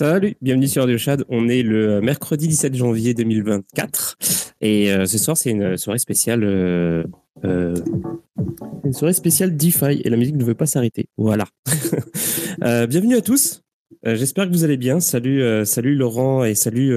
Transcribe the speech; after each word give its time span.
Salut, 0.00 0.34
bienvenue 0.40 0.66
sur 0.66 0.80
Radio 0.80 0.96
Chad. 0.96 1.26
On 1.28 1.46
est 1.50 1.62
le 1.62 2.00
mercredi 2.00 2.48
17 2.48 2.74
janvier 2.74 3.12
2024 3.12 4.16
et 4.62 4.90
euh, 4.90 5.04
ce 5.04 5.18
soir 5.18 5.36
c'est 5.36 5.50
une 5.50 5.76
soirée 5.76 5.98
spéciale, 5.98 6.42
euh, 6.42 7.04
euh, 7.44 7.74
une 8.82 8.94
soirée 8.94 9.12
spéciale 9.12 9.58
DeFi 9.58 10.00
et 10.02 10.08
la 10.08 10.16
musique 10.16 10.36
ne 10.36 10.44
veut 10.44 10.54
pas 10.54 10.64
s'arrêter. 10.64 11.10
Voilà. 11.18 11.44
bienvenue 12.62 13.14
à 13.14 13.20
tous. 13.20 13.62
J'espère 14.02 14.46
que 14.46 14.52
vous 14.52 14.64
allez 14.64 14.78
bien. 14.78 15.00
Salut, 15.00 15.66
salut 15.66 15.94
Laurent 15.94 16.44
et 16.44 16.54
salut 16.54 16.94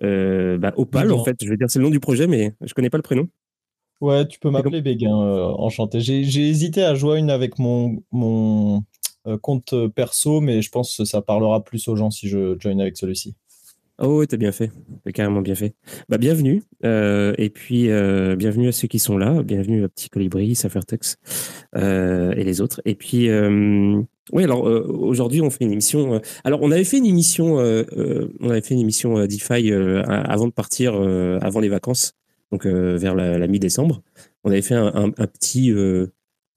bah, 0.00 0.74
Opal 0.76 1.10
en 1.10 1.24
fait. 1.24 1.34
Je 1.42 1.50
vais 1.50 1.56
dire 1.56 1.68
c'est 1.68 1.80
le 1.80 1.86
nom 1.86 1.90
du 1.90 1.98
projet 1.98 2.28
mais 2.28 2.54
je 2.60 2.72
connais 2.72 2.88
pas 2.88 2.98
le 2.98 3.02
prénom. 3.02 3.26
Ouais, 4.00 4.28
tu 4.28 4.38
peux 4.38 4.50
m'appeler 4.50 4.82
Béguin, 4.82 5.12
enchanté. 5.12 6.00
J'ai 6.00 6.48
hésité 6.48 6.84
à 6.84 6.94
jouer 6.94 7.18
une 7.18 7.30
avec 7.30 7.58
mon, 7.58 8.02
mon 8.12 8.76
euh, 8.76 8.80
compte 9.40 9.72
euh, 9.72 9.88
perso, 9.88 10.40
mais 10.40 10.62
je 10.62 10.70
pense 10.70 10.96
que 10.96 11.04
ça 11.04 11.22
parlera 11.22 11.64
plus 11.64 11.88
aux 11.88 11.96
gens 11.96 12.10
si 12.10 12.28
je 12.28 12.56
join 12.58 12.78
avec 12.78 12.96
celui-ci. 12.96 13.34
Oh, 13.98 14.24
t'as 14.26 14.36
bien 14.36 14.52
fait. 14.52 14.70
T'as 15.04 15.12
carrément 15.12 15.40
bien 15.40 15.54
fait. 15.54 15.74
Bah, 16.08 16.18
bienvenue. 16.18 16.62
Euh, 16.84 17.32
et 17.38 17.48
puis, 17.48 17.84
bienvenue 18.36 18.68
à 18.68 18.72
ceux 18.72 18.88
qui 18.88 18.98
sont 18.98 19.16
là. 19.16 19.42
Bienvenue 19.42 19.84
à 19.84 19.88
Petit 19.88 20.10
Colibri, 20.10 20.54
Safertex 20.54 21.16
et 21.74 22.44
les 22.44 22.60
autres. 22.60 22.82
Et 22.84 22.94
puis, 22.94 23.30
oui, 24.32 24.44
alors 24.44 24.64
aujourd'hui, 24.64 25.40
on 25.40 25.48
fait 25.48 25.64
une 25.64 25.72
émission. 25.72 26.20
alors, 26.44 26.60
on 26.60 26.70
avait 26.72 26.84
fait 26.84 26.98
une 26.98 27.06
émission, 27.06 27.54
on 27.54 28.50
avait 28.50 28.60
fait 28.60 28.74
une 28.74 28.80
émission 28.80 29.26
DeFi 29.26 29.72
avant 29.72 30.46
de 30.46 30.52
partir, 30.52 30.94
avant 31.40 31.60
les 31.60 31.70
vacances, 31.70 32.12
donc 32.52 32.66
vers 32.66 33.14
la, 33.14 33.46
mi-décembre. 33.46 34.02
On 34.44 34.50
avait 34.50 34.60
fait 34.60 34.74
un 34.74 35.10
petit 35.10 35.72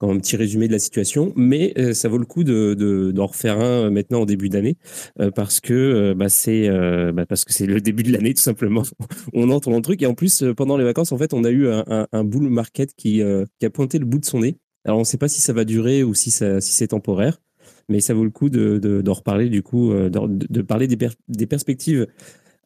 un 0.07 0.17
petit 0.19 0.37
résumé 0.37 0.67
de 0.67 0.73
la 0.73 0.79
situation, 0.79 1.33
mais 1.35 1.73
euh, 1.77 1.93
ça 1.93 2.07
vaut 2.07 2.17
le 2.17 2.25
coup 2.25 2.43
de, 2.43 3.11
d'en 3.13 3.25
refaire 3.25 3.59
un 3.59 3.85
euh, 3.85 3.89
maintenant 3.89 4.21
en 4.21 4.25
début 4.25 4.49
d'année 4.49 4.77
euh, 5.19 5.31
parce 5.31 5.59
que 5.59 6.13
bah, 6.13 6.29
c'est 6.29 6.69
bah, 7.11 7.25
parce 7.25 7.45
que 7.45 7.53
c'est 7.53 7.65
le 7.65 7.81
début 7.81 8.03
de 8.03 8.13
l'année 8.13 8.33
tout 8.33 8.41
simplement. 8.41 8.83
on 9.33 9.49
entre 9.49 9.69
dans 9.69 9.77
le 9.77 9.81
truc 9.81 10.01
et 10.01 10.05
en 10.05 10.13
plus 10.13 10.43
pendant 10.55 10.77
les 10.77 10.83
vacances 10.83 11.11
en 11.11 11.17
fait 11.17 11.33
on 11.33 11.43
a 11.43 11.49
eu 11.49 11.67
un, 11.67 12.07
un, 12.11 12.23
bull 12.23 12.49
market 12.49 12.93
qui, 12.95 13.21
qui 13.59 13.65
a 13.65 13.69
pointé 13.69 13.99
le 13.99 14.05
bout 14.05 14.19
de 14.19 14.25
son 14.25 14.39
nez. 14.39 14.57
Alors 14.85 14.97
on 14.97 15.01
ne 15.01 15.05
sait 15.05 15.17
pas 15.17 15.27
si 15.27 15.41
ça 15.41 15.53
va 15.53 15.65
durer 15.65 16.03
ou 16.03 16.13
si 16.13 16.31
ça 16.31 16.61
si 16.61 16.71
c'est 16.71 16.87
temporaire, 16.87 17.41
mais 17.89 17.99
ça 17.99 18.13
vaut 18.13 18.23
le 18.23 18.29
coup 18.29 18.49
de, 18.49 18.77
d'en 19.01 19.13
reparler 19.13 19.49
du 19.49 19.63
coup 19.63 19.91
de, 19.93 20.09
de 20.09 20.61
parler 20.61 20.87
des, 20.87 20.97
des 21.27 21.45
perspectives 21.45 22.07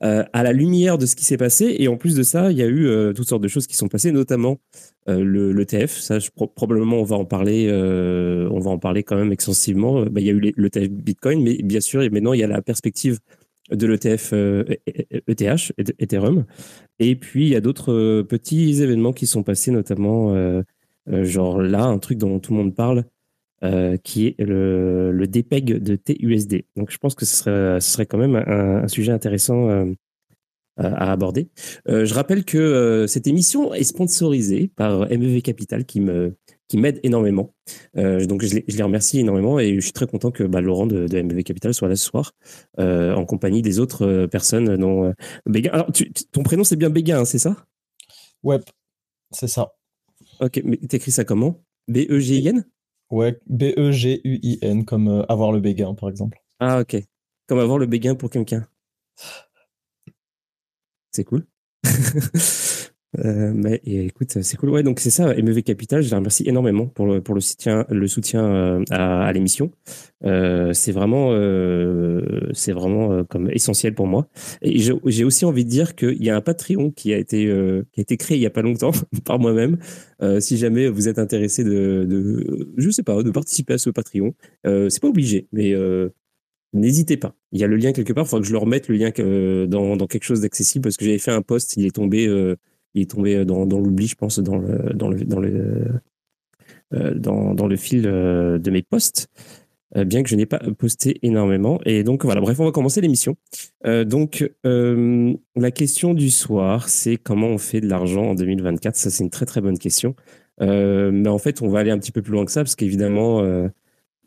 euh, 0.03 0.25
à 0.34 0.44
la 0.44 0.52
lumière 0.52 0.97
de 0.97 1.06
ce 1.06 1.16
qui 1.16 1.24
s'est 1.24 1.38
passé. 1.38 1.78
Et 1.80 1.88
en 1.88 1.96
plus 1.96 2.14
de 2.14 2.24
ça, 2.24 2.52
il 2.52 2.58
y 2.58 2.62
a 2.62 2.66
eu 2.66 2.88
euh, 2.88 3.14
toutes 3.14 3.30
sortes 3.30 3.41
de 3.41 3.47
choses 3.47 3.68
qui 3.68 3.78
sont 3.78 3.88
passées, 3.88 4.12
notamment 4.12 4.59
euh, 5.08 5.24
le, 5.24 5.53
l'ETF. 5.53 5.97
Ça, 5.97 6.18
probablement, 6.56 6.97
on 6.97 7.03
va 7.03 7.16
en 7.16 7.24
parler. 7.24 7.69
on 7.72 8.59
va 8.59 8.72
en 8.72 8.80
parler 8.80 9.03
quand 9.03 9.16
même 9.16 9.31
extensivement. 9.31 10.03
Bah, 10.06 10.19
il 10.19 10.28
y 10.28 10.30
a 10.30 10.34
eu 10.34 10.53
l'ETF 10.58 10.90
Bitcoin, 10.90 11.42
mais 11.42 11.58
bien 11.63 11.80
sûr, 11.80 12.02
et 12.02 12.09
maintenant, 12.09 12.34
il 12.34 12.42
y 12.42 12.44
a 12.44 12.47
la 12.47 12.62
perspective 12.62 13.19
de 13.72 13.88
l'ETF 13.88 14.34
ETH, 14.34 15.74
Ethereum. 16.00 16.46
Et 17.00 17.16
puis, 17.16 17.46
il 17.46 17.50
y 17.50 17.56
a 17.56 17.62
d'autres 17.62 18.24
petits 18.24 18.81
événements 18.81 19.13
qui 19.13 19.25
sont 19.25 19.44
passés, 19.44 19.72
notamment, 19.72 20.36
genre 21.08 21.62
là, 21.62 21.86
un 21.86 22.00
truc 22.00 22.18
dont 22.18 22.40
tout 22.40 22.52
le 22.52 22.58
monde 22.58 22.75
parle, 22.75 23.06
euh, 23.63 23.96
qui 23.96 24.28
est 24.28 24.41
le, 24.41 25.13
le 25.13 25.25
DPEG 25.25 25.81
de 25.81 25.96
TUSD. 25.96 26.66
Donc 26.75 26.91
je 26.91 26.97
pense 26.97 27.16
que 27.16 27.24
ce 27.24 27.38
serait, 27.38 27.79
ce 27.79 27.91
serait 27.91 28.06
quand 28.06 28.18
même 28.18 28.35
un, 28.35 28.90
sujet 28.90 29.13
intéressant 29.13 29.69
euh, 29.69 29.85
à 30.75 31.13
aborder. 31.13 31.47
Euh, 31.88 32.03
je 32.03 32.13
rappelle 32.13 32.44
que 32.44 33.06
cette 33.07 33.25
émission 33.25 33.74
est 33.74 33.85
sponsorisée 33.85 34.69
par 34.75 35.07
MEV 35.09 35.41
Capital 35.41 35.85
qui 35.85 36.01
me 36.01 36.35
qui 36.68 36.78
m'aide 36.78 37.00
énormément. 37.03 37.53
donc 37.96 38.44
je 38.44 38.56
les, 38.56 38.66
je 38.68 38.75
les, 38.75 38.84
remercie 38.84 39.19
énormément 39.19 39.59
et 39.59 39.75
je 39.75 39.80
suis 39.80 39.91
très 39.94 40.07
content 40.07 40.31
que 40.31 40.44
bah, 40.44 40.59
Laurent 40.59 40.88
de, 40.88 41.07
de, 41.07 41.22
MEV 41.22 41.44
Capital 41.44 41.74
soit 41.74 41.88
là 41.88 41.95
ce 41.95 42.06
soir 42.06 42.34
en 42.78 43.25
compagnie 43.25 43.62
des 43.62 43.80
autres 43.80 44.25
personnes 44.25 44.75
dont 44.75 45.13
Béguin. 45.45 45.72
Alors 45.72 45.88
ton 46.34 46.44
prénom 46.44 46.66
c'est 46.66 46.75
bien 46.75 46.90
Béguin, 46.90 47.22
hein, 47.22 47.25
c'est 47.25 47.40
ça? 47.40 47.56
Ouais, 48.41 48.59
c'est 49.31 49.47
ça. 49.47 49.72
Ok, 50.41 50.62
mais 50.66 50.75
t'écris 50.78 51.12
ça 51.12 51.24
comment? 51.24 51.63
B-E-G-I-N 51.88 52.66
Ouais, 53.13 53.40
B-E-G-U-I-N, 53.46 54.85
comme 54.85 55.07
euh, 55.07 55.24
avoir 55.30 55.51
le 55.51 55.60
béguin, 55.60 55.94
par 55.94 56.10
exemple. 56.10 56.42
Ah, 56.60 56.80
ok. 56.80 56.98
Comme 57.48 57.60
avoir 57.60 57.77
le 57.77 57.86
béguin 57.86 58.15
pour 58.15 58.31
quelqu'un. 58.31 58.68
C'est 61.12 61.24
cool. 61.24 61.45
Euh, 63.19 63.51
mais 63.54 63.80
écoute, 63.86 64.42
c'est 64.42 64.57
cool. 64.57 64.69
Ouais, 64.71 64.83
donc 64.83 65.00
c'est 65.00 65.10
ça, 65.10 65.33
MEV 65.36 65.62
Capital, 65.62 66.01
je 66.01 66.10
les 66.10 66.15
remercie 66.15 66.44
énormément 66.48 66.88
pour 66.88 67.06
le, 67.06 67.21
pour 67.21 67.36
le 67.36 67.42
soutien, 67.42 67.86
le 67.89 68.07
soutien 68.07 68.44
euh, 68.44 68.83
à, 68.89 69.31
l'émission. 69.33 69.71
Euh, 70.25 70.74
c'est 70.74 70.92
vraiment, 70.92 71.30
euh, 71.31 72.50
c'est 72.54 72.71
vraiment 72.71 73.24
comme 73.25 73.50
essentiel 73.51 73.94
pour 73.94 74.07
moi. 74.07 74.27
Et 74.62 74.80
j'ai 74.80 75.24
aussi 75.24 75.45
envie 75.45 75.65
de 75.65 75.69
dire 75.69 75.95
qu'il 75.95 76.24
y 76.24 76.30
a 76.30 76.36
un 76.36 76.42
Patreon 76.42 76.92
qui 76.92 77.13
a 77.13 77.18
été, 77.18 77.45
qui 77.92 78.00
a 78.00 78.01
été 78.01 78.18
créé 78.18 78.38
il 78.38 78.42
y 78.42 78.48
a 78.48 78.51
pas 78.51 78.62
longtemps 78.62 78.92
par 79.25 79.39
moi-même. 79.39 79.77
si 80.39 80.57
jamais 80.57 80.88
vous 80.88 81.07
êtes 81.07 81.19
intéressé 81.19 81.63
de, 81.63 82.06
de, 82.07 82.74
je 82.77 82.89
sais 82.89 83.04
pas, 83.04 83.21
de 83.21 83.31
participer 83.31 83.74
à 83.74 83.77
ce 83.77 83.89
Patreon, 83.89 84.33
c'est 84.63 85.01
pas 85.01 85.10
obligé, 85.10 85.48
mais 85.51 85.74
N'hésitez 86.75 87.18
pas. 87.18 87.36
Il 87.51 87.62
y 87.62 87.63
a 87.63 87.68
le 87.68 87.75
lien 87.75 87.92
quelque 87.92 88.13
part. 88.13 88.24
Il 88.25 88.30
faudra 88.30 88.42
que 88.42 88.48
je 88.48 88.51
le 88.51 88.57
remette 88.57 88.88
le 88.88 88.95
lien 88.95 89.12
dans, 89.68 89.95
dans 89.95 90.07
quelque 90.07 90.24
chose 90.24 90.42
d'accessible 90.42 90.81
parce 90.81 90.98
que 90.98 91.06
j'avais 91.06 91.19
fait 91.19 91.30
un 91.30 91.44
post, 91.44 91.77
il 91.77 91.86
est 91.86 91.95
tombé 91.95 92.27
il 92.94 93.04
est 93.04 93.12
tombé 93.12 93.45
dans, 93.45 93.66
dans 93.66 93.80
l'oubli, 93.80 94.07
je 94.07 94.16
pense, 94.16 94.40
dans 94.40 94.57
le, 94.57 94.94
dans 94.94 95.10
le, 95.10 95.24
dans 95.25 95.40
le, 95.40 96.01
euh, 96.94 97.13
dans, 97.16 97.54
dans, 97.56 97.68
le 97.68 97.75
fil 97.75 98.06
euh, 98.06 98.60
de 98.60 98.69
mes 98.69 98.84
posts, 98.84 99.28
euh, 99.98 100.04
bien 100.04 100.22
que 100.22 100.30
je 100.30 100.36
n'ai 100.36 100.45
pas 100.45 100.60
posté 100.78 101.18
énormément. 101.24 101.80
Et 101.86 102.04
donc 102.04 102.24
voilà, 102.24 102.40
bref, 102.42 102.60
on 102.60 102.66
va 102.66 102.72
commencer 102.72 103.01
l'émission. 103.01 103.36
donc 103.84 104.50
la 104.63 105.72
question 105.72 106.13
du 106.13 106.30
soir, 106.30 106.90
c'est 106.90 107.18
comment 107.18 107.48
on 107.48 107.57
fait 107.57 107.81
de 107.81 107.88
l'argent 107.88 108.24
en 108.24 108.36
2024 108.36 108.96
Ça, 108.96 109.10
c'est 109.10 109.24
une 109.24 109.30
très 109.30 109.46
très 109.46 109.62
bonne 109.62 109.78
question. 109.78 110.16
mais 110.60 111.28
en 111.28 111.38
fait, 111.38 111.62
on 111.62 111.69
va 111.69 111.80
aller 111.80 111.92
un 111.92 112.00
petit 112.00 112.12
peu 112.12 112.22
plus 112.22 112.34
loin 112.34 112.46
que 112.46 112.51
ça, 112.51 112.62
parce 112.62 112.75
qu'évidemment, 112.75 113.44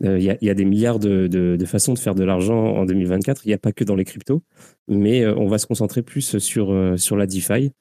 il 0.00 0.22
y, 0.22 0.30
a, 0.30 0.36
y, 0.40 0.50
a, 0.50 0.54
des 0.54 0.64
milliards 0.64 0.98
de, 0.98 1.26
de, 1.26 1.56
de, 1.56 1.64
façons 1.64 1.94
de 1.94 1.98
faire 1.98 2.14
de 2.14 2.24
l'argent 2.24 2.76
en 2.76 2.84
2024. 2.84 3.46
Il 3.46 3.48
n'y 3.48 3.54
a 3.54 3.58
pas 3.58 3.72
que 3.72 3.84
dans 3.84 3.96
les 3.96 4.04
cryptos, 4.04 4.42
mais 4.88 5.26
on 5.26 5.46
va 5.46 5.58
se 5.58 5.66
concentrer 5.66 6.02
plus 6.02 6.38
sur, 6.38 6.94
sur 6.96 7.16
la 7.16 7.26
DeFi. 7.26 7.72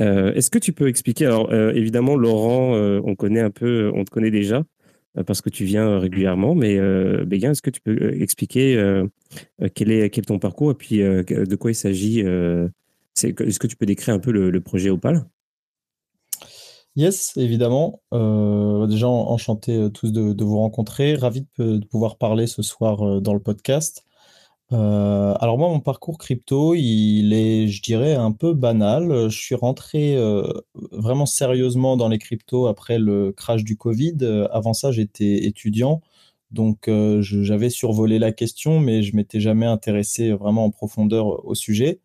Euh, 0.00 0.32
est-ce 0.34 0.50
que 0.50 0.58
tu 0.58 0.72
peux 0.72 0.88
expliquer 0.88 1.26
Alors, 1.26 1.50
euh, 1.52 1.72
évidemment, 1.72 2.16
Laurent, 2.16 2.74
euh, 2.74 3.00
on 3.04 3.14
connaît 3.14 3.40
un 3.40 3.50
peu, 3.50 3.92
on 3.94 4.04
te 4.04 4.10
connaît 4.10 4.30
déjà 4.30 4.64
parce 5.26 5.40
que 5.40 5.48
tu 5.48 5.64
viens 5.64 6.00
régulièrement, 6.00 6.56
mais 6.56 6.76
Béguin, 7.24 7.52
est-ce 7.52 7.62
que 7.62 7.70
tu 7.70 7.80
peux 7.80 8.20
expliquer 8.20 8.74
quel, 9.76 9.92
est, 9.92 10.10
quel 10.10 10.22
est 10.22 10.26
ton 10.26 10.40
parcours 10.40 10.72
et 10.72 10.74
puis 10.74 10.98
de 10.98 11.54
quoi 11.54 11.70
il 11.70 11.76
s'agit 11.76 12.18
Est-ce 12.18 13.58
que 13.60 13.66
tu 13.68 13.76
peux 13.76 13.86
décrire 13.86 14.12
un 14.12 14.18
peu 14.18 14.32
le, 14.32 14.60
projet 14.60 14.90
Opal 14.90 15.24
Yes, 16.96 17.36
évidemment. 17.36 18.02
déjà, 18.10 19.06
enchanté 19.06 19.88
tous 19.94 20.10
de, 20.10 20.44
vous 20.44 20.58
rencontrer. 20.58 21.14
Ravi 21.14 21.46
de, 21.60 21.78
pouvoir 21.86 22.16
parler 22.16 22.48
ce 22.48 22.62
soir 22.62 23.20
dans 23.20 23.34
le 23.34 23.40
podcast. 23.40 24.04
Euh, 24.74 25.34
alors 25.40 25.56
moi, 25.56 25.68
mon 25.68 25.80
parcours 25.80 26.18
crypto, 26.18 26.74
il 26.74 27.32
est, 27.32 27.68
je 27.68 27.80
dirais, 27.82 28.14
un 28.14 28.32
peu 28.32 28.54
banal. 28.54 29.28
Je 29.30 29.38
suis 29.38 29.54
rentré 29.54 30.16
euh, 30.16 30.42
vraiment 30.92 31.26
sérieusement 31.26 31.96
dans 31.96 32.08
les 32.08 32.18
cryptos 32.18 32.66
après 32.66 32.98
le 32.98 33.32
crash 33.32 33.62
du 33.62 33.76
Covid. 33.76 34.16
Euh, 34.22 34.48
avant 34.50 34.72
ça, 34.72 34.90
j'étais 34.90 35.44
étudiant, 35.46 36.02
donc 36.50 36.88
j'avais 37.20 37.70
survolé 37.70 38.18
la 38.18 38.32
question, 38.32 38.80
mais 38.80 39.02
je 39.02 39.16
m'étais 39.16 39.40
jamais 39.40 39.66
intéressé 39.66 40.32
vraiment 40.32 40.64
en 40.64 40.70
profondeur 40.70 41.44
au 41.46 41.54
sujet. 41.54 42.00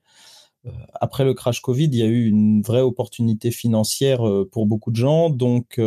après 0.93 1.23
le 1.25 1.33
crash 1.33 1.61
Covid, 1.61 1.85
il 1.85 1.95
y 1.95 2.03
a 2.03 2.07
eu 2.07 2.27
une 2.27 2.61
vraie 2.61 2.81
opportunité 2.81 3.51
financière 3.51 4.21
pour 4.51 4.65
beaucoup 4.65 4.91
de 4.91 4.95
gens, 4.97 5.29
donc 5.29 5.79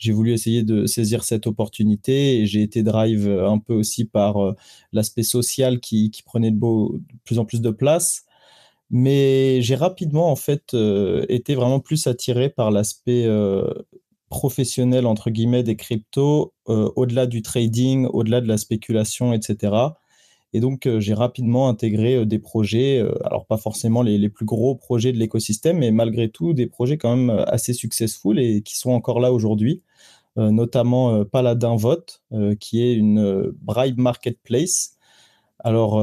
j'ai 0.00 0.12
voulu 0.12 0.32
essayer 0.32 0.64
de 0.64 0.86
saisir 0.86 1.22
cette 1.22 1.46
opportunité 1.46 2.38
et 2.38 2.46
j'ai 2.46 2.62
été 2.62 2.82
drive 2.82 3.28
un 3.28 3.58
peu 3.58 3.74
aussi 3.74 4.06
par 4.06 4.38
euh, 4.42 4.56
l'aspect 4.92 5.22
social 5.22 5.78
qui, 5.78 6.10
prenait 6.24 6.50
de, 6.50 6.56
beau, 6.56 6.98
plus 7.24 7.38
en 7.38 7.44
plus 7.44 7.60
de 7.60 7.70
place. 7.70 8.24
Mais 8.90 9.60
j'ai 9.62 9.76
rapidement 9.76 10.32
en 10.32 10.36
fait 10.36 10.74
euh, 10.74 11.24
été 11.28 11.54
vraiment 11.54 11.80
plus 11.80 12.06
attiré 12.06 12.48
par 12.48 12.70
l'aspect 12.70 13.24
euh, 13.26 13.72
professionnel 14.30 15.06
entre 15.06 15.30
guillemets 15.30 15.62
des 15.62 15.76
cryptos, 15.76 16.54
au-delà 16.66 17.26
du 17.26 17.42
trading, 17.42 18.06
au-delà 18.06 18.40
de 18.40 18.46
la 18.46 18.58
spéculation, 18.58 19.32
etc. 19.32 19.72
Et 20.52 20.60
donc, 20.60 20.88
j'ai 20.98 21.14
rapidement 21.14 21.68
intégré 21.68 22.26
des 22.26 22.38
projets, 22.38 23.00
alors 23.24 23.46
pas 23.46 23.56
forcément 23.56 24.02
les, 24.02 24.28
plus 24.28 24.46
gros 24.46 24.74
projets 24.74 25.12
de 25.12 25.18
l'écosystème, 25.18 25.78
mais 25.78 25.92
malgré 25.92 26.28
tout 26.28 26.54
des 26.54 26.66
projets 26.66 26.98
quand 26.98 27.16
même 27.16 27.44
assez 27.46 27.72
successful 27.72 28.38
et 28.40 28.62
qui 28.62 28.76
sont 28.76 28.90
encore 28.90 29.20
là 29.20 29.32
aujourd'hui. 29.32 29.82
Euh, 30.38 30.52
notamment 30.52 31.12
euh, 31.12 31.24
Paladin 31.24 31.74
Vote, 31.74 32.22
euh, 32.32 32.54
qui 32.54 32.82
est 32.82 32.94
une 32.94 33.50
bribe 33.60 33.98
marketplace. 33.98 34.96
Alors, 35.62 35.98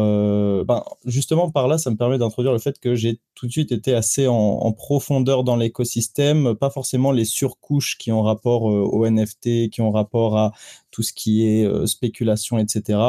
ben, 0.65 0.83
justement, 1.05 1.50
par 1.50 1.67
là, 1.67 1.79
ça 1.79 1.89
me 1.89 1.95
permet 1.95 2.19
d'introduire 2.19 2.53
le 2.53 2.59
fait 2.59 2.77
que 2.77 2.93
j'ai 2.93 3.19
tout 3.33 3.47
de 3.47 3.51
suite 3.51 3.71
été 3.71 3.95
assez 3.95 4.27
en, 4.27 4.71
profondeur 4.71 5.43
dans 5.43 5.55
l'écosystème, 5.55 6.53
pas 6.53 6.69
forcément 6.69 7.11
les 7.11 7.25
surcouches 7.25 7.97
qui 7.97 8.11
ont 8.11 8.21
rapport 8.21 8.61
aux 8.65 9.09
NFT, 9.09 9.71
qui 9.71 9.81
ont 9.81 9.89
rapport 9.89 10.38
à 10.38 10.51
tout 10.91 11.01
ce 11.01 11.11
qui 11.11 11.47
est 11.47 11.88
spéculation, 11.88 12.59
etc. 12.59 13.00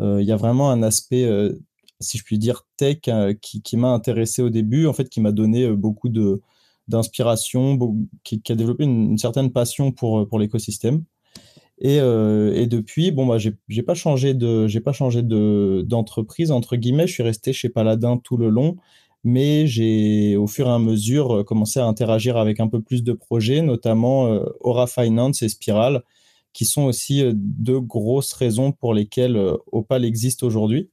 il 0.00 0.24
y 0.24 0.32
a 0.32 0.36
vraiment 0.36 0.70
un 0.70 0.82
aspect, 0.82 1.26
si 2.00 2.18
je 2.18 2.24
puis 2.24 2.38
dire, 2.38 2.66
tech 2.76 2.98
qui, 3.40 3.62
qui 3.62 3.76
m'a 3.76 3.88
intéressé 3.88 4.42
au 4.42 4.50
début, 4.50 4.86
en 4.86 4.92
fait, 4.92 5.08
qui 5.08 5.20
m'a 5.20 5.32
donné 5.32 5.68
beaucoup 5.68 6.08
d'inspiration, 6.88 7.78
qui, 8.24 8.40
a 8.48 8.54
développé 8.54 8.84
une, 8.84 9.18
certaine 9.18 9.52
passion 9.52 9.92
pour, 9.92 10.38
l'écosystème. 10.38 11.04
Et, 11.78 11.98
depuis, 11.98 13.10
bon, 13.10 13.26
bah, 13.26 13.38
j'ai 13.38 13.82
pas 13.82 13.94
changé 13.94 14.34
de, 14.34 14.66
j'ai 14.66 14.80
pas 14.80 14.92
changé 14.92 15.22
de 15.22 15.84
d'entreprise 15.86 16.50
entre 16.50 16.76
guillemets. 16.76 17.06
Je 17.06 17.12
suis 17.14 17.22
resté 17.22 17.52
chez 17.52 17.68
Paladin 17.68 18.18
tout 18.18 18.36
le 18.36 18.48
long 18.48 18.76
mais 19.26 19.66
j'ai 19.66 20.36
au 20.36 20.46
fur 20.46 20.68
et 20.68 20.70
à 20.70 20.78
mesure 20.78 21.38
euh, 21.38 21.44
commencé 21.44 21.80
à 21.80 21.84
interagir 21.84 22.36
avec 22.36 22.60
un 22.60 22.68
peu 22.68 22.80
plus 22.80 23.02
de 23.02 23.12
projets, 23.12 23.60
notamment 23.60 24.28
euh, 24.28 24.44
Aura 24.60 24.86
Finance 24.86 25.42
et 25.42 25.48
Spiral, 25.48 26.04
qui 26.56 26.64
sont 26.64 26.84
aussi 26.84 27.22
euh, 27.22 27.32
deux 27.34 27.80
grosses 27.80 28.32
raisons 28.32 28.72
pour 28.72 28.94
lesquelles 28.94 29.38
Opal 29.72 30.04
existe 30.04 30.42
aujourd'hui. 30.42 30.90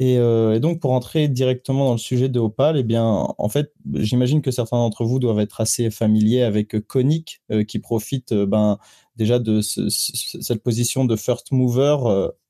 Et, 0.00 0.16
donc, 0.60 0.78
pour 0.78 0.92
entrer 0.92 1.26
directement 1.26 1.86
dans 1.86 1.92
le 1.92 1.98
sujet 1.98 2.28
de 2.28 2.38
Opal, 2.38 2.76
eh 2.76 2.84
bien, 2.84 3.04
en 3.36 3.48
fait, 3.48 3.72
j'imagine 3.94 4.42
que 4.42 4.52
certains 4.52 4.76
d'entre 4.76 5.04
vous 5.04 5.18
doivent 5.18 5.40
être 5.40 5.60
assez 5.60 5.90
familiers 5.90 6.42
avec 6.42 6.78
Konic, 6.86 7.42
qui 7.66 7.80
profite 7.80 8.32
ben, 8.32 8.78
déjà 9.16 9.40
de 9.40 9.60
cette 9.60 10.62
position 10.62 11.04
de 11.04 11.16
first 11.16 11.50
mover 11.50 11.96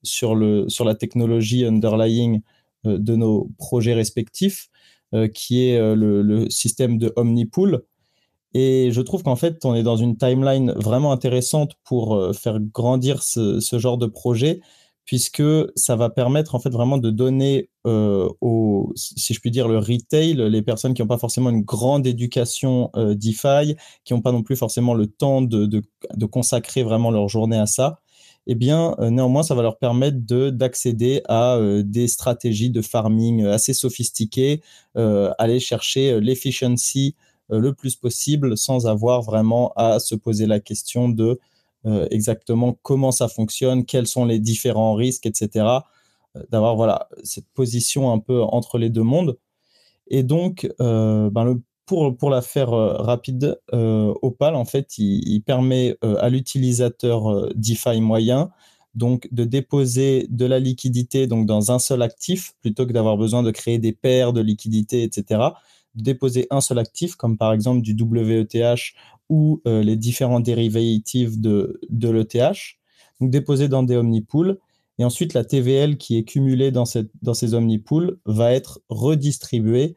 sur, 0.03 0.35
le, 0.35 0.67
la 0.85 0.95
technologie 0.95 1.65
underlying 1.65 2.43
de 2.85 3.17
nos 3.17 3.51
projets 3.57 3.95
respectifs. 3.95 4.69
Euh, 5.15 5.27
qui 5.27 5.65
est 5.65 5.79
euh, 5.79 5.95
le, 5.95 6.51
système 6.51 6.99
de 6.99 7.15
Omnipool. 7.17 7.83
Et 8.61 8.91
je 8.91 9.01
trouve 9.01 9.23
qu'en 9.23 9.37
fait, 9.37 9.65
on 9.65 9.77
est 9.77 9.85
dans 9.85 9.97
une 9.97 10.17
timeline 10.17 10.73
vraiment 10.73 11.13
intéressante 11.13 11.75
pour 11.85 12.17
euh, 12.17 12.33
faire 12.33 12.59
grandir 12.59 13.23
ce, 13.23 13.61
genre 13.75 13.99
de 13.99 14.07
projet, 14.07 14.61
puisque 15.05 15.45
ça 15.77 15.95
va 15.95 16.11
permettre 16.11 16.57
en 16.57 16.59
fait 16.59 16.71
vraiment 16.71 16.99
de 16.99 17.11
donner 17.11 17.71
au, 17.85 18.93
si 18.97 19.33
je 19.33 19.41
puis 19.41 19.51
dire, 19.51 19.69
le 19.69 19.79
retail, 19.79 20.35
les 20.35 20.61
personnes 20.61 20.93
qui 20.93 21.01
n'ont 21.01 21.09
pas 21.09 21.17
forcément 21.17 21.49
une 21.49 21.63
grande 21.63 22.07
éducation 22.07 22.91
DeFi, 22.95 23.77
qui 24.05 24.13
n'ont 24.13 24.21
pas 24.21 24.33
non 24.33 24.43
plus 24.43 24.57
forcément 24.57 24.93
le 24.93 25.07
temps 25.07 25.41
de, 25.41 25.81
consacrer 26.31 26.83
vraiment 26.83 27.11
leur 27.11 27.29
journée 27.29 27.57
à 27.57 27.65
ça, 27.65 28.01
eh 28.51 28.55
bien, 28.55 28.97
euh, 28.99 29.11
néanmoins, 29.11 29.43
ça 29.43 29.55
va 29.55 29.63
leur 29.63 29.79
permettre 29.79 30.17
d'accéder 30.51 31.21
à 31.29 31.57
euh, 31.57 31.83
des 31.85 32.09
stratégies 32.09 32.71
de 32.71 32.81
farming 32.81 33.45
euh, 33.45 33.53
assez 33.53 33.75
sophistiquées, 33.75 34.63
aller 34.95 35.61
chercher 35.61 36.21
l'efficiency 36.21 37.15
le 37.51 37.73
plus 37.73 37.97
possible 37.97 38.57
sans 38.57 38.87
avoir 38.87 39.23
vraiment 39.23 39.73
à 39.77 39.99
se 40.01 40.15
poser 40.15 40.47
la 40.47 40.61
question 40.61 41.09
de 41.09 41.39
exactement 42.11 42.79
comment 42.83 43.13
ça 43.13 43.29
fonctionne, 43.29 43.85
quels 43.85 44.07
sont 44.07 44.27
les 44.27 44.39
différents 44.39 44.95
risques, 44.95 45.27
etc. 45.27 45.67
D'avoir 46.51 46.77
voilà 46.77 47.09
cette 47.23 47.49
position 47.55 48.13
un 48.13 48.19
peu 48.19 48.43
entre 48.43 48.79
les 48.79 48.91
deux 48.91 49.03
mondes. 49.03 49.39
Et 50.09 50.23
donc, 50.23 50.69
ben, 50.79 51.45
le 51.45 51.63
pour, 51.89 52.31
la 52.31 52.43
faire 52.43 52.73
euh, 52.73 52.95
rapide, 52.95 53.59
euh, 53.73 54.13
Opal, 54.23 54.55
en 54.55 54.65
fait, 54.65 54.99
il, 54.99 55.41
permet 55.41 55.97
euh, 56.05 56.17
à 56.21 56.29
l'utilisateur 56.29 57.49
DeFi 57.55 58.01
moyen 58.01 58.51
donc 58.95 59.29
de 59.31 59.45
déposer 59.45 60.27
de 60.29 60.45
la 60.45 60.59
liquidité 60.59 61.27
donc 61.27 61.47
dans 61.47 61.71
un 61.71 61.79
seul 61.79 62.03
actif 62.03 62.55
plutôt 62.63 62.87
que 62.87 62.93
d'avoir 62.93 63.17
besoin 63.17 63.43
de 63.43 63.51
créer 63.51 63.79
des 63.79 63.93
paires 63.93 64.33
de 64.33 64.41
liquidités, 64.41 65.03
etc. 65.03 65.41
Déposer 66.03 66.47
un 66.51 66.61
seul 66.61 66.79
actif, 66.79 67.15
comme 67.17 67.37
par 67.37 67.53
exemple 67.53 67.83
du 67.83 67.95
WETH 67.95 68.95
ou 69.29 69.61
les 69.67 69.97
différents 69.97 70.41
dérivatives 70.41 71.41
de, 71.41 71.81
de 71.91 72.09
l'ETH, 72.09 72.79
donc 73.21 73.31
déposer 73.31 73.69
dans 73.69 73.83
des 73.83 73.97
omnipools. 73.97 74.59
Et 74.99 75.05
ensuite, 75.05 75.35
la 75.35 75.45
TVL 75.45 75.97
qui 75.97 76.17
est 76.17 76.25
cumulée 76.25 76.71
dans, 76.71 76.85
cette, 76.85 77.11
dans 77.23 77.35
ces 77.35 77.55
omnipools 77.55 78.19
va 78.25 78.53
être 78.53 78.81
redistribuée 78.89 79.97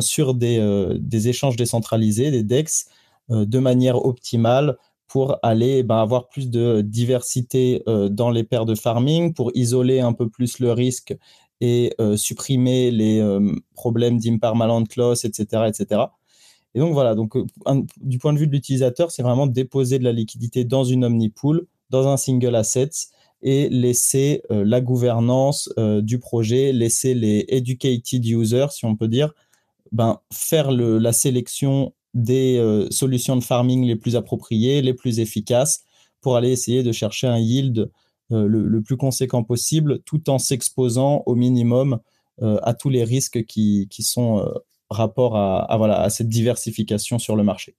sur 0.00 0.34
des, 0.34 0.58
euh, 0.58 0.96
des, 0.98 1.28
échanges 1.28 1.56
décentralisés, 1.56 2.30
des 2.30 2.42
DEX, 2.42 2.86
euh, 3.30 3.44
de 3.44 3.58
manière 3.58 4.04
optimale 4.04 4.76
pour 5.06 5.36
aller 5.42 5.82
ben, 5.82 5.98
avoir 5.98 6.28
plus 6.28 6.50
de 6.50 6.80
diversité 6.80 7.82
euh, 7.86 8.08
dans 8.08 8.30
les 8.30 8.44
paires 8.44 8.64
de 8.64 8.74
farming, 8.74 9.34
pour 9.34 9.50
isoler 9.54 10.00
un 10.00 10.14
peu 10.14 10.28
plus 10.28 10.58
le 10.58 10.72
risque 10.72 11.14
et 11.64 11.94
supprimer 12.16 12.90
les 12.90 13.22
problèmes 13.76 14.18
d'impermanent 14.18 14.84
loss, 14.96 15.24
etc., 15.24 15.62
etc. 15.68 16.00
Et 16.74 16.80
donc 16.80 16.92
voilà, 16.92 17.14
donc 17.14 17.36
du 18.00 18.18
point 18.18 18.32
de 18.32 18.38
vue 18.38 18.48
de 18.48 18.52
l'utilisateur, 18.52 19.12
c'est 19.12 19.22
vraiment 19.22 19.46
déposer 19.46 20.00
de 20.00 20.04
la 20.04 20.10
liquidité 20.10 20.64
dans 20.64 20.82
une 20.82 21.04
omnipool, 21.04 21.66
dans 21.90 22.08
un 22.08 22.16
single 22.16 22.56
asset 22.56 22.90
et 23.42 23.68
laisser 23.68 24.42
la 24.50 24.80
gouvernance 24.80 25.72
du 25.78 26.18
projet, 26.18 26.72
laisser 26.72 27.14
les 27.14 27.44
educated 27.48 28.26
users, 28.26 28.72
si 28.72 28.84
on 28.84 28.96
peut 28.96 29.08
dire, 29.08 29.32
ben, 29.92 30.18
faire 30.32 30.72
la 30.72 31.12
sélection 31.12 31.92
des 32.14 32.58
euh, 32.58 32.88
solutions 32.90 33.36
de 33.36 33.42
farming 33.42 33.84
les 33.84 33.96
plus 33.96 34.16
appropriées, 34.16 34.82
les 34.82 34.94
plus 34.94 35.20
efficaces, 35.20 35.84
pour 36.20 36.36
aller 36.36 36.50
essayer 36.50 36.82
de 36.82 36.92
chercher 36.92 37.26
un 37.26 37.38
yield 37.38 37.90
euh, 38.30 38.46
le, 38.46 38.82
plus 38.82 38.96
conséquent 38.96 39.42
possible, 39.42 40.00
tout 40.04 40.30
en 40.30 40.38
s'exposant 40.38 41.22
au 41.26 41.34
minimum 41.34 41.98
euh, 42.40 42.58
à 42.62 42.74
tous 42.74 42.88
les 42.88 43.04
risques 43.04 43.44
qui, 43.44 43.88
sont 44.00 44.44
rapport 44.90 45.36
à, 45.36 45.74
voilà, 45.76 46.00
à 46.00 46.10
cette 46.10 46.28
diversification 46.28 47.18
sur 47.18 47.36
le 47.36 47.42
marché. 47.42 47.74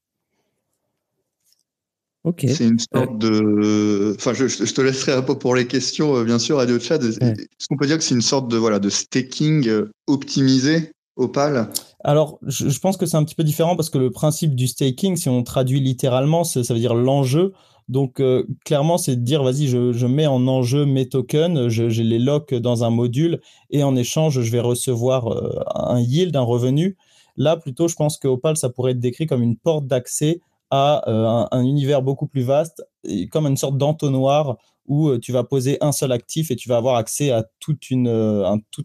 Ok. 2.24 2.46
C'est 2.48 2.66
une 2.66 2.80
sorte 2.80 3.18
de. 3.18 4.16
Enfin, 4.18 4.34
je, 4.34 4.46
te 4.46 4.82
laisserai 4.82 5.12
un 5.12 5.22
peu 5.22 5.38
pour 5.38 5.56
les 5.56 5.68
questions, 5.68 6.24
bien 6.24 6.40
sûr, 6.40 6.58
Radio 6.58 6.80
Chat. 6.80 7.04
Est-ce 7.04 7.68
qu'on 7.68 7.78
peut 7.78 7.88
dire 7.88 7.98
que 7.98 8.04
c'est 8.04 8.16
une 8.16 8.22
sorte 8.22 8.48
de, 8.48 8.58
voilà, 8.58 8.80
de 8.80 8.90
staking 8.90 9.70
optimisé 10.08 10.94
Opal 11.16 11.70
Alors, 12.04 12.40
je, 12.48 12.80
pense 12.80 12.98
que 12.98 13.06
c'est 13.06 13.18
un 13.18 13.24
petit 13.24 13.36
peu 13.36 13.44
différent 13.44 13.76
parce 13.76 13.90
que 13.90 14.00
le 14.00 14.10
principe 14.10 14.56
du 14.56 14.68
staking, 14.68 15.16
si 15.16 15.30
on 15.30 15.44
traduit 15.44 15.80
littéralement, 15.80 16.44
ça, 16.44 16.62
veut 16.62 16.80
dire 16.80 16.96
l'enjeu. 16.96 17.54
Donc, 17.90 18.20
euh, 18.20 18.46
clairement, 18.66 18.98
c'est 18.98 19.16
de 19.16 19.22
dire, 19.22 19.44
vas-y, 19.44 19.68
je, 19.68 20.06
mets 20.06 20.28
en 20.28 20.48
enjeu 20.48 20.86
mes 20.86 21.08
tokens, 21.10 21.68
je, 21.68 22.02
les 22.02 22.20
lock 22.20 22.54
dans 22.54 22.84
un 22.84 22.90
module 22.90 23.42
et 23.70 23.84
en 23.84 23.96
échange, 23.96 24.42
je 24.42 24.52
vais 24.52 24.60
recevoir 24.60 25.28
euh, 25.28 25.64
un 25.76 26.00
yield, 26.00 26.36
un 26.36 26.42
revenu. 26.42 26.98
Là, 27.36 27.58
plutôt, 27.58 27.88
je 27.88 27.96
pense 27.96 28.18
que 28.18 28.28
Opal, 28.28 28.58
ça 28.58 28.70
pourrait 28.70 28.92
être 28.92 29.00
décrit 29.00 29.28
comme 29.28 29.44
une 29.44 29.58
porte 29.58 29.88
d'accès 29.88 30.40
à 30.70 31.08
euh, 31.10 31.46
un, 31.52 31.64
univers 31.64 32.02
beaucoup 32.02 32.28
plus 32.28 32.42
vaste, 32.42 32.84
comme 33.32 33.48
une 33.48 33.58
sorte 33.58 33.78
d'entonnoir 33.78 34.58
où 34.86 35.18
tu 35.18 35.32
vas 35.32 35.44
poser 35.44 35.78
un 35.82 35.92
seul 35.92 36.12
actif 36.12 36.52
et 36.52 36.56
tu 36.56 36.68
vas 36.68 36.78
avoir 36.78 36.96
accès 36.96 37.32
à 37.32 37.46
tout 37.60 37.78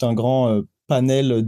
un 0.02 0.14
grand 0.14 0.62
panel 0.87 1.45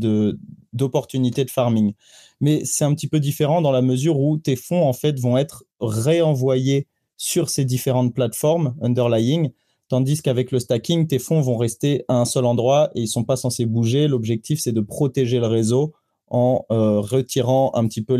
d'opportunités 0.73 1.45
de 1.45 1.51
farming. 1.51 1.95
Mais 2.41 2.65
c'est 2.65 2.85
un 2.85 2.95
petit 2.95 3.09
peu 3.09 3.21
différent 3.21 3.61
dans 3.61 3.71
la 3.71 3.83
mesure 3.83 4.19
où 4.19 4.39
tes 4.39 4.57
fonds, 4.57 4.87
en 4.87 4.93
fait, 4.93 5.19
vont 5.21 5.37
être 5.37 5.65
réenvoyés 5.81 6.89
sur 7.21 7.51
ces 7.51 7.67
différentes 7.67 8.15
plateformes 8.15 8.75
underlying, 8.81 9.51
tandis 9.89 10.23
qu'avec 10.23 10.51
le 10.53 10.59
stacking, 10.59 11.07
tes 11.07 11.19
fonds 11.19 11.43
vont 11.43 11.59
rester 11.59 12.03
à 12.09 12.15
un 12.15 12.25
seul 12.25 12.47
endroit 12.47 12.91
et 12.95 13.01
ils 13.01 13.03
ne 13.03 13.09
sont 13.09 13.25
pas 13.25 13.37
censés 13.37 13.67
bouger. 13.67 14.09
L'objectif, 14.09 14.59
c'est 14.59 14.73
de 14.73 14.81
protéger 14.81 15.39
le 15.39 15.47
réseau 15.47 15.93
en 16.29 16.65
euh, 16.73 16.99
retirant 16.99 17.73
un 17.75 17.87
petit 17.87 18.01
peu 18.01 18.17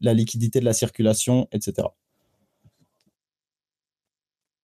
la 0.00 0.14
liquidité 0.14 0.58
de 0.58 0.64
la 0.64 0.72
circulation, 0.72 1.46
etc. 1.52 1.86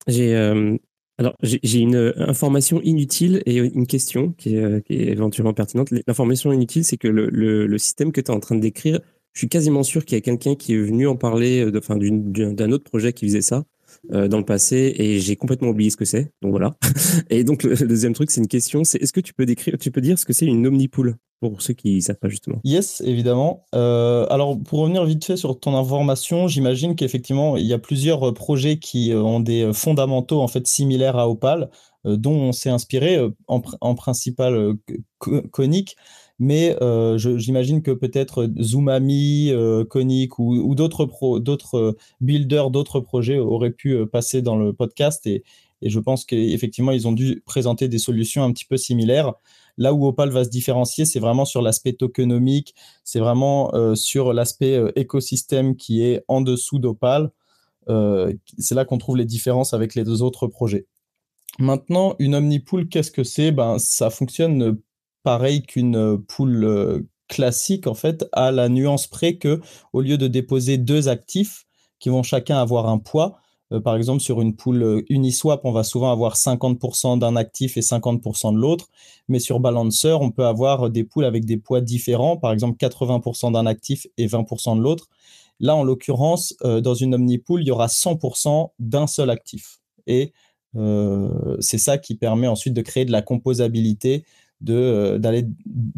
J'ai 0.09 0.35
euh, 0.35 0.77
alors, 1.19 1.37
j'ai 1.45 1.79
une 1.79 1.95
euh, 1.95 2.29
information 2.29 2.81
inutile 2.83 3.41
et 3.47 3.59
une 3.59 3.87
question 3.87 4.33
qui 4.33 4.57
est, 4.57 4.83
éventuellement 4.89 5.55
pertinente. 5.55 5.93
L'information 6.09 6.53
inutile, 6.53 6.85
c'est 6.85 6.97
que 6.97 7.07
le, 7.07 7.79
système 7.79 8.11
que 8.11 8.21
tu 8.21 8.33
es 8.33 8.35
en 8.35 8.41
train 8.41 8.57
de 8.57 8.61
décrire, 8.61 8.99
je 9.33 9.39
suis 9.39 9.49
quasiment 9.49 9.85
sûr 9.85 10.05
qu'il 10.05 10.17
y 10.17 10.19
a 10.19 10.23
quelqu'un 10.23 10.57
qui 10.57 10.75
est 10.75 10.83
venu 10.83 11.07
en 11.07 11.15
parler 11.15 11.71
d'un 11.71 12.73
autre 12.73 12.85
projet 12.85 13.13
qui 13.13 13.27
faisait 13.27 13.43
ça 13.43 13.65
dans 14.11 14.39
le 14.39 14.45
passé 14.45 14.95
et 14.97 15.21
j'ai 15.21 15.37
complètement 15.37 15.69
oublié 15.69 15.91
ce 15.91 15.97
que 15.97 16.05
c'est. 16.05 16.33
Donc 16.43 16.51
voilà. 16.53 16.77
Et 17.31 17.45
donc, 17.45 17.63
le, 17.63 17.77
deuxième 17.77 18.13
truc, 18.13 18.31
c'est 18.31 18.41
une 18.41 18.49
question 18.49 18.85
c'est 18.85 19.03
est-ce 19.03 19.13
que 19.13 19.21
tu 19.21 19.35
peux, 19.35 19.47
décrire, 19.47 19.77
tu 19.79 19.91
peux 19.91 20.01
dire 20.01 20.19
ce 20.19 20.25
que 20.25 20.33
c'est 20.33 20.47
une 20.47 20.67
omnipool 20.67 21.17
pour 21.41 21.61
ceux 21.61 21.75
qui 21.75 21.97
ne 21.97 22.01
savent 22.01 22.19
pas 22.19 22.29
justement? 22.29 22.61
Yes, 22.65 23.03
évidemment. 23.03 23.65
Euh, 23.75 24.27
alors, 24.31 24.59
pour 24.59 24.81
revenir 24.81 25.05
vite 25.05 25.25
fait 25.25 25.37
sur 25.37 25.59
ton 25.59 25.77
information, 25.77 26.49
j'imagine 26.49 26.97
qu'effectivement, 26.97 27.57
il 27.57 27.67
y 27.67 27.73
a 27.73 27.79
plusieurs 27.79 28.29
euh, 28.29 28.35
projets 28.35 28.79
qui 28.79 29.13
euh, 29.13 29.21
ont 29.21 29.41
des 29.41 29.71
fondamentaux 29.73 30.41
en 30.41 30.49
fait 30.49 30.67
similaires 30.67 31.17
à 31.17 31.29
Opal, 31.29 31.71
dont 32.05 32.35
on 32.35 32.53
s'est 32.53 32.71
inspiré 32.71 33.19
en, 33.49 33.61
en, 33.81 33.95
principal 33.97 34.75
conique. 35.51 35.97
Mais 36.39 36.77
j'imagine 37.17 37.83
que 37.83 37.93
peut-être 37.93 38.51
Zoomami, 38.61 39.53
Conic 39.89 40.39
ou, 40.39 40.55
ou 40.55 40.75
d'autres 40.75 41.97
builders, 42.21 42.71
d'autres 42.71 43.01
projets 43.01 43.39
auraient 43.39 43.71
pu 43.71 44.07
passer 44.07 44.43
dans 44.43 44.57
le 44.57 44.73
podcast 44.75 45.27
et, 45.27 45.45
et 45.83 45.91
je 45.91 45.99
pense 46.01 46.25
qu'effectivement, 46.25 46.93
ils 46.93 47.07
ont 47.07 47.13
dû 47.13 47.43
présenter 47.45 47.89
des 47.89 47.99
solutions 47.99 48.43
un 48.43 48.53
petit 48.53 48.65
peu 48.65 48.77
similaires. 48.77 49.35
Là 49.79 49.93
où 49.93 50.07
Opal 50.07 50.31
va 50.31 50.45
se 50.45 50.49
différencier, 50.49 51.05
c'est 51.05 51.21
vraiment 51.21 51.45
sur 51.45 51.61
l'aspect 51.61 51.93
tokenomique, 51.93 52.75
c'est 53.05 53.19
vraiment 53.21 53.75
euh, 53.75 53.95
sur 53.95 54.33
l'aspect 54.33 54.75
euh, 54.75 54.91
écosystème 54.97 55.77
qui 55.77 56.03
est 56.03 56.25
en 56.29 56.41
dessous 56.41 56.79
d'Opal. 56.79 57.31
Euh, 57.89 58.33
c'est 58.59 58.75
là 58.75 58.85
qu'on 58.85 58.99
trouve 58.99 59.17
les 59.17 59.27
différences 59.27 59.75
avec 59.75 59.95
les 59.95 60.03
deux 60.03 60.23
autres 60.23 60.47
projets. 60.47 60.87
Maintenant, 61.59 62.17
une 62.19 62.35
omnipool, 62.35 62.89
qu'est-ce 62.89 63.11
que 63.11 63.23
c'est? 63.23 63.53
Ben, 63.53 63.79
Ça 63.79 64.11
fonctionne 64.11 64.79
pareil 65.27 65.63
qu'une 65.63 66.23
pool 66.23 67.05
classique, 67.27 67.89
en 67.89 67.95
fait, 67.95 68.25
à 68.31 68.53
la 68.53 68.69
nuance 68.69 69.09
près 69.09 69.39
que, 69.39 69.61
au 69.93 70.01
lieu 70.01 70.17
de 70.19 70.29
déposer 70.29 70.79
deux 70.79 71.09
actifs 71.09 71.67
qui 71.99 72.11
vont 72.11 72.23
chacun 72.23 72.59
avoir 72.59 72.89
un 72.89 72.99
poids, 72.99 73.41
euh, 73.73 73.81
par 73.81 73.97
exemple, 73.97 74.21
sur 74.21 74.41
une 74.41 74.55
pool 74.55 74.85
euh, 74.85 75.03
Uniswap, 75.09 75.63
on 75.65 75.73
va 75.73 75.83
souvent 75.83 76.13
avoir 76.13 76.37
50% 76.37 77.19
d'un 77.19 77.35
actif 77.35 77.77
et 77.77 77.81
50% 77.81 78.55
de 78.55 78.59
l'autre. 78.59 78.87
Mais 79.29 79.41
sur 79.41 79.59
Balancer, 79.59 80.17
on 80.21 80.31
peut 80.31 80.47
avoir 80.47 80.91
des 80.91 81.03
pools 81.03 81.25
avec 81.25 81.45
des 81.45 81.57
poids 81.57 81.81
différents, 81.81 82.37
par 82.37 82.53
exemple 82.53 82.77
80% 82.79 83.53
d'un 83.53 83.67
actif 83.67 84.07
et 84.17 84.29
20% 84.29 84.77
de 84.77 84.83
l'autre. 84.83 85.09
Là, 85.59 85.75
en 85.75 85.83
l'occurrence, 85.83 86.55
euh, 86.65 86.81
dans 86.81 86.95
une 86.95 87.17
omnipool, 87.17 87.63
il 87.63 87.67
y 87.67 87.71
aura 87.73 87.89
100% 87.89 88.73
d'un 88.79 89.07
seul 89.07 89.31
actif. 89.31 89.81
Et 90.07 90.33
c'est 91.59 91.79
ça 91.79 91.97
qui 91.97 92.17
permet 92.17 92.49
ensuite 92.49 92.75
de 92.75 92.83
créer 92.83 93.07
de 93.07 93.11
la 93.11 93.23
composabilité, 93.23 94.27
d'aller 94.61 95.47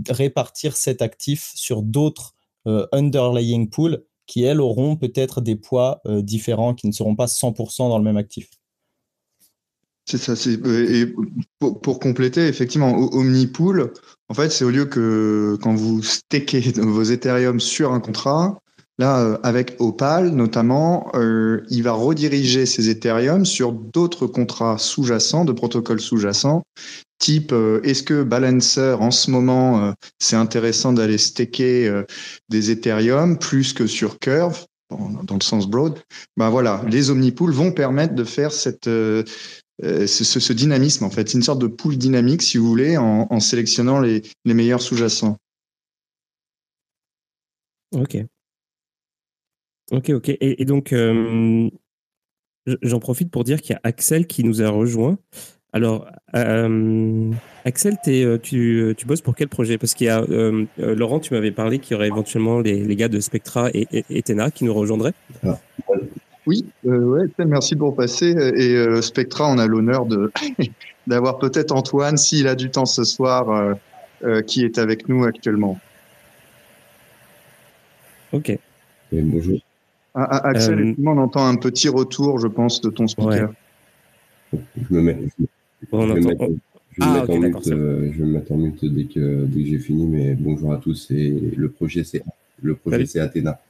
répartir 0.08 0.76
cet 0.76 1.02
actif 1.02 1.52
sur 1.54 1.82
d'autres 1.82 2.34
underlying 2.92 3.70
pools 3.70 4.02
qui, 4.28 4.44
elles, 4.44 4.60
auront 4.60 4.94
peut-être 4.94 5.40
des 5.40 5.56
poids 5.56 6.00
euh, 6.06 6.22
différents, 6.22 6.74
qui 6.74 6.86
ne 6.86 6.92
seront 6.92 7.16
pas 7.16 7.26
100% 7.26 7.88
dans 7.88 7.98
le 7.98 8.04
même 8.04 8.18
actif. 8.18 8.50
C'est 10.04 10.18
ça. 10.18 10.34
Et 10.64 11.12
pour, 11.58 11.98
compléter, 11.98 12.46
effectivement, 12.46 12.96
Omnipool, 13.12 13.92
en 14.28 14.34
fait, 14.34 14.50
c'est 14.50 14.64
au 14.64 14.70
lieu 14.70 14.86
que 14.86 15.58
quand 15.60 15.74
vous 15.74 16.02
stakez 16.02 16.60
vos 16.76 17.02
Ethereum 17.02 17.58
sur 17.58 17.92
un 17.92 18.00
contrat, 18.00 18.58
là, 18.98 19.20
euh, 19.20 19.38
avec 19.42 19.76
Opal 19.78 20.30
notamment, 20.30 21.10
euh, 21.14 21.64
il 21.70 21.82
va 21.82 21.92
rediriger 21.92 22.66
ces 22.66 22.90
Ethereum 22.90 23.46
sur 23.46 23.72
d'autres 23.72 24.26
contrats 24.26 24.78
sous-jacents, 24.78 25.44
de 25.44 25.52
protocoles 25.52 26.00
sous-jacents, 26.00 26.62
type 27.18 27.52
euh, 27.52 27.80
est-ce 27.84 28.02
que 28.02 28.22
Balancer 28.22 28.96
en 29.00 29.10
ce 29.10 29.30
moment 29.30 29.94
c'est 30.18 30.36
intéressant 30.36 30.92
d'aller 30.92 31.18
staker 31.18 32.04
des 32.48 32.70
Ethereum 32.70 33.38
plus 33.38 33.72
que 33.72 33.86
sur 33.86 34.18
Curve 34.18 34.64
dans, 34.90 35.34
le 35.34 35.42
sens 35.42 35.68
broad? 35.68 35.98
Ben 36.36 36.50
voilà 36.50 36.82
les 36.88 37.10
omnipools 37.10 37.52
vont 37.52 37.72
permettre 37.72 38.14
de 38.14 38.24
faire 38.24 38.52
cette 38.52 38.86
ce, 38.88 40.52
dynamisme 40.52 41.04
en 41.04 41.10
fait. 41.10 41.34
Une 41.34 41.42
sorte 41.42 41.60
de 41.60 41.66
pool 41.66 41.96
dynamique 41.96 42.42
si 42.42 42.58
vous 42.58 42.66
voulez 42.66 42.96
en, 42.96 43.40
sélectionnant 43.40 44.00
les, 44.00 44.22
meilleurs 44.44 44.82
sous-jacents. 44.82 45.36
Ok 47.92 48.18
ok 49.90 50.10
ok 50.10 50.36
et 50.40 50.64
donc 50.64 50.94
j'en 52.82 52.98
profite 53.00 53.30
pour 53.30 53.44
dire 53.44 53.60
qu'il 53.60 53.74
y 53.74 53.76
a 53.76 53.80
Axel 53.82 54.26
qui 54.26 54.44
nous 54.44 54.62
a 54.62 54.68
rejoint 54.68 55.18
alors, 55.72 56.06
euh, 56.34 57.30
Axel, 57.64 57.98
euh, 58.08 58.38
tu, 58.38 58.96
bosses 59.06 59.20
pour 59.20 59.34
quel 59.34 59.48
projet? 59.48 59.76
Parce 59.76 59.94
qu'il 59.94 60.06
y 60.06 60.10
a 60.10 60.22
euh, 60.22 60.64
Laurent, 60.78 61.20
tu 61.20 61.34
m'avais 61.34 61.50
parlé 61.50 61.78
qu'il 61.78 61.92
y 61.92 61.96
aurait 61.96 62.06
éventuellement 62.06 62.60
les, 62.60 62.96
gars 62.96 63.08
de 63.08 63.20
Spectra 63.20 63.68
et, 63.74 63.86
et, 64.08 64.22
Tena 64.22 64.50
qui 64.50 64.64
nous 64.64 64.72
rejoindraient. 64.72 65.12
Ah. 65.46 65.58
Oui, 66.46 66.64
ouais, 66.84 67.26
merci 67.44 67.76
pour 67.76 67.94
passer. 67.94 68.30
Et 68.56 69.02
Spectra, 69.02 69.50
on 69.50 69.58
a 69.58 69.66
l'honneur 69.66 70.06
de 70.06 70.32
d'avoir 71.06 71.38
peut-être 71.38 71.72
Antoine, 71.72 72.16
s'il 72.16 72.48
a 72.48 72.54
du 72.54 72.70
temps 72.70 72.86
ce 72.86 73.04
soir, 73.04 73.76
qui 74.46 74.64
est 74.64 74.78
avec 74.78 75.10
nous 75.10 75.24
actuellement. 75.24 75.78
Ok. 78.32 78.58
bonjour. 79.12 79.58
Ah, 80.20 80.26
ah, 80.30 80.48
Axel, 80.48 80.96
on 80.98 81.16
entend 81.16 81.46
un 81.46 81.54
petit 81.54 81.88
retour, 81.88 82.40
je 82.40 82.48
pense, 82.48 82.80
de 82.80 82.90
ton 82.90 83.06
speaker. 83.06 83.52
Je 84.52 84.58
me 84.90 85.00
mets. 85.00 85.16
Je 85.80 85.96
vais, 85.96 86.02
me 86.02 86.14
mettre, 88.26 88.50
en 88.50 88.56
mute, 88.56 88.84
dès 88.84 89.04
que, 89.04 89.44
dès 89.44 89.62
que 89.62 89.68
j'ai 89.68 89.78
fini, 89.78 90.06
mais 90.06 90.34
bonjour 90.34 90.72
à 90.72 90.78
tous. 90.78 91.12
Et 91.12 91.52
le 91.56 91.70
projet, 91.70 92.02
c'est 92.02 92.24
le 92.60 92.74
projet, 92.74 93.06
c'est 93.06 93.20
Athéna. 93.20 93.60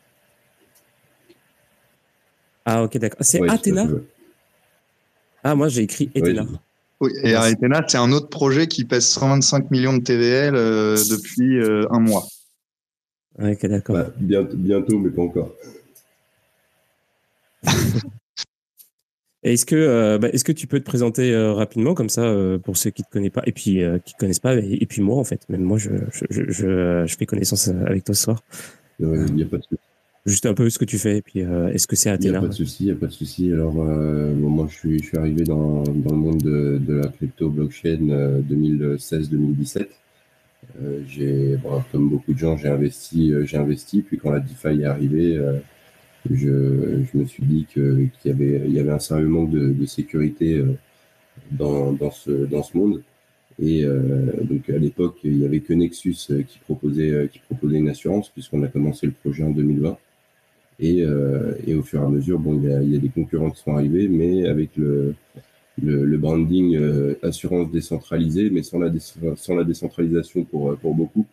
Ah, 2.64 2.82
ok, 2.84 2.96
d'accord. 2.96 3.18
C'est 3.20 3.46
Athéna 3.46 3.86
Ah, 5.44 5.54
moi, 5.54 5.68
j'ai 5.68 5.82
écrit 5.82 6.10
Athéna. 6.16 6.46
Oui, 7.00 7.10
et 7.24 7.34
Athéna, 7.34 7.84
c'est 7.86 7.98
un 7.98 8.10
autre 8.10 8.30
projet 8.30 8.68
qui 8.68 8.86
pèse 8.86 9.06
125 9.06 9.70
millions 9.70 9.98
de 9.98 10.02
TVL 10.02 10.54
euh, 10.54 10.96
depuis 11.10 11.58
euh, 11.58 11.84
un 11.90 12.00
mois. 12.00 12.24
Ok, 13.38 13.66
d'accord. 13.66 13.96
Bah, 13.96 14.06
bientôt, 14.54 14.98
mais 14.98 15.10
pas 15.10 15.22
encore. 15.22 15.52
Est-ce 19.44 19.66
que, 19.66 19.76
euh, 19.76 20.18
bah, 20.18 20.28
est-ce 20.30 20.42
que 20.42 20.50
tu 20.50 20.66
peux 20.66 20.80
te 20.80 20.84
présenter 20.84 21.32
euh, 21.32 21.52
rapidement 21.52 21.94
comme 21.94 22.08
ça 22.08 22.22
euh, 22.22 22.58
pour 22.58 22.76
ceux 22.76 22.90
qui 22.90 23.04
te 23.04 23.08
connaissent 23.10 23.30
pas 23.30 23.42
et 23.46 23.52
puis 23.52 23.80
qui 24.04 24.14
connaissent 24.14 24.40
pas 24.40 24.56
et, 24.56 24.86
puis 24.86 25.00
moi 25.00 25.16
en 25.16 25.24
fait 25.24 25.48
même 25.48 25.62
moi 25.62 25.78
je 25.78 25.90
je, 26.10 26.24
je, 26.30 27.04
je 27.06 27.16
fais 27.16 27.26
connaissance 27.26 27.68
avec 27.68 28.04
toi 28.04 28.14
ce 28.14 28.22
soir. 28.24 28.42
Il 28.98 29.06
n'y 29.34 29.44
a 29.44 29.46
pas 29.46 29.58
de 29.58 29.62
souci. 29.62 29.80
Juste 30.26 30.46
un 30.46 30.54
peu 30.54 30.68
ce 30.68 30.78
que 30.78 30.84
tu 30.84 30.98
fais 30.98 31.18
et 31.18 31.22
puis 31.22 31.40
est-ce 31.40 31.86
que 31.86 31.94
c'est 31.94 32.10
Athéna 32.10 32.28
Il 32.28 32.32
n'y 32.32 32.36
a 32.36 32.40
pas 32.40 32.48
de 32.48 32.52
souci, 32.52 32.86
il 32.86 32.90
a 32.90 32.94
pas 32.96 33.06
de 33.06 33.12
souci. 33.12 33.52
Alors 33.52 33.74
moi 33.74 34.66
je 34.68 34.74
suis 34.74 34.98
je 34.98 35.04
suis 35.04 35.16
arrivé 35.16 35.44
dans, 35.44 35.84
dans 35.84 36.10
le 36.10 36.20
monde 36.20 36.42
de, 36.42 36.78
de 36.84 36.94
la 36.94 37.08
crypto 37.08 37.48
blockchain 37.48 38.40
2016-2017. 38.50 39.86
j'ai 41.06 41.58
comme 41.92 42.10
beaucoup 42.10 42.34
de 42.34 42.38
gens 42.38 42.56
j'ai 42.56 42.68
investi 42.68 43.32
j'ai 43.44 43.56
investi 43.56 44.02
puis 44.02 44.18
quand 44.18 44.32
la 44.32 44.40
DeFi 44.40 44.82
est 44.82 44.84
arrivée 44.84 45.40
je, 46.30 47.04
je 47.04 47.18
me 47.18 47.24
suis 47.24 47.44
dit 47.44 47.66
qu'il 47.72 48.10
y, 48.24 48.30
avait, 48.30 48.68
y 48.68 48.80
avait 48.80 48.90
un 48.90 48.98
sérieux 48.98 49.28
manque 49.28 49.50
de, 49.50 49.72
de 49.72 49.86
sécurité 49.86 50.56
euh, 50.58 50.74
dans, 51.52 51.92
dans, 51.92 52.10
ce, 52.10 52.30
dans 52.30 52.62
ce 52.62 52.76
monde. 52.76 53.02
Et 53.60 53.84
euh, 53.84 54.32
donc 54.42 54.68
à 54.70 54.78
l'époque, 54.78 55.18
il 55.24 55.38
n'y 55.38 55.44
avait 55.44 55.60
que 55.60 55.72
Nexus 55.72 56.16
euh, 56.30 56.42
qui 56.42 56.58
proposait, 56.60 57.28
qui 57.32 57.40
proposait 57.40 57.78
une 57.78 57.88
assurance, 57.88 58.28
puisqu'on 58.28 58.62
a 58.62 58.68
commencé 58.68 59.06
le 59.06 59.12
projet 59.12 59.42
en 59.44 59.50
2020. 59.50 59.96
Et, 60.80 61.04
et 61.66 61.74
au 61.74 61.82
fur 61.82 62.00
et 62.00 62.04
à 62.04 62.08
mesure, 62.08 62.38
bon, 62.38 62.54
il 62.54 62.70
y 62.70 62.72
a, 62.72 62.80
y 62.80 62.94
a 62.94 63.00
des 63.00 63.08
concurrents 63.08 63.50
qui 63.50 63.60
sont 63.60 63.74
arrivés, 63.74 64.06
mais 64.06 64.46
avec 64.46 64.76
le, 64.76 65.12
le, 65.82 66.04
le 66.04 66.18
branding 66.18 66.78
assurance 67.20 67.68
décentralisée, 67.72 68.48
mais 68.50 68.62
sans 68.62 68.78
la, 68.78 68.92
sans 69.34 69.56
la 69.56 69.64
décentralisation 69.64 70.44
pour, 70.44 70.76
pour 70.76 70.94
beaucoup. 70.94 71.26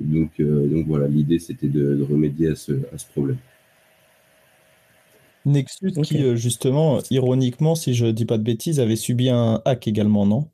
Donc, 0.00 0.40
donc 0.40 0.86
voilà, 0.86 1.06
l'idée 1.06 1.38
c'était 1.38 1.68
de, 1.68 1.96
de, 1.96 2.02
remédier 2.02 2.48
à 2.48 2.56
ce, 2.56 2.72
à 2.90 2.96
ce 2.96 3.06
problème. 3.08 3.36
Nexus 5.44 5.92
qui, 6.02 6.22
euh, 6.22 6.36
justement, 6.36 6.98
ironiquement, 7.10 7.74
si 7.74 7.94
je 7.94 8.06
dis 8.06 8.24
pas 8.24 8.38
de 8.38 8.42
bêtises, 8.42 8.80
avait 8.80 8.96
subi 8.96 9.30
un 9.30 9.62
hack 9.64 9.88
également, 9.88 10.26
non? 10.26 10.48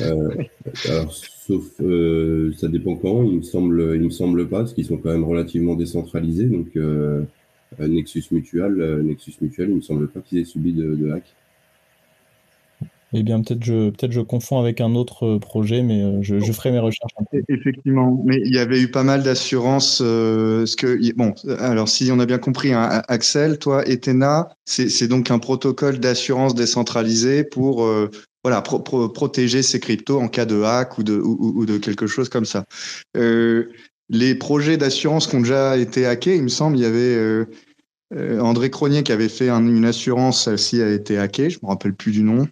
Euh, 0.00 0.44
alors, 0.86 1.12
sauf, 1.12 1.64
euh, 1.80 2.52
ça 2.56 2.68
dépend 2.68 2.96
quand. 2.96 3.22
Il 3.24 3.38
me 3.38 3.42
semble, 3.42 3.92
il 3.96 4.02
me 4.02 4.10
semble 4.10 4.48
pas, 4.48 4.60
parce 4.60 4.72
qu'ils 4.72 4.86
sont 4.86 4.96
quand 4.96 5.10
même 5.10 5.24
relativement 5.24 5.74
décentralisés. 5.74 6.46
Donc, 6.46 6.78
Nexus 7.78 8.24
Mutual, 8.30 9.02
Nexus 9.02 9.34
Mutual, 9.40 9.70
il 9.70 9.76
me 9.76 9.80
semble 9.82 10.08
pas 10.08 10.20
qu'ils 10.20 10.38
aient 10.38 10.44
subi 10.44 10.72
de, 10.72 10.94
de 10.94 11.10
hack. 11.10 11.24
Eh 13.14 13.22
bien, 13.22 13.40
peut-être 13.40 13.64
je, 13.64 13.88
peut 13.88 14.08
je 14.10 14.20
confonds 14.20 14.60
avec 14.60 14.82
un 14.82 14.94
autre 14.94 15.24
euh, 15.24 15.38
projet, 15.38 15.82
mais 15.82 16.02
euh, 16.02 16.18
je, 16.20 16.52
ferai 16.52 16.70
mes 16.70 16.78
recherches. 16.78 17.12
Effectivement, 17.48 18.22
mais 18.26 18.38
il 18.44 18.54
y 18.54 18.58
avait 18.58 18.80
eu 18.80 18.90
pas 18.90 19.02
mal 19.02 19.22
d'assurances. 19.22 20.02
Euh, 20.04 20.66
que 20.76 20.98
bon, 21.14 21.34
alors 21.58 21.88
si 21.88 22.10
on 22.12 22.18
a 22.18 22.26
bien 22.26 22.38
compris, 22.38 22.74
hein, 22.74 23.02
Axel, 23.08 23.58
toi, 23.58 23.82
Etena, 23.88 24.50
c'est 24.66 25.08
donc 25.08 25.30
un 25.30 25.38
protocole 25.38 25.98
d'assurance 25.98 26.54
décentralisé 26.54 27.44
pour 27.44 27.88
voilà 28.44 28.62
protéger 28.62 29.62
ces 29.62 29.80
cryptos 29.80 30.20
en 30.20 30.28
cas 30.28 30.44
de 30.44 30.62
hack 30.62 30.98
ou 30.98 31.02
de 31.02 31.18
ou, 31.18 31.64
de 31.64 31.78
quelque 31.78 32.06
chose 32.06 32.28
comme 32.28 32.44
ça. 32.44 32.64
les 33.14 34.34
projets 34.34 34.76
d'assurance 34.76 35.26
qui 35.26 35.36
ont 35.36 35.40
déjà 35.40 35.78
été 35.78 36.04
hackés, 36.06 36.36
il 36.36 36.42
me 36.42 36.48
semble, 36.48 36.76
il 36.76 36.82
y 36.82 36.84
avait 36.84 37.46
André 38.38 38.68
Cronier 38.70 39.02
qui 39.02 39.12
avait 39.12 39.30
fait 39.30 39.48
une 39.48 39.86
assurance, 39.86 40.44
celle-ci 40.44 40.82
a 40.82 40.90
été 40.90 41.18
hackée, 41.18 41.48
je 41.48 41.58
me 41.62 41.68
rappelle 41.68 41.94
plus 41.94 42.12
du 42.12 42.22
nom. 42.22 42.46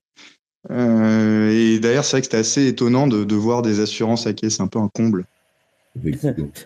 Euh, 0.71 1.51
et 1.51 1.79
d'ailleurs, 1.79 2.05
c'est 2.05 2.13
vrai 2.13 2.21
que 2.21 2.27
c'était 2.27 2.37
assez 2.39 2.67
étonnant 2.67 3.07
de, 3.07 3.25
de, 3.25 3.35
voir 3.35 3.63
des 3.63 3.81
assurances 3.81 4.27
hackées. 4.27 4.51
C'est 4.51 4.63
un 4.63 4.67
peu 4.67 4.79
un 4.79 4.89
comble. 4.89 5.25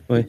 ouais. 0.08 0.26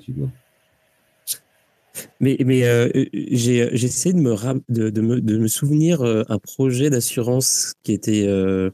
Mais, 2.20 2.38
mais 2.46 2.63
euh, 2.63 2.90
j'ai 3.13 3.74
essayé 3.74 4.13
de 4.13 4.20
me, 4.20 4.36
de, 4.70 4.90
de, 4.90 5.01
me, 5.01 5.22
de 5.22 5.38
me 5.38 5.48
souvenir 5.48 6.01
euh, 6.01 6.24
un 6.30 6.40
projet 6.40 6.90
d'assurance 6.90 7.74
qui 7.84 7.94
était 7.94 8.25
euh, 8.28 8.72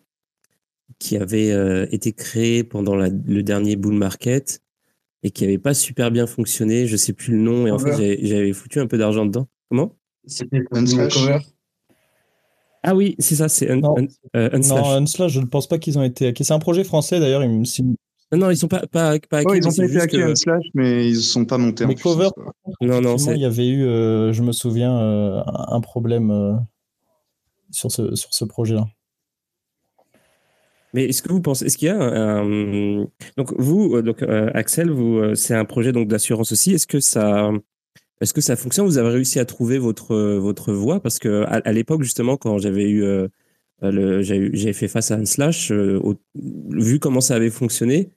qui 1.00 1.18
avait 1.18 1.52
euh, 1.52 1.88
été 1.92 2.14
créé 2.14 2.64
pendant 2.64 2.96
la, 2.96 3.10
le 3.10 3.44
dernier 3.44 3.76
bull 3.76 3.96
market 3.96 4.62
et 5.24 5.32
qui 5.32 5.44
n'avait 5.44 5.58
pas 5.58 5.74
super 5.74 6.12
bien 6.12 6.28
fonctionné. 6.28 6.88
Je 6.88 6.96
sais 6.96 7.14
plus 7.14 7.34
le 7.34 7.40
nom 7.40 7.68
et 7.68 7.72
en 7.72 7.80
fait 7.80 8.20
j'avais 8.22 8.54
foutu 8.54 8.80
un 8.80 8.88
peu 8.88 8.98
d'argent 8.98 9.26
dedans. 9.26 9.48
Comment? 9.70 9.96
C'était 10.26 10.62
Cover. 10.64 11.40
Ah 12.90 12.96
oui, 12.96 13.16
c'est 13.20 13.36
ça, 13.36 13.50
c'est 13.50 13.70
un, 13.70 13.82
non, 13.82 13.96
euh, 14.38 14.50
Unslash. 14.54 15.34
je 15.34 15.42
ne 15.42 15.46
pense 15.46 15.68
pas 15.68 15.78
qu'ils 15.78 16.00
ont 16.00 16.04
été 16.04 16.28
hackés. 16.28 16.46
C'est 16.46 16.54
un 16.54 16.60
projet 16.60 16.86
français 16.86 17.20
d'ailleurs. 17.20 17.44
Il 17.44 17.62
non, 18.32 18.38
non, 18.38 18.50
ils 18.50 18.56
sont 18.56 18.70
pas, 18.70 18.88
pas, 18.90 19.20
pas 19.30 19.40
hackés. 19.40 19.58
ils 19.58 19.68
ont 19.68 19.84
été 19.84 20.00
hackés 20.00 20.24
Unslash, 20.24 20.64
mais 20.74 21.10
ils 21.10 21.16
ne 21.16 21.20
sont 21.20 21.44
pas 21.44 21.58
montés 21.58 21.86
mais 21.86 21.96
en 21.96 22.02
Cover, 22.02 22.30
non, 22.80 23.02
non, 23.02 23.18
il 23.18 23.42
y 23.42 23.46
avait 23.46 23.68
eu, 23.68 23.84
euh, 23.86 24.32
je 24.32 24.42
me 24.42 24.54
souviens, 24.54 24.98
euh, 25.02 25.44
un 25.46 25.82
problème. 25.82 26.66
sur 27.72 27.92
ce, 27.92 28.16
sur 28.16 28.34
ce 28.34 28.46
projet-là. 28.46 28.88
Mais 30.94 31.04
est-ce 31.04 31.22
que 31.22 31.34
vous 31.34 31.42
pensez, 31.42 31.66
est-ce 31.66 31.78
qu'il 31.78 31.90
y 31.90 31.92
a 31.92 32.02
un, 32.02 33.06
donc 33.36 33.54
vous, 33.58 34.02
donc 34.02 34.24
Axel, 34.54 34.92
vous, 34.92 35.36
c'est 35.36 35.56
un 35.56 35.66
projet 35.66 35.92
donc 35.92 36.08
d'assurance 36.08 36.54
aussi. 36.54 36.72
Est-ce 36.72 36.88
que 36.88 37.02
ça, 37.02 37.52
est-ce 38.22 38.34
que 38.34 38.42
ça 38.42 38.56
fonctionne? 38.56 38.86
Vous 38.86 38.98
avez 38.98 39.10
réussi 39.10 39.40
à 39.40 39.46
trouver 39.46 39.78
votre 39.78 40.16
votre 40.38 40.74
voie? 40.74 41.00
Parce 41.02 41.20
que 41.20 41.44
à, 41.48 41.72
l'époque 41.72 42.04
justement, 42.04 42.38
quand 42.38 42.58
j'avais 42.58 42.90
eu 42.90 43.04
j'ai 43.82 44.74
fait 44.74 44.88
face 44.88 45.12
à 45.12 45.16
un 45.16 45.26
slash, 45.26 45.72
vu 45.72 47.00
comment 47.00 47.22
ça 47.22 47.36
avait 47.36 47.50
fonctionné, 47.50 48.12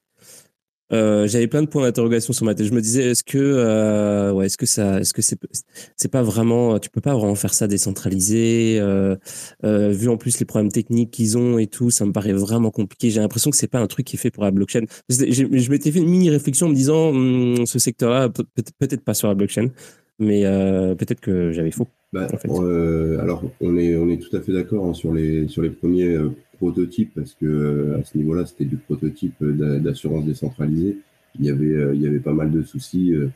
euh, 0.92 1.26
j'avais 1.28 1.46
plein 1.46 1.62
de 1.62 1.68
points 1.68 1.82
d'interrogation 1.82 2.32
sur 2.32 2.44
ma 2.44 2.54
tête. 2.54 2.66
Je 2.66 2.72
me 2.72 2.80
disais, 2.80 3.10
est-ce 3.10 3.22
que, 3.22 3.38
euh, 3.38 4.32
ouais, 4.32 4.46
est-ce 4.46 4.58
que 4.58 4.66
ça, 4.66 5.00
est-ce 5.00 5.14
que 5.14 5.22
c'est, 5.22 5.38
c'est 5.96 6.10
pas 6.10 6.22
vraiment, 6.22 6.78
tu 6.78 6.90
peux 6.90 7.00
pas 7.00 7.14
vraiment 7.14 7.34
faire 7.34 7.54
ça 7.54 7.68
décentralisé. 7.68 8.78
Euh, 8.80 9.16
euh 9.64 9.90
vu 9.90 10.08
en 10.08 10.16
plus 10.16 10.38
les 10.40 10.46
problèmes 10.46 10.70
techniques 10.70 11.10
qu'ils 11.10 11.38
ont 11.38 11.58
et 11.58 11.66
tout, 11.66 11.90
ça 11.90 12.04
me 12.04 12.12
paraît 12.12 12.32
vraiment 12.32 12.70
compliqué. 12.70 13.10
J'ai 13.10 13.20
l'impression 13.20 13.50
que 13.50 13.56
c'est 13.56 13.68
pas 13.68 13.78
un 13.78 13.86
truc 13.86 14.06
qui 14.06 14.16
est 14.16 14.18
fait 14.18 14.30
pour 14.30 14.44
la 14.44 14.50
blockchain. 14.50 14.84
Je 15.08 15.70
m'étais 15.70 15.92
fait 15.92 16.00
une 16.00 16.08
mini 16.08 16.30
réflexion 16.30 16.66
en 16.66 16.70
me 16.70 16.74
disant, 16.74 17.10
hum, 17.10 17.66
ce 17.66 17.78
secteur-là, 17.78 18.28
peut-être 18.28 19.02
pas 19.02 19.14
sur 19.14 19.28
la 19.28 19.34
blockchain, 19.34 19.68
mais 20.18 20.42
peut-être 20.96 21.20
que 21.20 21.52
j'avais 21.52 21.70
faux. 21.70 21.86
Bah, 22.12 22.26
alors, 23.20 23.44
on 23.60 23.76
est, 23.76 23.96
on 23.96 24.08
est 24.08 24.18
tout 24.18 24.36
à 24.36 24.40
fait 24.40 24.52
d'accord 24.52 24.86
hein, 24.86 24.94
sur 24.94 25.12
les, 25.12 25.46
sur 25.46 25.62
les 25.62 25.70
premiers 25.70 26.18
prototype 26.60 27.12
parce 27.14 27.32
que 27.32 27.46
euh, 27.46 27.98
à 27.98 28.04
ce 28.04 28.16
niveau-là, 28.18 28.44
c'était 28.46 28.66
du 28.66 28.76
prototype 28.76 29.42
d'assurance 29.42 30.26
décentralisée. 30.26 30.98
Il 31.38 31.46
y 31.46 31.50
avait, 31.50 31.74
euh, 31.74 31.94
il 31.94 32.02
y 32.02 32.06
avait 32.06 32.20
pas 32.20 32.34
mal 32.34 32.50
de 32.50 32.62
soucis, 32.62 33.12
euh, 33.12 33.28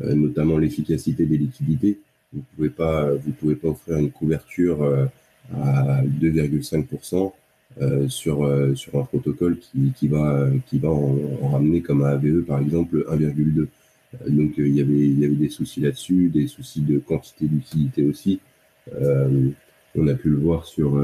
notamment 0.00 0.58
l'efficacité 0.58 1.24
des 1.24 1.38
liquidités. 1.38 2.00
Vous 2.32 2.42
pouvez 2.56 2.70
pas, 2.70 3.10
pouvez 3.38 3.54
pas 3.54 3.68
offrir 3.68 3.98
une 3.98 4.10
couverture 4.10 5.08
à 5.54 6.02
2,5% 6.02 7.32
sur 8.08 8.46
un 8.46 9.04
protocole 9.04 9.58
qui, 9.58 10.08
va 10.08 10.48
qui 10.66 10.78
va 10.78 10.88
en, 10.88 11.48
ramener 11.52 11.82
comme 11.82 12.02
à 12.04 12.12
AVE 12.12 12.40
par 12.40 12.60
exemple 12.60 13.04
1,2. 13.10 13.66
Donc 14.30 14.54
il 14.56 14.74
y 14.74 14.80
avait 14.80 15.34
des 15.34 15.50
soucis 15.50 15.82
là-dessus, 15.82 16.30
des 16.30 16.46
soucis 16.46 16.80
de 16.80 16.98
quantité 16.98 17.44
d'utilité 17.44 18.02
aussi. 18.06 18.40
on 18.96 20.08
a 20.08 20.14
pu 20.14 20.30
le 20.30 20.38
voir 20.38 20.64
sur 20.64 20.96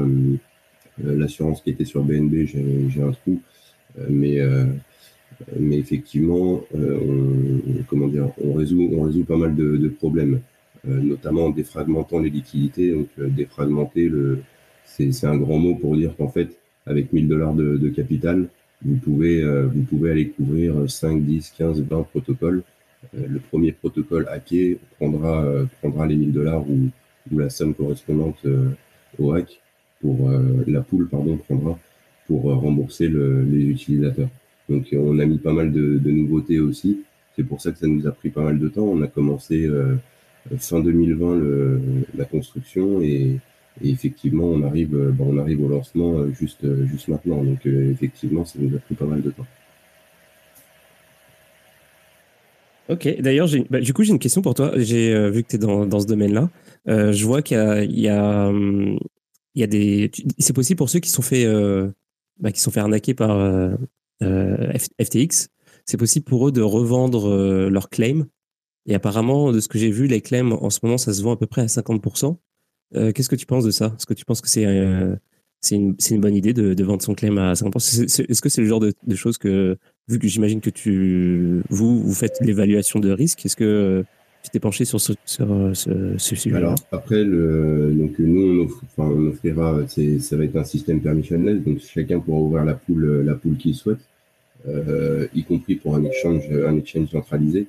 l'assurance 1.03 1.61
qui 1.61 1.71
était 1.71 1.85
sur 1.85 2.03
BNB, 2.03 2.45
j'ai 2.45 3.01
un 3.01 3.11
trou. 3.11 3.41
Euh, 3.97 4.07
mais, 4.09 4.39
euh, 4.39 4.65
mais 5.57 5.77
effectivement, 5.77 6.63
on, 6.73 7.83
comment 7.87 8.07
dire, 8.07 8.29
on, 8.43 8.53
résout, 8.53 8.89
on 8.93 9.03
résout 9.03 9.23
pas 9.23 9.37
mal 9.37 9.55
de, 9.55 9.87
problèmes, 9.87 10.41
notamment 10.85 11.45
en 11.45 11.49
défragmentant 11.49 12.19
les 12.19 12.29
liquidités. 12.29 12.91
Donc, 12.91 13.07
défragmenter, 13.17 14.11
c'est 14.85 15.25
un 15.25 15.37
grand 15.37 15.57
mot 15.57 15.75
pour 15.75 15.95
dire 15.95 16.15
qu'en 16.17 16.27
fait, 16.27 16.57
avec 16.85 17.13
1000 17.13 17.27
dollars 17.27 17.53
de, 17.53 17.89
capital, 17.89 18.49
vous 18.83 18.97
pouvez, 18.97 19.41
vous 19.67 19.83
pouvez 19.83 20.11
aller 20.11 20.27
couvrir 20.29 20.89
5, 20.89 21.23
10, 21.23 21.53
15, 21.57 21.83
20 21.83 22.03
protocoles. 22.03 22.63
le 23.13 23.39
premier 23.39 23.71
protocole 23.71 24.27
hacké 24.29 24.77
prendra, 24.97 25.45
prendra 25.79 26.05
les 26.05 26.17
1000 26.17 26.33
dollars 26.33 26.69
ou, 26.69 26.89
ou, 27.31 27.39
la 27.39 27.49
somme 27.49 27.73
correspondante 27.73 28.45
au 29.17 29.31
hack 29.31 29.61
pour 30.01 30.29
euh, 30.29 30.63
la 30.67 30.81
poule 30.81 31.07
pardon 31.07 31.37
prendra 31.37 31.77
pour 32.27 32.49
euh, 32.49 32.55
rembourser 32.55 33.07
le, 33.07 33.43
les 33.43 33.63
utilisateurs. 33.63 34.29
Donc 34.69 34.87
on 34.93 35.17
a 35.19 35.25
mis 35.25 35.39
pas 35.39 35.53
mal 35.53 35.71
de, 35.71 35.99
nouveautés 36.09 36.59
aussi. 36.59 37.01
C'est 37.35 37.43
pour 37.43 37.61
ça 37.61 37.71
que 37.71 37.79
ça 37.79 37.87
nous 37.87 38.05
a 38.07 38.11
pris 38.11 38.29
pas 38.29 38.41
mal 38.41 38.59
de 38.59 38.67
temps. 38.67 38.83
On 38.83 39.01
a 39.01 39.07
commencé 39.07 39.65
euh, 39.65 39.95
fin 40.57 40.79
2020 40.79 41.35
le, 41.35 41.81
la 42.15 42.25
construction 42.25 43.01
et, 43.01 43.39
effectivement 43.81 44.43
on 44.43 44.63
arrive, 44.63 44.89
bon, 45.13 45.33
on 45.33 45.37
arrive 45.37 45.63
au 45.63 45.69
lancement 45.69 46.29
juste, 46.33 46.65
juste 46.85 47.07
maintenant. 47.07 47.43
Donc 47.43 47.65
effectivement 47.65 48.43
ça 48.43 48.59
nous 48.59 48.75
a 48.75 48.79
pris 48.79 48.95
pas 48.95 49.05
mal 49.05 49.21
de 49.21 49.31
temps. 49.31 49.45
Ok, 52.89 53.07
d'ailleurs, 53.21 53.47
bah, 53.69 53.79
du 53.79 53.93
coup, 53.93 54.03
j'ai 54.03 54.11
une 54.11 54.19
question 54.19 54.41
pour 54.41 54.55
toi. 54.55 54.71
J'ai 54.75 55.29
vu 55.29 55.43
que 55.43 55.49
tu 55.49 55.55
es 55.57 55.59
dans, 55.59 55.85
dans 55.85 55.99
ce 55.99 56.07
domaine-là. 56.07 56.49
Euh, 56.87 57.11
je 57.11 57.25
vois 57.25 57.41
qu'il 57.41 57.57
y, 57.91 58.07
a, 58.07 58.51
il 59.59 59.61
y 59.61 59.63
a 59.63 59.67
des, 59.67 60.11
c'est 60.37 60.53
possible 60.53 60.77
pour 60.77 60.89
ceux 60.89 60.99
qui 60.99 61.09
sont 61.09 61.21
fait, 61.21 61.43
euh, 61.45 61.89
bah, 62.39 62.51
qui 62.51 62.61
sont 62.61 62.71
fait 62.71 62.79
arnaquer 62.79 63.13
par 63.13 63.31
euh, 63.31 63.75
euh, 64.23 64.71
FTX, 65.01 65.49
c'est 65.85 65.97
possible 65.97 66.25
pour 66.25 66.47
eux 66.47 66.51
de 66.51 66.61
revendre 66.61 67.69
leurs 67.69 67.89
claims. 67.89 68.25
Et 68.85 68.95
apparemment, 68.95 69.51
de 69.51 69.59
ce 69.59 69.67
que 69.67 69.77
j'ai 69.77 69.91
vu, 69.91 70.07
les 70.07 70.21
claims 70.21 70.53
en 70.53 70.69
ce 70.69 70.79
moment, 70.83 70.97
ça 70.97 71.13
se 71.13 71.21
vend 71.21 71.33
à 71.33 71.35
peu 71.35 71.45
près 71.45 71.61
à 71.61 71.65
50%. 71.65 72.37
Qu'est-ce 72.93 73.29
que 73.29 73.35
tu 73.35 73.45
penses 73.45 73.65
de 73.65 73.71
ça? 73.71 73.93
Est-ce 73.97 74.05
que 74.05 74.13
tu 74.13 74.25
penses 74.25 74.41
que 74.41 74.49
c'est 74.49 74.65
c'est 75.61 75.75
une, 75.75 75.97
une, 76.09 76.21
bonne 76.21 76.35
idée 76.35 76.53
de, 76.53 76.83
vendre 76.83 77.01
son 77.01 77.13
claim 77.13 77.35
à 77.37 77.51
50%. 77.51 78.03
Est-ce 78.29 78.41
que 78.41 78.47
c'est 78.47 78.61
le 78.61 78.67
genre 78.67 78.79
de, 78.79 78.93
de, 79.05 79.15
choses 79.15 79.37
que, 79.37 79.77
vu 80.07 80.17
que 80.17 80.27
j'imagine 80.27 80.61
que 80.61 80.69
tu, 80.69 81.61
vous, 81.69 82.01
vous 82.01 82.13
faites 82.13 82.37
l'évaluation 82.39 82.99
de 82.99 83.11
risque, 83.11 83.45
est-ce 83.45 83.57
que 83.57 84.05
tu 84.43 84.49
t'es 84.51 84.59
penché 84.59 84.85
sur 84.85 85.01
ce, 85.01 85.13
ce, 85.25 86.17
sujet 86.17 86.55
Alors, 86.55 86.75
après, 86.91 87.23
le, 87.23 87.91
donc, 87.93 88.17
nous, 88.19 88.69
on, 88.97 89.27
offrira, 89.27 89.79
ça 89.87 90.37
va 90.37 90.43
être 90.45 90.55
un 90.55 90.63
système 90.63 91.01
permissionless, 91.01 91.61
donc 91.61 91.79
chacun 91.79 92.19
pourra 92.19 92.39
ouvrir 92.39 92.65
la 92.65 92.73
poule, 92.73 93.21
la 93.25 93.35
poule 93.35 93.57
qu'il 93.57 93.75
souhaite, 93.75 93.99
euh, 94.67 95.27
y 95.35 95.43
compris 95.43 95.75
pour 95.75 95.95
un 95.95 96.03
exchange, 96.05 96.49
un 96.51 96.77
exchange 96.77 97.09
centralisé. 97.09 97.67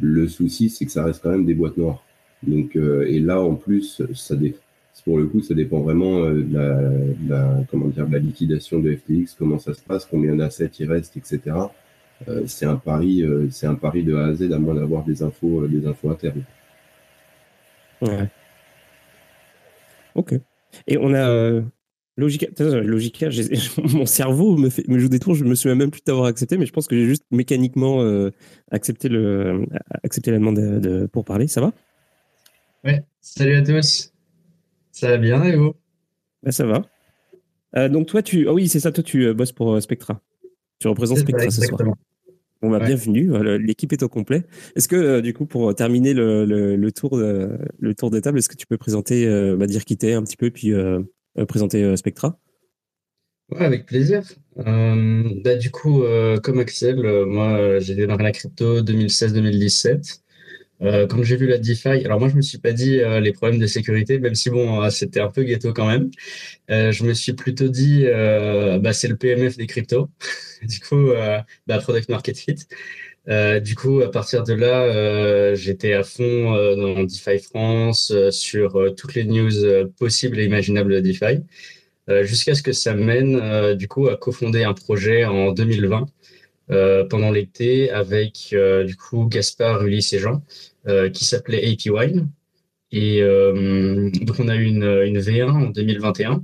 Le 0.00 0.28
souci, 0.28 0.70
c'est 0.70 0.84
que 0.84 0.92
ça 0.92 1.04
reste 1.04 1.22
quand 1.22 1.30
même 1.30 1.44
des 1.44 1.54
boîtes 1.54 1.76
noires. 1.76 2.04
Donc, 2.42 2.76
euh, 2.76 3.06
et 3.08 3.18
là, 3.18 3.40
en 3.40 3.54
plus, 3.54 4.02
ça 4.14 4.36
dé... 4.36 4.54
pour 5.04 5.18
le 5.18 5.26
coup, 5.26 5.40
ça 5.42 5.54
dépend 5.54 5.80
vraiment 5.80 6.24
euh, 6.24 6.42
de, 6.42 7.28
la, 7.28 7.64
comment 7.70 7.88
dire, 7.88 8.06
de 8.06 8.12
la 8.12 8.18
liquidation 8.18 8.78
de 8.78 8.94
FTX, 8.94 9.34
comment 9.38 9.58
ça 9.58 9.74
se 9.74 9.82
passe, 9.82 10.06
combien 10.06 10.36
d'assets 10.36 10.70
il 10.78 10.90
reste, 10.90 11.16
etc. 11.16 11.40
Euh, 12.28 12.42
c'est 12.46 12.66
un 12.66 12.76
pari, 12.76 13.22
euh, 13.22 13.48
c'est 13.50 13.66
un 13.66 13.74
pari 13.74 14.02
de 14.02 14.14
A 14.14 14.26
à 14.26 14.34
Z 14.34 14.52
à 14.52 14.58
moins 14.58 14.74
d'avoir 14.74 15.04
des 15.04 15.22
infos, 15.22 15.62
euh, 15.62 15.68
des 15.68 15.86
infos 15.86 16.10
internes. 16.10 16.42
Ouais. 18.00 18.28
Ok. 20.14 20.34
Et 20.86 20.98
on 20.98 21.14
a 21.14 21.62
Logica, 22.16 22.46
Logica 22.58 23.28
mon 23.94 24.06
cerveau 24.06 24.56
me, 24.56 24.68
fait, 24.68 24.86
me 24.88 24.98
joue 24.98 25.08
des 25.08 25.18
tours, 25.18 25.34
je 25.34 25.44
me 25.44 25.54
souviens 25.54 25.74
même 25.74 25.90
plus 25.90 26.02
d'avoir 26.02 26.26
accepté, 26.26 26.58
mais 26.58 26.66
je 26.66 26.72
pense 26.72 26.86
que 26.86 26.96
j'ai 26.96 27.06
juste 27.06 27.24
mécaniquement 27.30 28.02
accepté, 28.70 29.08
le, 29.08 29.66
accepté 30.02 30.30
la 30.30 30.38
demande 30.38 30.56
de, 30.56 31.06
pour 31.06 31.24
parler. 31.24 31.46
Ça 31.46 31.60
va? 31.60 31.72
Ouais, 32.84 33.04
salut 33.20 33.54
à 33.54 33.62
tous. 33.62 34.12
Ça 34.90 35.08
va 35.08 35.18
bien 35.18 35.42
et 35.44 35.56
vous? 35.56 35.74
Bah, 36.42 36.52
Ça 36.52 36.66
va. 36.66 37.88
donc 37.88 38.08
toi, 38.08 38.22
tu... 38.22 38.46
Oh 38.48 38.54
oui, 38.54 38.68
c'est 38.68 38.80
ça, 38.80 38.92
toi 38.92 39.04
tu 39.04 39.32
bosses 39.34 39.52
pour 39.52 39.80
Spectra. 39.80 40.20
Tu 40.80 40.88
représentes 40.88 41.18
Spectra 41.18 41.50
ce 41.50 41.62
soir. 41.62 41.80
Bon, 42.62 42.70
bah, 42.70 42.78
bienvenue. 42.78 43.28
L'équipe 43.58 43.92
est 43.92 44.04
au 44.04 44.08
complet. 44.08 44.44
Est-ce 44.76 44.86
que, 44.86 44.94
euh, 44.94 45.20
du 45.20 45.34
coup, 45.34 45.46
pour 45.46 45.74
terminer 45.74 46.14
le, 46.14 46.44
le, 46.44 46.92
tour, 46.92 47.18
de, 47.18 47.58
le 47.80 47.94
tour 47.96 48.08
de 48.08 48.20
table, 48.20 48.38
est-ce 48.38 48.48
que 48.48 48.56
tu 48.56 48.68
peux 48.68 48.76
présenter, 48.76 49.26
euh, 49.26 49.56
bah, 49.56 49.66
dire 49.66 49.84
qui 49.84 49.96
t'es 49.96 50.12
un 50.12 50.22
petit 50.22 50.36
peu, 50.36 50.48
puis 50.50 50.72
euh, 50.72 51.00
présenter 51.48 51.96
Spectra? 51.96 52.38
Ouais, 53.50 53.64
avec 53.64 53.84
plaisir. 53.84 54.22
bah, 54.54 55.56
du 55.56 55.72
coup, 55.72 56.04
comme 56.44 56.60
Axel, 56.60 57.02
moi, 57.26 57.80
j'ai 57.80 57.96
démarré 57.96 58.22
la 58.22 58.32
crypto 58.32 58.80
2016-2017. 58.80 60.21
Quand 60.82 61.22
j'ai 61.22 61.36
vu 61.36 61.46
la 61.46 61.58
DeFi, 61.58 62.04
alors 62.04 62.18
moi 62.18 62.28
je 62.28 62.34
me 62.34 62.42
suis 62.42 62.58
pas 62.58 62.72
dit 62.72 63.00
les 63.20 63.32
problèmes 63.32 63.60
de 63.60 63.66
sécurité, 63.66 64.18
même 64.18 64.34
si 64.34 64.50
bon 64.50 64.88
c'était 64.90 65.20
un 65.20 65.28
peu 65.28 65.44
ghetto 65.44 65.72
quand 65.72 65.86
même. 65.86 66.10
je 66.68 67.04
me 67.04 67.14
suis 67.14 67.32
plutôt 67.34 67.68
dit 67.68 68.04
bah, 68.80 68.92
c'est 68.92 69.08
le 69.08 69.16
PMF 69.16 69.56
des 69.56 69.66
cryptos. 69.66 70.08
du 70.62 70.80
coup, 70.80 71.10
euh, 71.10 71.38
bah, 71.66 71.78
Product 71.78 72.08
Market 72.08 72.36
Fit. 72.36 72.56
Euh, 73.28 73.60
du 73.60 73.76
coup, 73.76 74.00
à 74.00 74.10
partir 74.10 74.42
de 74.42 74.52
là, 74.52 74.82
euh, 74.82 75.54
j'étais 75.54 75.92
à 75.92 76.02
fond 76.02 76.52
dans 76.76 77.04
DeFi 77.04 77.38
France, 77.38 78.12
sur 78.30 78.94
toutes 78.96 79.14
les 79.14 79.24
news 79.24 79.86
possibles 79.98 80.40
et 80.40 80.44
imaginables 80.44 80.94
de 80.94 81.00
DeFi, 81.00 81.42
jusqu'à 82.22 82.54
ce 82.54 82.62
que 82.62 82.72
ça 82.72 82.94
mène 82.94 83.74
du 83.74 83.86
coup 83.88 84.08
à 84.08 84.16
cofonder 84.16 84.64
un 84.64 84.74
projet 84.74 85.24
en 85.24 85.52
2020 85.52 86.06
pendant 86.68 87.30
l'été 87.30 87.90
avec 87.90 88.54
du 88.86 88.96
coup 88.96 89.26
Gaspard, 89.26 89.84
Ulysse 89.84 90.12
et 90.12 90.18
Jean, 90.18 90.42
qui 91.12 91.24
s'appelait 91.24 91.70
AP 91.70 91.92
Wine. 91.92 92.28
Et 92.92 93.20
donc 93.20 94.36
on 94.38 94.48
a 94.48 94.56
eu 94.56 94.64
une, 94.64 94.84
une 94.84 95.18
V1 95.18 95.50
en 95.50 95.70
2021 95.70 96.42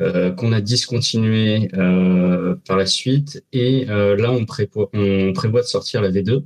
euh, 0.00 0.30
qu'on 0.30 0.52
a 0.52 0.62
discontinué 0.62 1.68
euh, 1.74 2.54
par 2.66 2.78
la 2.78 2.86
suite. 2.86 3.44
Et 3.52 3.86
euh, 3.90 4.16
là, 4.16 4.32
on, 4.32 4.46
prévoit, 4.46 4.88
on 4.94 5.32
prévoit 5.34 5.60
de 5.60 5.66
sortir 5.66 6.00
la 6.00 6.10
V2. 6.10 6.42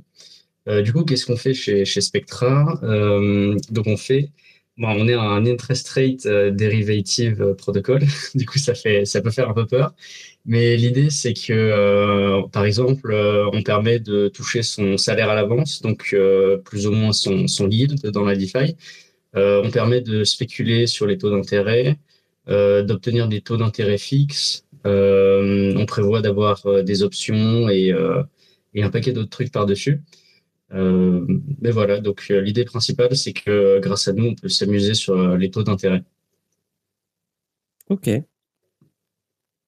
du 0.81 0.91
coup, 0.91 1.03
qu'est-ce 1.03 1.25
qu'on 1.25 1.37
fait 1.37 1.53
chez, 1.53 1.85
chez 1.85 2.01
Spectra? 2.01 2.79
Donc, 3.71 3.87
on 3.87 3.95
fait 3.95 4.31
Bon, 4.77 4.89
on 4.89 5.07
est 5.07 5.13
un 5.13 5.45
interest 5.45 5.87
rate 5.89 6.27
derivative 6.27 7.53
protocol. 7.57 8.01
du 8.35 8.45
coup, 8.45 8.59
ça 8.59 8.75
fait, 8.75 9.05
ça 9.05 9.21
peut 9.21 9.31
faire 9.31 9.49
un 9.49 9.53
peu 9.53 9.65
peur. 9.65 9.93
Mais 10.45 10.75
l'idée, 10.75 11.09
c'est 11.09 11.33
que, 11.33 12.45
par 12.49 12.65
exemple, 12.65 13.13
on 13.53 13.63
permet 13.63 13.99
de 13.99 14.27
toucher 14.27 14.63
son 14.63 14.97
salaire 14.97 15.29
à 15.29 15.35
l'avance, 15.35 15.81
donc 15.81 16.15
plus 16.65 16.87
ou 16.87 16.91
moins 16.91 17.13
son, 17.13 17.47
son 17.47 17.69
yield 17.69 18.05
dans 18.11 18.25
la 18.25 18.35
DeFi. 18.35 18.75
on 19.33 19.69
permet 19.71 20.01
de 20.01 20.23
spéculer 20.25 20.87
sur 20.87 21.07
les 21.07 21.17
taux 21.17 21.31
d'intérêt. 21.31 21.97
d'obtenir 22.47 23.27
des 23.29 23.41
taux 23.41 23.57
d'intérêt 23.57 23.97
fixes. 23.97 24.65
on 24.83 25.85
prévoit 25.87 26.21
d'avoir 26.21 26.83
des 26.83 27.01
options 27.03 27.69
et, 27.69 27.93
et 28.73 28.83
un 28.83 28.89
paquet 28.89 29.13
d'autres 29.13 29.29
trucs 29.29 29.51
mais 30.71 31.71
voilà, 31.71 31.99
donc 31.99 32.27
l'idée 32.29 32.65
principale, 32.65 33.15
c'est 33.15 33.33
que 33.33 33.79
grâce 33.79 34.07
à 34.07 34.13
nous, 34.13 34.25
on 34.25 34.35
peut 34.35 34.49
s'amuser 34.49 34.93
sur 34.93 35.37
les 35.37 35.51
taux 35.51 35.63
d'intérêt. 35.63 36.03
Ok. 37.89 38.09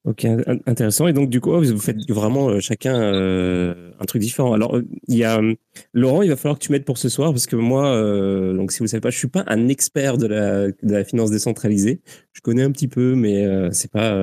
Ok, 0.08 0.26
intéressant. 0.66 1.08
Et 1.10 1.14
donc, 1.14 1.30
du 1.30 1.42
coup, 1.42 1.52
vous 1.52 1.80
faites 1.80 2.10
vraiment 2.10 2.48
euh, 2.48 2.62
chacun 2.62 2.96
euh, 2.96 3.92
un 4.00 4.06
truc 4.06 4.22
différent. 4.22 4.54
Alors, 4.54 4.80
il 5.10 5.18
y 5.18 5.26
a 5.26 5.42
Laurent, 5.94 6.22
il 6.22 6.30
va 6.30 6.38
falloir 6.38 6.58
que 6.58 6.64
tu 6.64 6.72
m'aides 6.72 6.86
pour 6.86 6.98
ce 6.98 7.10
soir 7.10 7.32
parce 7.34 7.46
que 7.46 7.58
moi, 7.58 7.94
euh, 7.94 8.54
donc 8.54 8.72
si 8.72 8.80
vous 8.80 8.86
ne 8.86 8.88
savez 8.88 9.02
pas, 9.02 9.10
je 9.10 9.18
suis 9.18 9.28
pas 9.28 9.44
un 9.48 9.68
expert 9.68 10.18
de 10.18 10.28
la, 10.82 11.04
finance 11.04 11.30
décentralisée. 11.30 12.00
Je 12.32 12.40
connais 12.40 12.64
un 12.64 12.72
petit 12.72 12.88
peu, 12.88 13.16
mais 13.16 13.46
c'est 13.74 13.92
pas 13.92 14.16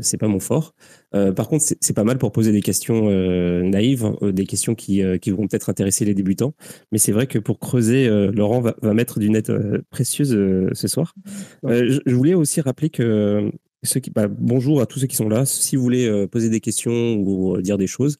c'est 0.00 0.16
pas 0.16 0.28
mon 0.28 0.38
fort. 0.38 0.74
Par 1.12 1.48
contre, 1.48 1.64
c'est 1.80 1.92
pas 1.92 2.04
mal 2.04 2.18
pour 2.18 2.32
poser 2.32 2.52
des 2.52 2.60
questions 2.60 3.10
naïves, 3.62 4.04
hein, 4.04 4.16
des 4.30 4.46
questions 4.46 4.74
qui, 4.74 5.02
qui 5.20 5.30
vont 5.30 5.48
peut-être 5.48 5.68
intéresser 5.68 6.04
les 6.04 6.14
débutants. 6.14 6.54
Mais 6.92 6.98
c'est 6.98 7.12
vrai 7.12 7.26
que 7.26 7.38
pour 7.38 7.58
creuser, 7.58 8.08
Laurent 8.32 8.60
va, 8.60 8.76
va 8.80 8.94
mettre 8.94 9.18
d'une 9.18 9.36
aide 9.36 9.82
précieuse 9.90 10.30
ce 10.72 10.88
soir. 10.88 11.14
je 11.64 12.14
voulais 12.14 12.34
aussi 12.34 12.60
rappeler 12.60 12.90
que 12.90 13.50
qui, 13.82 14.10
bah, 14.10 14.28
bonjour 14.28 14.80
à 14.80 14.86
tous 14.86 14.98
ceux 14.98 15.06
qui 15.06 15.16
sont 15.16 15.28
là. 15.28 15.44
Si 15.46 15.76
vous 15.76 15.82
voulez 15.82 16.06
euh, 16.06 16.26
poser 16.26 16.50
des 16.50 16.60
questions 16.60 17.14
ou 17.14 17.56
euh, 17.56 17.62
dire 17.62 17.78
des 17.78 17.86
choses, 17.86 18.18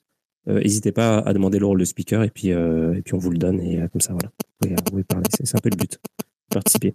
euh, 0.48 0.60
n'hésitez 0.60 0.92
pas 0.92 1.18
à 1.18 1.32
demander 1.32 1.58
le 1.58 1.66
rôle 1.66 1.80
de 1.80 1.84
speaker 1.84 2.22
et 2.22 2.30
puis, 2.30 2.48
et 2.48 3.02
puis 3.04 3.14
on 3.14 3.18
vous 3.18 3.30
le 3.30 3.38
donne 3.38 3.60
et 3.60 3.80
comme 3.92 4.00
ça, 4.00 4.12
voilà. 4.12 4.30
Vous 4.62 4.74
pouvez, 4.90 5.04
parler. 5.04 5.26
C'est 5.42 5.56
un 5.56 5.60
peu 5.60 5.70
le 5.70 5.76
but, 5.76 5.98
participer. 6.50 6.94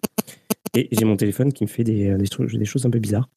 Et 0.76 0.90
j'ai 0.92 1.06
mon 1.06 1.16
téléphone 1.16 1.54
qui 1.54 1.64
me 1.64 1.70
fait 1.70 1.84
des, 1.84 2.16
des, 2.16 2.66
choses 2.66 2.86
un 2.86 2.90
peu 2.90 3.00
bizarres. 3.00 3.30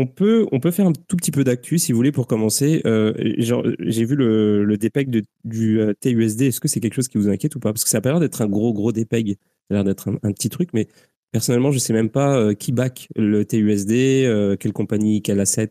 On, 0.00 0.60
peut, 0.60 0.70
faire 0.70 0.86
un 0.86 0.92
tout 0.92 1.16
petit 1.16 1.30
peu 1.30 1.44
d'actu 1.44 1.78
si 1.78 1.92
vous 1.92 1.96
voulez 1.96 2.12
pour 2.12 2.26
commencer. 2.26 2.82
j'ai 2.84 4.04
vu 4.04 4.16
le, 4.16 4.64
le 4.64 4.76
DPEG 4.76 5.24
du 5.44 5.80
TUSD. 6.00 6.42
Est-ce 6.42 6.60
que 6.60 6.68
c'est 6.68 6.80
quelque 6.80 6.94
chose 6.94 7.08
qui 7.08 7.18
vous 7.18 7.28
inquiète 7.28 7.54
ou 7.56 7.60
pas? 7.60 7.72
Parce 7.72 7.84
que 7.84 7.90
ça 7.90 7.98
a 7.98 8.00
pas 8.00 8.10
l'air 8.10 8.20
d'être 8.20 8.42
un 8.42 8.48
gros, 8.48 8.72
gros 8.72 8.92
DPEG. 8.92 9.36
Ça 9.68 9.74
a 9.74 9.74
l'air 9.74 9.84
d'être 9.84 10.08
un, 10.08 10.32
petit 10.32 10.48
truc, 10.48 10.70
mais 10.72 10.88
Personnellement, 11.32 11.70
je 11.70 11.78
sais 11.78 11.92
même 11.92 12.10
pas 12.10 12.36
euh, 12.36 12.54
qui 12.54 12.72
back 12.72 13.08
le 13.14 13.44
TUSD, 13.44 14.24
euh, 14.24 14.56
quelle 14.56 14.72
compagnie, 14.72 15.22
quel 15.22 15.38
asset. 15.38 15.70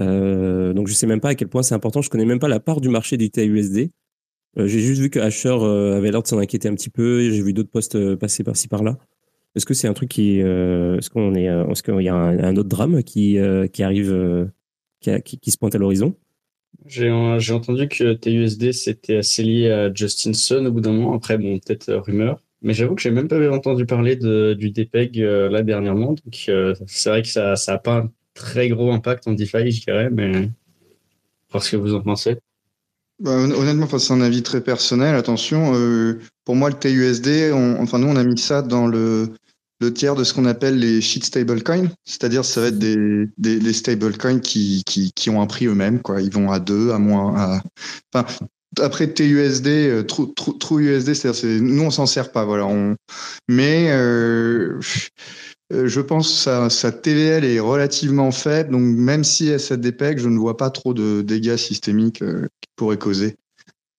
Euh, 0.00 0.72
donc 0.72 0.88
je 0.88 0.92
sais 0.92 1.06
même 1.06 1.20
pas 1.20 1.30
à 1.30 1.34
quel 1.36 1.48
point 1.48 1.62
c'est 1.62 1.74
important. 1.74 2.02
Je 2.02 2.10
connais 2.10 2.24
même 2.24 2.40
pas 2.40 2.48
la 2.48 2.58
part 2.58 2.80
du 2.80 2.88
marché 2.88 3.16
du 3.16 3.30
TUSD. 3.30 3.90
J'ai 4.56 4.80
juste 4.80 5.00
vu 5.00 5.08
que 5.08 5.20
Asher 5.20 5.50
avait 5.50 6.10
l'air 6.10 6.22
de 6.22 6.26
s'en 6.26 6.38
inquiéter 6.38 6.68
un 6.68 6.74
petit 6.74 6.90
peu. 6.90 7.30
J'ai 7.30 7.42
vu 7.42 7.52
d'autres 7.52 7.70
postes 7.70 8.16
passer 8.16 8.42
par-ci 8.42 8.66
par-là. 8.66 8.98
Est-ce 9.54 9.66
que 9.66 9.74
c'est 9.74 9.88
un 9.88 9.94
truc 9.94 10.08
qui, 10.10 10.38
est-ce 10.38 11.10
qu'on 11.10 11.34
est, 11.34 11.46
est-ce 11.46 11.82
qu'il 11.82 12.00
y 12.00 12.08
a 12.08 12.14
un, 12.14 12.56
autre 12.56 12.68
drame 12.68 13.02
qui 13.02 13.38
qui 13.72 13.82
arrive, 13.82 14.50
qui, 15.00 15.50
se 15.50 15.58
pointe 15.58 15.74
à 15.74 15.78
l'horizon? 15.78 16.14
J'ai 16.86 17.10
entendu 17.10 17.88
que 17.88 18.12
TUSD 18.12 18.72
c'était 18.72 19.16
assez 19.16 19.42
lié 19.42 19.70
à 19.70 19.92
Justin 19.92 20.32
Sun 20.32 20.66
au 20.66 20.72
bout 20.72 20.80
d'un 20.80 20.92
moment. 20.92 21.14
Après, 21.14 21.38
bon, 21.38 21.58
peut-être 21.58 21.92
rumeur. 21.94 22.40
Mais 22.62 22.74
j'avoue 22.74 22.94
que 22.94 23.02
j'ai 23.02 23.10
même 23.10 23.28
pas 23.28 23.38
entendu 23.52 23.86
parler 23.86 24.16
de, 24.16 24.54
du 24.58 24.70
DPEG 24.70 25.20
euh, 25.20 25.48
là 25.48 25.62
dernièrement. 25.62 26.14
Donc 26.14 26.44
euh, 26.48 26.74
c'est 26.86 27.10
vrai 27.10 27.22
que 27.22 27.28
ça 27.28 27.54
n'a 27.66 27.78
pas 27.78 27.98
un 27.98 28.12
très 28.34 28.68
gros 28.68 28.90
impact 28.90 29.28
en 29.28 29.32
DeFi, 29.32 29.70
je 29.70 29.82
dirais, 29.82 30.10
mais 30.10 30.50
voir 31.50 31.62
ce 31.62 31.72
que 31.72 31.76
vous 31.76 31.94
en 31.94 32.02
pensez. 32.02 32.36
Bah, 33.20 33.32
honnêtement, 33.32 33.98
c'est 33.98 34.12
un 34.12 34.20
avis 34.20 34.42
très 34.42 34.60
personnel. 34.60 35.14
Attention, 35.16 35.72
euh, 35.74 36.20
pour 36.44 36.54
moi, 36.54 36.70
le 36.70 36.78
TUSD, 36.78 37.52
enfin 37.80 37.98
nous, 37.98 38.06
on 38.06 38.16
a 38.16 38.22
mis 38.22 38.38
ça 38.38 38.62
dans 38.62 38.86
le, 38.86 39.28
le 39.80 39.92
tiers 39.92 40.14
de 40.14 40.22
ce 40.22 40.34
qu'on 40.34 40.44
appelle 40.44 40.78
les 40.78 41.00
shit 41.00 41.24
stablecoins, 41.24 41.90
c'est-à-dire 42.04 42.44
ça 42.44 42.60
va 42.60 42.68
être 42.68 42.78
des, 42.78 43.26
des, 43.36 43.58
des 43.58 43.72
stablecoins 43.72 44.40
qui, 44.40 44.82
qui, 44.86 45.12
qui 45.12 45.30
ont 45.30 45.40
un 45.40 45.46
prix 45.46 45.66
eux-mêmes, 45.66 46.00
quoi. 46.00 46.20
Ils 46.22 46.32
vont 46.32 46.50
à 46.50 46.60
2, 46.60 46.92
à 46.92 46.98
moins, 46.98 47.34
à... 47.36 47.62
Enfin, 48.14 48.26
après 48.80 49.12
TUSD, 49.12 49.66
euh, 49.66 50.02
True, 50.04 50.32
true, 50.60 50.84
USD, 50.84 51.14
c'est-à-dire 51.14 51.62
nous 51.62 51.82
on 51.82 51.90
s'en 51.90 52.06
sert 52.06 52.30
pas, 52.30 52.44
voilà. 52.44 52.66
On... 52.66 52.96
Mais 53.48 53.88
euh, 53.90 54.78
je 55.70 56.00
pense 56.00 56.44
que 56.44 56.68
sa, 56.68 56.92
TVL 56.92 57.44
est 57.44 57.60
relativement 57.60 58.30
faible, 58.30 58.70
donc 58.70 58.82
même 58.82 59.24
si 59.24 59.48
elle 59.48 59.80
DPEG, 59.80 60.18
je 60.18 60.28
ne 60.28 60.38
vois 60.38 60.56
pas 60.56 60.70
trop 60.70 60.94
de 60.94 61.22
dégâts 61.22 61.56
systémiques 61.56 62.22
euh, 62.22 62.48
qu'il 62.60 62.74
pourrait 62.76 62.98
causer, 62.98 63.36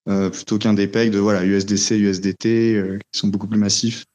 euh, 0.08 0.30
plutôt 0.30 0.58
qu'un 0.58 0.74
DPEG 0.74 1.12
de 1.12 1.20
voilà 1.20 1.46
USDC, 1.46 1.92
USDT, 1.92 3.00
qui 3.12 3.20
sont 3.20 3.28
beaucoup 3.28 3.48
plus 3.48 3.60
massifs. 3.60 4.06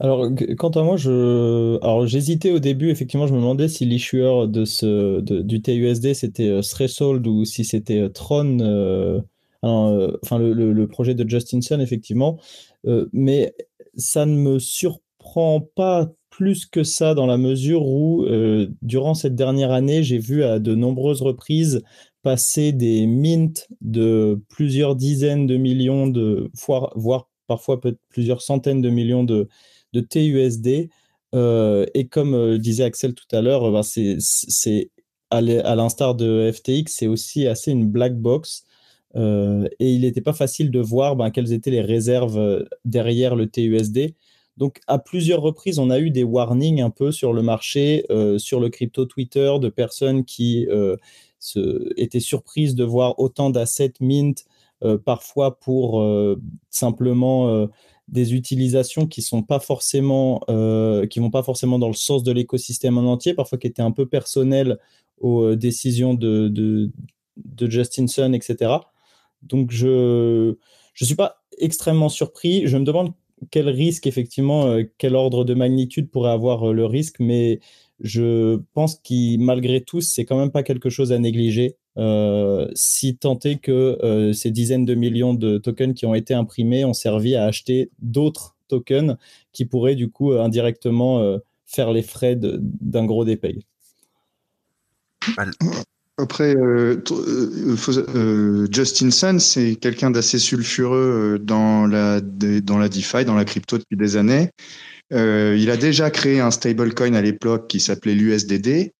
Alors, 0.00 0.28
quant 0.58 0.70
à 0.70 0.82
moi, 0.82 0.96
je... 0.96 1.78
Alors, 1.80 2.06
j'hésitais 2.06 2.50
au 2.50 2.58
début, 2.58 2.90
effectivement, 2.90 3.28
je 3.28 3.32
me 3.32 3.38
demandais 3.38 3.68
si 3.68 3.84
l'issueur 3.84 4.48
de 4.48 4.64
ce... 4.64 5.20
du 5.20 5.62
TUSD 5.62 6.14
c'était 6.14 6.60
Threshold 6.62 7.24
ou 7.26 7.44
si 7.44 7.64
c'était 7.64 8.10
Tron, 8.10 9.20
euh, 9.64 10.16
enfin 10.22 10.38
le, 10.38 10.86
projet 10.86 11.14
de 11.14 11.28
Justinson, 11.28 11.80
effectivement. 11.80 12.38
Euh, 12.86 13.06
mais 13.12 13.54
ça 13.96 14.26
ne 14.26 14.36
me 14.36 14.58
surprend 14.58 15.60
pas 15.74 16.10
plus 16.36 16.66
que 16.66 16.82
ça 16.82 17.14
dans 17.14 17.26
la 17.26 17.36
mesure 17.36 17.86
où, 17.86 18.24
euh, 18.24 18.68
durant 18.82 19.14
cette 19.14 19.34
dernière 19.34 19.70
année, 19.70 20.02
j'ai 20.02 20.18
vu 20.18 20.42
à 20.42 20.58
de 20.58 20.74
nombreuses 20.74 21.22
reprises 21.22 21.82
passer 22.22 22.72
des 22.72 23.06
mints 23.06 23.52
de 23.80 24.40
plusieurs 24.48 24.96
dizaines 24.96 25.46
de 25.46 25.56
millions 25.56 26.06
de, 26.06 26.50
voire, 26.54 27.28
parfois 27.46 27.80
plusieurs 28.08 28.42
centaines 28.42 28.80
de 28.80 28.90
millions 28.90 29.24
de, 29.24 29.48
TUSD. 29.92 30.90
et 31.34 32.08
comme 32.10 32.58
disait 32.58 32.84
Axel 32.84 33.14
tout 33.14 33.36
à 33.36 33.40
l'heure, 33.40 33.70
ben 33.70 33.82
c'est 33.82 34.90
à 35.30 35.40
l'instar 35.40 36.14
de 36.14 36.50
FTX, 36.52 36.84
c'est 36.88 37.06
aussi 37.06 37.46
assez 37.46 37.70
une 37.70 37.86
black 37.86 38.18
box. 38.18 38.64
Euh, 39.16 39.68
et 39.78 39.92
il 39.92 40.00
n'était 40.00 40.20
pas 40.20 40.32
facile 40.32 40.70
de 40.70 40.80
voir 40.80 41.16
ben, 41.16 41.30
quelles 41.30 41.52
étaient 41.52 41.70
les 41.70 41.82
réserves 41.82 42.38
euh, 42.38 42.64
derrière 42.84 43.36
le 43.36 43.48
TUSD. 43.48 44.14
Donc, 44.56 44.80
à 44.86 44.98
plusieurs 44.98 45.40
reprises, 45.40 45.78
on 45.78 45.90
a 45.90 45.98
eu 45.98 46.10
des 46.10 46.22
warnings 46.22 46.80
un 46.80 46.90
peu 46.90 47.10
sur 47.10 47.32
le 47.32 47.42
marché, 47.42 48.04
euh, 48.10 48.38
sur 48.38 48.60
le 48.60 48.68
crypto 48.68 49.04
Twitter, 49.04 49.52
de 49.60 49.68
personnes 49.68 50.24
qui 50.24 50.66
se, 51.38 51.92
étaient 51.96 52.20
surprises 52.20 52.74
de 52.74 52.84
voir 52.84 53.18
autant 53.18 53.50
d'assets 53.50 53.94
mint, 54.00 54.44
parfois 55.04 55.58
pour 55.58 56.04
simplement 56.70 57.68
des 58.08 58.34
utilisations 58.34 59.06
qui 59.06 59.22
sont 59.22 59.42
pas 59.42 59.58
forcément, 59.58 60.40
qui 61.10 61.20
vont 61.20 61.30
pas 61.30 61.42
forcément 61.42 61.78
dans 61.78 61.88
le 61.88 61.94
sens 61.94 62.22
de 62.22 62.32
l'écosystème 62.32 62.98
en 62.98 63.12
entier, 63.12 63.34
parfois 63.34 63.58
qui 63.58 63.66
étaient 63.66 63.82
un 63.82 63.92
peu 63.92 64.06
personnelles 64.06 64.78
aux 65.18 65.54
décisions 65.54 66.14
de, 66.14 66.48
de, 66.48 66.90
de 67.36 67.70
Justin 67.70 68.06
Sun, 68.06 68.34
etc. 68.34 68.72
Donc, 69.42 69.70
je 69.70 70.50
ne 71.00 71.06
suis 71.06 71.14
pas 71.14 71.42
extrêmement 71.58 72.08
surpris. 72.08 72.66
Je 72.66 72.76
me 72.76 72.84
demande 72.84 73.12
quel 73.50 73.68
risque, 73.68 74.06
effectivement, 74.06 74.66
euh, 74.66 74.82
quel 74.98 75.14
ordre 75.14 75.44
de 75.44 75.54
magnitude 75.54 76.10
pourrait 76.10 76.30
avoir 76.30 76.70
euh, 76.70 76.72
le 76.72 76.86
risque, 76.86 77.16
mais 77.20 77.60
je 78.00 78.60
pense 78.74 78.96
qu'il, 78.96 79.40
malgré 79.40 79.82
tout, 79.82 80.00
c'est 80.00 80.24
quand 80.24 80.38
même 80.38 80.50
pas 80.50 80.62
quelque 80.62 80.90
chose 80.90 81.12
à 81.12 81.18
négliger. 81.18 81.76
Euh, 81.96 82.68
si 82.74 83.16
tant 83.16 83.38
est 83.44 83.56
que 83.56 84.32
ces 84.34 84.50
dizaines 84.50 84.84
de 84.84 84.94
millions 84.94 85.32
de 85.32 85.58
tokens 85.58 85.94
qui 85.94 86.04
ont 86.06 86.14
été 86.14 86.34
imprimés 86.34 86.84
ont 86.84 86.92
servi 86.92 87.36
à 87.36 87.44
acheter 87.44 87.90
d'autres 88.00 88.56
tokens 88.66 89.16
qui 89.52 89.64
pourraient 89.64 89.94
du 89.94 90.10
coup 90.10 90.32
indirectement 90.32 91.38
faire 91.66 91.92
les 91.92 92.02
frais 92.02 92.36
d'un 92.36 93.04
gros 93.04 93.24
dépay. 93.24 93.60
Après, 96.16 96.54
euh, 96.54 97.02
euh, 97.10 97.76
euh, 98.14 98.68
Justin 98.70 99.10
Sun, 99.10 99.40
c'est 99.40 99.74
quelqu'un 99.74 100.12
d'assez 100.12 100.38
sulfureux 100.38 101.40
dans 101.42 101.86
la, 101.86 102.20
dans 102.20 102.78
la 102.78 102.88
DeFi, 102.88 103.24
dans 103.24 103.34
la 103.34 103.44
crypto 103.44 103.78
depuis 103.78 103.96
des 103.96 104.16
années. 104.16 104.50
il 105.10 105.70
a 105.70 105.76
déjà 105.76 106.10
créé 106.10 106.38
un 106.38 106.52
stablecoin 106.52 107.14
à 107.14 107.22
l'époque 107.22 107.66
qui 107.68 107.80
s'appelait 107.80 108.14
l'USDD. 108.14 108.92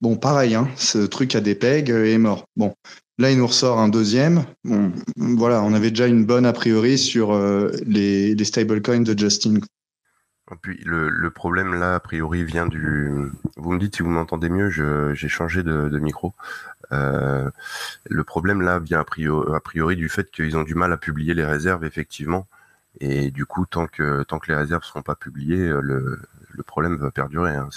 Bon, 0.00 0.16
pareil, 0.16 0.54
hein, 0.54 0.68
ce 0.76 0.98
truc 0.98 1.34
à 1.34 1.42
des 1.42 1.54
pegs 1.54 1.90
est 1.90 2.18
mort. 2.18 2.46
Bon, 2.56 2.72
là, 3.18 3.30
il 3.30 3.38
nous 3.38 3.46
ressort 3.46 3.78
un 3.78 3.88
deuxième. 3.90 4.46
Voilà, 5.16 5.62
on 5.62 5.74
avait 5.74 5.90
déjà 5.90 6.06
une 6.06 6.24
bonne 6.24 6.46
a 6.46 6.54
priori 6.54 6.96
sur 6.96 7.38
les 7.86 8.42
stablecoins 8.42 9.02
de 9.02 9.18
Justin. 9.18 9.60
Puis 10.60 10.78
le, 10.84 11.30
problème 11.30 11.74
là, 11.74 11.94
a 11.94 12.00
priori, 12.00 12.44
vient 12.44 12.66
du. 12.66 13.30
Vous 13.56 13.72
me 13.72 13.78
dites 13.78 13.96
si 13.96 14.02
vous 14.02 14.10
m'entendez 14.10 14.50
mieux, 14.50 14.68
j'ai 15.14 15.28
changé 15.28 15.62
de, 15.62 15.98
micro. 15.98 16.34
Euh, 16.92 17.50
le 18.04 18.24
problème 18.24 18.60
là 18.60 18.78
vient 18.78 19.00
a 19.00 19.04
priori, 19.60 19.96
du 19.96 20.08
fait 20.08 20.30
qu'ils 20.30 20.56
ont 20.56 20.62
du 20.62 20.74
mal 20.74 20.92
à 20.92 20.98
publier 20.98 21.34
les 21.34 21.46
réserves, 21.46 21.84
effectivement. 21.84 22.46
Et 23.00 23.30
du 23.30 23.46
coup, 23.46 23.64
tant 23.66 23.86
que 23.86 24.22
tant 24.24 24.38
que 24.38 24.52
les 24.52 24.56
réserves 24.56 24.82
ne 24.82 24.86
seront 24.86 25.02
pas 25.02 25.14
publiées, 25.14 25.68
le, 25.80 26.20
le 26.50 26.62
problème 26.62 26.96
va 26.96 27.10
perdurer. 27.10 27.56
Hein. 27.56 27.70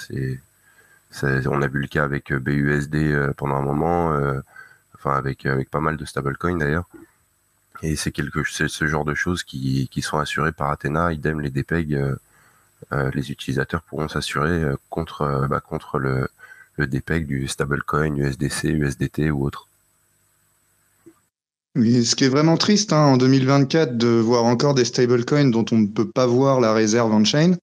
On 1.24 1.62
a 1.62 1.68
vu 1.68 1.80
le 1.80 1.88
cas 1.88 2.04
avec 2.04 2.34
BUSD 2.34 2.96
euh, 2.96 3.34
pendant 3.34 3.56
un 3.56 3.62
moment, 3.62 4.14
euh, 4.14 4.42
enfin 4.96 5.16
avec 5.16 5.46
avec 5.46 5.70
pas 5.70 5.80
mal 5.80 5.98
de 5.98 6.06
stablecoins 6.06 6.58
d'ailleurs. 6.58 6.88
Et 7.84 7.96
c'est 7.96 8.12
quelque, 8.12 8.44
ce 8.44 8.88
genre 8.88 9.06
de 9.06 9.14
choses 9.14 9.44
qui, 9.44 9.88
qui 9.90 10.02
sont 10.02 10.18
assurées 10.18 10.52
par 10.52 10.72
Athena, 10.72 11.14
idem 11.14 11.40
les 11.42 11.52
DPEG 11.52 12.18
les 12.92 13.32
utilisateurs 13.32 13.82
pourront 13.82 14.08
s'assurer 14.08 14.64
contre, 14.90 15.48
bah, 15.50 15.60
contre 15.60 16.00
le, 16.00 16.28
le 16.78 16.88
DPEG 16.88 17.26
du 17.26 17.48
stablecoin, 17.48 18.16
USDC, 18.16 18.66
USDT 18.66 19.32
ou 19.32 19.46
autre. 19.46 19.68
Ce 21.76 22.16
qui 22.16 22.24
est 22.24 22.30
vraiment 22.30 22.58
triste 22.58 22.92
hein, 22.92 23.06
en 23.06 23.18
2024 23.18 23.98
de 23.98 24.08
voir 24.08 24.46
encore 24.46 24.74
des 24.74 24.86
stablecoins 24.86 25.52
dont 25.52 25.66
on 25.72 25.78
ne 25.78 25.88
peut 25.88 26.10
pas 26.10 26.26
voir 26.26 26.60
la 26.60 26.74
réserve 26.74 27.12
on-chain. 27.12 27.56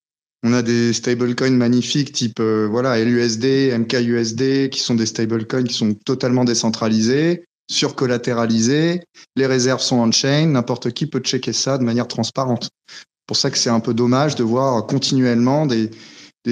On 0.45 0.53
a 0.53 0.63
des 0.63 0.93
stablecoins 0.93 1.57
magnifiques 1.57 2.13
type 2.13 2.39
euh, 2.39 2.69
LUSD, 3.05 3.77
MKUSD, 3.77 4.69
qui 4.71 4.81
sont 4.81 4.95
des 4.95 5.07
stablecoins 5.07 5.65
qui 5.65 5.75
sont 5.75 5.95
totalement 5.95 6.45
décentralisés, 6.45 7.45
surcollatéralisés. 7.69 9.03
Les 9.37 9.47
réserves 9.47 9.81
sont 9.81 9.97
on-chain. 9.97 10.47
N'importe 10.47 10.93
qui 10.93 11.07
peut 11.07 11.21
checker 11.21 11.53
ça 11.53 11.79
de 11.79 11.83
manière 11.83 12.07
transparente. 12.07 12.69
Pour 13.27 13.37
ça 13.37 13.51
que 13.51 13.57
c'est 13.57 13.71
un 13.71 13.81
peu 13.81 13.95
dommage 13.95 14.35
de 14.35 14.43
voir 14.43 14.87
continuellement 14.87 15.67
des, 15.67 15.91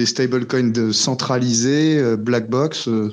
stablecoins 0.05 0.91
centralisés, 0.91 1.99
euh, 1.99 2.17
black 2.17 2.49
box. 2.49 2.87
Euh, 2.87 3.11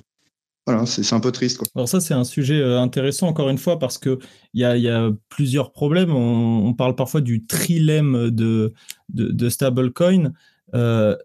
voilà, 0.67 0.87
c'est 0.87 1.13
un 1.13 1.21
peu 1.21 1.33
triste. 1.33 1.63
Alors 1.75 1.89
ça, 1.89 2.01
c'est 2.01 2.15
un 2.15 2.25
sujet 2.25 2.61
euh, 2.61 2.81
intéressant, 2.81 3.29
encore 3.29 3.51
une 3.51 3.59
fois, 3.59 3.79
parce 3.79 3.99
qu'il 3.99 4.19
y 4.55 4.65
a, 4.65 4.77
y 4.77 4.89
a 4.89 5.11
plusieurs 5.29 5.73
problèmes. 5.73 6.15
On, 6.15 6.73
parle 6.75 6.95
parfois 6.95 7.21
du 7.21 7.45
trilemme 7.45 8.31
de, 8.31 8.73
de, 9.11 9.49
stablecoin. 9.49 10.33
il 10.73 11.19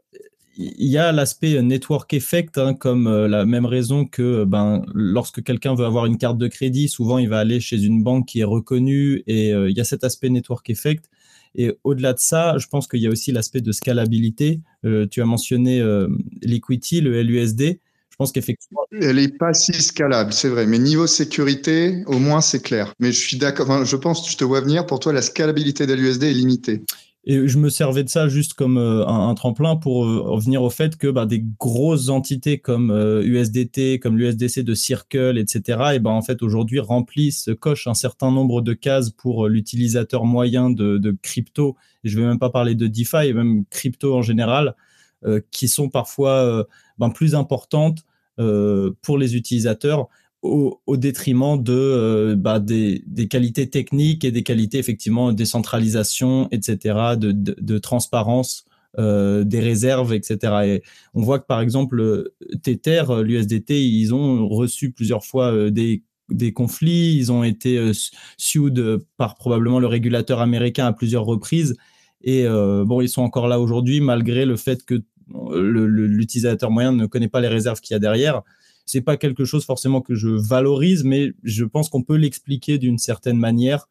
y 0.57 0.97
a 0.97 1.11
l'aspect 1.11 1.61
network 1.61 2.13
effect, 2.13 2.57
hein, 2.57 2.73
comme 2.73 3.07
la 3.27 3.45
même 3.45 3.65
raison 3.65 4.05
que 4.05 4.43
ben, 4.45 4.83
lorsque 4.93 5.43
quelqu'un 5.43 5.75
veut 5.75 5.85
avoir 5.85 6.05
une 6.05 6.17
carte 6.17 6.37
de 6.37 6.47
crédit, 6.47 6.89
souvent 6.89 7.17
il 7.17 7.29
va 7.29 7.39
aller 7.39 7.59
chez 7.59 7.81
une 7.81 8.03
banque 8.03 8.27
qui 8.27 8.39
est 8.39 8.45
reconnue 8.45 9.23
et 9.27 9.49
il 9.51 9.77
y 9.77 9.81
a 9.81 9.85
cet 9.85 10.03
aspect 10.03 10.29
network 10.29 10.69
effect. 10.69 11.09
Et 11.57 11.77
au-delà 11.83 12.13
de 12.13 12.19
ça, 12.19 12.57
je 12.57 12.67
pense 12.67 12.87
qu'il 12.87 13.01
y 13.01 13.07
a 13.07 13.09
aussi 13.09 13.31
l'aspect 13.31 13.61
de 13.61 13.71
scalabilité. 13.71 14.61
Euh, 14.85 15.07
tu 15.09 15.21
as 15.21 15.25
mentionné 15.25 15.79
euh, 15.79 16.07
l'equity, 16.41 17.01
le 17.01 17.21
LUSD. 17.21 17.79
Je 18.09 18.17
pense 18.17 18.31
qu'effectivement. 18.31 18.79
Elle 18.93 19.17
n'est 19.17 19.27
pas 19.27 19.53
si 19.53 19.73
scalable, 19.73 20.31
c'est 20.31 20.47
vrai. 20.47 20.65
Mais 20.65 20.79
niveau 20.79 21.05
sécurité, 21.05 22.03
au 22.07 22.17
moins, 22.17 22.39
c'est 22.39 22.61
clair. 22.61 22.93
Mais 22.99 23.11
je 23.11 23.19
suis 23.19 23.37
d'accord. 23.37 23.83
je 23.83 23.95
pense, 23.97 24.29
je 24.31 24.37
te 24.37 24.45
vois 24.45 24.61
venir. 24.61 24.85
Pour 24.85 24.99
toi, 24.99 25.11
la 25.11 25.21
scalabilité 25.21 25.85
de 25.85 25.93
l'USD 25.93 26.23
est 26.23 26.33
limitée. 26.33 26.81
Et 27.27 27.47
je 27.47 27.57
me 27.57 27.69
servais 27.69 28.03
de 28.03 28.09
ça 28.09 28.27
juste 28.27 28.53
comme 28.53 28.77
euh, 28.77 29.05
un, 29.07 29.33
tremplin 29.33 29.75
pour 29.75 30.05
euh, 30.05 30.21
revenir 30.21 30.61
au 30.61 30.69
fait 30.69 30.95
que 30.95 31.07
bah, 31.07 31.25
des 31.25 31.43
grosses 31.59 32.09
entités 32.09 32.59
comme 32.59 32.91
USDT, 32.91 33.95
euh, 33.95 33.97
comme 33.97 34.15
l'USDC 34.15 34.59
de 34.59 34.75
Circle, 34.75 35.39
etc., 35.39 35.93
et 35.95 35.99
ben 35.99 36.11
en 36.11 36.21
fait 36.21 36.43
aujourd'hui 36.43 36.79
remplissent, 36.79 37.49
cochent 37.59 37.87
un 37.87 37.95
certain 37.95 38.31
nombre 38.31 38.61
de 38.61 38.73
cases 38.73 39.09
pour 39.09 39.47
l'utilisateur 39.47 40.25
moyen 40.25 40.69
de, 40.69 41.17
crypto. 41.23 41.75
Je 42.03 42.19
vais 42.19 42.25
même 42.25 42.37
pas 42.37 42.51
parler 42.51 42.75
de 42.75 42.85
DeFi, 42.85 43.33
même 43.33 43.65
crypto 43.71 44.15
en 44.15 44.21
général, 44.21 44.75
qui 45.49 45.67
sont 45.67 45.89
parfois 45.89 46.67
ben, 46.99 47.09
plus 47.09 47.33
importantes 47.33 48.05
pour 49.01 49.17
les 49.17 49.35
utilisateurs 49.35 50.07
au, 50.45 50.97
détriment 50.97 51.61
de 51.61 51.73
euh, 51.73 52.35
bah, 52.35 52.59
des, 52.59 53.01
qualités 53.29 53.69
techniques 53.69 54.23
et 54.23 54.31
des 54.31 54.43
qualités 54.43 54.77
effectivement 54.77 55.31
de 55.31 55.37
décentralisation, 55.37 56.47
etc., 56.51 57.15
de, 57.17 57.77
transparence 57.77 58.65
euh, 58.97 59.43
des 59.43 59.59
réserves, 59.59 60.13
etc. 60.13 60.53
Et 60.65 60.83
on 61.13 61.21
voit 61.21 61.39
que 61.39 61.45
par 61.45 61.61
exemple 61.61 62.31
Tether, 62.63 63.03
l'USDT, 63.23 63.83
ils 63.83 64.13
ont 64.13 64.47
reçu 64.47 64.91
plusieurs 64.91 65.25
fois 65.25 65.51
euh, 65.51 65.71
des 65.71 66.03
des 66.29 66.53
conflits, 66.53 67.15
ils 67.15 67.31
ont 67.31 67.43
été 67.43 67.91
sued 68.35 68.83
par 69.15 69.35
probablement 69.35 69.79
le 69.79 69.85
régulateur 69.85 70.41
américain 70.41 70.87
à 70.87 70.91
plusieurs 70.91 71.23
reprises. 71.23 71.75
Et 72.23 72.47
bon, 72.47 72.99
ils 72.99 73.09
sont 73.09 73.21
encore 73.21 73.47
là 73.47 73.59
aujourd'hui 73.59 74.01
malgré 74.01 74.43
le 74.47 74.55
fait 74.55 74.83
que 74.83 75.03
l'utilisateur 75.53 76.71
moyen 76.71 76.93
ne 76.93 77.05
connaît 77.05 77.27
pas 77.27 77.41
les 77.41 77.47
réserves 77.47 77.79
qu'il 77.79 77.93
y 77.93 77.97
a 77.97 77.99
derrière 77.99 78.41
c'est 78.85 79.01
pas 79.01 79.17
quelque 79.17 79.45
chose 79.45 79.65
forcément 79.65 80.01
que 80.01 80.15
je 80.15 80.29
valorise, 80.29 81.03
mais 81.03 81.33
je 81.43 81.65
pense 81.65 81.89
qu'on 81.89 82.03
peut 82.03 82.15
l'expliquer 82.15 82.77
d'une 82.77 82.99
certaine 82.99 83.37
manière, 83.37 83.89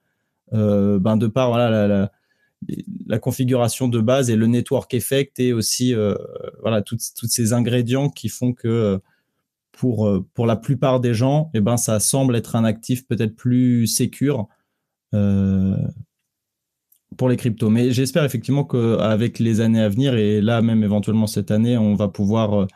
euh, 0.53 0.99
ben 0.99 1.17
de 1.17 1.27
par 1.27 1.49
voilà, 1.51 2.11
la, 3.07 3.19
configuration 3.19 3.89
de 3.89 4.01
base 4.01 4.31
et 4.31 4.37
le 4.37 4.47
network 4.47 4.95
effect 4.95 5.39
et 5.41 5.53
aussi 5.53 5.95
euh, 5.95 6.15
voilà 6.63 6.81
toutes, 6.81 7.01
ces 7.01 7.53
ingrédients 7.53 8.09
qui 8.09 8.29
font 8.29 8.53
que 8.53 8.69
euh, 8.69 8.99
pour, 9.73 10.09
pour 10.35 10.47
la 10.47 10.57
plupart 10.57 11.01
des 11.01 11.15
gens, 11.15 11.51
eh 11.53 11.61
ben, 11.61 11.77
ça 11.77 11.99
semble 11.99 12.37
être 12.37 12.55
un 12.55 12.65
actif 12.65 13.07
peut-être 13.09 13.35
plus 13.35 13.89
sécure 13.89 14.47
pour 17.17 17.29
les 17.29 17.37
cryptos. 17.37 17.71
Mais 17.71 17.91
j'espère 17.91 18.25
effectivement 18.25 18.65
qu'avec 18.65 19.39
les 19.39 19.61
années 19.61 19.81
à 19.81 19.89
venir, 19.89 20.15
et 20.15 20.41
là 20.41 20.63
même 20.63 20.83
éventuellement 20.85 21.27
cette 21.27 21.51
année, 21.51 21.77
on 21.77 21.95
va 21.95 22.09
pouvoir 22.09 22.69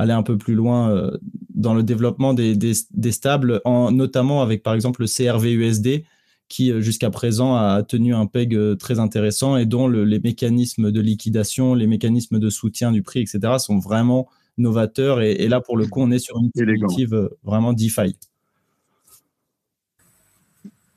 aller 0.00 0.12
un 0.12 0.22
peu 0.22 0.38
plus 0.38 0.54
loin 0.54 0.90
euh, 0.90 1.18
dans 1.54 1.74
le 1.74 1.82
développement 1.82 2.32
des, 2.32 2.56
des, 2.56 3.12
stables, 3.12 3.60
en, 3.64 3.92
notamment 3.92 4.40
avec 4.40 4.62
par 4.62 4.74
exemple 4.74 5.02
le 5.02 5.06
CRVUSD 5.06 6.04
qui 6.48 6.72
euh, 6.72 6.80
jusqu'à 6.80 7.10
présent 7.10 7.54
a 7.54 7.82
tenu 7.82 8.14
un 8.14 8.26
PEG 8.26 8.54
euh, 8.54 8.76
très 8.76 8.98
intéressant 8.98 9.58
et 9.58 9.66
dont 9.66 9.88
les 9.88 10.18
mécanismes 10.18 10.90
de 10.90 11.00
liquidation, 11.00 11.74
les 11.74 11.86
mécanismes 11.86 12.38
de 12.38 12.48
soutien 12.48 12.92
du 12.92 13.02
prix, 13.02 13.20
etc. 13.20 13.58
sont 13.58 13.78
vraiment 13.78 14.26
novateurs. 14.56 15.20
Et, 15.20 15.48
là, 15.48 15.60
pour 15.60 15.76
le 15.76 15.86
coup, 15.86 16.00
on 16.00 16.10
est 16.10 16.18
sur 16.18 16.38
une 16.38 16.50
perspective 16.50 17.30
vraiment 17.44 17.72
DeFi. 17.72 18.16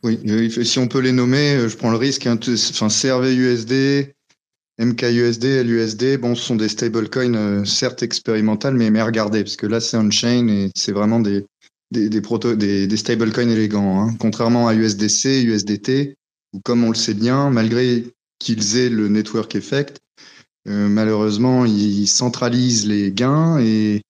Oui, 0.03 0.51
si 0.51 0.79
on 0.79 0.87
peut 0.87 0.99
les 0.99 1.13
nommer, 1.13 1.69
je 1.69 1.77
prends 1.77 1.91
le 1.91 1.97
risque. 1.97 2.27
Hein, 2.27 2.37
enfin, 2.37 2.87
CRVUSD, 2.89 4.13
MKUSD, 4.79 5.63
LUSD, 5.63 6.17
bon, 6.19 6.33
ce 6.33 6.43
sont 6.43 6.55
des 6.55 6.67
stablecoins 6.67 7.35
euh, 7.35 7.65
certes 7.65 8.01
expérimentales, 8.01 8.73
mais, 8.73 8.89
mais 8.89 9.01
regardez, 9.03 9.43
parce 9.43 9.55
que 9.55 9.67
là, 9.67 9.79
c'est 9.79 9.97
on-chain 9.97 10.47
et 10.47 10.71
c'est 10.75 10.91
vraiment 10.91 11.19
des, 11.19 11.45
des, 11.91 12.09
des, 12.09 12.87
des, 12.87 12.97
stablecoins 12.97 13.49
élégants. 13.49 14.01
Hein. 14.01 14.15
Contrairement 14.19 14.67
à 14.67 14.73
USDC, 14.73 15.43
USDT, 15.43 16.15
où 16.53 16.59
comme 16.61 16.83
on 16.83 16.89
le 16.89 16.95
sait 16.95 17.13
bien, 17.13 17.51
malgré 17.51 18.05
qu'ils 18.39 18.77
aient 18.77 18.89
le 18.89 19.09
network 19.09 19.55
effect, 19.55 19.99
euh, 20.67 20.87
malheureusement, 20.87 21.65
ils 21.65 22.07
centralisent 22.07 22.87
les 22.87 23.11
gains 23.11 23.59
et 23.59 24.01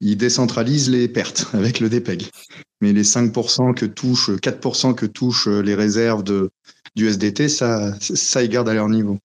ils 0.00 0.16
décentralisent 0.16 0.90
les 0.90 1.08
pertes 1.08 1.46
avec 1.54 1.80
le 1.80 1.88
DPEG. 1.88 2.28
Mais 2.80 2.92
les 2.92 3.04
5% 3.04 3.74
que 3.74 3.86
touchent, 3.86 4.30
4% 4.30 4.94
que 4.94 5.06
touchent 5.06 5.48
les 5.48 5.74
réserves 5.74 6.22
de, 6.22 6.50
du 6.94 7.06
USDT, 7.06 7.48
ça, 7.48 7.98
ça, 8.00 8.44
ils 8.44 8.48
gardent 8.48 8.68
à 8.68 8.74
leur 8.74 8.88
niveau. 8.88 9.18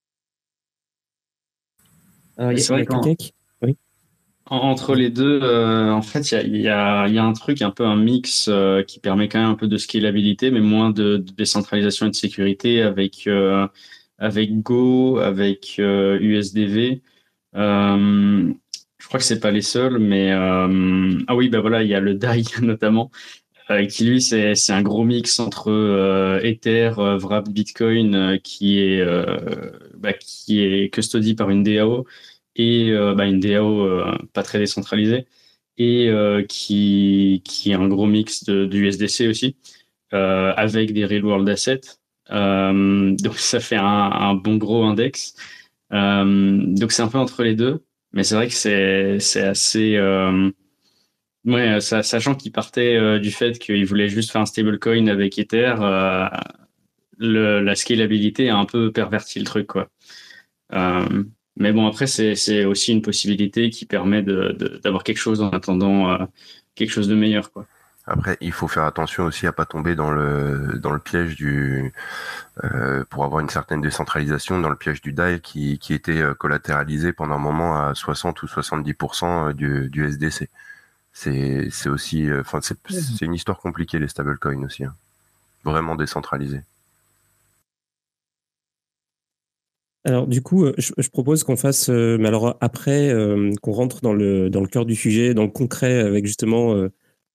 Euh, 2.39 2.55
entre 4.51 4.95
les 4.95 5.09
deux, 5.11 5.41
euh, 5.43 5.91
en 5.91 6.01
fait, 6.01 6.31
il 6.31 6.57
y 6.57 6.67
a, 6.67 7.03
un 7.03 7.33
truc, 7.33 7.61
un 7.61 7.69
peu 7.69 7.85
un 7.85 7.95
mix 7.95 8.47
euh, 8.49 8.83
qui 8.83 8.99
permet 8.99 9.27
quand 9.29 9.39
même 9.39 9.49
un 9.49 9.55
peu 9.55 9.67
de 9.67 9.77
scalabilité, 9.77 10.49
mais 10.49 10.59
moins 10.59 10.89
de, 10.89 11.17
décentralisation 11.17 12.07
et 12.07 12.09
de 12.09 12.15
sécurité 12.15 12.81
avec, 12.81 13.29
avec 14.17 14.61
Go, 14.61 15.19
avec 15.19 15.77
USDV. 15.77 17.01
je 17.53 19.07
crois 19.07 19.19
que 19.19 19.25
c'est 19.25 19.39
pas 19.39 19.51
les 19.51 19.61
seuls, 19.61 19.99
mais 19.99 20.31
ah 20.31 21.35
oui, 21.35 21.49
bah 21.49 21.61
voilà, 21.61 21.83
il 21.83 21.89
y 21.89 21.95
a 21.95 21.99
le 21.99 22.15
DAI 22.15 22.43
notamment, 22.61 23.11
qui 23.89 24.05
lui 24.05 24.21
c'est 24.21 24.71
un 24.71 24.81
gros 24.81 25.03
mix 25.03 25.39
entre 25.39 26.39
Ether, 26.43 26.93
Wrap, 26.97 27.49
Bitcoin, 27.49 28.39
qui 28.43 28.79
est 28.79 29.05
bah, 29.95 30.13
qui 30.13 30.61
est 30.63 30.91
custody 30.91 31.35
par 31.35 31.51
une 31.51 31.63
DAO 31.63 32.07
et 32.59 32.91
euh, 32.91 33.15
bah, 33.15 33.25
une 33.25 33.39
DAO 33.39 33.85
euh, 33.85 34.17
pas 34.33 34.43
très 34.43 34.59
décentralisée 34.59 35.25
et 35.77 36.09
euh, 36.09 36.43
qui, 36.43 37.41
qui 37.45 37.71
est 37.71 37.75
un 37.75 37.87
gros 37.87 38.05
mix 38.05 38.43
de, 38.43 38.65
du 38.65 38.85
USDC 38.85 39.29
aussi, 39.29 39.55
avec 40.11 40.93
des 40.93 41.05
real 41.05 41.23
world 41.23 41.47
assets. 41.47 41.81
donc 42.29 43.37
ça 43.37 43.59
fait 43.61 43.77
un, 43.77 44.33
bon 44.35 44.57
gros 44.57 44.83
index. 44.83 45.35
donc 45.91 46.91
c'est 46.91 47.01
un 47.01 47.07
peu 47.07 47.17
entre 47.17 47.43
les 47.43 47.55
deux, 47.55 47.85
mais 48.11 48.23
c'est 48.23 48.35
vrai 48.35 48.47
que 48.47 48.53
c'est, 48.53 49.19
c'est 49.19 49.41
assez... 49.41 49.97
Ouais, 51.45 51.79
sachant 51.79 52.35
qu'il 52.35 52.51
partait 52.51 53.19
du 53.21 53.31
fait 53.31 53.57
qu'il 53.57 53.85
voulait 53.85 54.09
juste 54.09 54.31
faire 54.31 54.41
un 54.41 54.45
stablecoin 54.45 55.07
avec 55.07 55.39
Ether, 55.39 55.75
la 57.19 57.75
scalabilité 57.75 58.49
a 58.49 58.57
un 58.57 58.65
peu 58.65 58.91
perverti 58.91 59.39
le 59.39 59.45
truc, 59.45 59.67
quoi. 59.67 59.89
Mais 61.59 61.73
bon, 61.73 61.85
après, 61.87 62.07
c'est 62.07 62.63
aussi 62.63 62.93
une 62.93 63.01
possibilité 63.01 63.69
qui 63.69 63.85
permet 63.85 64.23
d'avoir 64.23 65.03
quelque 65.03 65.17
chose 65.17 65.41
en 65.41 65.49
attendant 65.49 66.09
euh, 66.09 66.25
quelque 66.75 66.91
chose 66.91 67.09
de 67.09 67.15
meilleur. 67.15 67.51
Quoi. 67.51 67.65
Après, 68.07 68.37
il 68.39 68.53
faut 68.53 68.69
faire 68.69 68.85
attention 68.85 69.25
aussi 69.25 69.45
à 69.45 69.51
pas 69.51 69.65
tomber 69.65 69.93
dans 69.93 70.09
le 70.09 70.79
dans 70.81 70.91
le 70.91 70.99
piège 70.99 71.35
du 71.35 71.93
euh, 72.63 73.03
pour 73.09 73.25
avoir 73.25 73.41
une 73.41 73.49
certaine 73.49 73.81
décentralisation 73.81 74.59
dans 74.59 74.69
le 74.69 74.77
piège 74.77 75.01
du 75.01 75.11
DAI 75.11 75.41
qui, 75.41 75.77
qui 75.79 75.93
était 75.93 76.21
euh, 76.21 76.33
collatéralisé 76.33 77.11
pendant 77.11 77.35
un 77.35 77.39
moment 77.39 77.85
à 77.85 77.93
60 77.93 78.41
ou 78.41 78.45
70% 78.47 79.53
du, 79.53 79.89
du 79.89 80.05
SDC. 80.05 80.49
C'est 81.11 81.89
aussi 81.89 82.29
enfin 82.39 82.61
c'est 82.61 83.25
une 83.25 83.33
histoire 83.33 83.57
compliquée 83.57 83.99
les 83.99 84.07
stablecoins 84.07 84.63
aussi. 84.63 84.85
Hein. 84.85 84.93
Vraiment 85.65 85.95
décentralisé. 85.95 86.61
Alors 90.05 90.27
du 90.27 90.41
coup, 90.41 90.65
je, 90.77 91.09
propose 91.09 91.43
qu'on 91.43 91.57
fasse, 91.57 91.89
mais 91.89 92.27
alors 92.27 92.57
après, 92.61 93.13
qu'on 93.61 93.71
rentre 93.71 94.01
dans 94.01 94.13
le 94.13 94.49
dans 94.49 94.61
le 94.61 94.67
cœur 94.67 94.85
du 94.85 94.95
sujet, 94.95 95.33
dans 95.33 95.43
le 95.43 95.49
concret, 95.49 95.99
avec 95.99 96.25
justement 96.25 96.89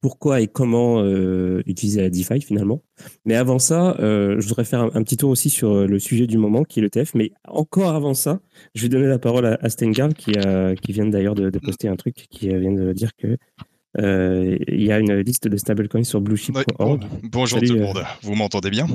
pourquoi 0.04 0.42
et 0.42 0.48
comment 0.48 1.00
euh, 1.00 1.62
utiliser 1.64 2.02
la 2.02 2.10
DeFi 2.10 2.42
finalement. 2.42 2.82
Mais 3.24 3.36
avant 3.36 3.58
ça, 3.58 3.96
euh, 4.00 4.38
je 4.38 4.46
voudrais 4.46 4.66
faire 4.66 4.82
un, 4.82 5.02
petit 5.02 5.16
tour 5.16 5.30
aussi 5.30 5.48
sur 5.48 5.72
euh, 5.72 5.86
le 5.86 5.98
sujet 5.98 6.26
du 6.26 6.36
moment 6.36 6.62
qui 6.62 6.80
est 6.80 6.82
le 6.82 6.90
TF. 6.90 7.14
Mais 7.14 7.32
encore 7.48 7.94
avant 7.94 8.12
ça, 8.12 8.40
je 8.74 8.82
vais 8.82 8.90
donner 8.90 9.06
la 9.06 9.18
parole 9.18 9.46
à, 9.46 9.58
à 9.62 9.70
Stengarl 9.70 10.12
qui, 10.12 10.36
a, 10.36 10.74
qui 10.74 10.92
vient 10.92 11.06
d'ailleurs 11.06 11.34
de, 11.34 11.48
poster 11.58 11.88
un 11.88 11.96
truc 11.96 12.26
qui 12.28 12.48
vient 12.48 12.74
de 12.74 12.92
dire 12.92 13.12
que 13.16 13.38
il 13.96 14.84
y 14.84 14.92
a 14.92 14.98
une 14.98 15.20
liste 15.20 15.48
de 15.48 15.56
stablecoins 15.56 16.04
sur 16.04 16.20
bluechip.org. 16.20 17.02
bonjour 17.22 17.60
tout 17.60 17.72
le 17.72 17.80
monde, 17.80 18.04
vous 18.20 18.34
m'entendez 18.34 18.68
bien? 18.68 18.86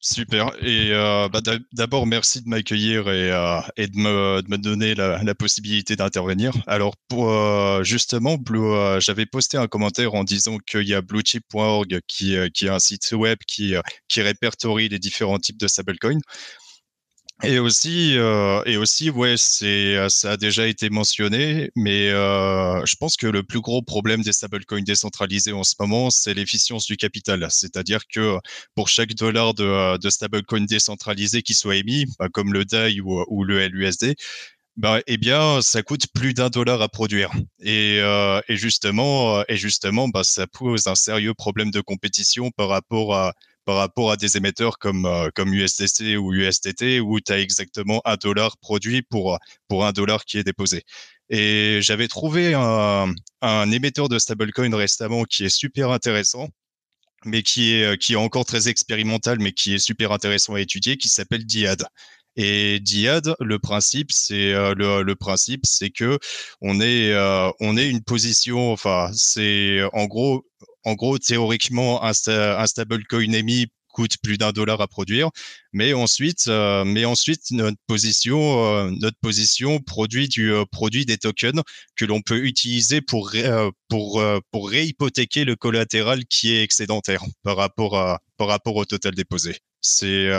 Super. 0.00 0.52
Et 0.60 0.90
euh, 0.92 1.28
bah, 1.28 1.40
d'abord, 1.72 2.06
merci 2.06 2.42
de 2.42 2.48
m'accueillir 2.48 3.08
et, 3.08 3.30
euh, 3.30 3.60
et 3.76 3.86
de, 3.86 3.96
me, 3.96 4.42
de, 4.42 4.50
me, 4.50 4.58
donner 4.58 4.94
la, 4.94 5.34
possibilité 5.34 5.96
d'intervenir. 5.96 6.52
Alors, 6.66 6.94
euh, 7.12 7.82
justement, 7.82 8.38
j'avais 8.98 9.26
posté 9.26 9.56
un 9.56 9.66
commentaire 9.66 10.14
en 10.14 10.24
disant 10.24 10.58
qu'il 10.58 10.86
y 10.86 10.94
a 10.94 11.00
bluechip.org 11.00 12.00
qui, 12.06 12.36
qui 12.52 12.66
est 12.66 12.70
un 12.70 12.78
site 12.78 13.12
web 13.12 13.38
qui, 13.46 13.74
qui 14.08 14.22
répertorie 14.22 14.88
les 14.88 14.98
différents 14.98 15.38
types 15.38 15.58
de 15.58 15.66
stablecoins. 15.66 16.20
Et 17.42 17.58
aussi, 17.58 18.16
euh, 18.16 18.62
et 18.64 18.76
aussi, 18.76 19.10
ouais, 19.10 19.34
c'est, 19.36 19.96
euh, 19.96 20.08
ça 20.08 20.32
a 20.32 20.36
déjà 20.36 20.68
été 20.68 20.88
mentionné, 20.88 21.70
mais 21.74 22.08
euh, 22.10 22.84
je 22.86 22.94
pense 22.94 23.16
que 23.16 23.26
le 23.26 23.42
plus 23.42 23.60
gros 23.60 23.82
problème 23.82 24.22
des 24.22 24.32
stablecoins 24.32 24.82
décentralisés 24.82 25.52
en 25.52 25.64
ce 25.64 25.74
moment, 25.80 26.10
c'est 26.10 26.32
l'efficience 26.32 26.86
du 26.86 26.96
capital. 26.96 27.44
C'est-à-dire 27.50 28.06
que 28.06 28.38
pour 28.76 28.88
chaque 28.88 29.14
dollar 29.14 29.52
de, 29.52 29.98
de 29.98 30.10
stablecoin 30.10 30.64
décentralisé 30.64 31.42
qui 31.42 31.54
soit 31.54 31.76
émis, 31.76 32.06
bah, 32.18 32.28
comme 32.32 32.52
le 32.52 32.64
DAI 32.64 33.00
ou, 33.00 33.44
le 33.44 33.66
LUSD, 33.66 34.14
bah, 34.76 35.00
eh 35.06 35.16
bien, 35.18 35.60
ça 35.60 35.82
coûte 35.82 36.06
plus 36.14 36.34
d'un 36.34 36.50
dollar 36.50 36.80
à 36.82 36.88
produire. 36.88 37.32
Et, 37.60 37.98
et 38.48 38.56
justement, 38.56 39.44
et 39.48 39.56
justement, 39.56 40.08
bah, 40.08 40.24
ça 40.24 40.46
pose 40.46 40.86
un 40.86 40.94
sérieux 40.94 41.34
problème 41.34 41.70
de 41.70 41.80
compétition 41.80 42.50
par 42.52 42.68
rapport 42.68 43.14
à 43.16 43.34
par 43.64 43.76
rapport 43.76 44.10
à 44.10 44.16
des 44.16 44.36
émetteurs 44.36 44.78
comme, 44.78 45.06
euh, 45.06 45.30
USDC 45.36 46.16
ou 46.16 46.32
USDT 46.34 47.00
où 47.00 47.20
tu 47.20 47.32
as 47.32 47.38
exactement 47.40 48.00
un 48.04 48.16
dollar 48.16 48.56
produit 48.58 49.02
pour, 49.02 49.38
pour 49.68 49.86
un 49.86 49.92
dollar 49.92 50.24
qui 50.24 50.38
est 50.38 50.44
déposé. 50.44 50.82
Et 51.30 51.80
j'avais 51.80 52.08
trouvé 52.08 52.54
un, 52.54 53.12
un 53.40 53.70
émetteur 53.70 54.08
de 54.08 54.18
stablecoin 54.18 54.74
récemment 54.76 55.24
qui 55.24 55.44
est 55.44 55.48
super 55.48 55.90
intéressant, 55.90 56.48
mais 57.24 57.42
qui 57.42 57.72
est, 57.72 57.98
qui 57.98 58.14
est 58.14 58.16
encore 58.16 58.44
très 58.44 58.68
expérimental, 58.68 59.38
mais 59.40 59.52
qui 59.52 59.74
est 59.74 59.78
super 59.78 60.12
intéressant 60.12 60.54
à 60.54 60.60
étudier, 60.60 60.96
qui 60.96 61.08
s'appelle 61.08 61.44
Diad. 61.46 61.84
Et 62.36 62.80
Diad, 62.80 63.34
le 63.40 63.58
principe, 63.58 64.10
c'est 64.12 64.52
euh, 64.52 64.74
le, 64.74 65.02
le, 65.02 65.14
principe, 65.14 65.66
c'est 65.66 65.90
que 65.90 66.18
on 66.60 66.80
est 66.80 67.12
euh, 67.12 67.50
on 67.60 67.76
est 67.76 67.88
une 67.88 68.02
position, 68.02 68.72
enfin, 68.72 69.10
c'est 69.12 69.82
en 69.92 70.06
gros 70.06 70.44
en 70.84 70.94
gros, 70.94 71.18
théoriquement, 71.18 72.04
un, 72.04 72.12
un 72.26 72.66
stablecoin 72.66 73.32
émis 73.32 73.68
coûte 73.94 74.16
plus 74.22 74.38
d'un 74.38 74.50
dollar 74.52 74.80
à 74.80 74.88
produire, 74.88 75.30
mais 75.72 75.92
ensuite, 75.94 76.48
euh, 76.48 76.84
mais 76.84 77.04
ensuite 77.04 77.52
notre 77.52 77.78
position, 77.86 78.64
euh, 78.66 78.90
notre 79.00 79.16
position 79.20 79.78
produit 79.80 80.28
du 80.28 80.52
euh, 80.52 80.64
produit 80.70 81.06
des 81.06 81.16
tokens 81.16 81.62
que 81.96 82.04
l'on 82.04 82.20
peut 82.20 82.44
utiliser 82.44 83.00
pour 83.00 83.32
pour 83.88 84.22
pour 84.50 84.68
réhypothéquer 84.68 85.44
le 85.44 85.54
collatéral 85.56 86.24
qui 86.26 86.52
est 86.52 86.64
excédentaire 86.64 87.22
par 87.44 87.56
rapport 87.56 87.96
à 87.96 88.20
par 88.36 88.48
rapport 88.48 88.76
au 88.76 88.84
total 88.84 89.14
déposé. 89.14 89.56
C'est 89.80 90.30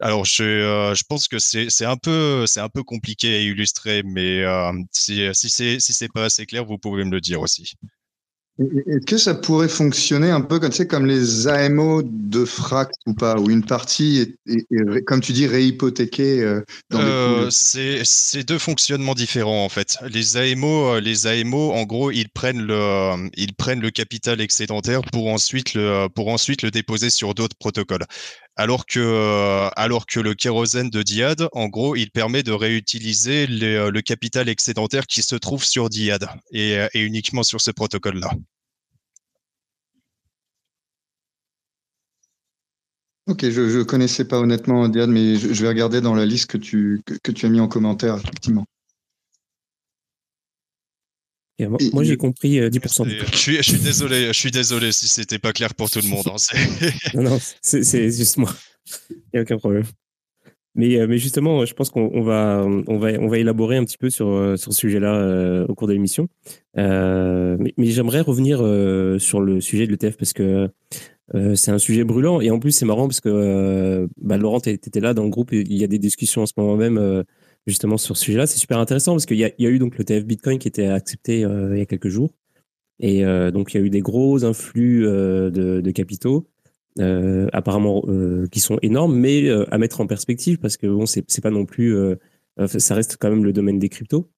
alors 0.00 0.24
je 0.24 0.92
je 0.96 1.04
pense 1.08 1.28
que 1.28 1.38
c'est 1.38 1.84
un 1.84 1.96
peu 1.96 2.46
c'est 2.46 2.60
un 2.60 2.68
peu 2.68 2.82
compliqué 2.84 3.34
à 3.36 3.40
illustrer, 3.40 4.02
mais 4.04 4.44
si 4.92 5.26
si 5.34 5.50
c'est 5.50 5.80
si 5.80 5.92
c'est 5.92 6.12
pas 6.12 6.24
assez 6.26 6.46
clair, 6.46 6.64
vous 6.64 6.78
pouvez 6.78 7.04
me 7.04 7.10
le 7.10 7.20
dire 7.20 7.40
aussi. 7.40 7.74
Est-ce 8.58 9.04
que 9.04 9.18
ça 9.18 9.34
pourrait 9.34 9.68
fonctionner 9.68 10.30
un 10.30 10.40
peu 10.40 10.58
comme, 10.58 10.70
tu 10.70 10.76
sais, 10.76 10.86
comme 10.86 11.04
les 11.04 11.46
AMO 11.46 12.02
de 12.02 12.46
Fract 12.46 12.94
ou 13.06 13.12
pas, 13.12 13.38
où 13.38 13.50
une 13.50 13.64
partie 13.64 14.34
est, 14.46 15.04
comme 15.04 15.20
tu 15.20 15.32
dis, 15.32 15.46
réhypothéquée 15.46 16.42
euh, 16.42 16.62
dans 16.88 17.00
euh, 17.00 17.48
C'est 17.50 18.44
deux 18.44 18.58
fonctionnements 18.58 19.14
différents 19.14 19.62
en 19.62 19.68
fait. 19.68 19.98
Les 20.08 20.38
AMO, 20.38 20.94
euh, 20.94 21.00
les 21.00 21.26
AMO, 21.26 21.72
en 21.72 21.84
gros, 21.84 22.10
ils 22.10 22.30
prennent 22.30 22.62
le, 22.62 23.28
ils 23.36 23.54
prennent 23.54 23.82
le 23.82 23.90
capital 23.90 24.40
excédentaire 24.40 25.02
pour 25.02 25.28
ensuite 25.28 25.74
le, 25.74 26.08
pour 26.08 26.28
ensuite 26.28 26.62
le 26.62 26.70
déposer 26.70 27.10
sur 27.10 27.34
d'autres 27.34 27.56
protocoles. 27.58 28.06
Alors 28.56 28.86
que, 28.86 29.68
alors 29.76 30.06
que 30.06 30.18
le 30.18 30.34
kérosène 30.34 30.88
de 30.88 31.02
Diad, 31.02 31.48
en 31.52 31.68
gros, 31.68 31.94
il 31.94 32.10
permet 32.10 32.42
de 32.42 32.52
réutiliser 32.52 33.46
le 33.46 34.00
capital 34.00 34.48
excédentaire 34.48 35.06
qui 35.06 35.22
se 35.22 35.36
trouve 35.36 35.64
sur 35.64 35.88
Diad 35.90 36.26
et, 36.52 36.78
et 36.94 37.00
uniquement 37.00 37.42
sur 37.42 37.60
ce 37.60 37.70
protocole-là. 37.70 38.30
Ok, 43.28 43.50
je 43.50 43.78
ne 43.78 43.82
connaissais 43.82 44.24
pas 44.24 44.38
honnêtement 44.38 44.88
Diad, 44.88 45.10
mais 45.10 45.34
je, 45.34 45.60
vais 45.60 45.68
regarder 45.68 46.00
dans 46.00 46.14
la 46.14 46.24
liste 46.24 46.46
que 46.46 46.58
tu, 46.58 47.02
que, 47.24 47.32
tu 47.32 47.46
as 47.46 47.48
mis 47.48 47.58
en 47.58 47.66
commentaire, 47.66 48.16
effectivement. 48.16 48.64
Moi, 51.64 52.04
j'ai 52.04 52.16
compris 52.16 52.60
10%. 52.60 53.06
Euh, 53.06 53.24
je 53.32 53.36
suis, 53.36 53.56
je 53.56 53.62
suis 53.62 53.78
désolé, 53.78 54.26
je 54.26 54.32
suis 54.32 54.50
désolé 54.50 54.92
si 54.92 55.08
c'était 55.08 55.38
pas 55.38 55.52
clair 55.52 55.74
pour 55.74 55.90
tout 55.90 56.00
le 56.02 56.08
monde. 56.08 56.26
Hein, 56.28 56.90
non, 57.14 57.22
non, 57.22 57.38
c'est 57.62 58.10
juste 58.10 58.36
moi. 58.36 58.54
Il 59.10 59.16
n'y 59.34 59.38
a 59.40 59.42
aucun 59.42 59.56
problème. 59.56 59.84
Mais, 60.74 60.98
euh, 60.98 61.06
mais 61.06 61.16
justement, 61.16 61.64
je 61.64 61.72
pense 61.72 61.88
qu'on 61.88 62.20
va, 62.22 62.66
on 62.66 62.98
va, 62.98 63.12
on 63.18 63.28
va 63.28 63.38
élaborer 63.38 63.78
un 63.78 63.84
petit 63.84 63.96
peu 63.96 64.10
sur, 64.10 64.28
euh, 64.28 64.56
sur 64.56 64.74
ce 64.74 64.80
sujet-là 64.80 65.64
au 65.66 65.74
cours 65.74 65.88
de 65.88 65.94
l'émission. 65.94 66.28
mais, 66.74 67.72
mais 67.78 67.86
j'aimerais 67.86 68.20
revenir 68.20 68.58
sur 69.18 69.40
le 69.40 69.60
sujet 69.62 69.86
de 69.86 69.92
l'ETF 69.92 70.18
parce 70.18 70.34
que 70.34 70.68
c'est 71.54 71.70
un 71.70 71.78
sujet 71.78 72.04
brûlant. 72.04 72.42
Et 72.42 72.50
en 72.50 72.58
plus, 72.58 72.72
c'est 72.72 72.84
marrant 72.84 73.08
parce 73.08 73.20
que 73.20 74.06
bah, 74.20 74.36
Laurent, 74.36 74.60
tu 74.60 74.68
étais 74.68 75.00
là 75.00 75.14
dans 75.14 75.24
le 75.24 75.30
groupe 75.30 75.54
et 75.54 75.60
il 75.60 75.78
y 75.78 75.84
a 75.84 75.88
des 75.88 75.98
discussions 75.98 76.42
en 76.42 76.46
ce 76.46 76.52
moment 76.58 76.76
même 76.76 77.24
justement 77.66 77.96
sur 77.96 78.16
ce 78.16 78.24
sujet-là. 78.24 78.46
C'est 78.46 78.58
super 78.58 78.78
intéressant 78.78 79.12
parce 79.12 79.26
qu'il 79.26 79.38
y, 79.38 79.52
y, 79.58 79.66
a 79.66 79.70
eu 79.70 79.78
donc 79.78 79.98
le 79.98 80.04
TF 80.04 80.24
Bitcoin 80.24 80.58
qui 80.58 80.68
était 80.68 80.86
accepté 80.86 81.44
euh, 81.44 81.74
il 81.74 81.78
y 81.78 81.82
a 81.82 81.86
quelques 81.86 82.08
jours. 82.08 82.30
Et 82.98 83.24
euh, 83.24 83.50
donc, 83.50 83.74
il 83.74 83.78
y 83.78 83.82
a 83.82 83.84
eu 83.84 83.90
des 83.90 84.00
gros 84.00 84.44
influx 84.44 85.06
euh, 85.06 85.50
de, 85.50 85.90
capitaux, 85.90 86.48
apparemment 87.52 88.02
qui 88.50 88.60
sont 88.60 88.78
énormes, 88.82 89.16
mais 89.16 89.50
à 89.70 89.78
mettre 89.78 90.00
en 90.00 90.06
perspective 90.06 90.58
parce 90.58 90.76
que 90.76 90.86
bon, 90.86 91.06
c'est 91.06 91.40
pas 91.42 91.50
non 91.50 91.66
plus. 91.66 91.94
ça 92.66 92.94
reste 92.94 93.16
quand 93.20 93.28
même 93.30 93.44
le 93.44 93.52
domaine 93.52 93.78
des 93.78 93.88
cryptos. 93.88 94.30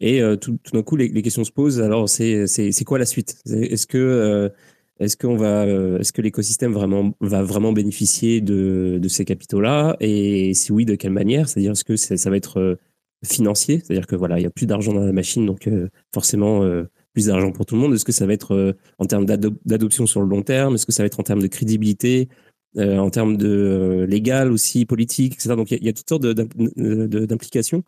Et 0.00 0.22
tout, 0.40 0.58
tout 0.62 0.72
d'un 0.72 0.82
coup, 0.82 0.96
les, 0.96 1.08
les, 1.08 1.22
questions 1.22 1.44
se 1.44 1.52
posent. 1.52 1.82
Alors, 1.82 2.08
c'est 2.08 2.84
quoi 2.86 2.98
la 2.98 3.04
suite? 3.04 3.42
Est-ce 3.46 3.86
que 3.86 4.50
est-ce 4.98 5.16
qu'on 5.16 5.36
va, 5.36 5.64
euh, 5.64 5.98
est-ce 5.98 6.12
que 6.12 6.22
l'écosystème 6.22 6.72
vraiment 6.72 7.12
va 7.20 7.42
vraiment 7.42 7.72
bénéficier 7.72 8.40
de, 8.40 8.98
de 9.00 9.08
ces 9.08 9.24
capitaux-là? 9.24 9.96
Et 10.00 10.54
si 10.54 10.72
oui, 10.72 10.84
de 10.84 10.96
quelle 10.96 11.12
manière? 11.12 11.48
C'est-à-dire 11.48 11.72
est-ce 11.72 11.84
que 11.84 11.96
ça 11.96 12.30
va 12.30 12.36
être 12.36 12.58
euh, 12.58 12.76
financier? 13.24 13.80
C'est-à-dire 13.80 14.06
que 14.06 14.16
voilà, 14.16 14.38
il 14.38 14.42
y 14.42 14.46
a 14.46 14.50
plus 14.50 14.66
d'argent 14.66 14.92
dans 14.92 15.04
la 15.04 15.12
machine, 15.12 15.46
donc 15.46 15.68
euh, 15.68 15.88
forcément 16.12 16.68
plus 17.12 17.26
d'argent 17.26 17.52
pour 17.52 17.66
tout 17.66 17.76
le 17.76 17.80
monde. 17.80 17.94
Est-ce 17.94 18.04
que 18.04 18.12
ça 18.12 18.26
va 18.26 18.32
être 18.32 18.76
en 18.98 19.04
termes 19.04 19.24
d'adoption 19.26 20.06
sur 20.06 20.20
le 20.20 20.28
long 20.28 20.42
terme? 20.42 20.74
Est-ce 20.74 20.86
que 20.86 20.92
ça 20.92 21.02
va 21.02 21.06
être 21.06 21.20
en 21.20 21.24
termes 21.24 21.42
de 21.42 21.46
crédibilité 21.46 22.28
en 22.76 23.10
termes 23.10 23.36
de 23.36 24.06
légal 24.08 24.52
aussi, 24.52 24.84
politique, 24.84 25.34
etc. 25.34 25.56
Donc 25.56 25.70
il 25.70 25.82
y, 25.82 25.88
a 25.88 25.92
toutes 25.92 26.08
sortes 26.08 26.22
d'implications 26.22 27.82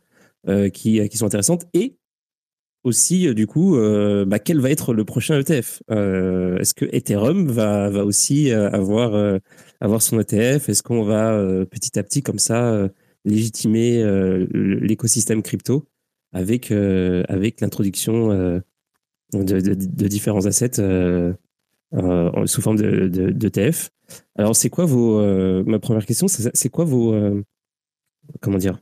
qui, 0.73 1.09
qui 1.09 1.17
sont 1.17 1.27
intéressantes. 1.27 1.67
Et 1.75 1.97
aussi, 2.85 3.28
euh, 3.28 3.35
du 3.35 3.47
coup, 3.47 3.76
euh, 3.76 4.24
bah, 4.24 4.39
quel 4.39 4.61
va 4.61 4.70
être 4.70 4.95
le 4.95 5.05
prochain 5.05 5.39
ETF 5.39 5.83
euh, 5.91 6.59
Est-ce 6.59 6.74
que 6.74 6.87
Ethereum 6.93 7.47
va, 7.47 7.91
va 7.91 8.05
aussi 8.05 8.53
avoir, 8.53 9.41
avoir 9.81 10.03
son 10.03 10.20
ETF 10.20 10.68
Est-ce 10.68 10.83
qu'on 10.83 11.03
va 11.03 11.39
petit 11.70 11.99
à 11.99 12.03
petit, 12.03 12.22
comme 12.22 12.39
ça, 12.39 12.89
légitimer 13.24 14.05
l'écosystème 14.53 15.43
crypto 15.43 15.85
avec, 16.33 16.70
avec 16.70 17.61
l'introduction 17.61 18.28
de, 19.33 19.61
de, 19.61 20.09
différents 20.09 20.47
assets 20.47 20.81
sous 22.47 22.62
forme 22.62 22.76
de, 22.76 23.09
d'ETF 23.31 23.91
Alors, 24.37 24.57
c'est 24.57 24.70
quoi 24.70 24.85
vos. 24.85 25.64
ma 25.64 25.78
première 25.78 26.07
question, 26.07 26.28
c'est 26.28 26.68
quoi 26.70 26.85
vos. 26.85 27.14
comment 28.41 28.59
dire 28.59 28.81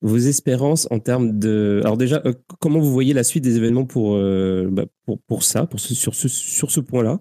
vos 0.00 0.16
espérances 0.16 0.86
en 0.90 1.00
termes 1.00 1.38
de. 1.38 1.80
Alors 1.82 1.96
déjà, 1.96 2.22
euh, 2.24 2.32
comment 2.60 2.78
vous 2.78 2.92
voyez 2.92 3.14
la 3.14 3.24
suite 3.24 3.44
des 3.44 3.56
événements 3.56 3.84
pour 3.84 4.14
euh, 4.14 4.68
bah, 4.70 4.86
pour, 5.04 5.20
pour 5.22 5.42
ça, 5.42 5.66
pour 5.66 5.80
ce, 5.80 5.94
sur 5.94 6.14
ce 6.14 6.28
sur 6.28 6.70
ce 6.70 6.80
point-là, 6.80 7.20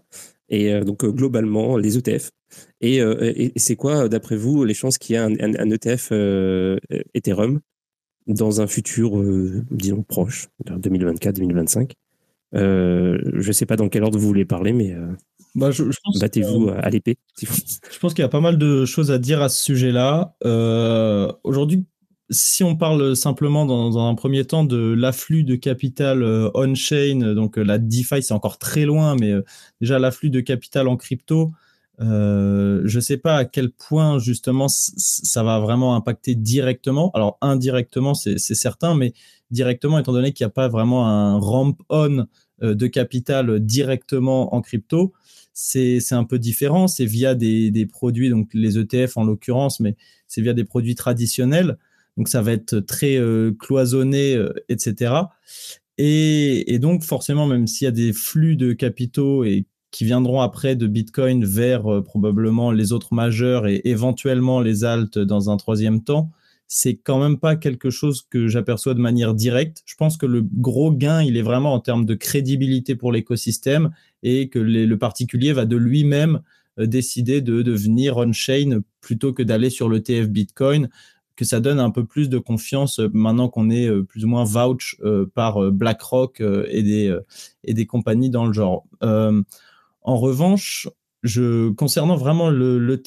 et 0.49 0.73
euh, 0.73 0.83
donc 0.83 1.05
globalement 1.05 1.77
les 1.77 1.97
ETF. 1.97 2.31
Et, 2.79 2.97
et, 2.99 3.51
c'est 3.57 3.75
quoi, 3.75 4.07
d'après 4.07 4.37
vous, 4.37 4.63
les 4.63 4.73
chances 4.73 4.97
qu'il 4.97 5.15
y 5.15 5.19
ait 5.19 5.21
un, 5.21 5.33
un, 5.33 5.69
ETF 5.69 6.13
Ethereum 7.13 7.59
dans 8.25 8.61
un 8.61 8.67
futur, 8.67 9.21
disons 9.69 10.01
proche, 10.01 10.47
2024-2025 10.65 11.91
Je 12.53 13.47
ne 13.47 13.51
sais 13.51 13.65
pas 13.65 13.75
dans 13.75 13.89
quel 13.89 14.03
ordre 14.03 14.17
vous 14.17 14.27
voulez 14.27 14.45
parler, 14.45 14.71
mais 14.71 14.95
Bah, 15.55 15.71
je, 15.71 15.83
Battez-vous 16.21 16.69
à 16.69 16.89
l'épée. 16.89 17.17
Je 17.41 17.99
pense 17.99 18.13
qu'il 18.13 18.21
y 18.21 18.25
a 18.25 18.29
pas 18.29 18.39
mal 18.39 18.57
de 18.57 18.85
choses 18.85 19.11
à 19.11 19.17
dire 19.17 19.41
à 19.41 19.49
ce 19.49 19.61
sujet-là. 19.65 20.37
Aujourd'hui, 21.43 21.85
si 22.29 22.63
on 22.63 22.75
parle 22.75 23.15
simplement 23.15 23.65
dans, 23.65 23.97
un 24.05 24.15
premier 24.15 24.45
temps 24.45 24.63
de 24.63 24.93
l'afflux 24.93 25.43
de 25.43 25.55
capital 25.55 26.23
euh, 26.23 26.49
on-chain, 26.53 27.33
donc 27.33 27.57
euh, 27.57 27.63
la 27.63 27.77
DeFi, 27.77 28.21
c'est 28.21 28.33
encore 28.33 28.57
très 28.57 28.85
loin, 28.85 29.15
mais 29.15 29.33
déjà 29.81 29.99
l'afflux 29.99 30.29
de 30.29 30.41
capital 30.41 30.87
en 30.87 30.97
crypto, 30.97 31.51
je 31.99 32.95
ne 32.95 33.01
sais 33.01 33.17
pas 33.17 33.37
à 33.37 33.45
quel 33.45 33.71
point 33.71 34.19
justement 34.19 34.67
ça 34.67 35.43
va 35.43 35.59
vraiment 35.59 35.95
impacter 35.95 36.35
directement. 36.35 37.11
Alors 37.15 37.37
indirectement, 37.41 38.13
c'est 38.13 38.37
certain, 38.37 38.93
mais 38.93 39.13
directement, 39.49 39.97
étant 39.97 40.13
donné 40.13 40.31
qu'il 40.31 40.45
n'y 40.45 40.49
a 40.49 40.53
pas 40.53 40.67
vraiment 40.67 41.07
un 41.07 41.39
ramp-on 41.39 42.27
de 42.61 42.87
capital 42.87 43.59
directement 43.59 44.53
en 44.53 44.61
crypto, 44.61 45.13
c'est 45.53 46.13
un 46.13 46.23
peu 46.23 46.37
différent. 46.37 46.87
C'est 46.87 47.05
via 47.05 47.33
des, 47.33 47.71
des, 47.71 47.87
produits, 47.87 48.29
donc 48.29 48.49
les 48.53 48.77
ETF 48.77 49.17
en 49.17 49.23
l'occurrence, 49.23 49.79
mais 49.79 49.95
c'est 50.27 50.41
via 50.41 50.53
des 50.53 50.65
produits 50.65 50.93
traditionnels. 50.95 51.77
Donc 52.17 52.27
ça 52.27 52.41
va 52.41 52.51
être 52.51 52.79
très 52.79 53.17
euh, 53.17 53.51
cloisonné, 53.57 54.35
euh, 54.35 54.51
etc. 54.69 55.13
Et, 55.99 56.77
donc 56.79 57.03
forcément, 57.03 57.47
même 57.47 57.67
s'il 57.67 57.85
y 57.85 57.87
a 57.87 57.91
des 57.91 58.13
flux 58.13 58.55
de 58.55 58.73
capitaux 58.73 59.43
et 59.43 59.65
qui 59.91 60.03
viendront 60.03 60.41
après 60.41 60.75
de 60.75 60.85
Bitcoin 60.87 61.45
vers 61.45 61.87
euh, 61.87 62.03
probablement 62.03 62.71
les 62.71 62.91
autres 62.91 63.13
majeurs 63.13 63.67
et 63.67 63.81
éventuellement 63.85 64.59
les 64.59 64.83
altes 64.83 65.17
dans 65.17 65.49
un 65.49 65.57
troisième 65.57 66.03
temps, 66.03 66.31
c'est 66.67 66.95
quand 66.97 67.19
même 67.19 67.37
pas 67.39 67.55
quelque 67.55 67.89
chose 67.89 68.23
que 68.29 68.47
j'aperçois 68.47 68.93
de 68.93 68.99
manière 68.99 69.33
directe. 69.33 69.83
Je 69.85 69.95
pense 69.95 70.17
que 70.17 70.25
le 70.25 70.41
gros 70.41 70.91
gain, 70.91 71.23
il 71.23 71.37
est 71.37 71.41
vraiment 71.41 71.73
en 71.73 71.79
termes 71.79 72.05
de 72.05 72.15
crédibilité 72.15 72.95
pour 72.95 73.11
l'écosystème 73.11 73.91
et 74.21 74.49
que 74.49 74.59
le 74.59 74.97
particulier 74.97 75.53
va 75.53 75.65
de 75.65 75.77
lui-même 75.77 76.41
décider 76.77 77.41
de 77.41 77.61
devenir 77.61 78.17
on-chain 78.17 78.81
plutôt 79.01 79.33
que 79.33 79.41
d'aller 79.43 79.69
sur 79.69 79.87
le 79.87 80.03
TF 80.03 80.29
Bitcoin, 80.29 80.89
que 81.37 81.45
ça 81.45 81.61
donne 81.61 81.79
un 81.79 81.91
peu 81.91 82.05
plus 82.05 82.27
de 82.27 82.37
confiance 82.37 82.99
euh, 82.99 83.09
maintenant 83.13 83.47
qu'on 83.47 83.69
est 83.69 83.87
euh, 83.87 84.03
plus 84.03 84.25
ou 84.25 84.27
moins 84.27 84.43
vouch 84.43 84.97
par 85.33 85.71
BlackRock 85.71 86.41
et 86.41 86.83
des, 86.83 87.17
et 87.63 87.73
des 87.73 87.85
compagnies 87.85 88.29
dans 88.29 88.45
le 88.45 88.53
genre. 88.53 88.85
en 89.01 90.17
revanche, 90.17 90.89
je, 91.23 91.69
concernant 91.69 92.17
vraiment 92.17 92.49
le, 92.49 92.77
le 92.79 93.01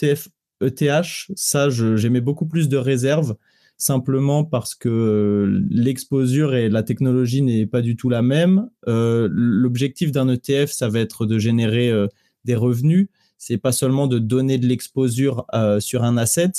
ETH, 0.62 1.30
ça, 1.34 1.70
j'aimais 1.70 2.20
beaucoup 2.20 2.46
plus 2.46 2.68
de 2.68 2.76
réserves 2.76 3.36
simplement 3.80 4.44
parce 4.44 4.74
que 4.74 4.88
euh, 4.88 5.64
l'exposure 5.70 6.54
et 6.54 6.68
la 6.68 6.82
technologie 6.82 7.40
n'est 7.42 7.66
pas 7.66 7.80
du 7.80 7.96
tout 7.96 8.10
la 8.10 8.20
même. 8.20 8.68
Euh, 8.86 9.28
l'objectif 9.32 10.12
d'un 10.12 10.28
ETF, 10.28 10.70
ça 10.70 10.88
va 10.88 11.00
être 11.00 11.24
de 11.24 11.38
générer 11.38 11.88
euh, 11.90 12.06
des 12.44 12.54
revenus. 12.54 13.08
C'est 13.38 13.56
pas 13.56 13.72
seulement 13.72 14.06
de 14.06 14.18
donner 14.18 14.58
de 14.58 14.66
l'exposure 14.66 15.46
sur 15.78 16.04
un 16.04 16.18
asset. 16.18 16.52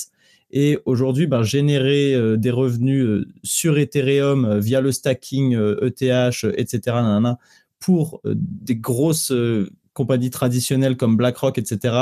Et 0.51 0.79
aujourd'hui, 0.85 1.27
ben, 1.27 1.43
générer 1.43 2.37
des 2.37 2.51
revenus 2.51 3.25
sur 3.43 3.77
Ethereum 3.77 4.59
via 4.59 4.81
le 4.81 4.91
stacking 4.91 5.53
ETH, 5.81 6.01
e 6.01 6.53
etc., 6.57 6.97
pour 7.79 8.21
des 8.25 8.75
grosses 8.75 9.33
compagnies 9.93 10.29
traditionnelles 10.29 10.97
comme 10.97 11.15
BlackRock, 11.15 11.57
etc., 11.57 11.95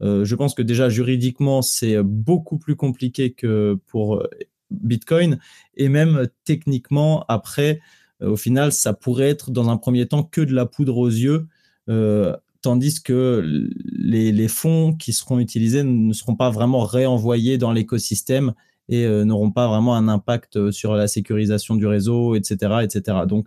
je 0.00 0.34
pense 0.34 0.54
que 0.54 0.62
déjà 0.62 0.88
juridiquement, 0.88 1.62
c'est 1.62 2.02
beaucoup 2.02 2.58
plus 2.58 2.76
compliqué 2.76 3.32
que 3.32 3.78
pour 3.86 4.26
Bitcoin. 4.72 5.38
Et 5.76 5.88
même 5.88 6.28
techniquement, 6.44 7.24
après, 7.28 7.80
euh, 8.22 8.30
au 8.30 8.36
final, 8.36 8.72
ça 8.72 8.92
pourrait 8.92 9.28
être 9.28 9.50
dans 9.50 9.68
un 9.68 9.76
premier 9.76 10.06
temps 10.06 10.22
que 10.22 10.40
de 10.40 10.54
la 10.54 10.66
poudre 10.66 10.96
aux 10.98 11.08
yeux. 11.08 11.46
Euh, 11.88 12.36
tandis 12.62 13.02
que 13.02 13.68
les, 13.84 14.48
fonds 14.48 14.94
qui 14.94 15.12
seront 15.12 15.38
utilisés 15.38 15.82
ne 15.82 16.12
seront 16.12 16.36
pas 16.36 16.50
vraiment 16.50 16.84
réenvoyés 16.84 17.58
dans 17.58 17.72
l'écosystème 17.72 18.54
et 18.88 19.04
euh, 19.04 19.24
n'auront 19.24 19.50
pas 19.50 19.68
vraiment 19.68 19.94
un 19.96 20.08
impact 20.08 20.70
sur 20.70 20.94
la 20.94 21.08
sécurisation 21.08 21.74
du 21.74 21.86
réseau, 21.86 22.34
etc. 22.34 22.78
etc. 22.82 23.18
Donc, 23.26 23.46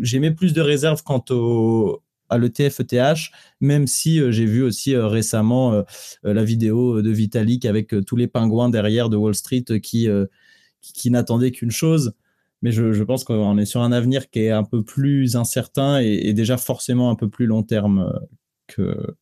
j'ai 0.00 0.18
mis 0.18 0.30
plus 0.30 0.52
de 0.52 0.60
réserves 0.60 1.02
quant 1.02 1.24
au, 1.30 2.02
à 2.28 2.38
l'ETF 2.38 2.80
ETH, 2.80 3.30
même 3.60 3.86
si 3.86 4.20
j'ai 4.32 4.46
vu 4.46 4.62
aussi 4.62 4.96
récemment 4.96 5.84
la 6.22 6.44
vidéo 6.44 7.00
de 7.00 7.10
Vitalik 7.10 7.64
avec 7.64 7.94
tous 8.06 8.16
les 8.16 8.26
pingouins 8.26 8.68
derrière 8.68 9.08
de 9.08 9.16
Wall 9.16 9.34
Street 9.34 9.64
qui, 9.82 10.08
qui, 10.80 11.10
n'attendaient 11.10 11.50
qu'une 11.50 11.70
chose. 11.70 12.12
Mais 12.62 12.72
je, 12.72 13.02
pense 13.02 13.24
qu'on 13.24 13.58
est 13.58 13.66
sur 13.66 13.82
un 13.82 13.92
avenir 13.92 14.30
qui 14.30 14.40
est 14.40 14.50
un 14.50 14.64
peu 14.64 14.82
plus 14.82 15.36
incertain 15.36 15.98
et, 16.00 16.32
déjà 16.32 16.56
forcément 16.56 17.10
un 17.10 17.14
peu 17.14 17.28
plus 17.28 17.46
long 17.46 17.62
terme 17.62 18.10
que, 18.66 19.16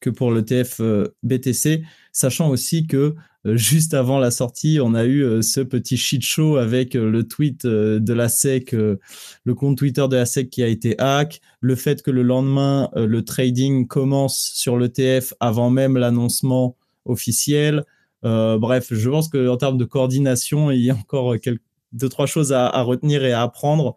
que 0.00 0.10
pour 0.10 0.30
l'ETF 0.30 0.82
BTC, 1.22 1.82
sachant 2.12 2.50
aussi 2.50 2.86
que 2.86 3.14
juste 3.46 3.94
avant 3.94 4.18
la 4.18 4.30
sortie, 4.30 4.78
on 4.82 4.94
a 4.94 5.04
eu 5.04 5.42
ce 5.42 5.60
petit 5.60 5.96
shit 5.96 6.22
show 6.22 6.56
avec 6.56 6.94
le 6.94 7.26
tweet 7.26 7.66
de 7.66 8.12
la 8.12 8.28
SEC, 8.28 8.72
le 8.72 9.54
compte 9.54 9.78
Twitter 9.78 10.06
de 10.08 10.16
la 10.16 10.26
SEC 10.26 10.50
qui 10.50 10.62
a 10.62 10.68
été 10.68 10.98
hack, 10.98 11.40
le 11.60 11.76
fait 11.76 12.02
que 12.02 12.10
le 12.10 12.22
lendemain, 12.22 12.90
le 12.94 13.22
trading 13.24 13.86
commence 13.86 14.50
sur 14.54 14.78
l'ETF 14.78 15.34
avant 15.40 15.70
même 15.70 15.96
l'annoncement 15.96 16.76
officiel. 17.04 17.84
bref, 18.22 18.88
je 18.90 19.10
pense 19.10 19.28
qu'en 19.28 19.56
termes 19.56 19.78
de 19.78 19.84
coordination, 19.84 20.70
il 20.70 20.80
y 20.80 20.90
a 20.90 20.94
encore 20.94 21.38
quelques, 21.40 21.62
deux, 21.94 22.08
trois 22.08 22.26
choses 22.26 22.52
à, 22.52 22.82
retenir 22.82 23.24
et 23.24 23.32
à 23.32 23.42
apprendre 23.42 23.96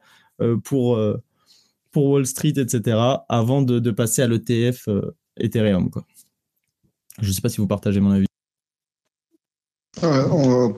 pour, 0.64 1.00
pour 1.92 2.06
Wall 2.06 2.26
Street, 2.26 2.54
etc., 2.58 2.98
avant 3.28 3.62
de, 3.62 3.92
passer 3.92 4.22
à 4.22 4.28
l'ETF 4.28 4.88
Ethereum. 5.40 5.90
Quoi. 5.90 6.06
Je 7.22 7.28
ne 7.28 7.34
sais 7.34 7.42
pas 7.42 7.50
si 7.50 7.58
vous 7.58 7.68
partagez 7.68 8.00
mon 8.00 8.12
avis. 8.12 8.28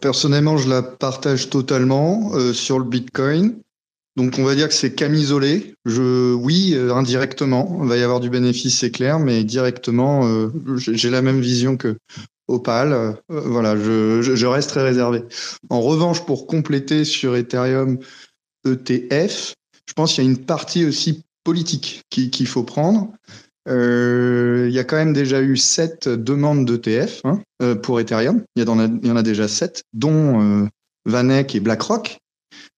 personnellement, 0.01 0.57
je 0.57 0.70
la 0.70 0.82
partage 0.82 1.49
totalement 1.49 2.32
euh, 2.34 2.53
sur 2.53 2.80
le 2.80 2.86
Bitcoin. 2.86 3.61
Donc, 4.15 4.36
on 4.38 4.43
va 4.43 4.55
dire 4.55 4.67
que 4.67 4.74
c'est 4.74 4.95
camisolé. 4.95 5.76
Je, 5.86 6.34
oui, 6.34 6.74
euh, 6.76 6.93
indirectement, 6.93 7.80
il 7.84 7.89
va 7.89 7.97
y 7.97 8.03
avoir 8.03 8.20
du 8.20 8.30
bénéfice, 8.30 8.80
c'est 8.80 8.91
clair, 8.91 9.20
mais 9.20 9.43
directement, 9.43 10.28
euh, 10.28 10.49
j'ai 10.78 11.09
la 11.09 11.22
même 11.22 11.41
vision 11.41 11.78
que 11.78 11.97
Opal. 12.50 13.16
voilà, 13.30 13.78
je, 13.78 14.45
reste 14.45 14.72
très 14.72 14.84
réservé. 14.84 15.24
En 15.70 15.82
revanche, 15.82 16.26
pour 16.26 16.47
compléter 16.47 17.06
sur 17.06 17.36
Ethereum 17.36 18.00
ETF, 18.66 19.54
je 19.88 19.93
pense 19.93 20.14
qu'il 20.14 20.24
y 20.24 20.28
a 20.28 20.30
une 20.30 20.38
partie 20.38 20.86
aussi 20.86 21.24
politique 21.43 22.04
qu'il 22.10 22.47
faut 22.47 22.64
prendre. 22.64 23.12
Euh, 23.68 24.66
il 24.68 24.74
y 24.74 24.80
a 24.80 24.84
quand 24.84 24.95
même 24.95 25.14
déjà 25.14 25.41
eu 25.41 25.58
sept 25.58 26.08
demandes 26.08 26.66
d'ETF 26.66 27.22
hein, 27.24 27.41
euh, 27.62 27.76
pour 27.76 28.00
Ethereum. 28.00 28.43
Il 28.56 28.64
y, 28.64 28.68
en 28.68 28.80
a, 29.16 29.24
déjà 29.24 29.47
sept, 29.47 29.84
dont 29.93 30.41
euh, 30.41 30.68
Vanek 31.06 31.56
et 31.56 31.60
BlackRock. 31.60 32.18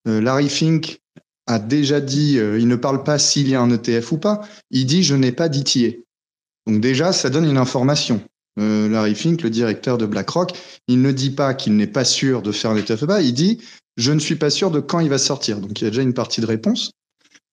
Larry 0.04 0.48
Fink 0.48 0.98
a 1.46 1.60
déjà 1.60 2.00
dit, 2.00 2.34
il 2.34 2.66
ne 2.66 2.76
parle 2.76 3.04
pas 3.04 3.18
s'il 3.18 3.48
y 3.48 3.54
a 3.54 3.60
un 3.60 3.70
ETF 3.70 4.12
ou 4.12 4.18
pas, 4.18 4.42
il 4.72 4.84
dit 4.84 5.04
je 5.04 5.14
n'ai 5.14 5.30
pas 5.30 5.48
d'ETA. 5.48 5.96
Donc 6.66 6.80
déjà, 6.80 7.12
ça 7.12 7.30
donne 7.30 7.48
une 7.48 7.56
information. 7.56 8.20
Larry 8.56 9.14
Fink, 9.14 9.42
le 9.42 9.50
directeur 9.50 9.96
de 9.96 10.04
BlackRock, 10.04 10.52
il 10.86 11.00
ne 11.00 11.10
dit 11.10 11.30
pas 11.30 11.54
qu'il 11.54 11.74
n'est 11.76 11.86
pas 11.86 12.04
sûr 12.04 12.42
de 12.42 12.52
faire 12.52 12.72
un 12.72 12.76
ETF 12.76 13.04
il 13.20 13.32
dit 13.32 13.58
je 13.96 14.12
ne 14.12 14.18
suis 14.18 14.36
pas 14.36 14.50
sûr 14.50 14.70
de 14.70 14.80
quand 14.80 15.00
il 15.00 15.08
va 15.08 15.18
sortir. 15.18 15.58
Donc 15.58 15.80
il 15.80 15.84
y 15.84 15.86
a 15.86 15.90
déjà 15.90 16.02
une 16.02 16.14
partie 16.14 16.40
de 16.40 16.46
réponse. 16.46 16.92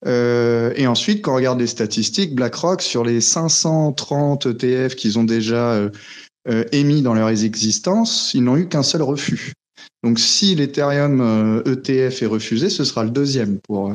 Euh, 0.05 0.71
et 0.75 0.87
ensuite, 0.87 1.21
quand 1.21 1.33
on 1.33 1.35
regarde 1.35 1.59
les 1.59 1.67
statistiques, 1.67 2.33
BlackRock, 2.33 2.81
sur 2.81 3.03
les 3.03 3.21
530 3.21 4.45
ETF 4.45 4.95
qu'ils 4.95 5.19
ont 5.19 5.23
déjà 5.23 5.73
euh, 5.73 5.89
euh, 6.47 6.63
émis 6.71 7.01
dans 7.01 7.13
leur 7.13 7.29
existence, 7.29 8.31
ils 8.33 8.43
n'ont 8.43 8.55
eu 8.55 8.67
qu'un 8.67 8.83
seul 8.83 9.01
refus. 9.01 9.53
Donc, 10.03 10.19
si 10.19 10.55
l'Ethereum 10.55 11.61
ETF 11.65 12.21
e 12.21 12.23
est 12.23 12.27
refusé, 12.27 12.69
ce 12.69 12.85
sera 12.85 13.03
le 13.03 13.09
deuxième. 13.09 13.59
Pour 13.59 13.93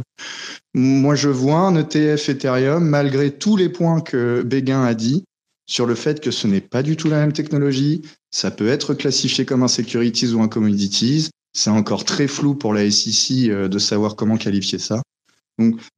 moi, 0.74 1.14
je 1.14 1.30
vois 1.30 1.60
un 1.60 1.76
ETF 1.76 2.28
Ethereum 2.28 2.86
malgré 2.86 3.30
tous 3.30 3.56
les 3.56 3.70
points 3.70 4.02
que 4.02 4.42
Béguin 4.42 4.84
a 4.84 4.92
dit 4.92 5.24
sur 5.66 5.86
le 5.86 5.94
fait 5.94 6.20
que 6.20 6.30
ce 6.30 6.46
n'est 6.46 6.60
pas 6.60 6.82
du 6.82 6.96
tout 6.96 7.08
la 7.08 7.20
même 7.20 7.32
technologie. 7.32 8.02
Ça 8.30 8.50
peut 8.50 8.68
être 8.68 8.94
classifié 8.94 9.44
comme 9.44 9.62
un 9.62 9.68
securities 9.68 10.32
ou 10.32 10.42
un 10.42 10.48
commodities. 10.48 11.30
C'est 11.52 11.70
encore 11.70 12.04
très 12.04 12.26
flou 12.26 12.54
pour 12.54 12.74
la 12.74 12.90
SEC 12.90 13.48
de 13.48 13.78
savoir 13.78 14.16
comment 14.16 14.36
qualifier 14.36 14.78
ça 14.78 15.02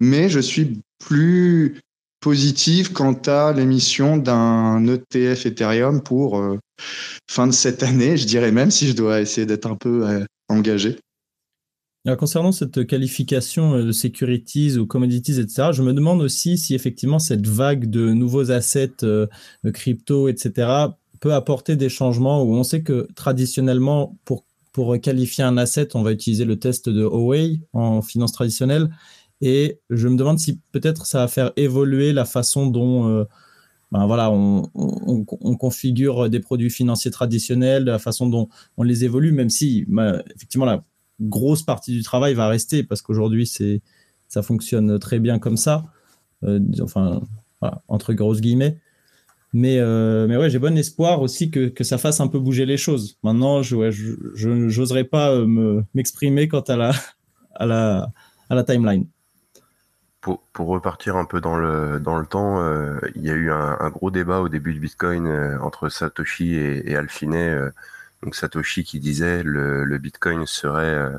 mais 0.01 0.29
je 0.29 0.41
suis 0.41 0.81
plus 0.99 1.81
positif 2.21 2.93
quant 2.93 3.19
à 3.27 3.53
l'émission 3.53 4.17
d'un 4.17 4.87
ETF 4.87 5.47
Ethereum 5.47 6.03
pour 6.03 6.39
euh, 6.39 6.59
fin 7.31 7.47
de 7.47 7.53
cette 7.53 7.83
année, 7.83 8.17
je 8.17 8.27
dirais 8.27 8.53
même 8.53 8.71
si 8.71 8.89
je 8.89 8.95
dois 8.95 9.21
essayer 9.21 9.47
d'être 9.47 9.67
un 9.67 9.77
peu 9.77 10.07
euh, 10.07 10.25
engagé. 10.49 10.99
Concernant 12.15 12.53
cette 12.53 12.87
qualification 12.87 13.75
euh, 13.75 13.83
de 13.83 13.91
securities 13.93 14.79
ou 14.79 14.87
commodities, 14.87 15.41
etc., 15.41 15.71
je 15.73 15.83
me 15.83 15.93
demande 15.93 16.23
aussi 16.23 16.57
si 16.57 16.75
effectivement 16.75 17.19
cette 17.19 17.47
vague 17.47 17.91
de 17.91 18.13
nouveaux 18.13 18.53
assets 18.53 19.05
crypto, 19.73 20.29
etc., 20.29 20.69
peut 21.19 21.35
apporter 21.35 21.75
des 21.77 21.89
changements 21.89 22.43
où 22.43 22.55
on 22.55 22.63
sait 22.63 22.83
que 22.83 23.09
traditionnellement, 23.17 24.17
pour, 24.25 24.45
pour 24.73 25.01
qualifier 25.01 25.43
un 25.43 25.57
asset, 25.57 25.97
on 25.97 26.03
va 26.03 26.13
utiliser 26.13 26.45
le 26.45 26.59
test 26.59 26.89
de 26.89 27.03
Howey 27.03 27.61
en 27.73 28.03
finance 28.03 28.33
traditionnelle. 28.33 28.91
Et 29.41 29.81
je 29.91 30.09
me 30.09 30.17
demande 30.17 30.39
si 30.39 30.61
peut-être 30.73 31.07
ça 31.07 31.19
va 31.19 31.29
faire 31.29 31.53
évoluer 31.57 32.13
la 32.13 32.25
façon 32.25 32.67
dont, 32.67 33.09
euh, 33.09 33.25
ben 33.93 34.07
voilà, 34.07 34.31
on, 34.31 34.69
configure 35.59 36.29
des 36.29 36.41
produits 36.41 36.71
financiers 36.71 37.11
traditionnels, 37.11 37.85
la 37.85 37.99
façon 37.99 38.29
dont 38.29 38.49
on 38.77 38.83
les 38.83 39.05
évolue, 39.05 39.33
même 39.33 39.51
si 39.51 39.85
ben, 39.89 40.23
effectivement 40.35 40.67
la 40.67 40.85
grosse 41.21 41.63
partie 41.63 41.93
du 41.93 42.03
travail 42.03 42.35
va 42.35 42.49
rester 42.49 42.83
parce 42.83 43.03
qu'aujourd'hui 43.03 43.51
ça 44.29 44.43
fonctionne 44.43 44.99
très 44.99 45.19
bien 45.19 45.39
comme 45.39 45.57
ça, 45.57 45.85
euh, 46.45 46.61
enfin 46.83 47.23
entre 47.89 48.13
grosses 48.13 48.41
guillemets. 48.41 48.79
Mais, 49.53 49.79
euh, 49.79 50.27
mais 50.29 50.37
ouais, 50.37 50.51
j'ai 50.51 50.59
bon 50.59 50.77
espoir 50.77 51.23
aussi 51.23 51.51
que, 51.51 51.69
que, 51.69 51.83
ça 51.83 51.97
fasse 51.97 52.21
un 52.21 52.29
peu 52.29 52.39
bouger 52.39 52.67
les 52.67 52.77
choses. 52.77 53.17
Maintenant, 53.23 53.63
je 53.63 54.49
n'oserais 54.49 55.05
pas 55.05 55.31
euh, 55.31 55.83
m'exprimer 55.95 56.47
quant 56.47 56.61
à 56.61 56.77
la, 56.77 56.93
à, 57.55 57.65
la, 57.65 58.11
à 58.51 58.55
la 58.55 58.65
timeline. 58.65 59.07
Pour, 60.21 60.43
pour, 60.53 60.67
repartir 60.67 61.17
un 61.17 61.25
peu 61.25 61.41
dans 61.41 61.57
le, 61.57 62.01
dans 62.01 62.19
le 62.19 62.27
temps, 62.27 62.61
il 63.15 63.23
y 63.23 63.31
a 63.31 63.35
eu 63.35 63.51
un, 63.51 63.89
gros 63.91 64.11
débat 64.11 64.41
au 64.41 64.49
début 64.49 64.75
de 64.75 64.81
Bitcoin 64.81 65.27
entre 65.63 65.89
Satoshi 65.89 66.55
et, 66.55 66.91
et. 66.91 66.97
Donc 68.23 68.35
Satoshi 68.35 68.85
qui 68.85 68.99
disait 68.99 69.43
le, 69.43 69.85
le 69.85 69.99
Bitcoin 69.99 70.47
serait, 70.47 71.13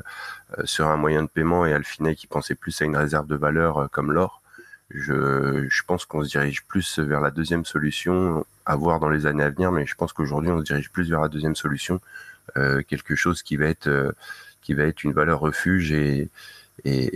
serait 0.64 0.88
un 0.88 0.96
moyen 0.96 1.22
de 1.22 1.28
paiement 1.28 1.64
et 1.64 1.72
Alfinet 1.72 2.14
qui 2.14 2.26
pensait 2.26 2.54
plus 2.54 2.80
à 2.82 2.84
une 2.84 2.96
réserve 2.96 3.26
de 3.26 3.36
valeur 3.36 3.88
comme 3.90 4.12
l'or. 4.12 4.42
Je, 4.90 5.82
pense 5.86 6.06
qu'on 6.06 6.24
se 6.24 6.30
dirige 6.30 6.64
plus 6.64 6.98
vers 6.98 7.20
la 7.20 7.30
deuxième 7.30 7.64
solution, 7.64 8.46
à 8.64 8.74
voir 8.76 9.00
dans 9.00 9.10
les 9.10 9.26
années 9.26 9.42
à 9.42 9.50
venir, 9.50 9.70
mais 9.70 9.86
je 9.86 9.94
pense 9.94 10.12
qu'aujourd'hui 10.12 10.50
on 10.50 10.58
se 10.60 10.64
dirige 10.64 10.90
plus 10.90 11.10
vers 11.10 11.20
la 11.20 11.28
deuxième 11.28 11.56
solution, 11.56 12.00
euh, 12.56 12.82
quelque 12.82 13.14
chose 13.14 13.42
qui 13.42 13.56
va 13.56 13.66
être 13.66 13.88
euh, 13.88 14.12
qui 14.62 14.74
va 14.74 14.84
être 14.84 15.04
une 15.04 15.12
valeur 15.12 15.40
refuge 15.40 15.92
et 15.92 16.30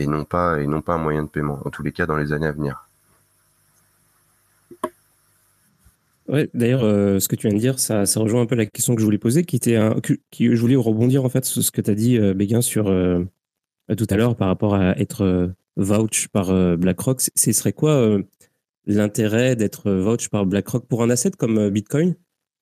non 0.06 0.24
pas 0.24 0.54
un 0.54 0.98
moyen 0.98 1.22
de 1.22 1.28
paiement. 1.28 1.60
En 1.64 1.70
tous 1.70 1.82
les 1.82 1.92
cas, 1.92 2.06
dans 2.06 2.16
les 2.16 2.32
années 2.32 2.46
à 2.46 2.52
venir. 2.52 2.86
Ouais, 6.28 6.48
d'ailleurs, 6.54 6.84
euh, 6.84 7.18
ce 7.18 7.28
que 7.28 7.34
tu 7.34 7.48
viens 7.48 7.56
de 7.56 7.60
dire, 7.60 7.78
ça, 7.78 8.04
rejoint 8.16 8.42
un 8.42 8.46
peu 8.46 8.54
la 8.54 8.66
question 8.66 8.94
que 8.94 9.00
je 9.00 9.04
voulais 9.04 9.18
poser, 9.18 9.44
qui 9.44 9.56
était 9.56 9.76
un, 9.76 9.96
qui, 10.30 10.54
je 10.54 10.60
voulais 10.60 10.76
rebondir 10.76 11.24
en 11.24 11.28
fait 11.28 11.44
sur 11.44 11.62
ce 11.62 11.70
que 11.70 11.80
tu 11.80 11.90
as 11.90 11.94
dit, 11.94 12.16
euh, 12.16 12.32
Béguin, 12.32 12.60
sur 12.60 12.88
euh, 12.88 13.24
tout 13.96 14.06
à 14.08 14.16
l'heure 14.16 14.36
par 14.36 14.48
rapport 14.48 14.74
à 14.74 14.96
être 14.98 15.52
vouch 15.76 16.28
par 16.28 16.78
BlackRock, 16.78 17.20
ce 17.34 17.52
serait 17.52 17.72
quoi 17.72 18.18
l'intérêt 18.86 19.56
d'être 19.56 19.90
vouch 19.90 20.28
par 20.28 20.46
BlackRock 20.46 20.86
pour 20.86 21.02
un 21.02 21.10
asset 21.10 21.32
comme 21.32 21.68
Bitcoin? 21.70 22.14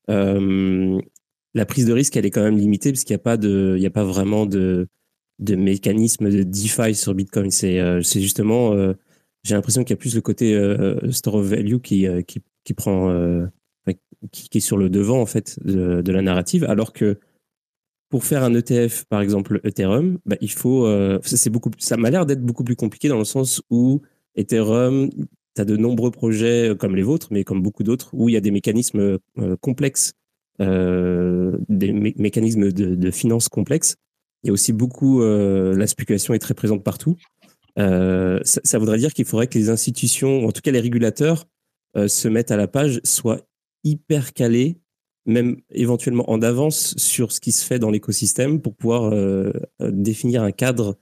La 0.09 1.67
prise 1.67 1.87
de 1.87 1.93
risque, 1.93 2.17
elle 2.17 2.27
est 2.27 2.31
quand 2.31 2.43
même 2.43 2.59
limitée 2.59 2.91
parce 2.91 3.05
qu'il 3.05 3.15
n'y 3.15 3.21
a 3.21 3.23
pas 3.23 3.35
a 3.35 3.91
pas 3.91 4.05
vraiment 4.05 4.47
de, 4.47 4.89
mécanisme 5.39 6.31
de 6.31 6.43
DeFi 6.43 6.95
sur 6.95 7.15
Bitcoin. 7.15 7.51
C'est, 7.51 7.79
c'est 8.03 8.21
justement, 8.21 8.75
j'ai 9.45 9.55
l'impression 9.55 9.85
qu'il 9.85 9.91
y 9.91 9.99
a 9.99 10.01
plus 10.01 10.17
le 10.17 10.23
côté 10.23 10.59
store 11.11 11.37
of 11.37 11.47
value 11.47 11.79
qui, 11.79 12.07
qui, 12.27 12.41
qui 12.65 12.75
prend, 12.75 13.11
qui, 14.33 14.49
qui, 14.49 14.59
est 14.59 14.61
sur 14.61 14.77
le 14.77 14.89
devant 14.91 15.21
en 15.21 15.27
fait 15.27 15.59
de, 15.65 16.13
la 16.13 16.23
narrative, 16.23 16.65
alors 16.65 16.93
que 16.93 17.19
pour 18.11 18.25
faire 18.25 18.43
un 18.43 18.55
ETF, 18.55 19.05
par 19.05 19.23
exemple 19.23 19.61
Ethereum, 19.65 20.19
bah, 20.27 20.37
il 20.41 20.51
faut. 20.51 20.85
Euh, 20.85 21.19
c'est 21.23 21.51
beaucoup. 21.51 21.71
Ça 21.79 21.97
m'a 21.97 22.11
l'air 22.11 22.27
d'être 22.27 22.43
beaucoup 22.43 22.65
plus 22.65 22.77
compliqué 22.77 23.09
dans 23.09 23.19
le 23.19 23.25
sens 23.25 23.63
où 23.71 24.03
Ethereum, 24.35 25.11
tu 25.55 25.63
as 25.63 25.65
de 25.65 25.77
nombreux 25.77 26.11
projets 26.11 26.71
euh, 26.71 26.75
comme 26.75 26.97
les 26.97 27.03
vôtres, 27.03 27.29
mais 27.31 27.45
comme 27.45 27.63
beaucoup 27.63 27.85
d'autres, 27.85 28.11
où 28.13 28.29
il 28.29 28.33
y 28.33 28.37
a 28.37 28.41
des 28.41 28.51
mécanismes 28.51 29.19
euh, 29.39 29.57
complexes, 29.61 30.13
des 30.59 31.93
mécanismes 32.19 32.71
de, 32.73 32.95
de 32.95 33.11
finance 33.11 33.49
complexes. 33.49 33.97
Il 34.43 34.49
y 34.49 34.51
a 34.51 34.53
aussi 34.53 34.73
beaucoup. 34.73 35.23
la 35.23 35.87
spéculation 35.87 36.35
est 36.35 36.39
très 36.39 36.53
présente 36.53 36.85
partout. 36.85 37.17
Ça, 37.77 38.79
voudrait 38.79 38.99
dire 38.99 39.15
qu'il 39.15 39.25
faudrait 39.25 39.47
que 39.47 39.59
les 39.59 39.71
institutions, 39.71 40.47
en 40.47 40.53
tout 40.53 40.61
cas 40.61 40.71
les 40.71 40.81
régulateurs, 40.81 41.47
se 41.95 42.29
mettent 42.29 42.51
à 42.51 42.57
la 42.57 42.69
page, 42.69 43.01
soient 43.05 43.41
hyper 43.85 44.33
calés 44.33 44.77
même 45.27 45.61
éventuellement 45.71 46.29
en 46.31 46.43
avance 46.43 46.95
sur 46.97 47.33
ce 47.33 47.41
qui 47.41 47.53
se 47.53 47.65
fait 47.65 47.79
dans 47.79 47.91
l'écosystème 47.91 48.61
pour 48.61 48.75
pouvoir 48.75 49.13
euh, 49.13 49.53
euh, 49.83 49.91
définir 49.93 50.43
un 50.43 50.53
cadre, 50.53 50.99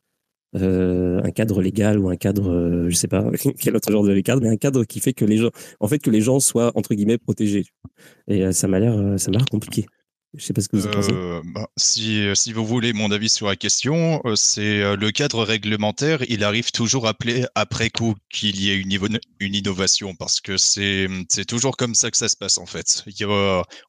euh, 0.57 1.20
un 1.22 1.30
cadre 1.30 1.62
légal 1.62 1.99
ou 1.99 2.09
un 2.09 2.16
cadre, 2.16 2.86
je 2.89 2.95
sais 2.95 3.09
pas 3.09 3.30
quel 3.61 3.76
autre 3.76 3.91
genre 3.91 4.05
de 4.05 4.20
cadre, 4.20 4.43
mais 4.43 4.49
un 4.49 4.57
cadre 4.57 4.84
qui 4.84 5.01
fait 5.01 5.12
que 5.12 5.24
les 5.24 5.36
gens, 5.36 5.51
en 5.80 5.89
fait, 5.89 5.99
que 5.99 6.11
les 6.11 6.20
gens 6.20 6.41
soient 6.41 6.72
entre 6.74 6.95
guillemets 6.95 7.18
protégés. 7.18 7.66
Et 8.28 8.53
ça 8.53 8.68
m'a 8.68 8.80
l'air, 8.80 9.18
ça 9.18 9.30
m'a 9.30 9.39
l'air 9.39 9.47
compliqué. 9.51 9.86
Je 10.35 10.45
sais 10.45 10.53
pas 10.53 10.61
ce 10.61 10.68
que 10.68 10.76
vous 10.76 10.87
en 10.87 10.91
pensez. 10.91 11.12
Euh, 11.12 11.41
bah, 11.43 11.68
si, 11.79 12.20
euh, 12.20 12.35
si, 12.35 12.53
vous 12.53 12.66
voulez 12.66 12.93
mon 12.93 13.11
avis 13.11 13.31
sur 13.31 13.47
la 13.47 13.57
question, 13.57 14.20
euh, 14.26 14.37
c'est 14.37 14.95
le 14.95 15.11
cadre 15.11 15.43
réglementaire, 15.43 16.22
il 16.29 16.45
arrive 16.45 16.70
toujours 16.70 17.07
après, 17.07 17.47
après 17.55 17.89
coup 17.89 18.14
qu'il 18.31 18.61
y 18.61 18.70
ait 18.70 18.76
une, 18.76 19.18
innovation 19.41 20.14
parce 20.14 20.41
que 20.41 20.59
c'est 20.59 21.09
toujours 21.47 21.79
comme 21.79 21.95
ça 21.95 22.11
que 22.11 22.16
ça 22.18 22.29
se 22.29 22.37
passe 22.37 22.59
en 22.59 22.66
fait. 22.66 23.05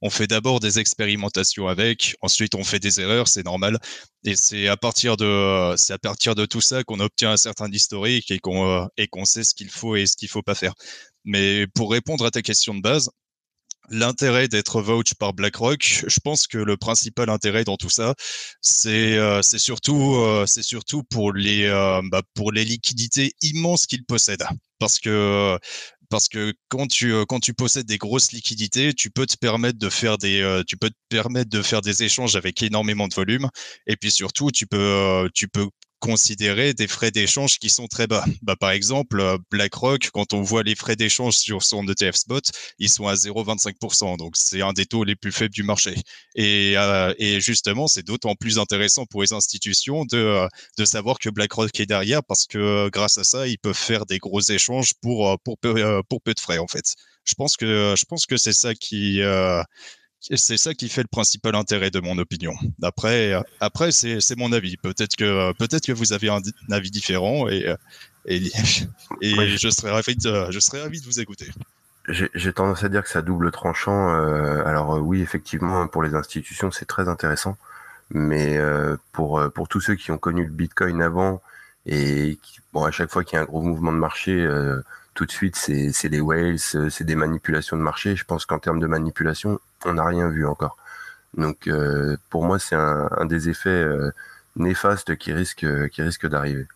on 0.01 0.09
fait 0.09 0.27
d'abord 0.27 0.61
des 0.61 0.79
expérimentations 0.79 1.67
avec, 1.67 2.15
ensuite 2.21 2.55
on 2.55 2.63
fait 2.63 2.79
des 2.79 3.01
erreurs, 3.01 3.27
c'est 3.27 3.43
normal. 3.43 3.77
Et 4.23 4.35
c'est 4.35 4.67
à 4.67 4.77
partir 4.77 5.17
de 5.17 5.73
à 5.91 5.97
partir 5.97 6.35
de 6.35 6.45
tout 6.45 6.61
ça 6.61 6.83
qu'on 6.83 6.99
obtient 7.01 7.31
un 7.31 7.37
certain 7.37 7.69
historique 7.69 8.31
et 8.31 8.39
qu'on 8.39 8.87
qu'on 9.11 9.25
sait 9.25 9.43
ce 9.43 9.53
qu'il 9.53 9.69
faut 9.69 9.97
et 9.97 10.05
ce 10.05 10.15
qu'il 10.15 10.29
faut 10.29 10.41
pas 10.41 10.55
faire. 10.55 10.73
Mais 11.25 11.67
pour 11.67 11.91
répondre 11.91 12.25
à 12.25 12.31
ta 12.31 12.41
question 12.41 12.73
de 12.73 12.81
base, 12.81 13.09
l'intérêt 13.91 14.47
d'être 14.47 14.81
vouch 14.81 15.13
par 15.15 15.33
BlackRock, 15.33 16.05
je 16.07 16.19
pense 16.23 16.47
que 16.47 16.57
le 16.57 16.77
principal 16.77 17.29
intérêt 17.29 17.63
dans 17.63 17.77
tout 17.77 17.89
ça, 17.89 18.15
c'est 18.61 19.17
euh, 19.17 19.41
surtout 19.41 20.15
euh, 20.15 20.45
surtout 20.45 21.03
pour 21.03 21.33
les 21.33 21.65
euh, 21.65 22.01
bah, 22.11 22.21
pour 22.33 22.51
les 22.51 22.65
liquidités 22.65 23.33
immenses 23.41 23.85
qu'ils 23.85 24.05
possèdent, 24.05 24.47
parce 24.79 24.99
que 24.99 25.57
parce 26.09 26.27
que 26.27 26.53
quand 26.69 26.87
tu 26.87 27.13
quand 27.27 27.39
tu 27.39 27.53
possèdes 27.53 27.85
des 27.85 27.97
grosses 27.97 28.31
liquidités, 28.31 28.93
tu 28.93 29.11
peux 29.11 29.25
te 29.25 29.37
permettre 29.37 29.79
de 29.79 29.89
faire 29.89 30.17
des 30.17 30.63
tu 30.67 30.77
peux 30.77 30.89
te 30.89 30.95
permettre 31.09 31.49
de 31.49 31.61
faire 31.61 31.81
des 31.81 32.03
échanges 32.03 32.35
avec 32.35 32.61
énormément 32.63 33.07
de 33.07 33.13
volume. 33.13 33.49
Et 33.87 33.95
puis 33.95 34.11
surtout 34.11 34.51
tu 34.51 34.67
peux 34.67 35.29
tu 35.33 35.47
peux 35.47 35.67
considérer 35.99 36.73
des 36.73 36.87
frais 36.87 37.11
d'échange 37.11 37.59
qui 37.59 37.69
sont 37.69 37.87
très 37.87 38.07
bas. 38.07 38.25
Bah, 38.41 38.55
par 38.55 38.71
exemple, 38.71 39.19
euh, 39.19 39.37
BlackRock, 39.51 40.09
quand 40.13 40.33
on 40.33 40.41
voit 40.41 40.63
les 40.63 40.75
frais 40.75 40.95
d'échange 40.95 41.35
sur 41.35 41.63
son 41.63 41.87
ETF 41.87 42.15
spot, 42.15 42.51
ils 42.79 42.89
sont 42.89 43.07
à 43.07 43.15
0,25%. 43.15 44.17
Donc, 44.17 44.35
c'est 44.35 44.61
un 44.61 44.73
des 44.73 44.85
taux 44.85 45.03
les 45.03 45.15
plus 45.15 45.31
faibles 45.31 45.53
du 45.53 45.63
marché. 45.63 45.95
Et, 46.35 46.73
euh, 46.77 47.13
et 47.17 47.41
justement, 47.41 47.87
c'est 47.87 48.03
d'autant 48.03 48.35
plus 48.35 48.59
intéressant 48.59 49.05
pour 49.05 49.21
les 49.21 49.33
institutions 49.33 50.05
de, 50.05 50.17
euh, 50.17 50.47
de 50.77 50.85
savoir 50.85 51.19
que 51.19 51.29
BlackRock 51.29 51.79
est 51.79 51.85
derrière 51.85 52.23
parce 52.23 52.45
que 52.47 52.89
grâce 52.89 53.17
à 53.17 53.23
ça, 53.23 53.47
ils 53.47 53.59
peuvent 53.59 53.75
faire 53.75 54.05
des 54.05 54.19
gros 54.19 54.41
échanges 54.41 54.93
pour, 55.01 55.37
pour, 55.43 55.57
peu, 55.57 56.01
pour 56.09 56.21
peu 56.21 56.33
de 56.33 56.39
frais, 56.39 56.57
en 56.57 56.67
fait. 56.67 56.95
Je 57.25 57.33
pense 57.35 57.57
que, 57.57 57.95
je 57.97 58.05
pense 58.05 58.25
que 58.25 58.37
c'est 58.37 58.53
ça 58.53 58.73
qui, 58.73 59.21
c'est 60.19 60.57
ça 60.57 60.73
qui 60.73 60.89
fait 60.89 61.01
le 61.01 61.07
principal 61.07 61.55
intérêt 61.55 61.91
de 61.91 61.99
mon 61.99 62.17
opinion. 62.17 62.53
Après, 62.83 63.33
après 63.59 63.91
c'est 63.91 64.37
mon 64.37 64.51
avis. 64.51 64.77
Peut-être 64.77 65.15
que, 65.15 65.53
peut-être 65.53 65.85
que 65.85 65.93
vous 65.93 66.13
avez 66.13 66.29
un, 66.29 66.41
avis 66.71 66.91
différent 66.91 67.47
et, 67.47 67.73
et, 68.25 68.39
je, 69.21 69.69
serais 69.69 69.91
ravi 69.91 70.15
de, 70.15 70.51
je 70.51 70.59
serais 70.59 70.81
ravi 70.81 70.99
de 70.99 71.05
vous 71.05 71.19
écouter. 71.19 71.47
J'ai 72.07 72.53
tendance 72.53 72.83
à 72.83 72.89
dire 72.89 73.03
que 73.03 73.17
à 73.17 73.21
double 73.21 73.51
tranchant. 73.51 74.15
Euh, 74.15 74.65
alors 74.65 74.95
euh, 74.95 74.99
oui, 74.99 75.21
effectivement, 75.21 75.87
pour 75.87 76.01
les 76.01 76.15
institutions, 76.15 76.71
c'est 76.71 76.85
très 76.85 77.07
intéressant. 77.07 77.55
Mais 78.09 78.57
euh, 78.57 78.97
pour, 79.11 79.41
pour 79.53 79.67
tous 79.67 79.81
ceux 79.81 79.95
qui 79.95 80.11
ont 80.11 80.17
connu 80.17 80.43
le 80.43 80.49
Bitcoin 80.49 81.01
avant 81.03 81.41
et 81.85 82.39
qui, 82.41 82.59
bon, 82.73 82.83
à 82.83 82.91
chaque 82.91 83.11
fois 83.11 83.23
qu'il 83.23 83.35
y 83.35 83.39
a 83.39 83.43
un 83.43 83.45
gros 83.45 83.61
mouvement 83.61 83.91
de 83.91 83.97
marché, 83.97 84.47
tout 85.19 85.25
de 85.25 85.31
suite, 85.33 85.57
c'est 85.57 86.07
les 86.07 86.21
whales, 86.21 86.57
c'est 86.57 87.03
des 87.03 87.15
manipulations 87.15 87.75
de 87.75 87.81
marché. 87.81 88.15
Je 88.15 88.23
pense 88.23 88.45
qu'en 88.45 88.57
termes 88.57 88.79
de 88.79 88.87
manipulation, 88.87 89.59
on 89.83 89.95
n'a 89.95 90.05
rien 90.05 90.29
vu 90.29 90.45
encore. 90.45 90.77
Donc, 91.35 91.67
euh, 91.67 92.15
pour 92.29 92.45
moi, 92.45 92.57
c'est 92.57 92.77
un, 92.77 93.25
des 93.25 93.49
effets 93.49 93.69
euh, 93.69 94.11
néfastes 94.55 95.17
qui 95.17 95.33
risque, 95.33 95.65
qui 95.89 96.01
risque 96.01 96.25
d'arriver. 96.25 96.67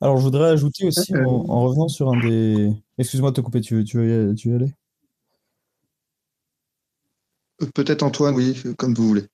Alors, 0.00 0.16
je 0.16 0.22
voudrais 0.24 0.50
ajouter 0.50 0.88
aussi, 0.88 1.14
en, 1.16 1.62
revenant 1.62 1.86
sur 1.86 2.08
un 2.12 2.18
des. 2.18 2.72
Excuse-moi 2.98 3.30
de 3.30 3.36
te 3.36 3.40
couper, 3.40 3.60
tu 3.60 3.76
veux, 3.76 3.84
tu 3.84 3.98
veux, 3.98 4.34
tu 4.34 4.48
veux 4.48 4.54
y 4.54 4.56
aller? 4.56 4.74
Peut-être 7.74 8.02
Antoine, 8.02 8.34
oui, 8.34 8.60
comme 8.76 8.92
vous 8.92 9.06
voulez. 9.06 9.28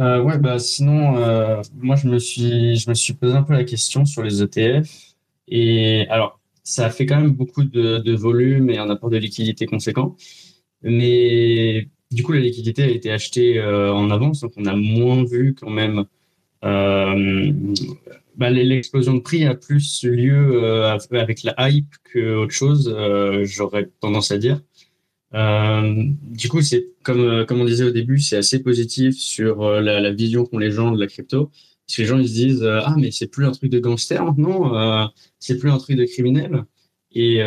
Euh, 0.00 0.22
ouais, 0.22 0.38
bah 0.38 0.58
sinon, 0.58 1.18
euh, 1.18 1.60
moi 1.76 1.94
je 1.94 2.08
me 2.08 2.18
suis, 2.18 2.76
je 2.76 2.88
me 2.88 2.94
suis 2.94 3.12
posé 3.12 3.34
un 3.36 3.42
peu 3.42 3.52
la 3.52 3.64
question 3.64 4.06
sur 4.06 4.22
les 4.22 4.42
ETF. 4.42 4.88
Et 5.48 6.06
alors, 6.08 6.40
ça 6.64 6.90
fait 6.90 7.04
quand 7.06 7.16
même 7.20 7.32
beaucoup 7.32 7.64
de, 7.64 8.12
volume 8.14 8.70
et 8.70 8.78
un 8.78 8.88
apport 8.88 9.10
de 9.10 9.18
liquidité 9.18 9.66
conséquent. 9.66 10.16
Mais 10.82 11.88
du 12.12 12.22
coup, 12.22 12.32
la 12.32 12.40
liquidité 12.40 12.82
a 12.84 12.88
été 12.88 13.12
achetée 13.12 13.58
euh, 13.58 13.92
en 13.92 14.10
avance, 14.10 14.40
donc 14.40 14.52
on 14.56 14.66
a 14.66 14.74
moins 14.74 15.24
vu 15.24 15.54
quand 15.54 15.70
même. 15.70 16.04
Bah, 16.62 18.48
l'explosion 18.48 19.14
de 19.14 19.20
prix 19.20 19.44
a 19.44 19.54
plus 19.54 20.04
lieu 20.04 20.62
avec 21.12 21.42
la 21.42 21.54
hype 21.68 21.94
que 22.04 22.36
autre 22.36 22.52
chose, 22.52 22.94
j'aurais 23.44 23.90
tendance 24.00 24.30
à 24.30 24.38
dire. 24.38 24.62
Euh, 25.34 26.04
du 26.22 26.48
coup, 26.48 26.60
c'est 26.62 26.88
comme, 27.02 27.20
euh, 27.20 27.44
comme 27.44 27.60
on 27.60 27.64
disait 27.64 27.84
au 27.84 27.90
début, 27.90 28.18
c'est 28.18 28.36
assez 28.36 28.62
positif 28.62 29.16
sur 29.16 29.62
euh, 29.62 29.80
la, 29.80 30.00
la 30.00 30.10
vision 30.12 30.44
qu'ont 30.44 30.58
les 30.58 30.70
gens 30.72 30.90
de 30.92 31.00
la 31.00 31.06
crypto. 31.06 31.50
Parce 31.86 31.96
que 31.96 32.02
les 32.02 32.08
gens 32.08 32.18
ils 32.18 32.28
se 32.28 32.34
disent 32.34 32.64
ah 32.64 32.94
mais 32.98 33.10
c'est 33.10 33.26
plus 33.26 33.46
un 33.46 33.50
truc 33.50 33.70
de 33.70 33.80
gangster 33.80 34.24
maintenant, 34.24 35.10
c'est 35.40 35.58
plus 35.58 35.70
un 35.70 35.78
truc 35.78 35.96
de 35.96 36.04
criminel. 36.04 36.64
Et 37.12 37.42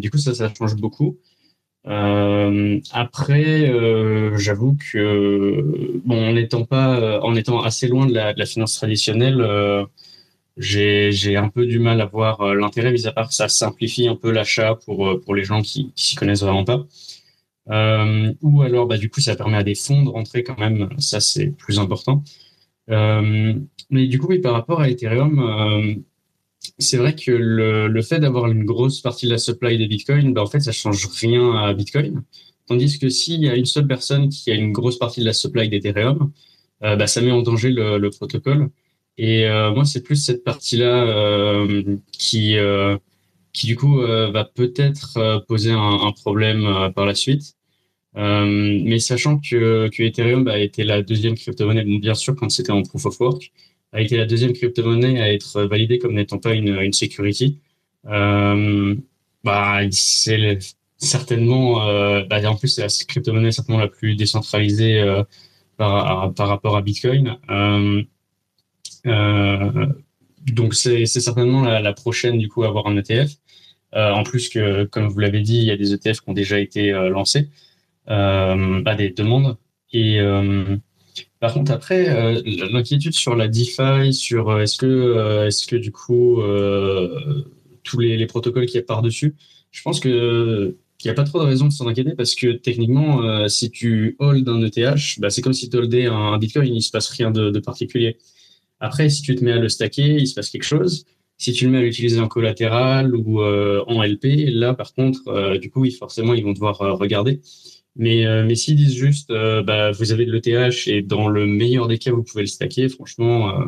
du 0.00 0.10
coup, 0.10 0.18
ça, 0.18 0.34
ça 0.34 0.52
change 0.54 0.76
beaucoup. 0.76 1.18
Euh, 1.86 2.80
après, 2.92 3.70
euh, 3.70 4.36
j'avoue 4.38 4.76
que 4.92 6.00
bon, 6.04 6.30
en 6.30 6.32
n'étant 6.32 6.64
pas, 6.64 7.20
en 7.20 7.34
étant 7.34 7.62
assez 7.62 7.88
loin 7.88 8.06
de 8.06 8.14
la, 8.14 8.32
de 8.32 8.38
la 8.38 8.46
finance 8.46 8.74
traditionnelle, 8.74 9.40
euh, 9.40 9.84
j'ai 10.56 11.36
un 11.36 11.48
peu 11.48 11.66
du 11.66 11.78
mal 11.78 12.00
à 12.00 12.06
voir 12.06 12.54
l'intérêt, 12.54 12.92
mis 12.92 13.06
à 13.06 13.12
part 13.12 13.28
que 13.28 13.34
ça 13.34 13.48
simplifie 13.48 14.08
un 14.08 14.16
peu 14.16 14.30
l'achat 14.30 14.76
pour 14.84 15.20
pour 15.24 15.34
les 15.34 15.44
gens 15.44 15.62
qui, 15.62 15.92
qui 15.96 16.06
s'y 16.08 16.16
connaissent 16.16 16.42
vraiment 16.42 16.64
pas. 16.64 16.86
ou 18.42 18.62
alors, 18.62 18.86
bah, 18.86 18.98
du 18.98 19.10
coup, 19.10 19.20
ça 19.20 19.36
permet 19.36 19.56
à 19.56 19.62
des 19.64 19.74
fonds 19.74 20.02
de 20.04 20.10
rentrer 20.10 20.42
quand 20.44 20.58
même. 20.58 20.88
Ça, 20.98 21.20
c'est 21.20 21.48
plus 21.50 21.78
important. 21.78 22.22
mais 22.88 24.06
du 24.06 24.18
coup, 24.18 24.28
oui, 24.28 24.40
par 24.40 24.52
rapport 24.54 24.80
à 24.80 24.88
Ethereum 24.88 26.04
c'est 26.78 26.96
vrai 26.96 27.14
que 27.14 27.30
le, 27.30 27.88
le 27.88 28.02
fait 28.02 28.20
d'avoir 28.20 28.46
une 28.50 28.64
grosse 28.64 29.00
partie 29.00 29.26
de 29.26 29.32
la 29.32 29.38
supply 29.38 29.78
des 29.78 29.86
bitcoins, 29.86 30.32
ben 30.32 30.42
en 30.42 30.46
fait, 30.46 30.60
ça 30.60 30.72
change 30.72 31.06
rien 31.20 31.54
à 31.56 31.72
Bitcoin. 31.74 32.22
Tandis 32.66 32.98
que 32.98 33.08
s'il 33.08 33.40
y 33.42 33.48
a 33.48 33.56
une 33.56 33.66
seule 33.66 33.86
personne 33.86 34.28
qui 34.28 34.50
a 34.50 34.54
une 34.54 34.72
grosse 34.72 34.98
partie 34.98 35.20
de 35.20 35.26
la 35.26 35.32
supply 35.32 35.68
d'Ethereum, 35.68 36.32
euh, 36.82 36.96
bah, 36.96 37.06
ça 37.06 37.20
met 37.20 37.30
en 37.30 37.42
danger 37.42 37.70
le, 37.70 37.98
le 37.98 38.10
protocole. 38.10 38.70
Et 39.18 39.46
euh, 39.46 39.72
moi, 39.72 39.84
c'est 39.84 40.02
plus 40.02 40.16
cette 40.16 40.44
partie-là 40.44 41.04
euh, 41.04 41.96
qui, 42.12 42.56
euh, 42.58 42.96
qui, 43.52 43.66
du 43.66 43.76
coup, 43.76 44.00
euh, 44.02 44.30
va 44.30 44.44
peut-être 44.44 45.16
euh, 45.18 45.40
poser 45.40 45.72
un, 45.72 45.78
un 45.80 46.12
problème 46.12 46.92
par 46.94 47.06
la 47.06 47.14
suite. 47.14 47.54
mais 48.14 48.98
sachant 48.98 49.38
que, 49.38 49.88
que 49.88 50.02
Ethereum 50.02 50.48
a 50.48 50.58
été 50.58 50.84
la 50.84 51.02
deuxième 51.02 51.34
crypto-monnaie, 51.34 51.84
bien 51.98 52.14
sûr, 52.14 52.34
quand 52.36 52.50
c'était 52.50 52.72
en 52.72 52.82
proof 52.82 53.06
of 53.06 53.20
work, 53.20 53.52
a 53.92 54.00
été 54.00 54.16
la 54.16 54.26
deuxième 54.26 54.52
crypto-monnaie 54.52 55.20
à 55.20 55.32
être 55.32 55.62
validée 55.64 55.98
comme 55.98 56.14
n'étant 56.14 56.38
pas 56.38 56.54
une, 56.54 56.78
une 56.80 56.92
security. 56.92 57.60
Euh, 58.06 58.94
bah, 59.44 59.80
c'est 59.90 60.58
certainement, 60.98 61.86
euh, 61.88 62.24
bah, 62.24 62.40
en 62.50 62.56
plus, 62.56 62.68
c'est 62.68 62.82
la 62.82 62.88
crypto-monnaie 63.08 63.52
certainement 63.52 63.80
la 63.80 63.88
plus 63.88 64.16
décentralisée 64.16 65.00
euh, 65.00 65.22
par, 65.76 66.32
par 66.34 66.48
rapport 66.48 66.76
à 66.76 66.82
Bitcoin. 66.82 67.36
Euh, 69.06 69.10
euh, 69.10 69.86
donc, 70.52 70.74
c'est 70.74 71.06
certainement 71.06 71.62
la, 71.62 71.92
prochaine, 71.92 72.38
du 72.38 72.48
coup, 72.48 72.64
à 72.64 72.68
avoir 72.68 72.86
un 72.86 72.96
ETF. 72.96 73.32
Euh, 73.94 74.10
en 74.10 74.24
plus 74.24 74.48
que, 74.48 74.84
comme 74.84 75.08
vous 75.08 75.18
l'avez 75.20 75.40
dit, 75.40 75.56
il 75.56 75.64
y 75.64 75.70
a 75.70 75.76
des 75.76 75.92
ETF 75.92 76.20
qui 76.20 76.30
ont 76.30 76.34
déjà 76.34 76.58
été 76.58 76.90
lancés, 76.90 77.48
bah, 78.06 78.94
des 78.96 79.10
demandes. 79.10 79.56
Et 79.92 80.20
par 81.44 81.52
contre, 81.52 81.72
après, 81.72 82.08
euh, 82.08 82.40
l'inquiétude 82.72 83.12
sur 83.12 83.36
la 83.36 83.48
DeFi, 83.48 84.14
sur 84.14 84.48
euh, 84.48 84.60
est-ce 84.62 84.78
que, 84.78 84.86
euh, 84.86 85.46
est-ce 85.46 85.66
que 85.66 85.76
du 85.76 85.92
coup, 85.92 86.40
tous 87.82 87.98
les, 87.98 88.26
protocoles 88.26 88.64
qui 88.64 88.76
y 88.76 88.80
a 88.80 88.82
par-dessus, 88.82 89.34
je 89.70 89.82
pense 89.82 90.00
que 90.00 90.78
il 91.02 91.06
n'y 91.06 91.10
a 91.10 91.14
pas 91.14 91.24
trop 91.24 91.40
de 91.40 91.44
raison 91.44 91.66
de 91.66 91.72
s'en 91.72 91.86
inquiéter 91.86 92.14
parce 92.14 92.34
que 92.34 92.52
techniquement, 92.52 93.46
si 93.46 93.70
tu 93.70 94.16
hold 94.20 94.48
un 94.48 94.62
ETH, 94.62 95.18
bah, 95.18 95.28
c'est 95.28 95.42
comme 95.42 95.52
si 95.52 95.68
tu 95.68 95.76
holdais 95.76 96.06
un 96.06 96.38
Bitcoin, 96.38 96.66
il 96.66 96.76
ne 96.76 96.80
se 96.80 96.90
passe 96.90 97.10
rien 97.10 97.30
de, 97.30 97.58
particulier. 97.58 98.16
Après, 98.84 99.08
si 99.08 99.22
tu 99.22 99.34
te 99.34 99.44
mets 99.44 99.52
à 99.52 99.58
le 99.58 99.68
stacker, 99.68 100.16
il 100.18 100.26
se 100.26 100.34
passe 100.34 100.50
quelque 100.50 100.64
chose. 100.64 101.06
Si 101.38 101.52
tu 101.52 101.64
le 101.64 101.72
mets 101.72 101.78
à 101.78 101.82
l'utiliser 101.82 102.20
en 102.20 102.28
collatéral 102.28 103.14
ou 103.16 103.42
en 103.42 104.02
LP, 104.02 104.50
là, 104.52 104.74
par 104.74 104.94
contre, 104.94 105.58
du 105.58 105.70
coup, 105.70 105.84
forcément, 105.90 106.34
ils 106.34 106.44
vont 106.44 106.52
devoir 106.52 106.78
regarder. 106.78 107.40
Mais, 107.96 108.26
euh, 108.26 108.44
mais 108.44 108.56
s'ils 108.56 108.76
disent 108.76 108.94
juste, 108.96 109.30
euh, 109.30 109.62
bah, 109.62 109.92
vous 109.92 110.12
avez 110.12 110.26
de 110.26 110.32
l'ETH 110.32 110.88
et 110.88 111.02
dans 111.02 111.28
le 111.28 111.46
meilleur 111.46 111.86
des 111.88 111.98
cas, 111.98 112.10
vous 112.12 112.24
pouvez 112.24 112.42
le 112.42 112.48
stacker, 112.48 112.88
franchement, 112.88 113.50
euh, 113.60 113.64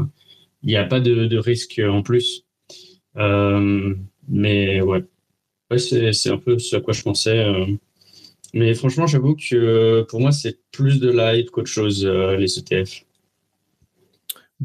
il 0.62 0.68
n'y 0.68 0.76
a 0.76 0.84
pas 0.84 1.00
de, 1.00 1.38
risque 1.38 1.80
en 1.84 2.02
plus. 2.02 2.44
mais 4.28 4.80
ouais, 4.80 5.04
c'est 5.78 6.30
un 6.30 6.38
peu 6.38 6.58
ce 6.58 6.76
à 6.76 6.80
quoi 6.80 6.92
je 6.94 7.02
pensais. 7.02 7.44
Mais 8.54 8.74
franchement, 8.74 9.06
j'avoue 9.06 9.36
que 9.36 10.02
pour 10.08 10.20
moi, 10.20 10.32
c'est 10.32 10.58
plus 10.72 11.00
de 11.00 11.10
l'hype 11.10 11.50
qu'autre 11.50 11.68
chose, 11.68 12.04
les 12.06 12.58
ETF. 12.58 13.05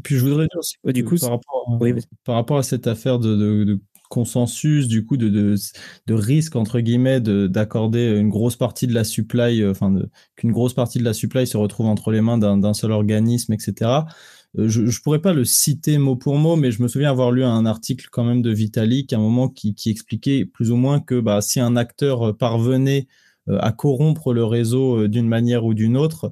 Puis 0.03 0.15
je 0.15 0.21
voudrais 0.21 0.47
dire 0.47 0.57
aussi, 0.59 0.75
du 0.93 1.03
coup, 1.03 1.17
par 1.17 1.31
rapport, 1.31 1.77
oui, 1.81 1.93
par 2.23 2.35
rapport 2.35 2.57
à 2.57 2.63
cette 2.63 2.87
affaire 2.87 3.19
de, 3.19 3.35
de, 3.35 3.63
de 3.65 3.79
consensus 4.11 4.87
du 4.87 5.05
coup 5.05 5.15
de, 5.15 5.29
de, 5.29 5.55
de 6.05 6.13
risque 6.13 6.57
entre 6.57 6.81
guillemets 6.81 7.21
d'accorder 7.21 8.17
une 8.19 8.29
grosse 8.29 8.57
partie 8.57 8.85
de 8.85 8.93
la 8.93 9.05
supply, 9.05 9.61
euh, 9.61 9.71
enfin 9.71 9.93
qu'une 10.35 10.51
grosse 10.51 10.73
partie 10.73 10.99
de 10.99 11.05
la 11.05 11.13
supply 11.13 11.47
se 11.47 11.57
retrouve 11.57 11.87
entre 11.87 12.11
les 12.11 12.21
mains 12.21 12.37
d'un 12.37 12.73
seul 12.73 12.91
organisme, 12.91 13.53
etc. 13.53 14.05
Euh, 14.59 14.67
je 14.67 14.81
ne 14.81 15.03
pourrais 15.03 15.21
pas 15.21 15.33
le 15.33 15.45
citer 15.45 15.97
mot 15.97 16.17
pour 16.17 16.35
mot, 16.35 16.57
mais 16.57 16.71
je 16.71 16.83
me 16.83 16.89
souviens 16.89 17.09
avoir 17.09 17.31
lu 17.31 17.43
un 17.43 17.65
article 17.65 18.07
quand 18.11 18.25
même 18.25 18.41
de 18.41 18.51
Vitalik 18.51 19.13
à 19.13 19.15
un 19.15 19.19
moment 19.19 19.47
qui, 19.47 19.73
qui 19.75 19.89
expliquait 19.89 20.45
plus 20.45 20.71
ou 20.71 20.75
moins 20.75 20.99
que 20.99 21.19
bah, 21.19 21.41
si 21.41 21.61
un 21.61 21.77
acteur 21.77 22.35
parvenait 22.37 23.07
euh, 23.49 23.57
à 23.61 23.71
corrompre 23.71 24.33
le 24.33 24.43
réseau 24.43 25.07
d'une 25.07 25.27
manière 25.27 25.65
ou 25.65 25.73
d'une 25.73 25.97
autre 25.97 26.25
euh, 26.25 26.29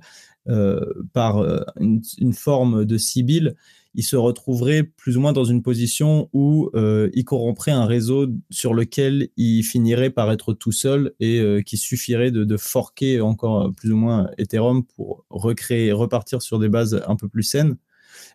par 1.14 1.44
une, 1.80 2.02
une, 2.18 2.34
forme 2.34 2.86
de 2.86 2.98
sibylle, 2.98 3.56
il 3.96 4.04
se 4.04 4.16
retrouverait 4.16 4.84
plus 4.84 5.18
ou 5.18 5.22
moins 5.22 5.34
dans 5.34 5.46
une 5.46 5.62
position 5.62 6.30
où 6.34 6.70
euh, 6.76 7.10
il 7.14 7.26
corromprait 7.26 7.72
un 7.72 7.86
réseau 7.86 8.28
sur 8.50 8.74
lequel 8.74 9.30
il 9.36 9.64
finirait 9.64 10.12
par 10.12 10.32
être 10.32 10.54
tout 10.54 10.72
seul 10.72 11.14
et 11.20 11.40
euh, 11.40 11.62
qui 11.62 11.78
suffirait 11.78 12.32
de, 12.32 12.44
de, 12.44 12.58
forquer 12.58 13.20
encore 13.20 13.74
plus 13.74 13.92
ou 13.92 13.98
moins 13.98 14.30
Ethereum 14.38 14.86
pour 14.86 15.26
recréer, 15.30 15.92
repartir 15.92 16.42
sur 16.42 16.60
des 16.60 16.70
bases 16.70 17.04
un 17.08 17.16
peu 17.16 17.28
plus 17.28 17.44
saines. 17.44 17.78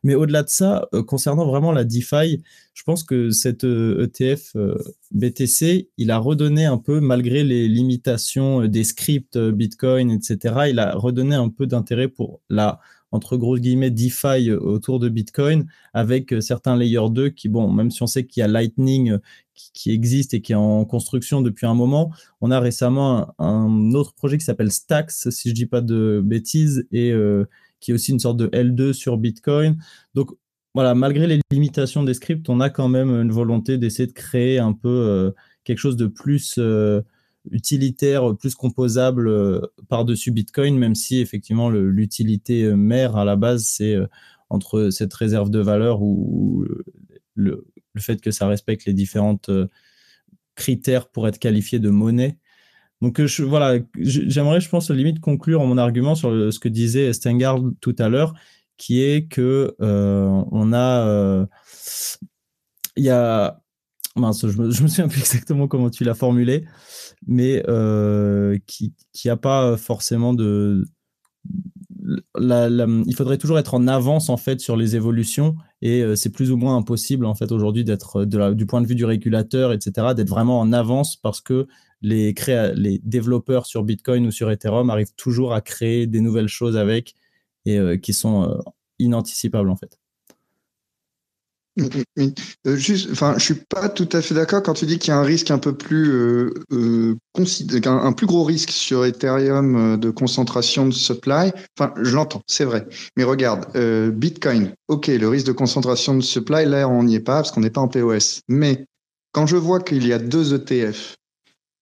Mais 0.05 0.15
au-delà 0.15 0.45
de 0.45 0.49
ça, 0.49 0.89
euh, 0.95 1.03
concernant 1.03 1.47
vraiment 1.47 1.73
la 1.73 1.85
DeFi, 1.85 2.43
je 2.73 2.83
pense 2.85 3.03
que 3.03 3.31
cet 3.31 3.65
ETF 3.65 4.55
e 4.55 4.77
BTC, 5.11 5.89
il 5.97 6.11
a 6.13 6.19
redonné 6.19 6.67
un 6.67 6.79
peu, 6.79 7.01
malgré 7.01 7.43
les 7.43 7.67
limitations 7.67 8.67
des 8.67 8.85
scripts 8.85 9.37
Bitcoin, 9.39 10.13
etc., 10.13 10.67
il 10.71 10.79
a 10.79 10.95
redonné 10.95 11.35
un 11.35 11.49
peu 11.49 11.67
d'intérêt 11.67 12.09
pour 12.09 12.41
la 12.49 12.81
entre 13.15 13.37
gros 13.37 13.57
guillemets 13.57 13.91
DeFi 13.91 14.51
euh, 14.51 14.59
autour 14.59 14.99
de 14.99 15.09
Bitcoin 15.09 15.67
avec 15.93 16.33
euh, 16.33 16.41
certains 16.41 16.77
layers 16.77 17.11
2 17.11 17.31
qui, 17.31 17.49
bon, 17.49 17.71
même 17.71 17.91
si 17.93 18.03
on 18.03 18.09
sait 18.09 18.27
qu'il 18.27 18.41
y 18.41 18.45
a 18.45 18.49
Lightning 18.49 19.13
euh, 19.13 19.19
qui, 19.55 19.93
existe 19.93 20.35
et 20.35 20.43
qui 20.43 20.51
est 20.51 20.57
en 20.57 20.85
construction 20.85 21.41
depuis 21.41 21.67
un 21.67 21.75
moment, 21.75 22.11
on 22.41 22.51
a 22.51 22.59
récemment 22.59 23.33
un, 23.39 23.95
autre 23.95 24.13
projet 24.15 24.37
qui 24.37 24.45
s'appelle 24.45 24.73
Stacks, 24.73 25.13
si 25.13 25.49
je 25.49 25.55
dis 25.55 25.67
pas 25.67 25.81
de 25.81 26.21
bêtises, 26.25 26.89
et 26.91 27.13
qui 27.85 27.91
est 27.91 27.95
aussi 27.95 28.13
une 28.13 28.21
sorte 28.21 28.37
de 28.37 28.47
L2 28.49 28.93
sur 28.93 29.19
Bitcoin. 29.19 29.77
Donc 30.15 30.31
voilà, 30.75 30.95
malgré 30.95 31.27
les 31.27 31.41
limitations 31.53 32.03
des 32.03 32.15
scripts, 32.15 32.49
on 32.49 32.61
a 32.61 32.71
quand 32.71 32.89
même 32.89 33.11
une 33.11 33.31
volonté 33.31 33.79
d'essayer 33.79 34.07
de 34.07 34.13
créer 34.13 34.59
un 34.59 34.73
peu 34.73 35.33
quelque 35.65 35.79
chose 35.79 35.97
de 35.97 36.07
plus 36.07 36.59
utilitaire, 37.51 38.37
plus 38.37 38.55
composable 38.55 39.29
euh, 39.29 39.61
par-dessus 39.89 40.31
Bitcoin, 40.31 40.79
même 40.79 40.95
si 40.95 41.21
effectivement 41.21 41.71
l'utilité 41.71 42.65
euh, 42.65 42.77
mère 42.77 43.17
à 43.17 43.25
la 43.25 43.37
base, 43.37 43.65
c'est 43.65 43.95
euh, 43.95 44.07
entre 44.51 44.91
cette 44.91 45.13
réserve 45.15 45.51
de 45.51 45.59
valeur 45.59 46.03
ou 46.03 46.65
le, 47.35 47.67
le, 47.95 48.01
fait 48.01 48.21
que 48.21 48.31
ça 48.31 48.47
respecte 48.47 48.85
les 48.85 48.93
différentes 48.93 49.51
critères 50.55 51.09
pour 51.09 51.27
être 51.27 51.39
qualifié 51.39 51.79
de 51.79 51.91
monnaie. 51.91 52.39
Donc 53.05 53.25
je, 53.25 53.43
voilà, 53.43 53.79
j'aimerais, 53.99 54.61
je 54.61 54.69
pense, 54.69 54.91
limite 54.91 55.21
conclure 55.21 55.63
mon 55.65 55.77
argument 55.77 56.15
sur 56.15 56.31
ce 56.53 56.59
que 56.59 56.69
disait 56.69 57.13
Stengard 57.13 57.61
tout 57.81 57.95
à 57.99 58.09
l'heure, 58.09 58.33
qui 58.79 59.03
est 59.03 59.29
que 59.29 59.75
euh, 59.81 60.43
on 60.51 60.73
a, 60.73 61.47
il 62.97 63.05
y 63.05 63.11
a, 63.11 63.61
je 64.17 64.21
me, 64.21 64.67
me 64.67 64.73
souviens 64.73 65.09
plus 65.09 65.21
exactement 65.21 65.69
comment 65.69 65.91
tu 65.91 66.05
l'as 66.05 66.15
formulé, 66.15 66.65
mais 67.27 67.63
euh, 67.69 68.59
qui 68.67 69.29
a 69.29 69.37
pas 69.37 69.77
forcément 69.77 70.33
de 70.33 70.85
il 72.39 73.15
faudrait 73.17 73.39
toujours 73.39 73.59
être 73.59 73.75
en 73.75 73.87
avance 73.87 74.29
en 74.29 74.37
fait 74.37 74.61
sur 74.61 74.77
les 74.77 74.97
évolutions 74.97 75.57
et 75.81 76.03
euh, 76.03 76.17
c'est 76.17 76.31
plus 76.31 76.51
ou 76.51 76.57
moins 76.57 76.77
impossible 76.77 77.25
en 77.25 77.35
fait 77.35 77.51
aujourd'hui 77.51 77.85
d'être 77.85 78.25
du 78.25 78.67
point 78.67 78.83
de 78.83 78.87
vue 78.87 78.95
du 78.95 79.05
régulateur 79.05 79.73
etc 79.73 80.09
d'être 80.15 80.29
vraiment 80.29 80.61
en 80.61 80.73
avance 80.73 81.17
parce 81.17 81.41
que 81.41 81.67
les 82.05 83.01
développeurs 83.03 83.67
sur 83.67 83.83
Bitcoin 83.83 84.27
ou 84.27 84.31
sur 84.31 84.51
Ethereum 84.51 84.91
arrivent 84.91 85.15
toujours 85.17 85.55
à 85.55 85.61
créer 85.61 86.07
des 86.07 86.21
nouvelles 86.21 86.49
choses 86.49 86.77
avec 86.77 87.15
et 87.65 87.79
euh, 87.79 87.97
qui 87.97 88.13
sont 88.13 88.45
euh, 88.45 88.59
inanticipables 88.99 89.71
en 89.71 89.77
fait. 89.77 89.99
Euh, 91.81 92.77
juste, 92.77 93.09
enfin, 93.11 93.35
je 93.37 93.45
suis 93.45 93.55
pas 93.55 93.89
tout 93.89 94.09
à 94.13 94.23
fait 94.23 94.35
d'accord 94.35 94.63
quand 94.63 94.75
tu 94.75 94.87
dis 94.87 94.99
qu'il 94.99 95.09
y 95.09 95.13
a 95.13 95.19
un 95.19 95.25
risque 95.25 95.51
un 95.51 95.59
peu 95.59 95.77
plus 95.77 96.13
euh, 96.13 96.55
euh, 96.73 97.17
un, 97.37 97.97
un, 97.97 98.13
plus 98.13 98.27
gros 98.27 98.45
risque 98.45 98.71
sur 98.71 99.05
Ethereum 99.05 99.99
de 99.99 100.11
concentration 100.11 100.87
de 100.87 100.93
supply. 100.93 101.51
Enfin, 101.77 101.93
je 102.01 102.15
l'entends, 102.15 102.43
c'est 102.47 102.65
vrai. 102.65 102.87
Mais 103.17 103.25
regarde, 103.25 103.67
Bitcoin, 104.13 104.73
ok, 104.89 105.09
le 105.09 105.29
risque 105.29 105.47
de 105.47 105.53
concentration 105.53 106.15
de 106.15 106.23
supply, 106.23 106.65
là, 106.65 106.89
on 106.89 107.03
n'y 107.03 107.17
est 107.17 107.21
pas 107.21 107.37
parce 107.37 107.51
qu'on 107.51 107.61
n'est 107.61 107.71
pas 107.71 107.81
en 107.81 107.89
POS. 107.89 108.43
Mais 108.49 108.87
quand 109.33 109.47
je 109.47 109.57
vois 109.57 109.81
qu'il 109.81 110.07
y 110.07 110.13
a 110.13 110.19
deux 110.19 110.55
ETF 110.55 111.17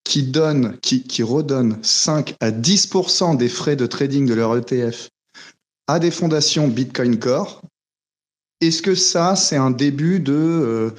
qui 0.05 0.25
donnent, 0.25 0.79
qui, 0.81 1.23
redonnent 1.23 1.79
5 1.83 2.35
à 2.41 2.51
10% 2.51 3.37
des 3.37 3.49
frais 3.49 3.77
de 3.77 3.87
trading 3.87 4.27
de 4.27 4.35
leur 4.35 4.57
ETF 4.57 5.09
à 5.87 5.99
des 5.99 6.11
fondations 6.11 6.69
Bitcoin 6.69 7.19
Core, 7.19 7.63
est-ce 8.61 8.83
que 8.83 8.95
ça, 8.95 9.37
c'est 9.37 9.57
un 9.57 9.71
début 9.71 10.21
de, 10.21 10.95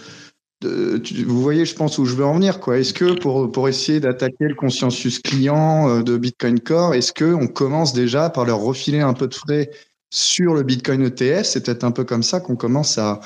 euh, 0.63 0.99
vous 1.25 1.41
voyez, 1.41 1.65
je 1.65 1.75
pense 1.75 1.97
où 1.97 2.05
je 2.05 2.15
veux 2.15 2.25
en 2.25 2.35
venir. 2.35 2.59
Quoi. 2.59 2.79
Est-ce 2.79 2.93
que 2.93 3.17
pour, 3.19 3.51
pour 3.51 3.69
essayer 3.69 3.99
d'attaquer 3.99 4.45
le 4.45 4.55
consensus 4.55 5.19
client 5.19 6.01
de 6.01 6.17
Bitcoin 6.17 6.59
Core, 6.59 6.93
est-ce 6.93 7.13
qu'on 7.13 7.47
commence 7.47 7.93
déjà 7.93 8.29
par 8.29 8.45
leur 8.45 8.59
refiler 8.59 8.99
un 8.99 9.13
peu 9.13 9.27
de 9.27 9.35
frais 9.35 9.69
sur 10.13 10.53
le 10.53 10.61
Bitcoin 10.61 11.03
ETF, 11.07 11.43
c'est 11.43 11.65
peut-être 11.65 11.83
un 11.83 11.89
peu 11.89 12.03
comme 12.03 12.21
ça 12.21 12.39
qu'on 12.39 12.55
commence 12.55 12.99
à, 12.99 13.19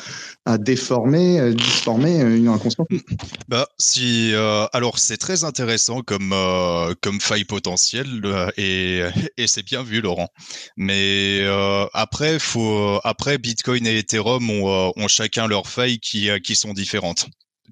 déformer, 0.57 1.37
à 1.37 1.51
disformer 1.51 2.21
un 2.21 2.57
consensus. 2.57 3.01
Bah, 3.49 3.67
si, 3.77 4.33
euh, 4.33 4.65
alors 4.71 4.97
c'est 4.97 5.17
très 5.17 5.43
intéressant 5.43 6.01
comme, 6.01 6.31
euh, 6.31 6.95
faille 7.19 7.43
potentielle 7.43 8.21
euh, 8.23 8.49
et, 9.37 9.47
c'est 9.47 9.65
bien 9.65 9.83
vu, 9.83 9.99
Laurent. 9.99 10.29
Mais 10.77 11.45
après, 11.93 12.39
faut, 12.39 13.01
après, 13.03 13.37
Bitcoin 13.37 13.85
et 13.85 13.97
Ethereum 13.97 14.49
ont, 14.49 14.93
ont 14.95 15.07
chacun 15.09 15.47
leurs 15.47 15.67
failles 15.67 15.99
qui, 15.99 16.29
qui 16.41 16.55
sont 16.55 16.71
différentes. 16.71 17.27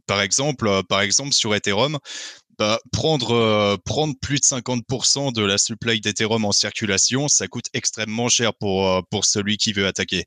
Par 0.07 0.19
exemple, 0.21 0.83
par 0.89 0.99
exemple, 0.99 1.31
sur 1.31 1.55
Ethereum, 1.55 1.97
bah, 2.57 2.79
prendre, 2.91 3.31
euh, 3.31 3.77
prendre 3.83 4.13
plus 4.21 4.39
de 4.39 4.45
50% 4.45 5.33
de 5.33 5.43
la 5.43 5.57
supply 5.57 5.99
d'Ethereum 5.99 6.45
en 6.45 6.51
circulation, 6.51 7.27
ça 7.27 7.47
coûte 7.47 7.65
extrêmement 7.73 8.29
cher 8.29 8.53
pour, 8.53 8.87
euh, 8.87 9.01
pour 9.09 9.25
celui 9.25 9.57
qui 9.57 9.73
veut 9.73 9.87
attaquer. 9.87 10.25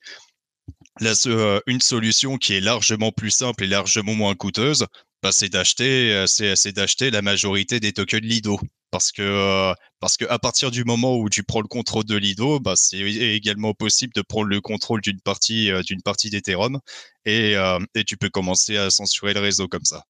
Là, 1.00 1.12
euh, 1.26 1.60
une 1.66 1.80
solution 1.80 2.36
qui 2.36 2.54
est 2.54 2.60
largement 2.60 3.12
plus 3.12 3.30
simple 3.30 3.64
et 3.64 3.66
largement 3.66 4.14
moins 4.14 4.34
coûteuse, 4.34 4.86
bah, 5.22 5.32
c'est 5.32 5.48
d'acheter, 5.48 6.24
c'est, 6.26 6.72
d'acheter 6.72 7.10
la 7.10 7.22
majorité 7.22 7.80
des 7.80 7.92
tokens 7.92 8.22
Lido. 8.22 8.60
Parce 8.90 9.12
que, 9.12 9.74
parce 10.00 10.16
que 10.16 10.24
à 10.26 10.38
partir 10.38 10.70
du 10.70 10.84
moment 10.84 11.16
où 11.18 11.28
tu 11.28 11.42
prends 11.42 11.60
le 11.60 11.68
contrôle 11.68 12.04
de 12.04 12.16
Lido, 12.16 12.58
bah, 12.60 12.74
c'est 12.76 12.98
également 12.98 13.74
possible 13.74 14.12
de 14.14 14.22
prendre 14.22 14.46
le 14.48 14.60
contrôle 14.60 15.00
d'une 15.02 15.20
partie, 15.20 15.70
d'une 15.86 16.02
partie 16.02 16.30
d'Ethereum 16.30 16.80
et, 17.26 17.54
et 17.94 18.04
tu 18.04 18.16
peux 18.16 18.30
commencer 18.30 18.76
à 18.76 18.90
censurer 18.90 19.34
le 19.34 19.40
réseau 19.40 19.68
comme 19.68 19.84
ça. 19.84 20.04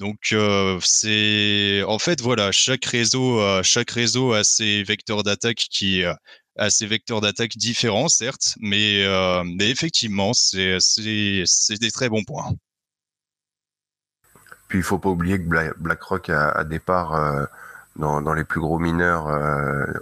Donc 0.00 0.34
c'est 0.80 1.82
en 1.86 1.98
fait 1.98 2.22
voilà 2.22 2.50
chaque 2.52 2.86
réseau 2.86 3.38
chaque 3.62 3.90
réseau 3.90 4.32
a 4.32 4.44
ses 4.44 4.82
vecteurs 4.82 5.22
d'attaque 5.22 5.66
qui 5.70 6.02
a 6.56 6.70
ses 6.70 6.86
vecteurs 6.86 7.20
d'attaque 7.20 7.58
différents 7.58 8.08
certes 8.08 8.54
mais 8.60 9.04
mais 9.44 9.68
effectivement 9.68 10.32
c'est 10.32 10.78
des 11.02 11.90
très 11.92 12.08
bons 12.08 12.24
points. 12.24 12.50
Puis 14.68 14.78
il 14.78 14.84
faut 14.84 14.98
pas 14.98 15.10
oublier 15.10 15.38
que 15.38 15.74
BlackRock 15.78 16.30
a, 16.30 16.48
a 16.48 16.64
des 16.64 16.78
parts 16.78 17.48
dans, 17.96 18.22
dans, 18.22 18.32
les 18.32 18.44
plus 18.44 18.60
gros 18.60 18.78
mineurs 18.78 19.26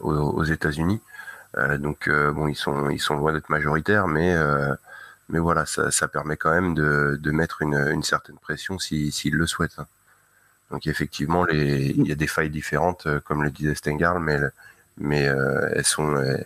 aux, 0.03 0.45
États-Unis. 0.45 1.01
donc 1.81 2.09
bon 2.09 2.47
ils 2.47 2.55
sont 2.55 2.89
ils 2.89 3.01
sont 3.01 3.17
loin 3.17 3.33
d'être 3.33 3.51
majoritaires 3.51 4.07
mais 4.07 4.37
mais 5.29 5.39
voilà, 5.39 5.67
ça, 5.67 6.09
permet 6.09 6.37
quand 6.37 6.51
même 6.51 6.75
de, 6.75 7.31
mettre 7.31 7.63
une, 7.63 8.03
certaine 8.03 8.39
pression 8.39 8.79
s'ils 8.79 9.13
si, 9.13 9.31
le 9.31 9.47
souhaitent. 9.47 9.79
Hein. 9.79 9.87
Donc 10.71 10.87
effectivement, 10.87 11.47
il 11.49 12.07
y 12.07 12.13
a 12.13 12.15
des 12.15 12.27
failles 12.27 12.51
différentes, 12.51 13.07
euh, 13.07 13.21
comme 13.21 13.43
le 13.43 13.51
disait 13.51 13.75
Stengarl, 13.75 14.23
mais, 14.99 15.29
euh, 15.29 15.69
elles 15.75 15.85
sont 15.85 16.17
euh, 16.17 16.37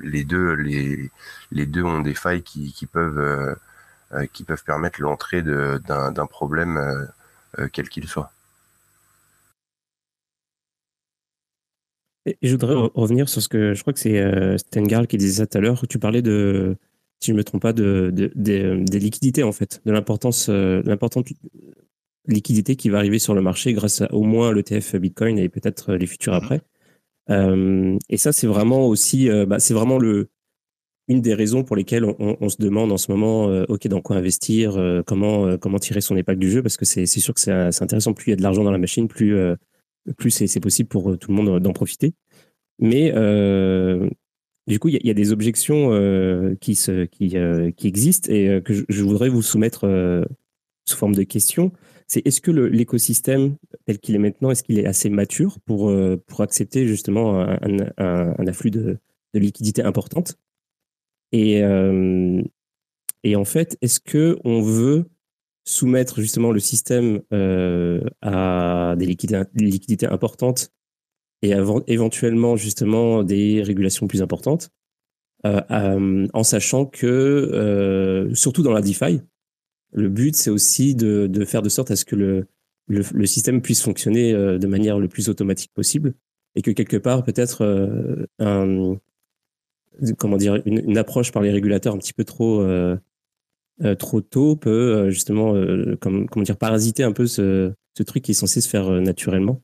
les 0.00 0.24
deux, 0.24 0.54
les, 0.54 1.66
deux 1.66 1.82
ont 1.82 2.00
des 2.00 2.14
failles 2.14 2.42
qui, 2.42 2.86
peuvent 2.90 3.56
permettre 4.64 5.00
l'entrée 5.02 5.42
d'un 5.42 6.26
problème 6.26 7.08
quel 7.72 7.88
qu'il 7.88 8.08
soit. 8.08 8.32
Et 12.24 12.38
je 12.42 12.52
voudrais 12.52 12.74
revenir 12.94 13.28
sur 13.28 13.40
ce 13.40 13.48
que 13.48 13.74
je 13.74 13.80
crois 13.82 13.92
que 13.92 14.00
c'est 14.00 14.58
Stengarl 14.58 15.06
qui 15.06 15.16
disait 15.16 15.42
ça 15.42 15.46
tout 15.46 15.58
à 15.58 15.60
l'heure. 15.60 15.86
Tu 15.88 15.98
parlais 15.98 16.22
de, 16.22 16.76
si 17.20 17.28
je 17.28 17.32
ne 17.32 17.38
me 17.38 17.44
trompe 17.44 17.62
pas, 17.62 17.72
de, 17.72 18.12
des 18.14 18.98
liquidités, 18.98 19.42
en 19.42 19.52
fait, 19.52 19.80
de 19.84 19.92
l'importance 19.92 20.48
l'importante 20.48 21.28
liquidité 22.28 22.76
qui 22.76 22.88
va 22.88 22.98
arriver 22.98 23.18
sur 23.18 23.34
le 23.34 23.40
marché 23.40 23.72
grâce 23.72 24.02
à, 24.02 24.12
au 24.12 24.22
moins 24.22 24.52
l'ETF 24.52 24.96
Bitcoin 24.96 25.38
et 25.38 25.48
peut-être 25.48 25.94
les 25.94 26.06
futurs 26.06 26.34
mhm. 26.34 26.42
après. 26.42 26.60
Euh, 27.30 27.98
et 28.08 28.16
ça, 28.16 28.32
c'est 28.32 28.46
vraiment 28.46 28.86
aussi, 28.86 29.28
euh, 29.28 29.46
bah, 29.46 29.58
c'est 29.58 29.74
vraiment 29.74 29.98
le, 29.98 30.28
une 31.08 31.20
des 31.20 31.34
raisons 31.34 31.64
pour 31.64 31.76
lesquelles 31.76 32.04
on, 32.04 32.36
on, 32.40 32.48
se 32.48 32.56
demande 32.58 32.92
en 32.92 32.96
ce 32.96 33.10
moment, 33.10 33.48
euh, 33.48 33.64
ok, 33.68 33.86
dans 33.88 34.00
quoi 34.00 34.16
investir, 34.16 34.76
euh, 34.76 35.02
comment 35.04 35.46
euh, 35.46 35.56
comment 35.56 35.78
tirer 35.78 36.00
son 36.00 36.16
épingle 36.16 36.38
du 36.38 36.50
jeu, 36.50 36.62
parce 36.62 36.76
que 36.76 36.84
c'est 36.84 37.06
sûr 37.06 37.34
que 37.34 37.40
c'est 37.40 37.52
intéressant. 37.52 38.12
Plus 38.12 38.28
il 38.28 38.30
y 38.30 38.32
a 38.32 38.36
de 38.36 38.42
l'argent 38.42 38.64
dans 38.64 38.70
la 38.70 38.78
machine, 38.78 39.08
plus 39.08 39.36
plus 40.16 40.30
c'est 40.30 40.60
possible 40.60 40.88
pour 40.88 41.18
tout 41.18 41.30
le 41.30 41.36
monde 41.36 41.60
d'en 41.60 41.72
profiter. 41.72 42.14
Mais 42.78 43.12
du 44.66 44.78
coup, 44.78 44.88
il 44.88 44.98
y, 45.04 45.10
a 45.10 45.14
des 45.14 45.32
objections 45.32 45.90
qui, 46.60 46.74
se, 46.74 47.04
qui, 47.04 47.36
existent 47.86 48.32
et 48.32 48.60
que 48.64 48.72
je, 48.88 49.02
voudrais 49.04 49.28
vous 49.28 49.42
soumettre 49.42 49.86
sous 50.84 50.96
forme 50.96 51.14
de 51.14 51.22
questions. 51.22 51.72
C'est 52.08 52.26
est-ce 52.26 52.40
que 52.40 52.50
l'écosystème 52.50 53.56
tel 53.84 53.98
qu'il 53.98 54.16
est 54.16 54.18
maintenant, 54.18 54.50
est-ce 54.50 54.64
qu'il 54.64 54.78
est 54.78 54.86
assez 54.86 55.08
mature 55.08 55.58
pour, 55.66 55.92
pour 56.26 56.40
accepter 56.40 56.86
justement 56.88 57.40
un, 57.40 58.46
afflux 58.46 58.72
de, 58.72 58.98
de, 59.34 59.38
liquidité 59.38 59.82
importante 59.82 60.36
et, 61.30 61.62
et 63.26 63.34
en 63.36 63.44
fait, 63.44 63.76
est-ce 63.82 64.00
que 64.00 64.38
on 64.44 64.62
veut 64.62 65.06
soumettre 65.64 66.20
justement 66.20 66.52
le 66.52 66.60
système 66.60 67.22
euh, 67.32 68.00
à 68.22 68.94
des 68.96 69.04
liquidités, 69.04 69.42
liquidités 69.56 70.06
importantes 70.06 70.70
et 71.42 71.52
avant, 71.52 71.82
éventuellement 71.86 72.56
justement 72.56 73.22
des 73.22 73.62
régulations 73.62 74.06
plus 74.06 74.22
importantes, 74.22 74.70
euh, 75.44 76.26
en 76.32 76.42
sachant 76.42 76.86
que, 76.86 77.06
euh, 77.06 78.34
surtout 78.34 78.62
dans 78.62 78.72
la 78.72 78.80
DeFi, 78.80 79.20
le 79.92 80.08
but 80.08 80.34
c'est 80.36 80.50
aussi 80.50 80.94
de, 80.94 81.26
de, 81.26 81.44
faire 81.44 81.62
de 81.62 81.68
sorte 81.68 81.90
à 81.90 81.96
ce 81.96 82.04
que 82.04 82.16
le, 82.16 82.46
le, 82.88 83.02
le 83.12 83.26
système 83.26 83.62
puisse 83.62 83.82
fonctionner 83.82 84.32
euh, 84.32 84.58
de 84.58 84.66
manière 84.66 84.98
le 84.98 85.08
plus 85.08 85.28
automatique 85.28 85.72
possible 85.74 86.14
et 86.54 86.62
que 86.62 86.70
quelque 86.70 86.96
part 86.96 87.24
peut-être 87.24 87.62
euh, 87.62 88.26
un 88.38 88.96
comment 90.18 90.36
dire 90.36 90.60
une, 90.66 90.78
une, 90.78 90.98
approche 90.98 91.32
par 91.32 91.42
les 91.42 91.50
régulateurs 91.50 91.94
un 91.94 91.98
petit 91.98 92.12
peu 92.12 92.24
trop 92.24 92.60
euh, 92.60 92.96
trop 93.98 94.20
tôt 94.20 94.56
peut 94.56 95.10
justement 95.10 95.52
comme, 96.00 96.28
comment 96.28 96.44
dire 96.44 96.56
parasiter 96.56 97.02
un 97.02 97.12
peu 97.12 97.26
ce, 97.26 97.72
ce 97.96 98.02
truc 98.02 98.22
qui 98.24 98.30
est 98.32 98.34
censé 98.34 98.60
se 98.60 98.68
faire 98.68 98.90
naturellement. 99.02 99.62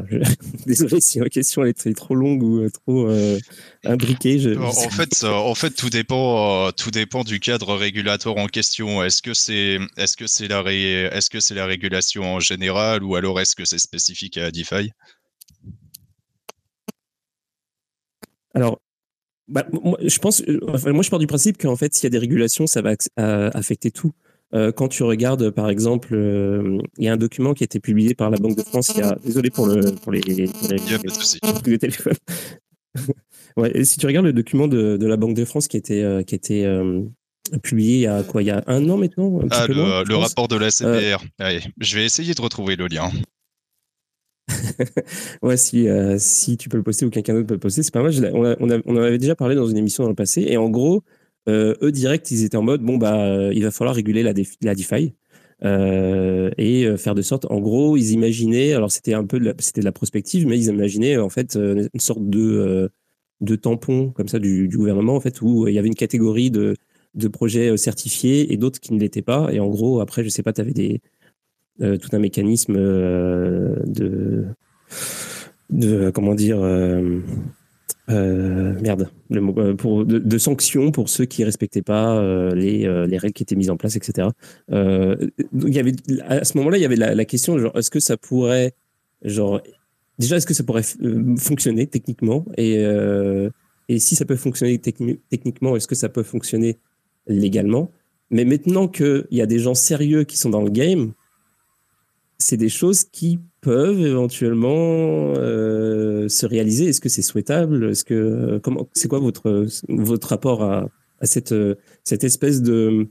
Désolé 0.66 1.00
si 1.00 1.20
ma 1.20 1.28
question 1.28 1.64
est 1.64 1.94
trop 1.94 2.14
longue 2.14 2.42
ou 2.42 2.60
euh, 2.60 2.70
trop 2.70 3.08
euh, 3.08 3.38
imbriquée. 3.84 4.38
Je... 4.38 4.50
En, 4.50 4.72
fait, 4.72 5.24
en 5.24 5.54
fait, 5.54 5.70
tout 5.70 5.90
dépend, 5.90 6.66
euh, 6.66 6.70
tout 6.70 6.90
dépend 6.90 7.24
du 7.24 7.40
cadre 7.40 7.74
régulatoire 7.74 8.36
en 8.36 8.46
question. 8.46 9.02
Est-ce 9.02 9.22
que 9.22 9.34
c'est, 9.34 9.78
est-ce 9.96 10.16
que 10.16 10.26
c'est 10.26 10.48
la, 10.48 10.62
ré... 10.62 11.04
est-ce 11.04 11.30
que 11.30 11.40
c'est 11.40 11.54
la 11.54 11.66
régulation 11.66 12.34
en 12.34 12.40
général 12.40 13.02
ou 13.02 13.16
alors 13.16 13.40
est-ce 13.40 13.56
que 13.56 13.64
c'est 13.64 13.78
spécifique 13.78 14.38
à 14.38 14.50
DeFi? 14.50 14.92
Alors, 18.54 18.80
bah, 19.48 19.66
moi, 19.72 19.98
je 20.02 20.18
pense, 20.18 20.42
enfin, 20.68 20.92
moi, 20.92 21.02
je 21.02 21.10
pars 21.10 21.18
du 21.18 21.26
principe 21.26 21.58
qu'en 21.58 21.76
fait, 21.76 21.94
s'il 21.94 22.04
y 22.04 22.06
a 22.08 22.10
des 22.10 22.18
régulations, 22.18 22.66
ça 22.66 22.82
va 22.82 22.94
affecter 23.16 23.90
tout. 23.90 24.12
Euh, 24.54 24.70
quand 24.70 24.88
tu 24.88 25.02
regardes, 25.02 25.50
par 25.50 25.70
exemple, 25.70 26.10
euh, 26.12 26.78
il 26.98 27.04
y 27.04 27.08
a 27.08 27.12
un 27.12 27.16
document 27.16 27.54
qui 27.54 27.62
a 27.62 27.66
été 27.66 27.80
publié 27.80 28.14
par 28.14 28.30
la 28.30 28.36
Banque 28.36 28.56
de 28.56 28.62
France. 28.62 28.92
Il 28.94 29.00
y 29.00 29.02
a, 29.02 29.16
désolé 29.24 29.50
pour 29.50 29.66
le 29.66 29.92
pour 29.92 30.12
les, 30.12 30.20
pour 30.20 30.68
les, 30.68 31.78
téléphones. 31.78 32.12
ouais, 33.56 33.70
et 33.74 33.84
si 33.84 33.98
tu 33.98 34.06
regardes 34.06 34.26
le 34.26 34.34
document 34.34 34.68
de, 34.68 34.98
de 34.98 35.06
la 35.06 35.16
Banque 35.16 35.34
de 35.34 35.46
France 35.46 35.68
qui 35.68 35.78
était 35.78 36.02
euh, 36.02 36.22
qui 36.22 36.34
était 36.34 36.66
publié 37.62 37.96
il 37.96 38.00
y 38.02 38.06
a 38.06 38.22
quoi 38.22 38.42
Il 38.42 38.46
y 38.46 38.50
a 38.50 38.62
un 38.66 38.88
an 38.90 38.98
maintenant 38.98 39.40
un 39.40 39.46
Ah, 39.50 39.66
le, 39.66 40.06
le 40.06 40.16
rapport 40.16 40.48
de 40.48 40.56
la 40.56 40.70
CPR. 40.70 41.24
Allez, 41.38 41.60
je 41.80 41.96
vais 41.96 42.04
essayer 42.04 42.34
de 42.34 42.42
retrouver 42.42 42.76
le 42.76 42.88
lien. 42.88 43.10
ouais, 45.42 45.56
si, 45.56 45.86
si 46.18 46.58
tu 46.58 46.68
peux 46.68 46.76
le 46.76 46.82
poster 46.82 47.06
ou 47.06 47.10
quelqu'un 47.10 47.32
d'autre 47.32 47.46
peut 47.46 47.54
le 47.54 47.60
poster, 47.60 47.82
c'est 47.82 47.94
pas 47.94 48.02
mal. 48.02 48.12
On, 48.34 48.44
a, 48.44 48.56
on, 48.60 48.70
a, 48.70 48.78
on, 48.84 48.96
en 48.96 49.02
avait 49.02 49.16
déjà 49.16 49.34
parlé 49.34 49.54
dans 49.54 49.66
une 49.66 49.78
émission 49.78 50.02
dans 50.02 50.10
le 50.10 50.14
passé. 50.14 50.44
Et 50.46 50.58
en 50.58 50.68
gros, 50.68 50.96
euh, 50.96 51.00
eux 51.48 51.92
direct, 51.92 52.30
ils 52.30 52.44
étaient 52.44 52.56
en 52.56 52.62
mode 52.62 52.82
bon 52.82 52.96
bah 52.98 53.24
euh, 53.24 53.52
il 53.54 53.62
va 53.64 53.70
falloir 53.70 53.94
réguler 53.94 54.22
la, 54.22 54.32
la 54.62 54.74
DeFi. 54.74 55.14
Euh, 55.64 56.50
et 56.58 56.86
euh, 56.86 56.96
faire 56.96 57.14
de 57.14 57.22
sorte, 57.22 57.46
en 57.48 57.60
gros, 57.60 57.96
ils 57.96 58.10
imaginaient, 58.10 58.72
alors 58.72 58.90
c'était 58.90 59.14
un 59.14 59.24
peu 59.24 59.38
de 59.38 59.44
la, 59.44 59.54
c'était 59.58 59.80
la 59.80 59.92
prospective, 59.92 60.44
mais 60.46 60.58
ils 60.58 60.66
imaginaient 60.66 61.18
en 61.18 61.28
fait 61.28 61.56
une 61.56 62.00
sorte 62.00 62.28
de 62.28 62.90
de 63.40 63.56
tampon 63.56 64.10
comme 64.10 64.28
ça 64.28 64.38
du, 64.38 64.68
du, 64.68 64.76
gouvernement 64.76 65.16
en 65.16 65.20
fait 65.20 65.40
où 65.42 65.66
il 65.66 65.74
y 65.74 65.78
avait 65.78 65.88
une 65.88 65.94
catégorie 65.94 66.50
de 66.50 66.76
de 67.14 67.28
projets 67.28 67.76
certifiés 67.76 68.52
et 68.52 68.56
d'autres 68.56 68.80
qui 68.80 68.92
ne 68.94 69.00
l'étaient 69.00 69.22
pas. 69.22 69.52
Et 69.52 69.60
en 69.60 69.68
gros, 69.68 70.00
après, 70.00 70.24
je 70.24 70.28
sais 70.30 70.42
pas, 70.42 70.52
tu 70.52 70.60
avais 70.60 70.72
des 70.72 71.00
tout 71.80 72.08
un 72.12 72.18
mécanisme 72.18 72.74
de 72.74 74.46
de 75.70 76.10
comment 76.10 76.34
dire 76.34 76.58
euh, 78.10 78.74
merde, 78.80 79.10
le 79.30 79.40
mot, 79.40 79.54
euh, 79.58 79.74
pour, 79.74 80.04
de, 80.04 80.38
sanctions 80.38 80.90
pour 80.90 81.08
ceux 81.08 81.24
qui 81.24 81.44
respectaient 81.44 81.82
pas 81.82 82.16
euh, 82.16 82.52
les, 82.52 82.80
les, 83.06 83.18
règles 83.18 83.32
qui 83.32 83.44
étaient 83.44 83.54
mises 83.54 83.70
en 83.70 83.76
place, 83.76 83.96
etc. 83.96 84.28
Y 84.68 85.78
avait, 85.78 85.92
à 86.26 86.44
ce 86.44 86.56
moment-là, 86.58 86.78
il 86.78 86.80
y 86.80 86.84
avait 86.84 86.96
la, 86.96 87.14
la 87.14 87.24
question, 87.24 87.58
genre, 87.58 87.76
est-ce 87.76 87.90
que 87.90 88.00
ça 88.00 88.16
pourrait, 88.16 88.74
genre, 89.22 89.60
déjà, 90.18 90.36
est-ce 90.36 90.46
que 90.46 90.54
ça 90.54 90.64
pourrait 90.64 90.84
fonctionner 91.38 91.86
techniquement? 91.86 92.44
Et, 92.56 92.82
et 93.88 93.98
si 93.98 94.16
ça 94.16 94.24
peut 94.24 94.36
fonctionner 94.36 94.78
techniquement, 94.78 95.76
est-ce 95.76 95.86
que 95.86 95.94
ça 95.94 96.08
peut 96.08 96.24
fonctionner 96.24 96.78
légalement? 97.26 97.90
Mais 98.30 98.44
maintenant 98.44 98.88
qu'il 98.88 99.26
y 99.30 99.42
a 99.42 99.46
des 99.46 99.58
gens 99.58 99.74
sérieux 99.74 100.24
qui 100.24 100.38
sont 100.38 100.50
dans 100.50 100.62
le 100.62 100.70
game, 100.70 101.12
c'est 102.38 102.56
des 102.56 102.70
choses 102.70 103.04
qui 103.04 103.38
peuvent 103.62 104.00
éventuellement 104.00 105.32
euh, 105.38 106.28
se 106.28 106.44
réaliser? 106.44 106.86
Est-ce 106.88 107.00
que 107.00 107.08
c'est 107.08 107.22
souhaitable? 107.22 107.90
Est-ce 107.90 108.04
que 108.04 108.58
comment 108.62 108.88
C'est 108.92 109.08
quoi 109.08 109.20
votre 109.20 109.66
votre 109.88 110.28
rapport 110.28 110.62
à, 110.62 110.88
à 111.20 111.26
cette 111.26 111.54
cette 112.04 112.24
espèce 112.24 112.60
de 112.60 113.08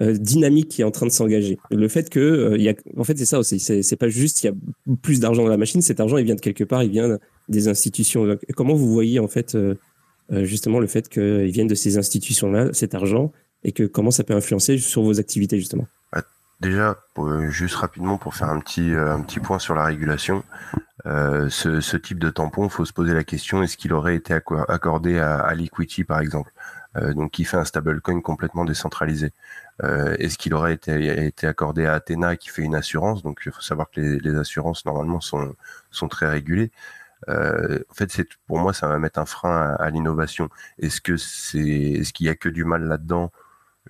euh, 0.00 0.12
dynamique 0.12 0.68
qui 0.68 0.82
est 0.82 0.84
en 0.84 0.92
train 0.92 1.06
de 1.06 1.10
s'engager? 1.10 1.58
Le 1.72 1.88
fait 1.88 2.08
que, 2.08 2.20
euh, 2.20 2.56
il 2.56 2.62
y 2.62 2.68
a, 2.68 2.74
en 2.96 3.02
fait, 3.02 3.18
c'est 3.18 3.24
ça 3.24 3.40
aussi. 3.40 3.58
C'est 3.58 3.96
pas 3.96 4.08
juste 4.08 4.44
il 4.44 4.46
y 4.46 4.50
a 4.50 4.54
plus 5.02 5.18
d'argent 5.18 5.42
dans 5.42 5.50
la 5.50 5.56
machine. 5.56 5.82
Cet 5.82 5.98
argent, 5.98 6.18
il 6.18 6.24
vient 6.24 6.36
de 6.36 6.40
quelque 6.40 6.64
part. 6.64 6.84
Il 6.84 6.90
vient 6.90 7.18
des 7.48 7.66
institutions. 7.66 8.38
comment 8.54 8.74
vous 8.74 8.92
voyez 8.92 9.18
en 9.18 9.28
fait 9.28 9.56
euh, 10.30 10.44
justement 10.44 10.78
le 10.78 10.86
fait 10.86 11.08
qu'il 11.08 11.50
vienne 11.50 11.66
de 11.66 11.74
ces 11.74 11.96
institutions-là, 11.96 12.70
cet 12.74 12.94
argent, 12.94 13.32
et 13.64 13.72
que 13.72 13.84
comment 13.84 14.10
ça 14.10 14.24
peut 14.24 14.34
influencer 14.34 14.76
sur 14.76 15.02
vos 15.02 15.18
activités 15.18 15.58
justement? 15.58 15.86
Déjà, 16.60 16.96
juste 17.50 17.76
rapidement 17.76 18.18
pour 18.18 18.34
faire 18.34 18.48
un 18.48 18.58
petit 18.58 18.92
un 18.92 19.20
petit 19.22 19.38
point 19.38 19.60
sur 19.60 19.76
la 19.76 19.84
régulation, 19.84 20.42
ce, 21.04 21.80
ce, 21.80 21.96
type 21.96 22.18
de 22.18 22.30
tampon, 22.30 22.64
il 22.64 22.70
faut 22.70 22.84
se 22.84 22.92
poser 22.92 23.14
la 23.14 23.22
question 23.22 23.62
est-ce 23.62 23.76
qu'il 23.76 23.92
aurait 23.92 24.16
été 24.16 24.34
accordé 24.34 25.18
à, 25.20 25.38
à 25.38 25.54
Liquidity 25.54 26.02
par 26.02 26.18
exemple, 26.18 26.50
donc 27.14 27.30
qui 27.30 27.44
fait 27.44 27.56
un 27.56 27.64
stablecoin 27.64 28.20
complètement 28.20 28.64
décentralisé. 28.64 29.32
Euh, 29.84 30.16
Est-ce 30.18 30.38
qu'il 30.38 30.54
aurait 30.54 30.74
été, 30.74 31.26
été, 31.26 31.46
accordé 31.46 31.86
à 31.86 31.94
Athéna 31.94 32.36
qui 32.36 32.48
fait 32.48 32.62
une 32.62 32.74
assurance? 32.74 33.22
Donc 33.22 33.42
il 33.46 33.52
faut 33.52 33.60
savoir 33.60 33.90
que 33.90 34.00
les, 34.00 34.18
les 34.18 34.36
assurances 34.36 34.84
normalement 34.84 35.20
sont, 35.20 35.54
sont 35.90 36.08
très 36.08 36.28
régulées. 36.28 36.72
Euh, 37.28 37.80
en 37.90 37.94
fait, 37.94 38.24
pour 38.46 38.58
moi, 38.58 38.72
ça 38.72 38.88
va 38.88 38.98
mettre 38.98 39.18
un 39.20 39.26
frein 39.26 39.56
à, 39.56 39.74
à 39.76 39.90
l'innovation. 39.90 40.50
Est-ce 40.78 41.00
que 41.00 41.16
c'est, 41.16 41.58
est-ce 41.60 42.12
qu'il 42.12 42.26
y 42.26 42.30
a 42.30 42.36
que 42.36 42.48
du 42.48 42.64
mal 42.64 42.84
là-dedans? 42.84 43.32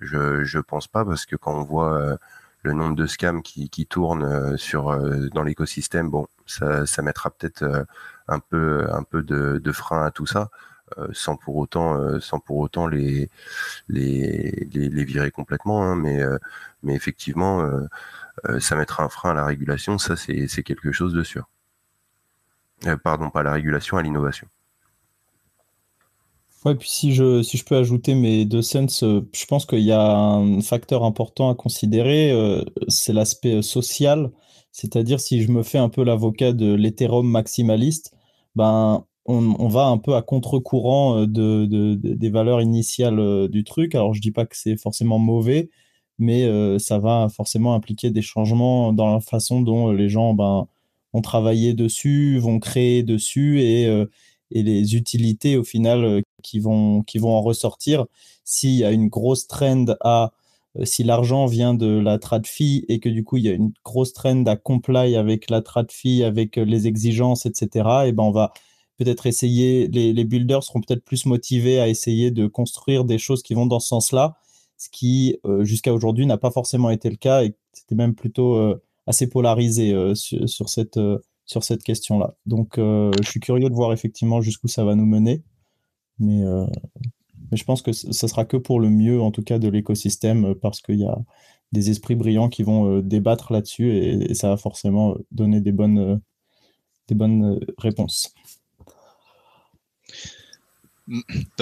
Je 0.00 0.44
je 0.44 0.58
pense 0.60 0.88
pas 0.88 1.04
parce 1.04 1.26
que 1.26 1.36
quand 1.36 1.54
on 1.54 1.64
voit 1.64 1.94
euh, 2.00 2.16
le 2.62 2.72
nombre 2.72 2.96
de 2.96 3.06
scams 3.06 3.42
qui, 3.42 3.70
qui 3.70 3.86
tournent 3.86 4.24
euh, 4.24 4.56
sur 4.56 4.90
euh, 4.90 5.28
dans 5.34 5.42
l'écosystème, 5.42 6.10
bon, 6.10 6.26
ça, 6.46 6.86
ça 6.86 7.02
mettra 7.02 7.30
peut-être 7.30 7.86
un 8.28 8.38
peu 8.40 8.86
un 8.92 9.02
peu 9.02 9.22
de, 9.22 9.58
de 9.58 9.72
frein 9.72 10.04
à 10.04 10.10
tout 10.10 10.26
ça. 10.26 10.50
Euh, 10.96 11.08
sans 11.12 11.36
pour 11.36 11.56
autant, 11.56 11.96
euh, 12.00 12.20
sans 12.20 12.40
pour 12.40 12.58
autant 12.58 12.86
les, 12.86 13.30
les, 13.88 14.68
les, 14.72 15.04
virer 15.04 15.30
complètement. 15.30 15.84
Hein, 15.84 15.96
mais, 15.96 16.22
euh, 16.22 16.38
mais 16.82 16.94
effectivement, 16.94 17.68
ça 18.60 18.76
mettra 18.76 19.04
un 19.04 19.08
frein 19.08 19.30
à 19.30 19.34
la 19.34 19.44
régulation. 19.44 19.98
Ça, 19.98 20.16
c'est 20.16 20.62
quelque 20.62 20.92
chose 20.92 21.12
de 21.12 21.22
sûr. 21.22 21.48
pardon, 23.02 23.30
pas 23.30 23.40
à 23.40 23.42
la 23.42 23.52
régulation, 23.52 23.96
à 23.96 24.02
l'innovation. 24.02 24.48
Ouais, 26.64 26.74
puis 26.74 26.88
si 26.88 27.14
je, 27.14 27.42
si 27.42 27.56
je 27.56 27.64
peux 27.64 27.76
ajouter 27.76 28.14
mes 28.14 28.44
deux 28.44 28.62
sens, 28.62 29.02
je 29.02 29.46
pense 29.46 29.64
qu'il 29.64 29.80
y 29.80 29.92
a 29.92 30.12
un 30.12 30.60
facteur 30.60 31.04
important 31.04 31.50
à 31.50 31.54
considérer, 31.54 32.32
c'est 32.88 33.12
l'aspect 33.12 33.62
social. 33.62 34.32
C'est-à-dire, 34.72 35.20
si 35.20 35.42
je 35.42 35.50
me 35.50 35.62
fais 35.62 35.78
un 35.78 35.88
peu 35.88 36.02
l'avocat 36.04 36.52
de 36.52 36.74
l'Ethereum 36.74 37.28
maximaliste, 37.28 38.12
ben, 38.56 39.04
on, 39.28 39.68
va 39.68 39.86
un 39.86 39.98
peu 39.98 40.14
à 40.14 40.22
contre-courant 40.22 41.20
euh, 41.20 41.26
de, 41.26 41.94
des 41.94 42.30
valeurs 42.30 42.60
initiales 42.62 43.20
euh, 43.20 43.48
du 43.48 43.62
truc. 43.64 43.94
Alors, 43.94 44.14
je 44.14 44.20
dis 44.20 44.30
pas 44.30 44.46
que 44.46 44.56
c'est 44.56 44.76
forcément 44.76 45.18
mauvais, 45.18 45.70
mais 46.18 46.44
euh, 46.44 46.78
ça 46.78 46.98
va 46.98 47.28
forcément 47.28 47.74
impliquer 47.74 48.10
des 48.10 48.22
changements 48.22 48.92
dans 48.92 49.12
la 49.12 49.20
façon 49.20 49.60
dont 49.60 49.92
les 49.92 50.08
gens 50.08 50.34
ben, 50.34 50.66
vont 51.12 51.20
travailler 51.20 51.74
dessus, 51.74 52.38
vont 52.38 52.58
créer 52.58 53.02
dessus 53.02 53.60
et, 53.60 53.86
les 54.50 54.96
utilités 54.96 55.56
au 55.56 55.64
final 55.64 56.22
qui, 56.42 56.60
vont, 56.60 57.02
qui 57.02 57.18
vont 57.18 57.30
en 57.30 57.42
ressortir. 57.42 58.06
S'il 58.44 58.76
y 58.76 58.84
a 58.84 58.92
une 58.92 59.08
grosse 59.08 59.46
trend 59.46 59.86
à 60.00 60.32
si 60.84 61.02
l'argent 61.02 61.46
vient 61.46 61.74
de 61.74 61.98
la 61.98 62.18
trad 62.18 62.46
fee 62.46 62.84
et 62.88 63.00
que 63.00 63.08
du 63.08 63.24
coup 63.24 63.36
il 63.36 63.44
y 63.44 63.48
a 63.48 63.52
une 63.52 63.72
grosse 63.84 64.12
trend 64.12 64.44
à 64.44 64.56
comply 64.56 65.16
avec 65.16 65.50
la 65.50 65.62
trad 65.62 65.90
fee, 65.90 66.22
avec 66.22 66.56
les 66.56 66.86
exigences, 66.86 67.46
etc., 67.46 68.06
et 68.06 68.12
ben 68.12 68.22
on 68.24 68.30
va 68.30 68.52
peut-être 68.98 69.26
essayer, 69.26 69.86
les, 69.88 70.24
builders 70.24 70.64
seront 70.64 70.80
peut-être 70.80 71.04
plus 71.04 71.24
motivés 71.24 71.80
à 71.80 71.88
essayer 71.88 72.30
de 72.30 72.46
construire 72.46 73.04
des 73.04 73.18
choses 73.18 73.42
qui 73.42 73.54
vont 73.54 73.66
dans 73.66 73.78
ce 73.78 73.88
sens-là, 73.88 74.36
ce 74.76 74.88
qui 74.90 75.38
euh, 75.46 75.64
jusqu'à 75.64 75.94
aujourd'hui 75.94 76.26
n'a 76.26 76.36
pas 76.36 76.50
forcément 76.50 76.90
été 76.90 77.08
le 77.08 77.16
cas 77.16 77.44
et 77.44 77.54
c'était 77.72 77.94
même 77.94 78.14
plutôt 78.14 78.56
euh, 78.56 78.82
assez 79.06 79.28
polarisé 79.28 79.92
euh, 79.92 80.14
sur, 80.14 80.68
cette, 80.68 80.98
sur 81.48 81.64
cette 81.64 81.82
question-là. 81.82 82.36
Donc 82.46 82.74
je 82.76 83.28
suis 83.28 83.40
curieux 83.40 83.68
de 83.68 83.74
voir 83.74 83.92
effectivement 83.92 84.40
jusqu'où 84.40 84.68
ça 84.68 84.84
va 84.84 84.94
nous 84.94 85.06
mener, 85.06 85.42
mais, 86.20 86.42
mais 87.50 87.56
je 87.56 87.64
pense 87.64 87.82
que 87.82 87.92
ça 87.92 88.28
sera 88.28 88.44
que 88.44 88.58
pour 88.58 88.78
le 88.78 88.90
mieux 88.90 89.20
en 89.20 89.32
tout 89.32 89.42
cas 89.42 89.58
de 89.58 89.66
l'écosystème 89.66 90.54
parce 90.54 90.80
qu'il 90.80 91.00
y 91.00 91.06
a 91.06 91.18
des 91.72 91.90
esprits 91.90 92.16
brillants 92.16 92.50
qui 92.50 92.62
vont 92.62 93.00
débattre 93.00 93.52
là-dessus 93.52 93.90
et, 93.90 94.30
et, 94.30 94.34
ça 94.34 94.50
va 94.50 94.56
forcément 94.58 95.16
donner 95.32 95.60
des 95.60 95.72
bonnes, 95.72 96.20
des 97.08 97.14
bonnes 97.14 97.58
réponses. 97.78 98.34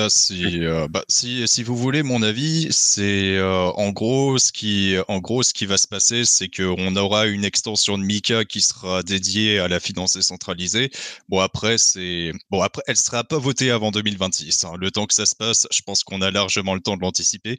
Si, 0.09 0.65
euh, 0.65 0.89
bah, 0.89 1.05
si, 1.09 1.63
vous 1.63 1.77
voulez 1.77 2.03
mon 2.03 2.23
avis, 2.23 2.67
c'est 2.73 3.37
euh, 3.37 3.71
en 3.77 3.91
gros 3.91 4.39
ce 4.39 4.51
qui, 4.51 4.97
en 5.07 5.21
gros 5.21 5.45
ce 5.45 5.55
qui 5.55 5.67
va 5.67 5.79
se 5.79 5.87
passer, 5.87 6.25
c'est 6.25 6.49
qu'on 6.49 6.97
aura 6.97 7.27
une 7.27 7.45
extension 7.45 7.97
de 7.97 8.03
Mika 8.03 8.45
qui 8.45 8.61
sera 8.61 9.05
dédiée 9.05 9.61
à 9.61 9.69
la 9.69 9.79
finance 9.79 10.17
décentralisée. 10.17 10.91
Bon 11.29 11.39
après 11.39 11.79
c'est 11.79 12.33
bon 12.51 12.61
après 12.61 12.83
elle 12.89 12.97
sera 12.97 13.23
pas 13.23 13.39
votée 13.39 13.71
avant 13.71 13.93
2026. 13.93 14.65
Hein. 14.65 14.73
Le 14.79 14.91
temps 14.91 15.07
que 15.07 15.15
ça 15.15 15.27
se 15.27 15.37
passe, 15.37 15.69
je 15.71 15.83
pense 15.83 16.03
qu'on 16.03 16.23
a 16.23 16.31
largement 16.33 16.75
le 16.75 16.81
temps 16.81 16.97
de 16.97 17.03
l'anticiper 17.03 17.59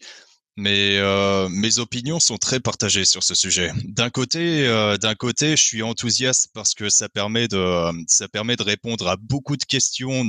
mais 0.58 0.98
euh, 0.98 1.48
mes 1.50 1.78
opinions 1.80 2.20
sont 2.20 2.38
très 2.38 2.60
partagées 2.60 3.06
sur 3.06 3.24
ce 3.24 3.36
sujet. 3.36 3.72
D'un 3.86 4.10
côté, 4.10 4.68
euh, 4.68 4.98
d'un 4.98 5.14
côté, 5.14 5.52
je 5.52 5.64
suis 5.64 5.84
enthousiaste 5.84 6.50
parce 6.54 6.74
que 6.74 6.90
ça 6.90 7.08
permet 7.08 7.48
de, 7.48 7.92
ça 8.08 8.28
permet 8.28 8.56
de 8.56 8.64
répondre 8.64 9.08
à 9.08 9.18
beaucoup 9.18 9.56
de 9.56 9.64
questions, 9.64 10.26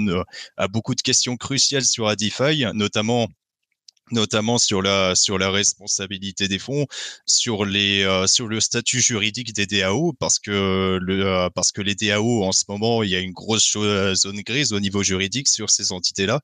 à 0.58 0.68
beaucoup 0.68 0.94
de 0.94 1.00
questions 1.00 1.36
cruciales 1.36 1.84
sur 1.84 2.08
Adify, 2.08 2.66
notamment 2.74 3.28
notamment 4.12 4.58
sur 4.58 4.82
la 4.82 5.14
sur 5.14 5.38
la 5.38 5.50
responsabilité 5.50 6.48
des 6.48 6.58
fonds, 6.58 6.86
sur 7.26 7.64
les 7.64 8.02
euh, 8.02 8.26
sur 8.26 8.48
le 8.48 8.60
statut 8.60 9.00
juridique 9.00 9.52
des 9.52 9.66
DAO 9.66 10.12
parce 10.14 10.38
que 10.38 10.98
le 11.00 11.26
euh, 11.26 11.50
parce 11.54 11.72
que 11.72 11.80
les 11.80 11.94
DAO 11.94 12.44
en 12.44 12.52
ce 12.52 12.64
moment 12.68 13.02
il 13.02 13.10
y 13.10 13.16
a 13.16 13.20
une 13.20 13.32
grosse 13.32 13.76
zone 14.14 14.40
grise 14.42 14.72
au 14.72 14.80
niveau 14.80 15.02
juridique 15.02 15.48
sur 15.48 15.70
ces 15.70 15.92
entités 15.92 16.26
là 16.26 16.40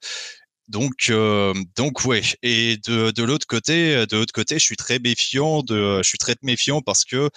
donc, 0.68 1.08
euh, 1.10 1.54
donc 1.76 2.04
ouais. 2.04 2.22
Et 2.42 2.78
de, 2.86 3.10
de 3.10 3.22
l'autre 3.22 3.46
côté, 3.46 4.06
de 4.06 4.16
l'autre 4.16 4.32
côté, 4.32 4.58
je 4.58 4.64
suis 4.64 4.76
très 4.76 4.98
méfiant. 4.98 5.62
Je 5.68 6.02
suis 6.02 6.18
très 6.18 6.36
méfiant 6.42 6.80
parce 6.80 7.04
que 7.04 7.30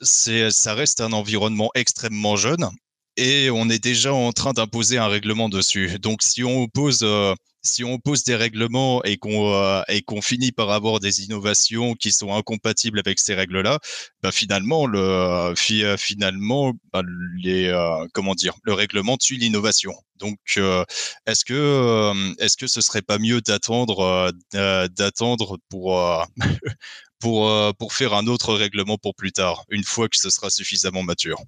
c'est, 0.00 0.50
ça 0.50 0.74
reste 0.74 1.00
un 1.00 1.12
environnement 1.12 1.70
extrêmement 1.74 2.36
jeune 2.36 2.68
et 3.16 3.50
on 3.50 3.68
est 3.68 3.82
déjà 3.82 4.12
en 4.14 4.32
train 4.32 4.52
d'imposer 4.52 4.98
un 4.98 5.08
règlement 5.08 5.48
dessus. 5.48 5.98
Donc, 5.98 6.22
si 6.22 6.44
on 6.44 6.62
oppose 6.64 7.00
euh, 7.02 7.34
si 7.62 7.84
on 7.84 7.98
pose 7.98 8.24
des 8.24 8.34
règlements 8.34 9.02
et 9.04 9.16
qu'on 9.18 9.54
euh, 9.54 9.82
finit 10.20 10.52
par 10.52 10.70
avoir 10.70 11.00
des 11.00 11.24
innovations 11.24 11.94
qui 11.94 12.12
sont 12.12 12.34
incompatibles 12.34 12.98
avec 12.98 13.18
ces 13.18 13.34
règles-là, 13.34 13.78
bah 14.22 14.32
finalement 14.32 14.86
le 14.86 15.54
finalement 15.96 16.72
bah, 16.92 17.02
les 17.36 17.68
euh, 17.68 18.06
comment 18.12 18.34
dire 18.34 18.54
le 18.64 18.72
règlement 18.72 19.16
tue 19.16 19.36
l'innovation. 19.36 19.92
Donc 20.16 20.38
euh, 20.56 20.84
est-ce 21.26 21.44
que 21.44 22.34
est-ce 22.38 22.56
que 22.56 22.66
ce 22.66 22.80
serait 22.80 23.02
pas 23.02 23.18
mieux 23.18 23.40
d'attendre 23.40 24.32
d'attendre 24.52 25.58
pour 25.68 26.26
pour 27.20 27.74
pour 27.76 27.92
faire 27.94 28.14
un 28.14 28.26
autre 28.26 28.54
règlement 28.54 28.98
pour 28.98 29.14
plus 29.14 29.32
tard, 29.32 29.64
une 29.70 29.84
fois 29.84 30.08
que 30.08 30.16
ce 30.16 30.30
sera 30.30 30.50
suffisamment 30.50 31.02
mature? 31.02 31.40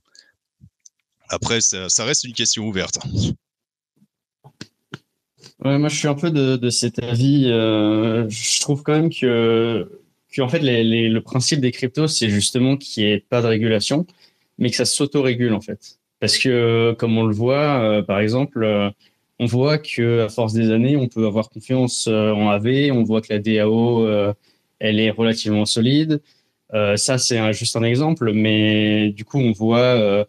Après, 1.29 1.61
ça 1.61 2.05
reste 2.05 2.25
une 2.25 2.35
question 2.35 2.65
ouverte. 2.65 2.99
Ouais, 5.65 5.79
moi, 5.79 5.89
je 5.89 5.97
suis 5.97 6.09
un 6.09 6.15
peu 6.15 6.31
de, 6.31 6.57
de 6.57 6.71
cet 6.71 7.03
avis. 7.03 7.47
Euh, 7.51 8.29
je 8.29 8.61
trouve 8.61 8.83
quand 8.83 8.93
même 8.93 9.09
que, 9.11 9.89
que 10.31 10.43
en 10.43 10.49
fait, 10.49 10.59
les, 10.59 10.85
les, 10.85 11.09
le 11.09 11.23
principe 11.23 11.61
des 11.61 11.71
cryptos, 11.71 12.07
c'est 12.09 12.29
justement 12.29 12.77
qu'il 12.77 13.05
n'y 13.05 13.13
ait 13.13 13.21
pas 13.21 13.41
de 13.41 13.47
régulation, 13.47 14.07
mais 14.59 14.69
que 14.69 14.77
ça 14.77 14.85
s'auto-régule 14.85 15.55
en 15.55 15.63
fait. 15.63 15.99
Parce 16.21 16.37
que, 16.39 16.95
comme 16.99 17.17
on 17.17 17.25
le 17.25 17.35
voit, 17.35 17.81
euh, 17.81 18.03
par 18.03 18.21
exemple, 18.21 18.63
euh, 18.63 18.91
on 19.39 19.47
voit 19.47 19.79
que 19.79 20.21
à 20.25 20.29
force 20.29 20.53
des 20.53 20.71
années, 20.71 20.97
on 20.97 21.09
peut 21.09 21.27
avoir 21.27 21.49
confiance 21.49 22.09
euh, 22.09 22.33
en 22.33 22.51
AV. 22.51 22.91
On 22.93 23.03
voit 23.03 23.23
que 23.23 23.33
la 23.33 23.39
DAO, 23.39 24.07
elle 24.81 25.01
est 25.01 25.11
relativement 25.11 25.65
solide. 25.65 26.21
ça, 26.97 27.19
c'est 27.19 27.53
juste 27.55 27.77
un 27.77 27.83
exemple, 27.85 28.33
mais 28.33 29.11
du 29.11 29.25
coup, 29.25 29.39
on 29.39 29.53
voit 29.53 30.27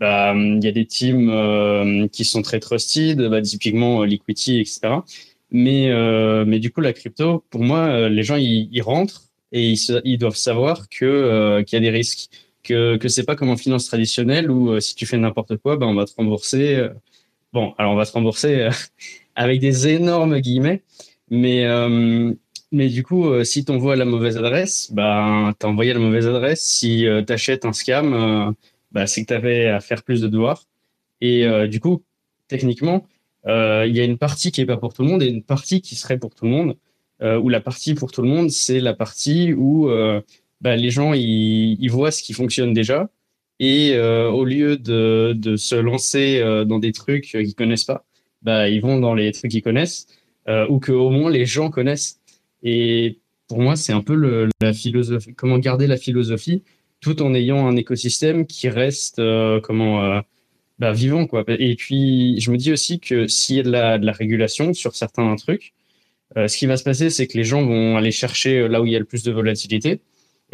bah, 0.00 0.34
y 0.34 0.66
a 0.66 0.72
des 0.72 0.86
teams 0.86 1.30
euh, 1.30 2.08
qui 2.08 2.24
sont 2.24 2.42
très 2.42 2.60
trusted, 2.60 3.20
bah, 3.28 3.40
typiquement 3.42 4.02
euh, 4.02 4.06
Liquidity, 4.06 4.60
etc. 4.60 4.80
Mais, 5.50 5.90
euh, 5.90 6.44
mais 6.46 6.58
du 6.58 6.72
coup, 6.72 6.80
la 6.80 6.92
crypto, 6.92 7.44
pour 7.50 7.62
moi, 7.62 8.08
les 8.08 8.22
gens, 8.24 8.36
ils, 8.36 8.82
rentrent 8.82 9.22
et 9.52 9.74
ils, 10.04 10.18
doivent 10.18 10.36
savoir 10.36 10.88
que 10.88 11.62
qu'il 11.62 11.76
y 11.76 11.80
a 11.80 11.80
des 11.80 11.96
risques, 11.96 12.28
que 12.64 12.96
que 12.96 13.08
c'est 13.08 13.24
pas 13.24 13.36
comme 13.36 13.50
en 13.50 13.56
finance 13.56 13.86
traditionnelle 13.86 14.50
où 14.50 14.80
si 14.80 14.94
tu 14.96 15.06
fais 15.06 15.18
n'importe 15.18 15.56
quoi, 15.58 15.76
bah, 15.76 15.86
on 15.86 15.94
va 15.94 16.06
te 16.06 16.12
rembourser. 16.16 16.88
Bon, 17.52 17.74
alors 17.78 17.92
on 17.92 17.96
va 17.96 18.06
te 18.06 18.12
rembourser 18.12 18.68
avec 19.36 19.60
des 19.60 19.88
énormes 19.88 20.40
guillemets, 20.40 20.82
mais 21.30 21.64
mais 22.72 22.88
du 22.88 23.04
coup, 23.04 23.44
si 23.44 23.64
tu 23.64 23.70
envoies 23.70 23.94
la 23.96 24.04
mauvaise 24.04 24.36
adresse, 24.36 24.90
bah, 24.92 25.54
tu 25.60 25.66
as 25.66 25.68
envoyé 25.68 25.92
la 25.92 26.00
mauvaise 26.00 26.26
adresse. 26.26 26.64
Si 26.64 27.06
tu 27.26 27.32
achètes 27.32 27.64
un 27.64 27.72
scam, 27.72 28.56
bah, 28.94 29.06
c'est 29.06 29.22
que 29.22 29.28
tu 29.28 29.34
avais 29.34 29.66
à 29.66 29.80
faire 29.80 30.02
plus 30.02 30.22
de 30.22 30.28
devoirs. 30.28 30.64
Et 31.20 31.46
du 31.68 31.80
coup, 31.80 32.02
techniquement, 32.48 33.06
il 33.46 33.92
y 33.92 34.00
a 34.00 34.04
une 34.04 34.18
partie 34.18 34.52
qui 34.52 34.60
est 34.60 34.66
pas 34.66 34.76
pour 34.76 34.94
tout 34.94 35.02
le 35.02 35.08
monde 35.08 35.22
et 35.22 35.26
une 35.26 35.42
partie 35.42 35.80
qui 35.80 35.94
serait 35.96 36.18
pour 36.18 36.34
tout 36.34 36.44
le 36.44 36.50
monde. 36.50 36.76
où 37.22 37.48
la 37.48 37.60
partie 37.60 37.94
pour 37.94 38.12
tout 38.12 38.22
le 38.22 38.28
monde, 38.28 38.50
c'est 38.50 38.80
la 38.80 38.94
partie 38.94 39.54
où 39.54 39.88
bah, 40.60 40.76
les 40.76 40.90
gens 40.90 41.12
ils, 41.14 41.88
voient 41.88 42.10
ce 42.10 42.22
qui 42.22 42.32
fonctionne 42.32 42.72
déjà 42.72 43.08
et 43.60 43.92
euh, 43.94 44.30
au 44.30 44.44
lieu 44.44 44.76
de, 44.76 45.56
se 45.56 45.74
lancer 45.74 46.40
euh, 46.40 46.64
dans 46.64 46.78
des 46.78 46.92
trucs 46.92 47.24
qu'ils 47.24 47.54
connaissent 47.54 47.84
pas, 47.84 48.04
bah, 48.42 48.68
ils 48.68 48.80
vont 48.80 48.98
dans 48.98 49.14
les 49.14 49.32
trucs 49.32 49.50
qu'ils 49.50 49.62
connaissent 49.62 50.06
euh, 50.48 50.66
ou 50.68 50.78
que 50.80 50.92
au 50.92 51.10
moins 51.10 51.30
les 51.30 51.46
gens 51.46 51.70
connaissent. 51.70 52.20
Et 52.62 53.20
pour 53.48 53.60
moi, 53.60 53.76
c'est 53.76 53.92
un 53.92 54.00
peu 54.00 54.48
la 54.60 54.72
philosophie, 54.72 55.34
comment 55.34 55.58
garder 55.58 55.86
la 55.86 55.96
philosophie 55.96 56.62
tout 57.04 57.22
en 57.22 57.34
ayant 57.34 57.66
un 57.66 57.76
écosystème 57.76 58.46
qui 58.46 58.68
reste 58.68 59.20
comment 59.62 60.22
bah, 60.78 60.92
vivant 60.92 61.26
quoi. 61.26 61.44
Et 61.48 61.76
puis 61.76 62.40
je 62.40 62.50
me 62.50 62.56
dis 62.56 62.72
aussi 62.72 62.98
que 63.00 63.28
s'il 63.28 63.56
y 63.56 63.60
a 63.60 63.62
de 63.62 63.70
la, 63.70 64.12
régulation 64.12 64.72
sur 64.74 64.96
certains 64.96 65.36
trucs, 65.36 65.74
ce 66.36 66.56
qui 66.56 66.66
va 66.66 66.76
se 66.76 66.84
passer, 66.84 67.10
c'est 67.10 67.26
que 67.26 67.36
les 67.36 67.44
gens 67.44 67.64
vont 67.64 67.96
aller 67.96 68.10
chercher 68.10 68.66
là 68.68 68.80
où 68.82 68.86
il 68.86 68.92
y 68.92 68.96
a 68.96 68.98
le 68.98 69.04
plus 69.04 69.22
de 69.22 69.32
volatilité 69.32 70.00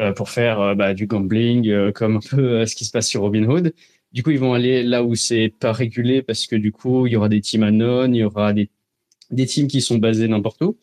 euh, 0.00 0.12
pour 0.12 0.30
faire 0.30 0.60
euh, 0.60 0.74
bah, 0.74 0.94
du 0.94 1.06
gambling, 1.06 1.68
euh, 1.68 1.92
comme 1.92 2.16
un 2.16 2.20
peu 2.20 2.64
ce 2.64 2.74
qui 2.74 2.86
se 2.86 2.90
passe 2.90 3.08
sur 3.08 3.20
Robinhood. 3.20 3.74
Du 4.12 4.22
coup, 4.22 4.30
ils 4.30 4.38
vont 4.38 4.54
aller 4.54 4.82
là 4.82 5.04
où 5.04 5.14
c'est 5.14 5.52
pas 5.60 5.72
régulé 5.72 6.22
parce 6.22 6.46
que 6.46 6.56
du 6.56 6.72
coup, 6.72 7.06
il 7.06 7.12
y 7.12 7.16
aura 7.16 7.28
des 7.28 7.40
teams 7.42 7.64
anon, 7.64 8.06
il 8.06 8.16
y 8.16 8.24
aura 8.24 8.54
des 8.54 9.46
teams 9.46 9.66
qui 9.68 9.82
sont 9.82 9.98
basés 9.98 10.26
n'importe 10.28 10.62
où. 10.62 10.78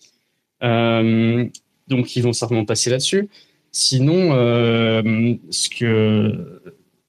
donc, 0.62 2.16
ils 2.16 2.22
vont 2.22 2.34
certainement 2.34 2.66
passer 2.66 2.90
là-dessus. 2.90 3.30
Sinon, 3.80 4.32
ce 5.52 5.70
que, 5.70 6.62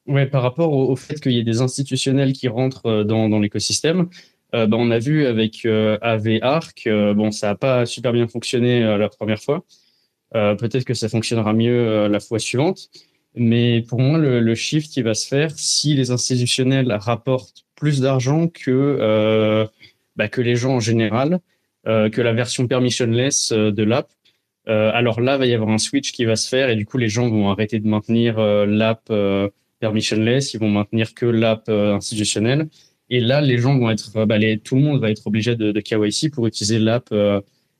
ouais, 0.06 0.26
par 0.26 0.42
rapport 0.42 0.72
au, 0.72 0.96
fait 0.96 1.18
qu'il 1.20 1.32
y 1.32 1.38
ait 1.38 1.44
des 1.44 1.62
institutionnels 1.62 2.32
qui 2.32 2.48
rentrent 2.48 3.04
dans, 3.04 3.28
dans 3.28 3.38
l'écosystème, 3.38 4.08
bah, 4.52 4.66
on 4.72 4.90
a 4.90 4.98
vu 4.98 5.26
avec 5.26 5.64
AV 5.64 6.40
Arc, 6.42 6.86
bon, 6.86 7.30
ça 7.30 7.48
n'a 7.48 7.54
pas 7.54 7.86
super 7.86 8.12
bien 8.12 8.28
fonctionné 8.28 8.82
la 8.98 9.08
première 9.08 9.40
fois. 9.40 9.64
Euh, 10.34 10.54
peut-être 10.54 10.84
que 10.84 10.94
ça 10.94 11.08
fonctionnera 11.08 11.52
mieux 11.52 11.88
euh, 11.88 12.08
la 12.08 12.20
fois 12.20 12.38
suivante. 12.38 12.90
Mais 13.34 13.82
pour 13.82 14.00
moi, 14.00 14.18
le, 14.18 14.54
shift 14.54 14.92
qui 14.92 15.02
va 15.02 15.14
se 15.14 15.26
faire, 15.26 15.52
si 15.56 15.94
les 15.94 16.10
institutionnels 16.10 16.92
rapportent 16.92 17.64
plus 17.76 18.00
d'argent 18.00 18.48
que, 18.48 18.70
euh, 18.70 19.66
bah, 20.16 20.28
que 20.28 20.40
les 20.40 20.56
gens 20.56 20.76
en 20.76 20.80
général, 20.80 21.40
euh, 21.86 22.10
que 22.10 22.20
la 22.20 22.32
version 22.32 22.66
permissionless 22.66 23.52
euh, 23.52 23.70
de 23.70 23.82
l'app, 23.84 24.10
euh, 24.68 24.90
alors 24.92 25.20
là, 25.20 25.36
il 25.36 25.38
va 25.38 25.46
y 25.46 25.54
avoir 25.54 25.70
un 25.70 25.78
switch 25.78 26.12
qui 26.12 26.24
va 26.24 26.36
se 26.36 26.48
faire 26.48 26.70
et 26.70 26.76
du 26.76 26.86
coup, 26.86 26.98
les 26.98 27.08
gens 27.08 27.28
vont 27.28 27.50
arrêter 27.50 27.78
de 27.80 27.88
maintenir 27.88 28.38
l'app 28.38 29.12
permissionless, 29.80 30.54
ils 30.54 30.60
vont 30.60 30.70
maintenir 30.70 31.14
que 31.14 31.26
l'app 31.26 31.68
institutionnelle. 31.68 32.68
Et 33.10 33.20
là, 33.20 33.40
les 33.40 33.58
gens 33.58 33.78
vont 33.78 33.90
être, 33.90 34.26
bah, 34.26 34.36
tout 34.62 34.76
le 34.76 34.82
monde 34.82 35.00
va 35.00 35.10
être 35.10 35.26
obligé 35.26 35.56
de, 35.56 35.72
de 35.72 35.80
KYC 35.80 36.30
pour 36.32 36.46
utiliser 36.46 36.78
l'app 36.78 37.12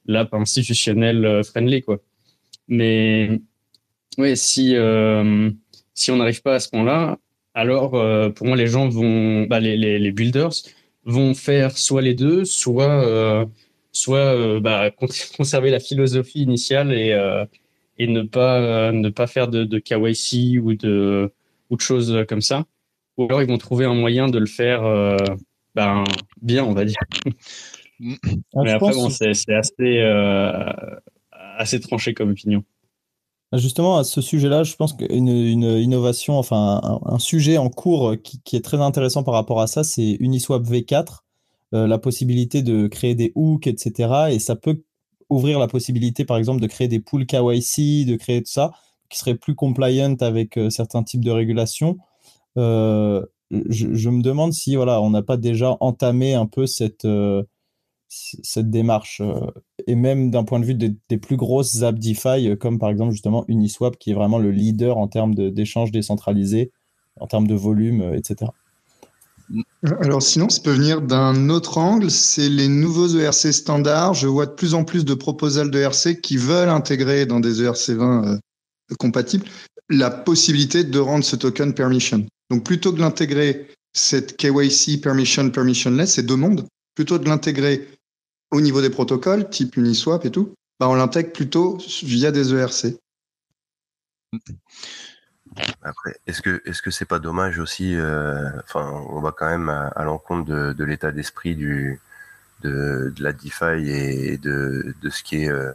l'app 0.07 0.33
institutionnelle 0.33 1.43
friendly, 1.45 1.83
quoi. 1.83 1.99
Mais 2.69 3.41
ouais, 4.19 4.37
si, 4.37 4.77
euh, 4.77 5.51
si 5.95 6.11
on 6.11 6.17
n'arrive 6.17 6.43
pas 6.43 6.57
à 6.57 6.61
ce 6.61 6.69
point-là, 6.69 7.19
alors 7.55 7.95
euh, 7.95 8.29
pour 8.31 8.47
moi, 8.47 8.57
les 8.57 8.67
gens 8.67 8.89
vont, 8.89 9.45
bah, 9.45 9.61
les, 9.61 10.13
builders 10.13 10.53
vont 11.05 11.35
faire 11.35 11.79
soit 11.79 12.03
les 12.03 12.15
deux, 12.15 12.45
soit, 12.45 13.05
euh, 13.07 13.47
soit 13.99 14.61
bah, 14.61 14.91
conserver 15.37 15.71
la 15.71 15.81
philosophie 15.81 16.43
initiale 16.43 16.93
et, 16.93 17.11
et 17.99 18.07
ne, 18.07 18.23
pas, 18.23 18.93
ne 18.93 19.09
pas 19.09 19.27
faire 19.27 19.49
de, 19.49 19.65
de 19.65 19.79
KYC 19.79 20.61
ou 20.63 20.75
de, 20.75 21.33
ou 21.71 21.77
de 21.77 21.81
choses 21.81 22.25
comme 22.29 22.41
ça. 22.41 22.65
Ou 23.17 23.25
alors 23.25 23.43
ils 23.43 23.49
vont 23.49 23.59
trouver 23.59 23.85
un 23.85 23.95
moyen 23.95 24.29
de 24.29 24.39
le 24.39 24.47
faire 24.47 24.83
ben, 25.75 26.05
bien, 26.41 26.65
on 26.65 26.73
va 26.73 26.85
dire. 26.85 27.01
Ah, 28.55 28.61
Mais 28.63 28.71
après, 28.71 28.93
bon, 28.93 29.11
c'est 29.11 29.31
assez, 29.53 30.01
assez 31.33 31.81
tranché 31.81 32.15
comme 32.15 32.31
opinion. 32.31 32.63
Justement, 33.55 33.97
à 33.97 34.05
ce 34.05 34.21
sujet-là, 34.21 34.63
je 34.63 34.77
pense 34.77 34.93
qu'une 34.93 35.29
une 35.29 35.63
innovation, 35.63 36.39
enfin 36.39 37.01
un, 37.07 37.19
sujet 37.19 37.57
en 37.57 37.71
cours 37.71 38.15
qui, 38.23 38.43
qui, 38.43 38.57
est 38.57 38.61
très 38.65 38.79
intéressant 38.79 39.23
par 39.23 39.33
rapport 39.33 39.63
à 39.63 39.67
ça, 39.67 39.85
c'est 39.85 40.19
Uniswap 40.21 40.63
V4, 40.65 40.99
euh, 40.99 41.03
la 41.73 41.99
possibilité 41.99 42.63
de 42.63 42.87
créer 42.87 43.15
des 43.15 43.33
hooks, 43.35 43.67
etc. 43.67 44.31
Et 44.31 44.39
ça 44.39 44.57
peut 44.57 44.83
ouvrir 45.29 45.59
la 45.59 45.67
possibilité, 45.69 46.25
par 46.25 46.37
exemple, 46.37 46.61
de 46.61 46.67
créer 46.67 46.89
des 46.89 47.01
pools 47.01 47.27
KYC, 47.27 48.07
de 48.07 48.17
créer 48.17 48.43
tout 48.43 48.51
ça, 48.51 48.73
qui 49.11 49.19
serait 49.19 49.35
plus 49.35 49.55
compliant 49.55 50.17
avec 50.21 50.57
euh, 50.57 50.71
certains 50.71 51.03
types 51.03 51.25
de 51.25 51.31
régulations. 51.31 51.99
Euh, 52.57 53.25
je, 53.51 54.11
me 54.11 54.23
demande 54.23 54.53
si 54.53 54.77
voilà, 54.77 55.01
on 55.01 55.11
n'a 55.11 55.23
pas 55.23 55.37
déjà 55.37 55.77
entamé 55.81 56.35
un 56.35 56.47
peu 56.47 56.67
cette 56.67 57.05
euh, 57.05 57.43
démarche 58.57 59.21
euh, 59.21 59.51
et 59.87 59.95
même 59.95 60.31
d'un 60.31 60.45
point 60.45 60.61
de 60.61 60.65
vue 60.65 60.75
des, 60.75 61.19
plus 61.19 61.37
grosses 61.37 61.83
apps 61.83 61.99
DeFi 61.99 62.49
euh, 62.49 62.57
comme 62.57 62.79
par 62.79 62.91
exemple 62.91 63.13
justement 63.13 63.45
Uniswap 63.49 63.97
qui 63.99 64.11
est 64.11 64.15
vraiment 64.15 64.39
le 64.39 64.51
leader 64.51 64.99
en 64.99 65.09
termes 65.09 65.35
d'échanges 65.35 65.93
décentralisés, 65.93 66.73
en 67.21 67.27
termes 67.27 67.47
de 67.47 67.55
volume, 67.55 68.03
euh, 68.03 68.17
etc. 68.17 68.51
Alors 70.01 70.23
sinon, 70.23 70.49
ça 70.49 70.61
peut 70.61 70.73
venir 70.73 71.01
d'un 71.01 71.49
autre 71.49 71.79
angle, 71.79 72.11
c'est 72.11 72.49
les 72.49 72.69
nouveaux 72.69 73.09
ERC 73.09 73.53
standards. 73.53 74.15
Je 74.15 74.27
vois 74.27 74.47
de 74.47 74.53
plus 74.53 74.75
en 74.75 74.85
plus 74.85 75.05
de 75.05 75.15
proposals 75.15 75.71
de 75.71 75.79
ERC 75.79 76.21
qui 76.21 76.37
veulent 76.37 76.69
intégrer 76.69 77.27
dans 77.27 77.41
des 77.41 77.63
ERC20 77.63 78.39
compatibles 78.99 79.47
la 79.89 80.11
possibilité 80.11 80.85
de 80.85 80.99
rendre 80.99 81.25
ce 81.25 81.37
token 81.37 81.73
permission. 81.75 82.27
Donc 82.51 82.65
plutôt 82.65 82.93
que 82.93 82.99
d'intégrer 82.99 83.69
cette 83.93 84.37
KYC 84.37 85.01
permission 85.01 85.49
permissionless, 85.51 86.15
c'est 86.15 86.23
deux 86.23 86.37
mondes, 86.37 86.67
plutôt 86.95 87.19
de 87.19 87.29
l'intégrer 87.29 87.89
au 88.51 88.61
niveau 88.61 88.81
des 88.81 88.91
protocoles, 88.91 89.49
type 89.49 89.77
Uniswap 89.77 90.25
et 90.25 90.31
tout, 90.31 90.55
bah 90.79 90.89
on 90.89 90.95
l'intègre 90.95 91.33
plutôt 91.33 91.79
via 92.03 92.31
des 92.31 92.53
ERC. 92.53 92.97
Est-ce 96.27 96.43
que 96.43 96.63
est-ce 96.65 96.83
que 96.83 96.91
c'est 96.91 97.05
pas 97.05 97.19
dommage 97.19 97.59
aussi 97.59 97.95
euh, 97.97 98.51
Enfin, 98.65 98.91
on 99.11 99.21
va 99.21 99.33
quand 99.33 99.49
même 99.49 99.69
à, 99.69 100.05
l'encontre 100.05 100.51
de, 100.51 100.85
l'état 100.85 101.13
d'esprit 101.13 101.57
du 101.57 102.01
de, 102.63 103.13
la 103.19 103.33
DeFi 103.33 103.91
et 103.91 104.39
de, 104.39 104.95
de 105.01 105.11
ce 105.11 105.23
qui 105.23 105.45
est 105.45 105.49
euh, 105.49 105.73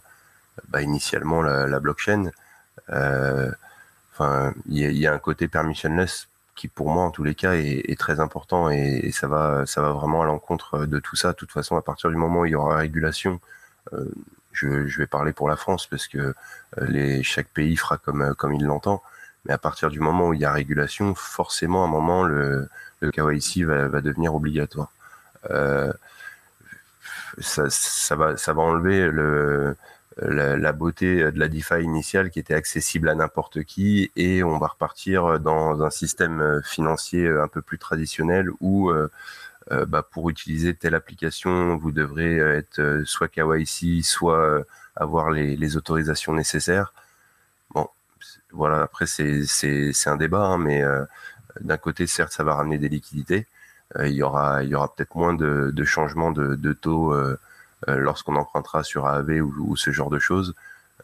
bah, 0.69 0.81
initialement 0.81 1.41
la, 1.41 1.79
blockchain. 1.79 2.31
Euh, 2.89 3.51
enfin, 4.13 4.53
il 4.67 4.77
y, 4.77 5.07
a 5.07 5.13
un 5.13 5.19
côté 5.19 5.47
permissionless 5.47 6.27
qui 6.55 6.67
pour 6.67 6.89
moi 6.89 7.03
en 7.03 7.11
tous 7.11 7.23
les 7.23 7.35
cas 7.35 7.53
est, 7.55 7.99
très 7.99 8.19
important 8.19 8.69
et, 8.69 9.11
ça 9.11 9.27
va 9.27 9.65
ça 9.65 9.81
va 9.81 9.91
vraiment 9.91 10.21
à 10.23 10.25
l'encontre 10.25 10.85
de 10.85 10.99
tout 10.99 11.15
ça. 11.15 11.29
De 11.29 11.37
toute 11.37 11.51
façon, 11.51 11.77
à 11.77 11.81
partir 11.81 12.09
du 12.09 12.17
moment 12.17 12.41
où 12.41 12.45
il 12.45 12.51
y 12.51 12.55
aura 12.55 12.77
régulation, 12.77 13.39
je, 14.51 14.87
je, 14.87 14.97
vais 14.99 15.07
parler 15.07 15.33
pour 15.33 15.49
la 15.49 15.55
France 15.55 15.87
parce 15.87 16.07
que 16.07 16.35
les, 16.81 17.23
chaque 17.23 17.47
pays 17.47 17.75
fera 17.75 17.97
comme 17.97 18.35
comme 18.35 18.53
il 18.53 18.65
l'entend. 18.65 19.01
Mais 19.45 19.53
à 19.53 19.57
partir 19.57 19.89
du 19.89 19.99
moment 19.99 20.29
où 20.29 20.33
il 20.33 20.41
y 20.41 20.45
a 20.45 20.51
régulation, 20.51 21.15
forcément 21.15 21.83
à 21.83 21.87
un 21.87 21.91
moment 21.91 22.23
le, 22.23 22.69
le 23.01 23.11
KYC 23.11 23.65
va, 23.65 23.87
va 23.87 24.01
devenir 24.01 24.33
obligatoire. 24.35 24.91
Euh, 25.51 25.91
ça, 27.39 27.69
ça, 27.69 28.15
va 28.15 28.37
ça 28.37 28.53
va 28.53 28.61
enlever 28.61 29.09
le 29.09 29.75
la, 30.21 30.73
beauté 30.73 31.31
de 31.31 31.39
la 31.39 31.47
DeFi 31.47 31.81
initiale 31.81 32.29
qui 32.29 32.39
était 32.39 32.53
accessible 32.53 33.09
à 33.09 33.15
n'importe 33.15 33.63
qui 33.63 34.11
et 34.15 34.43
on 34.43 34.57
va 34.57 34.67
repartir 34.67 35.39
dans 35.39 35.81
un 35.83 35.89
système 35.89 36.61
financier 36.63 37.27
un 37.27 37.47
peu 37.47 37.61
plus 37.61 37.79
traditionnel 37.79 38.49
où 38.59 38.89
euh, 38.89 39.09
euh, 39.71 39.85
bah, 39.85 40.03
pour 40.03 40.29
utiliser 40.29 40.75
telle 40.75 40.95
application, 40.95 41.77
vous 41.77 41.91
devrez 41.91 42.37
être 42.37 43.03
soit 43.05 43.27
KYC, 43.27 44.03
soit 44.03 44.63
avoir 44.95 45.31
les, 45.31 45.77
autorisations 45.77 46.33
nécessaires. 46.33 46.93
Voilà, 48.53 48.81
après 48.83 49.05
c'est 49.07 50.07
un 50.07 50.15
débat, 50.15 50.45
hein, 50.45 50.57
mais 50.57 50.83
euh, 50.83 51.03
d'un 51.61 51.77
côté, 51.77 52.07
certes, 52.07 52.31
ça 52.33 52.43
va 52.43 52.55
ramener 52.55 52.77
des 52.77 52.89
liquidités. 52.89 53.47
il 53.99 54.11
y 54.11 54.23
aura, 54.23 54.63
il 54.63 54.69
y 54.69 54.75
aura 54.75 54.93
peut-être 54.93 55.15
moins 55.15 55.33
de, 55.33 55.83
changements 55.85 56.31
de, 56.31 56.73
taux 56.73 57.13
euh, 57.89 57.97
lorsqu'on 57.97 58.35
empruntera 58.35 58.83
sur 58.83 59.07
AAV 59.07 59.41
ou, 59.41 59.75
ce 59.75 59.91
genre 59.91 60.09
de 60.09 60.19
choses. 60.19 60.55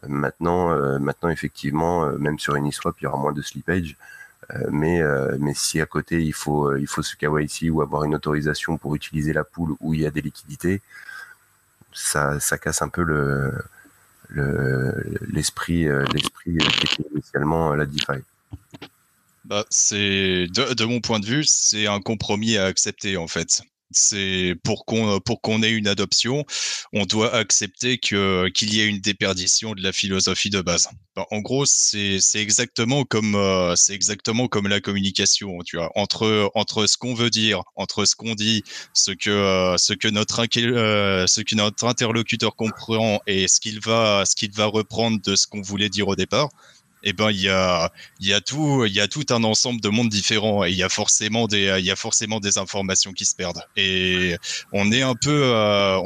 Euh, 0.04 0.08
maintenant, 0.08 0.72
euh, 0.72 0.98
effectivement, 1.30 2.06
même 2.12 2.38
sur 2.38 2.56
Uniswap, 2.56 2.96
il 3.00 3.04
y 3.04 3.06
aura 3.06 3.18
moins 3.18 3.32
de 3.32 3.42
slippage. 3.42 3.96
mais, 4.70 5.02
si 5.54 5.80
à 5.80 5.86
côté 5.86 6.22
il 6.22 6.32
faut, 6.32 6.74
il 6.76 6.86
faut 6.86 7.02
ce 7.02 7.16
KYC 7.16 7.70
ou 7.70 7.82
avoir 7.82 8.04
une 8.04 8.14
autorisation 8.14 8.78
pour 8.78 8.94
utiliser 8.96 9.32
la 9.32 9.44
pool 9.44 9.74
où 9.80 9.94
il 9.94 10.00
y 10.00 10.06
a 10.06 10.10
des 10.10 10.22
liquidités, 10.22 10.80
ça 11.92 12.38
casse 12.60 12.82
un 12.82 12.88
peu 12.88 13.02
le, 13.02 13.52
l'esprit 14.32 15.84
l'esprit 16.12 16.56
qui 16.56 16.84
était 16.84 17.08
initialement 17.12 17.74
la 17.74 17.86
DeFi. 17.86 18.22
Bah, 19.44 19.64
c'est 19.70 20.46
de, 20.46 20.74
de, 20.74 20.84
mon 20.84 21.00
point 21.00 21.18
de 21.18 21.26
vue, 21.26 21.44
c'est 21.44 21.86
un 21.86 22.00
compromis 22.00 22.56
à 22.56 22.66
accepter 22.66 23.16
en 23.16 23.26
fait. 23.26 23.62
C'est 23.92 24.54
pour 24.62 24.84
qu'on 24.84 25.20
pour 25.20 25.40
qu'on 25.40 25.62
ait 25.62 25.70
une 25.70 25.88
adoption, 25.88 26.44
on 26.92 27.06
doit 27.06 27.34
accepter 27.34 27.98
que 27.98 28.48
qu'il 28.50 28.72
y 28.72 28.80
ait 28.80 28.86
une 28.86 29.00
déperdition 29.00 29.74
de 29.74 29.82
la 29.82 29.92
philosophie 29.92 30.50
de 30.50 30.60
base. 30.60 30.88
en 31.30 31.40
gros, 31.40 31.66
c'est 31.66 32.18
c'est 32.20 32.40
exactement 32.40 33.04
comme 33.04 33.34
euh, 33.34 33.74
c'est 33.76 33.94
exactement 33.94 34.48
comme 34.48 34.68
la 34.68 34.80
communication, 34.80 35.58
entre 35.96 36.50
entre 36.54 36.86
ce 36.86 36.96
qu'on 36.96 37.14
veut 37.14 37.30
dire, 37.30 37.62
entre 37.76 38.04
ce 38.04 38.14
qu'on 38.14 38.34
dit, 38.34 38.62
ce 38.94 39.10
que 39.10 39.30
euh, 39.30 40.10
notre 40.12 40.46
euh, 40.58 41.26
ce 41.26 41.40
que 41.40 41.54
notre 41.54 41.84
interlocuteur 41.86 42.54
comprend 42.56 43.20
et 43.26 43.48
ce 43.48 43.60
qu'il 43.60 43.80
va 43.80 44.24
ce 44.24 44.36
qu'il 44.36 44.52
va 44.52 44.66
reprendre 44.66 45.20
de 45.22 45.36
ce 45.36 45.46
qu'on 45.46 45.62
voulait 45.62 45.88
dire 45.88 46.08
au 46.08 46.16
départ 46.16 46.48
eh 47.02 47.12
ben 47.12 47.30
il 47.30 47.40
y 47.40 48.32
a 48.32 48.40
tout 48.40 49.26
un 49.30 49.44
ensemble 49.44 49.80
de 49.80 49.88
mondes 49.88 50.08
différents 50.08 50.64
et 50.64 50.70
il 50.70 50.76
y 50.76 50.82
a 50.82 50.88
forcément 50.88 51.46
des 51.48 52.58
informations 52.58 53.12
qui 53.12 53.24
se 53.24 53.34
perdent. 53.34 53.62
Et 53.76 54.36
on 54.72 54.92
est 54.92 55.02
un 55.02 55.14
peu 55.14 55.42
euh, 55.44 55.98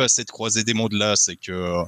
à 0.00 0.08
cette 0.08 0.30
croisée 0.30 0.64
des 0.64 0.74
mondes 0.74 0.94
là 0.94 1.16
c'est 1.16 1.36
que 1.36 1.84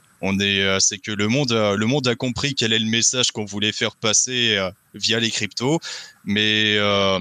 que 0.99 1.13
le 1.13 1.29
monde 1.29 2.09
a 2.09 2.15
compris 2.15 2.55
quel 2.55 2.73
est 2.73 2.79
le 2.79 2.91
message 2.91 3.33
qu'on 3.33 3.45
voulait 3.45 3.73
faire 3.73 3.97
passer 3.97 4.57
euh, 4.57 4.71
via 4.95 5.19
les 5.21 5.31
cryptos. 5.31 5.79
Mais 6.25 6.77
euh, 6.77 7.19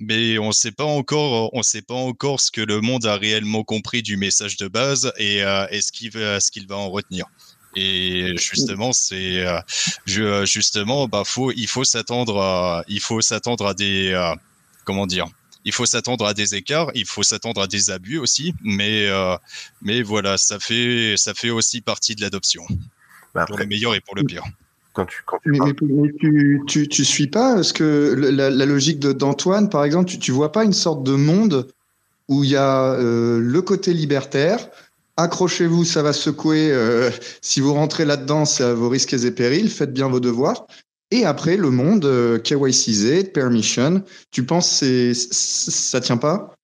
on 0.00 0.52
sait 0.52 0.72
pas 0.72 0.84
encore 0.84 1.50
sait 1.62 1.82
pas 1.82 1.94
encore 1.94 2.40
ce 2.40 2.50
que 2.50 2.60
le 2.60 2.80
monde 2.80 3.06
a 3.06 3.16
réellement 3.16 3.64
compris 3.64 4.02
du 4.02 4.16
message 4.16 4.56
de 4.56 4.68
base 4.68 5.12
et, 5.18 5.40
ce 5.40 5.92
qu'il 6.50 6.66
va 6.66 6.76
en 6.76 6.90
retenir 6.90 7.26
et 7.76 8.36
justement, 8.36 8.92
c'est 8.92 9.46
euh, 9.46 10.44
justement, 10.44 11.06
bah 11.06 11.22
faut, 11.24 11.52
il 11.52 11.68
faut 11.68 11.84
s'attendre, 11.84 12.40
à, 12.40 12.84
il 12.88 13.00
faut 13.00 13.20
s'attendre 13.20 13.66
à 13.66 13.74
des, 13.74 14.10
euh, 14.12 14.34
comment 14.84 15.06
dire, 15.06 15.26
il 15.64 15.72
faut 15.72 15.86
s'attendre 15.86 16.26
à 16.26 16.34
des 16.34 16.54
écarts, 16.56 16.90
il 16.94 17.06
faut 17.06 17.22
s'attendre 17.22 17.60
à 17.60 17.66
des 17.66 17.90
abus 17.90 18.18
aussi, 18.18 18.54
mais 18.62 19.06
euh, 19.06 19.36
mais 19.82 20.02
voilà, 20.02 20.36
ça 20.36 20.58
fait 20.58 21.14
ça 21.16 21.32
fait 21.34 21.50
aussi 21.50 21.80
partie 21.80 22.16
de 22.16 22.22
l'adoption. 22.22 22.64
Bah 23.34 23.44
pour 23.46 23.58
le 23.58 23.66
meilleur 23.66 23.94
et 23.94 24.00
pour 24.00 24.16
le 24.16 24.24
pire. 24.24 24.42
Quand 24.92 25.06
tu, 25.06 25.22
quand 25.24 25.38
tu 25.38 25.50
mais, 25.50 26.12
tu, 26.18 26.60
tu, 26.66 26.88
tu, 26.88 27.04
suis 27.04 27.28
pas 27.28 27.54
parce 27.54 27.72
que 27.72 28.12
la, 28.32 28.50
la 28.50 28.66
logique 28.66 28.98
d'Antoine, 28.98 29.68
par 29.68 29.84
exemple, 29.84 30.10
tu, 30.10 30.18
tu 30.18 30.32
vois 30.32 30.50
pas 30.50 30.64
une 30.64 30.72
sorte 30.72 31.04
de 31.04 31.12
monde 31.12 31.68
où 32.26 32.42
il 32.42 32.50
y 32.50 32.56
a 32.56 32.96
le 32.98 33.60
côté 33.60 33.94
libertaire, 33.94 34.68
accrochez-vous, 35.22 35.84
ça 35.84 36.02
va 36.02 36.12
secouer. 36.12 36.70
Euh, 36.72 37.10
si 37.40 37.60
vous 37.60 37.74
rentrez 37.74 38.04
là-dedans, 38.04 38.44
c'est 38.44 38.64
à 38.64 38.74
vos 38.74 38.88
risques 38.88 39.12
et 39.12 39.30
périls. 39.30 39.70
Faites 39.70 39.92
bien 39.92 40.08
vos 40.08 40.20
devoirs. 40.20 40.66
Et 41.10 41.24
après, 41.24 41.56
le 41.56 41.70
monde, 41.70 42.04
euh, 42.04 42.38
KYCZ, 42.38 43.32
permission, 43.32 44.04
tu 44.30 44.44
penses 44.44 44.80
que 44.80 45.12
ça 45.14 46.00
tient 46.00 46.16
pas? 46.16 46.54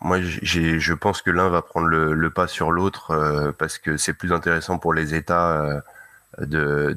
Moi, 0.00 0.20
je 0.20 0.92
pense 0.92 1.22
que 1.22 1.30
l'un 1.30 1.48
va 1.48 1.62
prendre 1.62 1.86
le, 1.86 2.30
pas 2.30 2.46
sur 2.46 2.70
l'autre 2.70 3.12
euh, 3.12 3.52
parce 3.52 3.78
que 3.78 3.96
c'est 3.96 4.12
plus 4.12 4.32
intéressant 4.32 4.78
pour 4.78 4.92
les 4.92 5.14
États 5.14 5.82
de, 6.38 6.94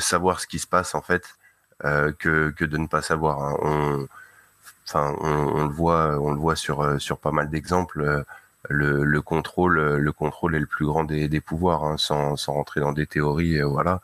savoir 0.00 0.40
ce 0.40 0.46
qui 0.46 0.58
se 0.58 0.66
passe 0.66 0.94
en 0.94 1.00
fait 1.00 1.22
que, 1.80 2.52
de 2.60 2.76
ne 2.76 2.86
pas 2.86 3.00
savoir. 3.00 3.40
Hein. 3.40 3.56
On, 3.62 4.06
enfin, 4.86 5.14
on, 5.20 5.64
le 5.64 5.72
voit, 5.72 6.18
on 6.20 6.32
le 6.32 6.38
voit 6.38 6.56
sur 6.56 7.18
pas 7.22 7.30
mal 7.30 7.48
d'exemples 7.48 8.24
le, 8.68 9.04
le, 9.04 9.22
contrôle, 9.22 9.78
le 9.96 10.12
contrôle 10.12 10.54
est 10.54 10.60
le 10.60 10.66
plus 10.66 10.86
grand 10.86 11.04
des, 11.04 11.28
des 11.28 11.40
pouvoirs, 11.40 11.84
hein, 11.84 11.96
sans, 11.98 12.36
sans, 12.36 12.54
rentrer 12.54 12.80
dans 12.80 12.92
des 12.92 13.06
théories. 13.06 13.60
Euh, 13.60 13.66
voilà. 13.66 14.00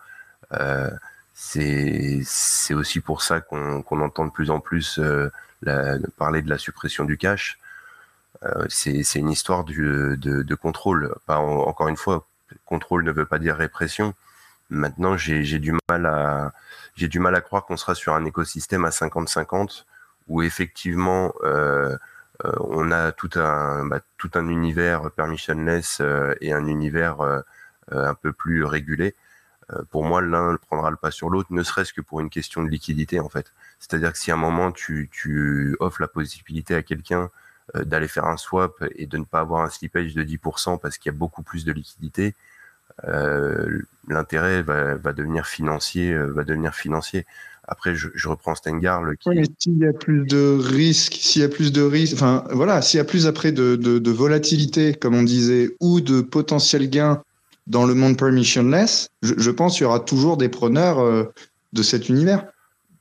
Euh, 0.53 0.91
c'est 1.35 2.75
aussi 2.75 3.01
pour 3.01 3.23
ça 3.23 3.41
qu'on 3.41 3.83
qu'on 3.83 4.01
entend 4.01 4.27
de 4.27 4.33
plus 4.33 4.51
en 4.51 4.59
plus 4.61 4.99
euh, 4.99 5.31
la, 5.63 5.97
parler 6.17 6.43
de 6.43 6.51
la 6.51 6.59
suppression 6.59 7.05
du 7.05 7.17
cash. 7.17 7.59
Euh, 8.45 8.67
c'est 8.69 9.03
une 9.17 9.31
histoire 9.31 9.65
du, 9.65 9.85
de, 10.17 10.43
de, 10.43 10.55
contrôle. 10.55 11.15
encore 11.29 11.89
une 11.89 11.97
fois, 11.97 12.27
contrôle 12.65 13.05
ne 13.05 13.13
veut 13.13 13.27
pas 13.27 13.39
dire 13.39 13.57
répression. 13.57 14.15
Maintenant, 14.71 15.17
j'ai 15.17 15.59
du 15.59 15.75
mal 15.89 16.07
à 16.07 16.53
j'ai 16.97 17.09
du 17.09 17.21
mal 17.21 17.35
à 17.37 17.41
croire 17.41 17.65
qu'on 17.65 17.77
sera 17.77 17.95
sur 17.95 18.15
un 18.15 18.25
écosystème 18.25 18.85
à 18.85 18.91
50-50 18.91 19.85
où 20.29 20.43
effectivement 20.43 21.33
euh, 21.45 21.97
on 22.45 22.91
a 22.93 23.13
tout 23.13 23.31
un, 23.37 23.87
bah, 23.87 24.01
univers 24.37 25.11
permissionless 25.11 25.99
euh, 26.01 26.35
et 26.41 26.53
un 26.53 26.67
univers 26.67 27.21
euh, 27.21 27.41
un 27.91 28.15
peu 28.15 28.33
plus 28.33 28.65
régulé. 28.65 29.15
pour 29.91 30.05
moi, 30.05 30.23
l'un 30.23 30.57
prendra 30.57 30.91
le 30.91 30.97
pas 30.97 31.11
sur 31.11 31.31
l'autre, 31.31 31.53
ne 31.53 31.63
serait-ce 31.63 31.93
que 31.93 32.01
pour 32.01 32.21
une 32.21 32.31
question 32.31 32.63
de 32.63 32.69
liquidité, 32.69 33.21
en 33.21 33.29
fait. 33.29 33.53
C'est-à-dire 33.79 34.13
que 34.13 34.19
si 34.19 34.31
à 34.31 34.35
un 34.35 34.39
moment 34.39 34.73
tu, 34.73 35.77
offres 35.81 36.01
la 36.01 36.09
possibilité 36.09 36.75
à 36.75 36.83
quelqu'un 36.83 37.31
d'aller 37.75 38.09
faire 38.09 38.25
un 38.27 38.37
swap 38.39 38.83
et 38.95 39.07
de 39.07 39.19
ne 39.19 39.25
pas 39.25 39.41
avoir 39.41 39.63
un 39.63 39.71
slippage 39.71 40.15
de 40.15 40.23
10% 40.23 40.79
parce 40.79 40.97
qu'il 40.99 41.13
y 41.13 41.15
a 41.15 41.19
beaucoup 41.19 41.43
plus 41.43 41.65
de 41.65 41.73
liquidité, 41.73 42.35
euh, 43.05 43.83
l'intérêt 44.07 44.63
va 44.63 45.13
devenir 45.13 45.47
financier. 45.47 47.27
Après, 47.69 47.95
je, 47.95 48.09
je 48.15 48.29
reprends 48.29 48.55
Stengar. 48.55 49.03
Le 49.03 49.15
qui... 49.15 49.29
s'il 49.59 49.79
y 49.79 49.87
a 49.87 49.93
plus 49.93 50.25
de 50.27 50.59
risques, 50.59 51.19
s'il 51.21 51.43
y 51.43 51.45
a 51.45 51.49
plus 51.49 51.71
de 51.71 51.83
risques, 51.83 52.15
enfin 52.15 52.45
voilà, 52.51 52.81
s'il 52.81 52.97
y 52.97 53.01
a 53.01 53.05
plus 53.05 53.27
après 53.27 53.53
de, 53.53 53.77
de, 53.77 53.99
de, 53.99 54.11
volatilité, 54.11 54.95
comme 54.95 55.15
on 55.15 55.23
disait, 55.23 55.77
ou 55.81 56.01
de 56.01 56.23
potentiel 56.23 56.89
gain 56.89 57.23
dans 57.67 57.85
le 57.85 57.95
monde 57.95 58.17
permissionless, 58.17 59.09
je, 59.23 59.35
je 59.37 59.51
pense 59.51 59.75
qu'il 59.75 59.83
y 59.83 59.87
aura 59.87 60.01
toujours 60.01 60.39
des 60.39 60.49
preneurs 60.49 61.01
euh, 61.01 61.25
de 61.75 61.83
cet 61.83 62.09
univers. 62.09 62.47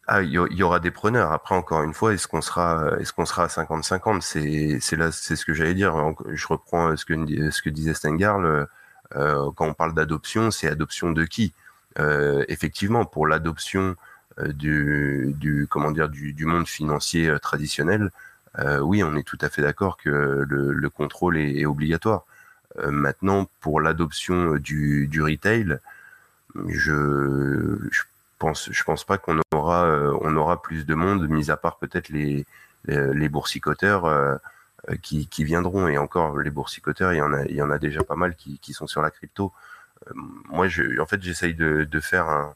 Ah, 0.09 0.21
il 0.21 0.31
y 0.31 0.63
aura 0.63 0.79
des 0.79 0.91
preneurs. 0.91 1.33
Après, 1.33 1.53
encore 1.53 1.83
une 1.83 1.93
fois, 1.93 2.13
est-ce 2.13 2.29
qu'on 2.29 2.41
sera, 2.41 2.93
est-ce 2.99 3.11
qu'on 3.11 3.25
sera 3.25 3.43
à 3.43 3.47
50-50 3.47 4.21
C'est, 4.21 4.77
c'est 4.79 4.95
là, 4.95 5.11
c'est 5.11 5.35
ce 5.35 5.45
que 5.45 5.53
j'allais 5.53 5.73
dire. 5.73 5.93
Je 6.31 6.47
reprends 6.47 6.95
ce 6.95 7.03
que, 7.03 7.13
ce 7.51 7.61
que 7.61 7.69
disait 7.69 7.93
Stengar. 7.93 8.39
euh, 8.39 8.65
quand 9.55 9.67
on 9.67 9.73
parle 9.73 9.93
d'adoption, 9.93 10.49
c'est 10.49 10.67
adoption 10.67 11.11
de 11.11 11.25
qui? 11.25 11.53
Euh, 11.99 12.45
Effectivement, 12.47 13.03
pour 13.03 13.27
l'adoption 13.27 13.81
euh, 13.91 13.95
du, 14.45 15.33
du, 15.37 15.67
comment 15.69 15.91
dire, 15.91 16.09
du, 16.09 16.33
du 16.33 16.45
monde 16.45 16.67
financier 16.67 17.27
euh, 17.27 17.39
traditionnel, 17.39 18.11
euh, 18.59 18.79
oui, 18.79 19.03
on 19.03 19.15
est 19.15 19.23
tout 19.23 19.37
à 19.41 19.49
fait 19.49 19.61
d'accord 19.61 19.97
que 19.97 20.09
le, 20.09 20.73
le, 20.73 20.89
contrôle 20.89 21.37
est, 21.37 21.57
est 21.59 21.65
obligatoire. 21.65 22.25
maintenant, 22.89 23.49
pour 23.61 23.81
l'adoption 23.81 24.55
du, 24.55 25.07
du 25.07 25.21
retail, 25.21 25.79
je, 26.67 27.77
je 27.91 28.03
pense, 28.39 28.69
je 28.71 28.83
pense 28.83 29.03
pas 29.03 29.17
qu'on 29.17 29.39
aura, 29.53 29.87
on 30.21 30.35
aura 30.35 30.61
plus 30.61 30.85
de 30.85 30.95
monde, 30.95 31.27
mis 31.29 31.51
à 31.51 31.57
part 31.57 31.77
peut-être 31.77 32.09
les, 32.09 32.45
les, 32.85 33.29
boursicoteurs 33.29 34.05
euh, 34.89 34.95
qui, 35.01 35.27
qui, 35.27 35.43
viendront. 35.43 35.87
Et 35.87 35.97
encore, 35.97 36.37
les 36.37 36.51
boursicoteurs, 36.51 37.13
il 37.13 37.17
y 37.17 37.21
en 37.21 37.33
a, 37.33 37.45
il 37.45 37.55
y 37.55 37.61
en 37.61 37.71
a 37.71 37.79
déjà 37.79 38.03
pas 38.03 38.15
mal 38.15 38.35
qui, 38.35 38.59
qui 38.59 38.73
sont 38.73 38.87
sur 38.87 39.01
la 39.01 39.11
crypto. 39.11 39.51
Euh, 40.07 40.13
moi, 40.49 40.67
je, 40.67 40.99
en 41.01 41.05
fait, 41.05 41.21
j'essaye 41.21 41.55
de, 41.55 41.83
de, 41.83 41.99
faire 41.99 42.29
un, 42.29 42.55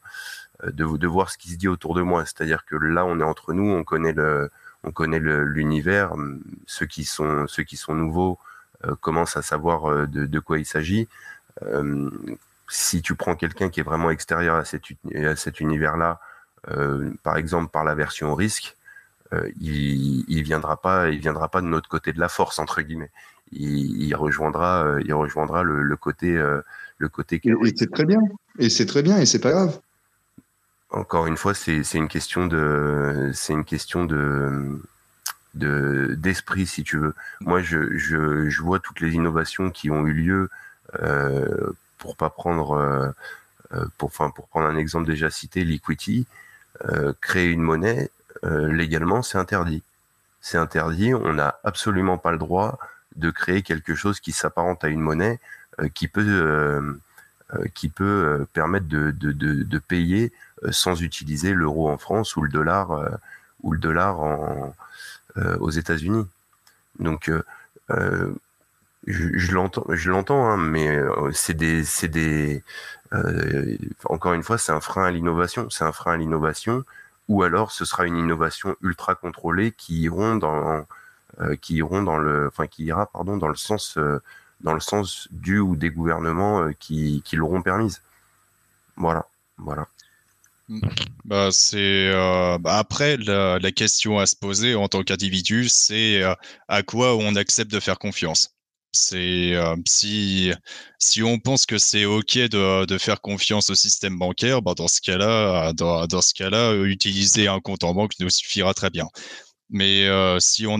de, 0.64 1.06
voir 1.06 1.30
ce 1.30 1.38
qui 1.38 1.50
se 1.50 1.56
dit 1.56 1.68
autour 1.68 1.94
de 1.94 2.02
moi. 2.02 2.24
C'est-à-dire 2.24 2.64
que 2.64 2.76
là, 2.76 3.04
on 3.04 3.20
est 3.20 3.24
entre 3.24 3.52
nous, 3.52 3.70
on 3.70 3.84
connaît 3.84 4.12
le, 4.12 4.50
on 4.84 4.92
connaît 4.92 5.20
l'univers. 5.20 6.14
Ceux 6.66 6.86
qui 6.86 7.04
sont, 7.04 7.46
ceux 7.46 7.62
qui 7.62 7.76
sont 7.76 7.94
nouveaux 7.94 8.38
euh, 8.86 8.94
commencent 8.96 9.36
à 9.36 9.42
savoir 9.42 9.90
euh, 9.90 10.06
de, 10.06 10.38
quoi 10.40 10.58
il 10.58 10.66
s'agit. 10.66 11.08
Euh, 11.62 12.10
si 12.68 13.02
tu 13.02 13.14
prends 13.14 13.36
quelqu'un 13.36 13.68
qui 13.68 13.80
est 13.80 13.84
vraiment 13.84 14.10
extérieur 14.10 14.56
à, 14.56 14.64
cette, 14.64 14.84
à 15.14 15.36
cet 15.36 15.60
univers-là, 15.60 16.20
euh, 16.70 17.10
par 17.22 17.36
exemple 17.36 17.70
par 17.70 17.84
la 17.84 17.94
version 17.94 18.34
risque, 18.34 18.76
il, 19.58 20.26
il 20.28 20.42
viendra 20.42 20.76
pas, 20.76 21.08
il 21.08 21.18
viendra 21.18 21.48
pas 21.48 21.62
de 21.62 21.66
notre 21.66 21.88
côté 21.88 22.12
de 22.12 22.20
la 22.20 22.28
force 22.28 22.58
entre 22.58 22.82
guillemets. 22.82 23.10
Il, 23.50 24.14
rejoindra, 24.14 24.98
il 25.02 25.14
rejoindra 25.14 25.62
le, 25.62 25.96
côté, 25.96 26.34
le 26.98 27.08
côté. 27.08 27.40
Et 27.64 27.72
c'est 27.74 27.90
très 27.90 28.04
bien. 28.04 28.20
Et 28.58 28.68
c'est 28.68 28.84
très 28.84 29.02
bien. 29.02 29.16
Et 29.16 29.24
c'est 29.24 29.40
pas 29.40 29.52
grave 29.52 29.80
encore 30.92 31.26
une 31.26 31.36
fois, 31.36 31.54
c'est 31.54 31.94
une 31.94 32.08
question 32.08 32.46
de, 32.46 33.30
c'est 33.34 33.52
une 33.52 33.64
question 33.64 34.04
de, 34.04 34.80
de 35.54 36.14
d'esprit, 36.18 36.66
si 36.66 36.84
tu 36.84 36.98
veux. 36.98 37.14
Moi, 37.40 37.60
je, 37.62 37.96
je, 37.98 38.62
vois 38.62 38.78
toutes 38.78 39.00
les 39.00 39.14
innovations 39.14 39.70
qui 39.70 39.90
ont 39.90 40.06
eu 40.06 40.12
lieu, 40.12 40.50
euh, 41.00 41.72
pour 41.98 42.16
pas 42.16 42.30
prendre, 42.30 42.72
euh, 42.72 43.84
pour, 43.98 44.08
enfin, 44.08 44.30
pour 44.30 44.48
prendre 44.48 44.66
un 44.68 44.76
exemple 44.76 45.06
déjà 45.06 45.30
cité, 45.30 45.64
l'equity, 45.64 46.26
euh, 46.88 47.12
créer 47.20 47.48
une 47.50 47.62
monnaie 47.62 48.10
euh, 48.44 48.72
légalement, 48.72 49.22
c'est 49.22 49.38
interdit. 49.38 49.82
C'est 50.40 50.58
interdit. 50.58 51.14
On 51.14 51.34
n'a 51.34 51.58
absolument 51.64 52.18
pas 52.18 52.32
le 52.32 52.38
droit 52.38 52.78
de 53.16 53.30
créer 53.30 53.62
quelque 53.62 53.94
chose 53.94 54.20
qui 54.20 54.32
s'apparente 54.32 54.84
à 54.84 54.88
une 54.88 55.00
monnaie 55.00 55.38
euh, 55.80 55.88
qui 55.88 56.08
peut, 56.08 56.24
euh, 56.26 56.98
qui 57.74 57.88
peut 57.88 58.46
permettre 58.52 58.88
de, 58.88 59.10
de, 59.10 59.32
de, 59.32 59.78
payer 59.78 60.32
euh, 60.32 60.51
sans 60.70 61.02
utiliser 61.02 61.52
l'euro 61.52 61.90
en 61.90 61.98
France 61.98 62.36
ou 62.36 62.42
le 62.42 62.50
dollar 62.50 62.92
euh, 62.92 63.08
ou 63.62 63.72
le 63.72 63.78
dollar 63.78 64.20
en, 64.20 64.74
euh, 65.36 65.56
aux 65.58 65.70
États-Unis. 65.70 66.26
Donc 66.98 67.30
je, 69.06 69.52
l'entends, 69.52 69.84
je 69.88 70.10
l'entends, 70.10 70.48
hein, 70.48 70.56
mais 70.56 70.88
c'est 71.32 71.54
des, 71.54 71.84
c'est 71.84 72.08
des, 72.08 72.62
euh, 73.12 73.76
encore 74.04 74.32
une 74.34 74.42
fois, 74.42 74.58
c'est 74.58 74.72
un 74.72 74.80
frein 74.80 75.04
à 75.04 75.10
l'innovation. 75.10 75.68
C'est 75.70 75.84
un 75.84 75.92
frein 75.92 76.14
à 76.14 76.16
l'innovation, 76.16 76.84
ou 77.28 77.42
alors 77.42 77.72
ce 77.72 77.84
sera 77.84 78.06
une 78.06 78.16
innovation 78.16 78.76
ultra 78.82 79.14
contrôlée 79.14 79.72
qui 79.72 80.00
iront 80.02 80.36
dans, 80.36 80.86
qui 81.60 81.76
iront 81.76 82.02
dans 82.02 82.18
le, 82.18 82.48
enfin 82.48 82.66
qui 82.66 82.84
ira 82.84 83.06
pardon 83.06 83.36
dans 83.36 83.48
le 83.48 83.56
sens 83.56 83.98
dans 84.60 84.74
le 84.74 84.80
sens 84.80 85.28
du 85.32 85.58
ou 85.58 85.76
des 85.76 85.90
gouvernements 85.90 86.70
qui, 86.78 87.22
qui 87.24 87.36
l'auront 87.36 87.62
permise. 87.62 88.02
Voilà, 88.96 89.26
voilà. 89.58 89.88
Bah, 91.24 91.50
c'est 91.52 92.10
bah, 92.60 92.78
après 92.78 93.16
la, 93.16 93.72
question 93.72 94.18
à 94.18 94.26
se 94.26 94.36
poser 94.36 94.74
en 94.74 94.88
tant 94.88 95.02
qu'individu, 95.02 95.68
c'est 95.68 96.22
à 96.68 96.82
quoi 96.82 97.16
on 97.16 97.36
accepte 97.36 97.70
de 97.70 97.80
faire 97.80 97.98
confiance? 97.98 98.54
C'est 98.94 99.54
euh, 99.54 99.74
si 99.86 100.52
si 100.98 101.22
on 101.22 101.38
pense 101.38 101.64
que 101.64 101.78
c'est 101.78 102.04
ok 102.04 102.36
de, 102.36 102.98
faire 102.98 103.22
confiance 103.22 103.70
au 103.70 103.74
système 103.74 104.18
bancaire, 104.18 104.60
bah 104.60 104.74
dans 104.74 104.88
ce 104.88 105.00
cas-là, 105.00 105.72
dans, 105.72 106.20
ce 106.20 106.34
cas-là, 106.34 106.74
utiliser 106.84 107.48
un 107.48 107.60
compte 107.60 107.84
en 107.84 107.94
banque 107.94 108.12
nous 108.20 108.28
suffira 108.28 108.74
très 108.74 108.90
bien. 108.90 109.06
Mais 109.70 110.06
euh, 110.06 110.40
si 110.40 110.66
on 110.66 110.78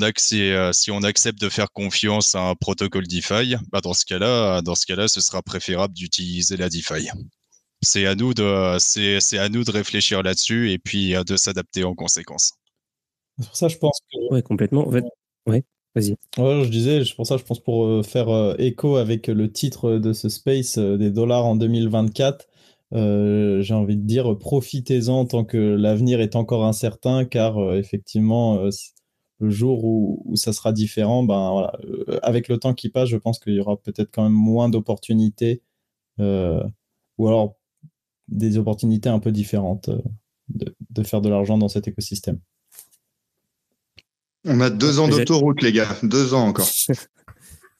si 0.72 0.90
on 0.90 1.02
accepte 1.02 1.40
de 1.40 1.48
faire 1.48 1.72
confiance 1.72 2.34
à 2.34 2.42
un 2.42 2.54
protocole 2.54 3.06
DeFi, 3.06 3.56
bah 3.72 3.80
dans 3.80 3.94
ce 3.94 4.04
cas-là, 4.04 4.60
dans 4.62 4.74
ce 4.74 4.86
cas-là, 4.86 5.08
ce 5.08 5.22
sera 5.22 5.42
préférable 5.42 5.94
d'utiliser 5.94 6.58
la 6.58 6.68
DeFi. 6.68 7.08
C'est 7.82 8.06
à 8.06 8.14
nous 8.14 8.32
de 8.34 8.76
c'est 8.78 9.38
à 9.38 9.48
nous 9.48 9.64
de 9.64 9.70
réfléchir 9.70 10.22
là-dessus 10.22 10.70
et 10.70 10.78
puis 10.78 11.14
de 11.26 11.36
s'adapter 11.36 11.84
en 11.84 11.94
conséquence. 11.94 12.52
C'est 13.38 13.46
pour 13.46 13.56
ça 13.56 13.68
je 13.68 13.76
pense 13.76 13.98
que 14.12 14.32
ouais 14.32 14.42
complètement. 14.42 14.86
En 14.86 14.92
fait, 14.92 15.04
ouais. 15.46 15.64
Vas-y. 15.94 16.12
Ouais, 16.38 16.64
je 16.64 16.70
disais, 16.70 17.02
pour 17.16 17.26
ça, 17.26 17.36
je 17.36 17.44
pense 17.44 17.60
pour 17.60 17.84
euh, 17.84 18.02
faire 18.02 18.30
euh, 18.30 18.54
écho 18.58 18.96
avec 18.96 19.26
le 19.26 19.52
titre 19.52 19.98
de 19.98 20.14
ce 20.14 20.30
space 20.30 20.78
euh, 20.78 20.96
des 20.96 21.10
dollars 21.10 21.44
en 21.44 21.54
2024, 21.54 22.48
j'ai 22.92 23.74
envie 23.74 23.96
de 23.96 24.06
dire 24.06 24.38
profitez-en 24.38 25.26
tant 25.26 25.44
que 25.44 25.56
l'avenir 25.56 26.20
est 26.20 26.36
encore 26.36 26.64
incertain, 26.64 27.24
car 27.24 27.74
effectivement, 27.74 28.68
le 29.38 29.50
jour 29.50 29.84
où, 29.84 30.22
où, 30.26 30.36
ça 30.36 30.52
sera 30.52 30.72
différent, 30.72 31.22
ben 31.24 31.52
voilà, 31.52 31.72
avec 32.22 32.48
le 32.48 32.58
temps 32.58 32.74
qui 32.74 32.90
passe, 32.90 33.08
je 33.08 33.16
pense 33.16 33.38
qu'il 33.38 33.54
y 33.54 33.60
aura 33.60 33.78
peut-être 33.78 34.10
quand 34.12 34.24
même 34.24 34.32
moins 34.32 34.68
d'opportunités, 34.68 35.62
ou 36.18 37.28
alors 37.28 37.56
des 38.28 38.58
opportunités 38.58 39.08
un 39.08 39.18
peu 39.18 39.32
différentes 39.32 39.90
de, 40.48 40.74
de 40.90 41.02
faire 41.02 41.20
de 41.20 41.28
l'argent 41.28 41.58
dans 41.58 41.68
cet 41.68 41.88
écosystème. 41.88 42.38
On 44.44 44.60
a 44.60 44.70
deux 44.70 44.98
ans 44.98 45.08
d'autoroute, 45.08 45.62
les 45.62 45.72
gars. 45.72 45.96
Deux 46.02 46.34
ans 46.34 46.48
encore. 46.48 46.68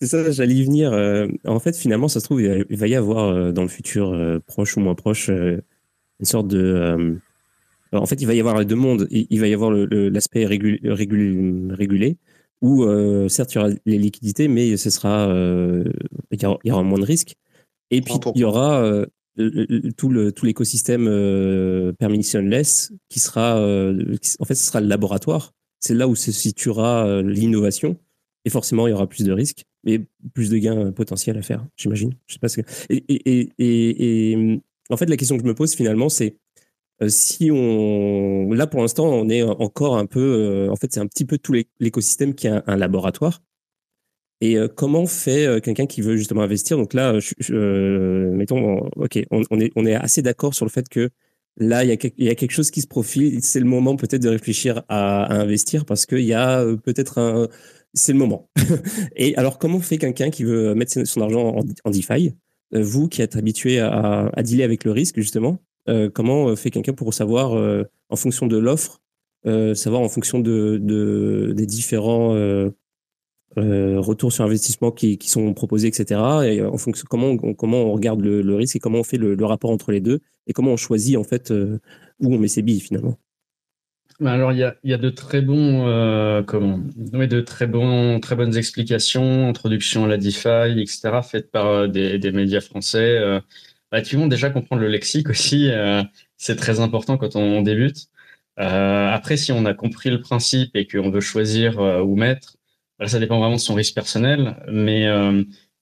C'est 0.03 0.09
ça, 0.09 0.31
j'allais 0.33 0.55
y 0.55 0.65
venir. 0.65 0.93
Euh, 0.93 1.29
en 1.47 1.61
fait, 1.61 1.77
finalement, 1.77 2.09
ça 2.09 2.19
se 2.19 2.25
trouve, 2.25 2.43
il 2.43 2.77
va 2.77 2.89
y 2.89 2.97
avoir 2.97 3.29
euh, 3.29 3.53
dans 3.53 3.63
le 3.63 3.69
futur 3.69 4.13
euh, 4.13 4.41
proche 4.41 4.77
ou 4.77 4.81
moins 4.81 4.97
proche 4.97 5.29
une 5.29 5.63
sorte 6.23 6.49
de. 6.49 7.21
en 7.93 8.07
fait, 8.07 8.21
il 8.21 8.27
va 8.27 8.35
y 8.35 8.41
avoir 8.41 8.65
deux 8.65 8.75
mondes. 8.75 9.07
Il 9.11 9.39
va 9.39 9.47
y 9.47 9.55
avoir 9.55 9.71
l'aspect 9.71 10.45
régulé, 10.45 12.19
où 12.63 12.85
certes, 13.29 13.55
il 13.55 13.59
y 13.59 13.61
aura 13.61 13.71
les 13.87 13.99
liquidités, 13.99 14.49
mais 14.49 14.77
ce 14.77 14.91
sera, 14.91 15.33
il 16.33 16.59
y 16.65 16.73
aura 16.73 16.83
moins 16.83 16.99
de 16.99 17.05
risques. 17.05 17.37
Et 17.93 18.01
puis, 18.01 18.15
il 18.35 18.41
y 18.41 18.45
aura 18.45 19.07
tout 19.97 20.11
l'écosystème 20.43 21.05
permissionless 21.99 22.93
qui 23.09 23.21
sera, 23.21 23.57
en 23.59 24.45
fait, 24.45 24.55
ce 24.55 24.65
sera 24.65 24.81
le 24.81 24.89
laboratoire 24.89 25.53
c'est 25.83 25.95
là 25.95 26.09
où 26.09 26.15
se 26.15 26.33
situera 26.33 27.07
euh, 27.07 27.23
l'innovation. 27.23 27.99
Et 28.45 28.51
forcément, 28.51 28.87
il 28.87 28.91
y 28.91 28.93
aura 28.93 29.07
plus 29.07 29.25
de 29.25 29.33
risques, 29.33 29.65
mais 29.85 30.01
plus 30.35 30.51
de 30.51 30.59
gains 30.59 30.91
potentiels 30.93 31.37
à 31.39 31.43
faire, 31.43 31.65
j'imagine. 31.77 32.15
Je 32.27 32.35
sais 32.35 32.39
pas 32.41 32.49
ce 32.49 32.61
que... 32.61 32.67
et, 32.89 34.61
en 34.91 34.97
fait, 34.97 35.09
la 35.09 35.17
question 35.17 35.37
que 35.37 35.43
je 35.43 35.49
me 35.49 35.55
pose 35.55 35.75
finalement, 35.75 36.09
c'est 36.09 36.39
euh, 37.03 37.09
si 37.09 37.51
on. 37.53 38.51
Là, 38.53 38.67
pour 38.67 38.81
l'instant, 38.81 39.07
on 39.07 39.29
est 39.29 39.43
encore 39.43 39.97
un 39.97 40.07
peu. 40.07 40.21
Euh, 40.21 40.71
en 40.71 40.77
fait, 40.77 40.93
c'est 40.93 41.01
un 41.01 41.07
petit 41.07 41.25
peu 41.25 41.39
tout 41.39 41.55
l'écosystème 41.79 42.35
qui 42.35 42.49
a 42.49 42.65
un, 42.67 42.77
laboratoire. 42.77 43.43
Et 44.45 44.57
comment 44.75 45.07
fait 45.07 45.61
quelqu'un 45.63 45.87
qui 45.87 46.01
veut 46.01 46.17
justement 46.17 46.43
investir? 46.43 46.77
Donc 46.77 46.95
là, 46.95 47.17
mettons, 47.49 48.89
ok, 48.97 49.21
on, 49.31 49.87
est, 49.87 49.95
assez 49.95 50.21
d'accord 50.21 50.53
sur 50.53 50.65
le 50.65 50.71
fait 50.71 50.89
que 50.89 51.11
là, 51.57 51.85
il 51.85 51.91
y, 52.19 52.29
a, 52.29 52.35
quelque 52.35 52.51
chose 52.51 52.71
qui 52.71 52.81
se 52.81 52.87
profile. 52.87 53.43
C'est 53.43 53.61
le 53.61 53.67
moment 53.67 53.97
peut-être 53.97 54.23
de 54.23 54.29
réfléchir 54.29 54.83
à, 54.89 55.33
investir 55.33 55.85
parce 55.85 56.07
qu'il 56.07 56.25
y 56.25 56.33
a 56.33 56.61
euh, 56.61 56.77
peut-être 56.77 57.19
un. 57.19 57.49
C'est 57.95 58.13
le 58.13 58.19
moment. 58.19 58.49
et 59.17 59.37
alors, 59.37 59.59
comment 59.59 59.81
fait 59.81 59.99
quelqu'un 59.99 60.31
qui 60.31 60.45
veut 60.45 60.75
mettre 60.75 61.07
son 61.07 61.21
argent 61.21 61.57
en, 61.85 61.91
DeFi? 61.91 62.35
Euh, 62.75 62.83
Vous 62.83 63.09
qui 63.09 63.21
êtes 63.23 63.37
habitué 63.37 63.81
à, 63.81 64.31
dealer 64.43 64.65
avec 64.65 64.85
le 64.85 64.93
risque, 64.93 65.17
justement, 65.17 65.63
euh, 65.89 66.09
comment 66.13 66.57
fait 66.57 66.71
quelqu'un 66.71 66.95
pour 66.95 67.13
savoir, 67.13 67.53
en 68.09 68.17
fonction 68.17 68.47
de 68.47 68.57
l'offre, 68.57 69.03
savoir 69.45 70.01
en 70.01 70.09
fonction 70.09 70.41
de, 70.41 71.53
des 71.55 71.67
différents 71.67 72.35
retours 73.57 74.33
sur 74.33 74.45
investissement 74.45 74.91
qui, 74.91 75.19
sont 75.23 75.53
proposés, 75.55 75.89
etc. 75.89 76.21
Et 76.45 76.63
en 76.63 76.79
fonction 76.79 77.05
comment 77.09 77.37
on, 77.43 77.55
comment 77.55 77.79
on 77.79 77.93
regarde 77.93 78.21
le, 78.21 78.55
risque 78.55 78.77
et 78.77 78.79
comment 78.79 79.01
on 79.01 79.05
fait 79.05 79.19
le, 79.19 79.45
rapport 79.45 79.71
entre 79.71 79.93
les 79.93 80.01
deux 80.01 80.21
et 80.47 80.53
comment 80.53 80.73
on 80.73 80.77
choisit 80.77 81.17
en 81.17 81.25
fait 81.25 81.51
euh, 81.51 81.79
où 82.21 82.35
on 82.35 82.39
met 82.39 82.49
ses 82.49 82.63
billes 82.63 82.81
finalement. 82.81 83.19
Bah, 84.23 84.33
alors 84.33 84.53
il 84.53 84.59
y 84.59 84.63
a, 84.63 84.77
y 84.85 84.93
a, 84.93 84.99
de 84.99 85.11
très 85.11 85.41
bons 85.41 85.87
euh, 85.89 86.43
comment 86.45 86.79
de 86.79 87.41
très 87.41 87.67
bons 87.67 88.21
très 88.21 88.37
bonnes 88.37 88.57
explications, 88.57 89.49
introduction 89.49 90.05
à 90.05 90.09
la 90.09 90.17
DeFi, 90.17 90.81
etc. 90.81 91.21
faites 91.29 91.51
par 91.51 91.67
euh, 91.67 91.89
des, 91.89 92.19
des, 92.19 92.31
médias 92.31 92.61
français. 92.61 93.19
Euh, 93.19 93.41
bah, 93.91 93.99
effectivement 93.99 94.29
déjà 94.29 94.51
comprendre 94.51 94.83
le 94.83 94.89
lexique 94.89 95.29
aussi, 95.29 95.71
c'est 96.37 96.57
très 96.57 96.81
important 96.81 97.19
quand 97.19 97.37
on, 97.37 97.63
débute. 97.63 98.09
après 98.57 99.37
si 99.37 99.53
on 99.53 99.65
a 99.67 99.75
compris 99.75 100.11
le 100.11 100.21
principe 100.21 100.77
et 100.77 100.87
qu'on 100.87 101.11
veut 101.11 101.21
choisir 101.21 101.79
où 101.79 102.17
mettre, 102.17 102.57
bah, 103.03 103.09
ça 103.09 103.19
dépend 103.19 103.39
vraiment 103.39 103.57
de 103.57 103.61
son 103.61 103.75
risque 103.75 103.95
personnel, 103.95 104.57
mais 104.71 105.07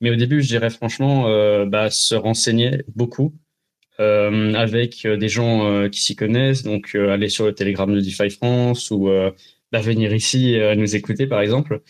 mais 0.01 0.11
au 0.11 0.17
début 0.17 0.43
je 0.43 0.49
dirais 0.49 0.71
franchement 0.71 1.25
bah, 1.67 1.91
se 1.91 2.15
renseigner 2.15 2.83
beaucoup 2.95 3.35
euh, 4.01 4.55
avec 4.55 5.05
euh, 5.05 5.19
des 5.19 5.29
gens 5.29 5.67
euh, 5.67 5.89
qui 5.91 6.01
s'y 6.01 6.17
connaissent. 6.17 6.63
Donc, 6.63 6.95
aller 6.95 7.29
sur 7.29 7.45
le 7.45 7.53
Telegram 7.55 7.93
de 7.93 8.01
DeFi 8.01 8.31
France 8.31 8.91
ou 8.91 9.11
bah, 9.73 9.81
venir 9.81 10.15
ici 10.15 10.59
nous 10.77 10.97
écouter, 10.97 11.27
par 11.27 11.41
exemple. 11.41 11.83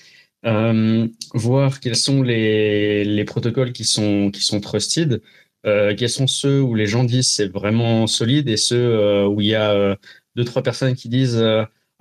voir 1.35 1.81
quels 1.81 1.97
sont 1.97 2.23
les, 2.23 3.05
les 3.05 3.25
protocoles 3.25 3.73
qui 3.73 3.85
sont, 3.85 4.31
qui 4.31 4.43
sont 4.43 4.61
trusted, 4.61 5.23
quels 5.65 6.09
sont 6.09 6.27
ceux 6.27 6.61
où 6.61 6.75
les 6.75 6.87
gens 6.87 7.05
disent 7.05 7.31
c'est 7.31 7.49
vraiment 7.49 8.07
solide 8.07 8.49
et 8.49 8.57
ceux 8.57 9.27
où 9.27 9.41
il 9.41 9.49
y 9.49 9.55
a 9.55 9.97
deux, 10.37 10.45
trois 10.45 10.63
personnes 10.63 10.95
qui 10.95 11.09
disent 11.09 11.43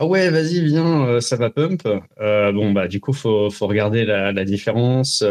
ah 0.01 0.05
ouais, 0.07 0.30
vas-y, 0.30 0.61
viens, 0.65 1.21
ça 1.21 1.35
va 1.35 1.49
pump. 1.49 1.84
bon, 2.17 2.71
bah, 2.71 2.88
du 2.88 2.99
coup, 2.99 3.13
faut, 3.13 3.49
faut 3.49 3.67
regarder 3.67 4.05
la, 4.05 4.31
la 4.31 4.45
différence, 4.45 5.23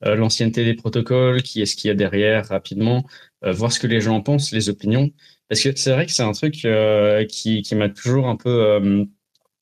l'ancienneté 0.00 0.64
des 0.64 0.74
protocoles, 0.74 1.42
qui 1.42 1.62
est-ce 1.62 1.76
qu'il 1.76 1.88
y 1.88 1.90
a 1.90 1.94
derrière 1.94 2.46
rapidement. 2.48 3.04
Euh, 3.44 3.52
voir 3.52 3.72
ce 3.72 3.78
que 3.80 3.86
les 3.86 4.00
gens 4.00 4.20
pensent, 4.22 4.52
les 4.52 4.68
opinions. 4.68 5.10
Parce 5.48 5.62
que 5.62 5.70
c'est 5.76 5.92
vrai 5.92 6.06
que 6.06 6.12
c'est 6.12 6.22
un 6.22 6.32
truc 6.32 6.64
euh, 6.64 7.24
qui, 7.26 7.62
qui 7.62 7.74
m'a 7.74 7.88
toujours 7.88 8.28
un 8.28 8.36
peu, 8.36 8.48
euh, 8.48 9.04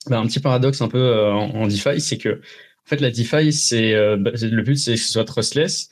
bah, 0.09 0.19
un 0.19 0.25
petit 0.27 0.39
paradoxe 0.39 0.81
un 0.81 0.87
peu 0.87 1.31
en, 1.31 1.67
DeFi, 1.67 1.99
c'est 2.01 2.17
que 2.17 2.29
en 2.29 2.87
fait 2.89 3.01
la 3.01 3.11
DeFi, 3.11 3.53
c'est 3.53 3.93
bah, 4.17 4.31
le 4.41 4.61
but, 4.61 4.77
c'est 4.77 4.93
que 4.93 4.99
ce 4.99 5.11
soit 5.11 5.25
trustless, 5.25 5.89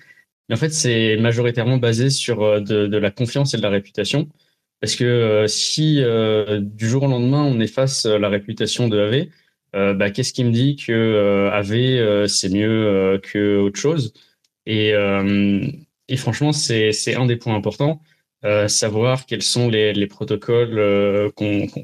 mais 0.49 0.55
en 0.55 0.57
fait 0.57 0.69
c'est 0.71 1.17
majoritairement 1.17 1.77
basé 1.77 2.09
sur 2.09 2.61
de, 2.61 2.87
de, 2.87 2.97
la 2.97 3.11
confiance 3.11 3.53
et 3.53 3.57
de 3.57 3.61
la 3.63 3.69
réputation. 3.69 4.29
Parce 4.83 4.97
que 4.97 5.45
si 5.47 6.03
du 6.59 6.89
jour 6.89 7.03
au 7.03 7.07
lendemain 7.07 7.43
on 7.43 7.61
efface 7.61 8.05
la 8.05 8.27
réputation 8.27 8.89
de 8.89 8.99
AV, 8.99 9.95
bah, 9.97 10.09
qu'est-ce 10.11 10.33
qui 10.33 10.43
me 10.43 10.51
dit 10.51 10.75
que 10.75 11.49
AV 11.53 12.27
c'est 12.27 12.49
mieux 12.49 13.17
que 13.23 13.59
autre 13.59 13.79
chose? 13.79 14.13
Et, 14.65 14.93
franchement, 16.17 16.51
c'est 16.51 17.15
un 17.15 17.25
des 17.25 17.37
points 17.37 17.55
importants, 17.55 18.01
euh, 18.45 18.67
savoir 18.67 19.25
quels 19.25 19.41
sont 19.41 19.69
les, 19.69 19.93
les 19.93 20.07
protocoles 20.07 20.77
euh, 20.77 21.29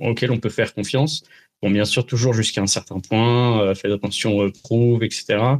auxquels 0.01 0.31
on 0.31 0.39
peut 0.39 0.49
faire 0.49 0.73
confiance. 0.73 1.23
Bon, 1.61 1.69
bien 1.69 1.85
sûr, 1.85 2.05
toujours 2.05 2.33
jusqu'à 2.33 2.61
un 2.61 2.67
certain 2.67 2.99
point, 2.99 3.61
euh, 3.61 3.75
faites 3.75 3.91
attention 3.91 4.37
aux 4.37 4.51
prove, 4.51 5.03
etc. 5.03 5.59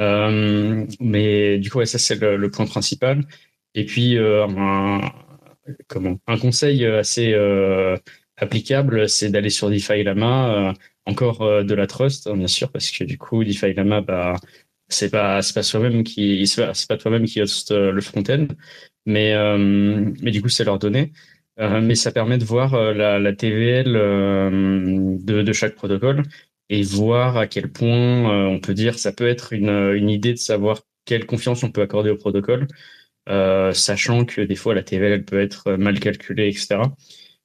Euh, 0.00 0.86
mais 1.00 1.58
du 1.58 1.70
coup, 1.70 1.84
ça, 1.84 1.98
c'est 1.98 2.20
le, 2.20 2.50
point 2.50 2.66
principal. 2.66 3.26
Et 3.74 3.84
puis, 3.86 4.16
euh, 4.18 4.46
un, 4.46 5.00
comment, 5.88 6.18
un 6.26 6.38
conseil 6.38 6.84
assez 6.86 7.34
applicable, 8.36 9.08
c'est 9.08 9.30
d'aller 9.30 9.50
sur 9.50 9.70
DeFi 9.70 10.02
Lama, 10.02 10.74
encore 11.06 11.64
de 11.64 11.74
la 11.74 11.86
trust, 11.86 12.26
hein, 12.26 12.36
bien 12.36 12.48
sûr, 12.48 12.70
parce 12.70 12.90
que 12.90 13.04
du 13.04 13.18
coup, 13.18 13.44
DeFi 13.44 13.74
Lama, 13.74 14.00
bah, 14.00 14.36
c'est 14.88 15.10
pas 15.10 15.42
c'est 15.42 15.54
pas 15.54 15.62
toi-même 15.62 16.04
qui 16.04 17.42
host 17.42 17.70
euh, 17.72 17.92
le 17.92 18.00
front-end 18.00 18.46
mais 19.06 19.34
euh, 19.34 20.10
du 20.20 20.42
coup 20.42 20.48
c'est 20.48 20.64
leur 20.64 20.78
données 20.78 21.12
euh, 21.60 21.80
mais 21.80 21.94
ça 21.94 22.12
permet 22.12 22.38
de 22.38 22.44
voir 22.44 22.76
la, 22.94 23.32
TVL 23.32 23.92
de, 23.92 25.52
chaque 25.52 25.74
protocole 25.74 26.22
et 26.68 26.82
voir 26.82 27.36
à 27.36 27.46
quel 27.46 27.70
point 27.70 28.46
on 28.48 28.60
peut 28.60 28.74
dire 28.74 28.98
ça 28.98 29.12
peut 29.12 29.28
être 29.28 29.52
une 29.52 30.10
idée 30.10 30.32
de 30.32 30.38
savoir 30.38 30.80
quelle 31.04 31.26
confiance 31.26 31.62
on 31.62 31.70
peut 31.70 31.82
accorder 31.82 32.10
au 32.10 32.16
protocole, 32.16 32.66
sachant 33.26 34.24
que 34.24 34.40
des 34.40 34.54
fois 34.56 34.74
la 34.74 34.82
TVL 34.82 35.12
elle 35.12 35.24
peut 35.24 35.40
être 35.40 35.72
mal 35.72 35.98
calculée, 36.00 36.48
etc. 36.48 36.80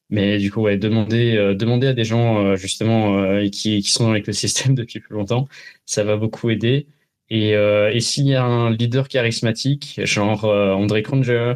Mais 0.10 0.40
du 0.40 0.52
coup, 0.52 0.62
ouais, 0.62 0.78
demander, 0.78 1.56
demander 1.56 1.88
à 1.88 1.94
des 1.94 2.04
gens 2.04 2.56
justement 2.56 3.44
qui, 3.52 3.82
qui 3.82 3.92
sont 3.92 4.06
dans 4.06 4.14
l'écosystème 4.14 4.74
depuis 4.76 5.00
plus 5.00 5.14
longtemps, 5.16 5.48
ça 5.86 6.04
va 6.04 6.18
beaucoup 6.18 6.50
aider. 6.50 6.88
Et, 7.30 7.52
et 7.52 8.00
s'il 8.00 8.26
y 8.28 8.36
a 8.36 8.44
un 8.44 8.72
leader 8.72 9.08
charismatique, 9.08 10.02
genre 10.04 10.46
André 10.46 11.04
Kronger, 11.04 11.56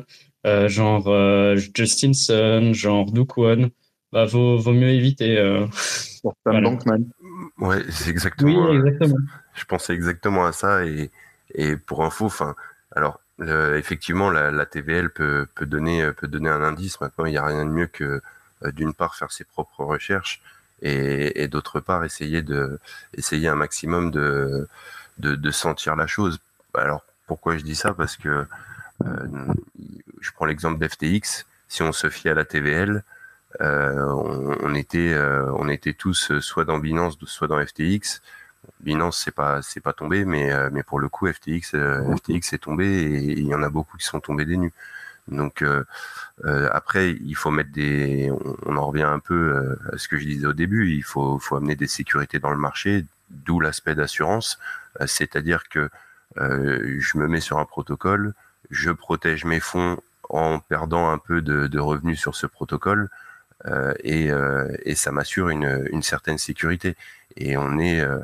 genre 0.68 1.56
Justin 1.76 2.14
Sun, 2.14 2.74
genre 2.74 3.12
Duke 3.12 3.38
One, 3.40 3.72
bah, 4.12 4.26
vaut, 4.26 4.58
vaut 4.58 4.74
mieux 4.74 4.90
éviter. 4.90 5.36
voilà. 6.46 6.78
Ouais, 7.58 7.82
c'est 7.90 8.10
exactement. 8.10 8.70
Oui, 8.70 8.78
exactement. 8.78 9.18
je 9.56 9.66
pensais 9.66 9.94
exactement 9.94 10.46
à 10.46 10.52
ça 10.52 10.86
et, 10.86 11.12
et 11.56 11.76
pour 11.78 12.04
info, 12.04 12.26
enfin, 12.26 12.56
alors 12.92 13.20
effectivement, 13.40 14.30
la, 14.30 14.66
TVL 14.66 15.10
peut, 15.10 15.48
donner, 15.62 16.02
un 16.04 16.64
indice. 16.64 17.02
Maintenant, 17.02 17.26
il 17.26 17.32
n'y 17.32 17.38
a 17.38 17.46
rien 17.46 17.66
de 17.66 17.72
mieux 17.72 17.88
que 17.88 18.22
euh, 18.66 18.72
d'une 18.72 18.94
part 18.94 19.16
faire 19.16 19.32
ses 19.32 19.44
propres 19.44 19.84
recherches 19.84 20.42
et, 20.82 21.48
d'autre 21.48 21.80
part 21.80 22.04
essayer 22.04 22.44
un 23.48 23.56
maximum 23.56 24.12
de, 24.12 24.68
sentir 25.52 25.96
la 25.96 26.08
chose. 26.08 26.40
Alors 26.74 27.06
pourquoi 27.28 27.58
je 27.58 27.64
dis 27.64 27.76
ça? 27.76 27.94
Parce 27.94 28.18
que 28.18 28.46
euh, 29.06 29.28
je 30.20 30.32
prends 30.32 30.46
l'exemple 30.46 30.80
d'FTX. 30.80 31.46
Si 31.70 31.84
on 31.84 31.94
se 31.94 32.10
fie 32.10 32.30
à 32.30 32.34
la 32.34 32.44
TVL, 32.44 33.04
euh, 33.62 34.04
on, 34.62 34.76
était 34.76 35.16
on 35.18 35.70
était 35.70 35.94
tous 35.94 36.38
soit 36.40 36.66
dans 36.66 36.80
Binance, 36.80 37.18
soit 37.26 37.48
dans 37.48 37.66
FTX. 37.66 38.22
Binance 38.82 39.22
c'est 39.24 39.32
pas 39.32 39.62
c'est 39.62 39.80
pas 39.80 39.94
tombé, 39.94 40.26
mais 40.26 40.52
euh, 40.52 40.70
mais 40.72 40.84
pour 40.84 41.00
le 41.00 41.10
coup 41.10 41.28
FTX 41.32 41.76
FTX 42.18 42.54
est 42.54 42.64
tombé 42.64 42.86
et 42.86 43.40
il 43.40 43.48
y 43.48 43.56
en 43.56 43.64
a 43.64 43.70
beaucoup 43.70 43.98
qui 43.98 44.06
sont 44.06 44.20
tombés 44.20 44.46
des 44.46 44.58
nues. 44.58 44.74
Donc 45.30 45.62
euh, 45.62 45.86
euh, 46.46 46.70
après, 46.74 47.12
il 47.12 47.36
faut 47.36 47.52
mettre 47.52 47.72
des, 47.72 48.32
on, 48.66 48.76
en 48.76 48.88
revient 48.88 49.04
un 49.04 49.20
peu 49.20 49.78
à 49.94 49.98
ce 49.98 50.08
que 50.08 50.18
je 50.18 50.26
disais 50.26 50.48
au 50.48 50.54
début, 50.54 50.92
il 50.92 51.04
faut, 51.04 51.40
faut 51.40 51.56
amener 51.56 51.76
des 51.76 51.88
sécurités 51.88 52.40
dans 52.40 52.52
le 52.52 52.58
marché, 52.58 53.06
d'où 53.30 53.60
l'aspect 53.62 53.96
d'assurance, 53.96 54.60
c'est-à-dire 55.06 55.70
que 55.70 55.90
je 56.38 57.18
me 57.18 57.28
mets 57.28 57.40
sur 57.40 57.58
un 57.60 57.66
protocole, 57.66 58.34
je 58.70 58.92
protège 58.92 59.46
mes 59.46 59.62
fonds 59.62 59.98
en 60.30 60.60
perdant 60.60 61.10
un 61.10 61.20
peu 61.20 61.42
de, 61.42 61.68
de 61.68 61.80
revenus 61.80 62.20
sur 62.20 62.36
ce 62.36 62.48
protocole. 62.48 63.10
Euh, 63.68 63.94
et, 64.04 64.32
euh, 64.32 64.76
et, 64.84 64.96
ça 64.96 65.12
m'assure 65.12 65.50
une, 65.50 65.88
une, 65.92 66.04
certaine 66.04 66.38
sécurité. 66.38 66.96
Et 67.38 67.58
on 67.58 67.78
est, 67.80 68.02
euh, 68.02 68.20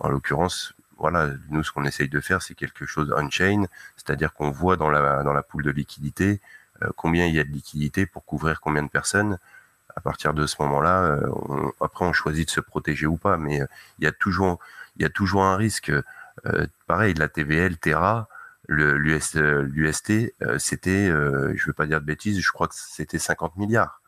en 0.00 0.08
l'occurrence, 0.08 0.74
voilà, 0.98 1.30
nous, 1.50 1.62
ce 1.62 1.72
qu'on 1.72 1.84
essaye 1.84 2.08
de 2.08 2.20
faire, 2.20 2.42
c'est 2.42 2.54
quelque 2.54 2.86
chose 2.86 3.14
on-chain, 3.16 3.66
c'est-à-dire 3.96 4.32
qu'on 4.32 4.50
voit 4.50 4.76
dans 4.76 4.90
la, 4.90 5.22
dans 5.22 5.32
la 5.32 5.42
poule 5.42 5.64
de 5.64 5.70
liquidité 5.70 6.40
combien 6.96 7.26
il 7.26 7.34
y 7.34 7.38
a 7.38 7.44
de 7.44 7.48
liquidité 7.50 8.06
pour 8.06 8.24
couvrir 8.24 8.60
combien 8.60 8.82
de 8.82 8.88
personnes. 8.88 9.38
À 9.94 10.00
partir 10.00 10.34
de 10.34 10.46
ce 10.46 10.56
moment-là, 10.62 11.16
après, 11.80 12.04
on 12.04 12.12
choisit 12.12 12.46
de 12.48 12.50
se 12.50 12.60
protéger 12.60 13.06
ou 13.06 13.16
pas, 13.16 13.36
mais 13.36 13.60
il 13.98 14.04
y 14.04 14.06
a 14.08 14.12
toujours, 14.12 14.58
il 14.96 15.02
y 15.02 15.04
a 15.04 15.08
toujours 15.08 15.44
un 15.44 15.56
risque. 15.56 15.92
pareil, 16.88 17.14
la 17.14 17.28
TVL, 17.28 17.76
Terra, 17.78 18.28
l'UST, 18.68 20.34
c'était, 20.58 21.06
je 21.06 21.12
ne 21.12 21.66
veux 21.66 21.72
pas 21.72 21.86
dire 21.86 22.00
de 22.00 22.06
bêtises, 22.06 22.40
je 22.40 22.50
crois 22.50 22.66
que 22.66 22.74
c'était 22.74 23.20
50 23.20 23.56
milliards 23.56 24.01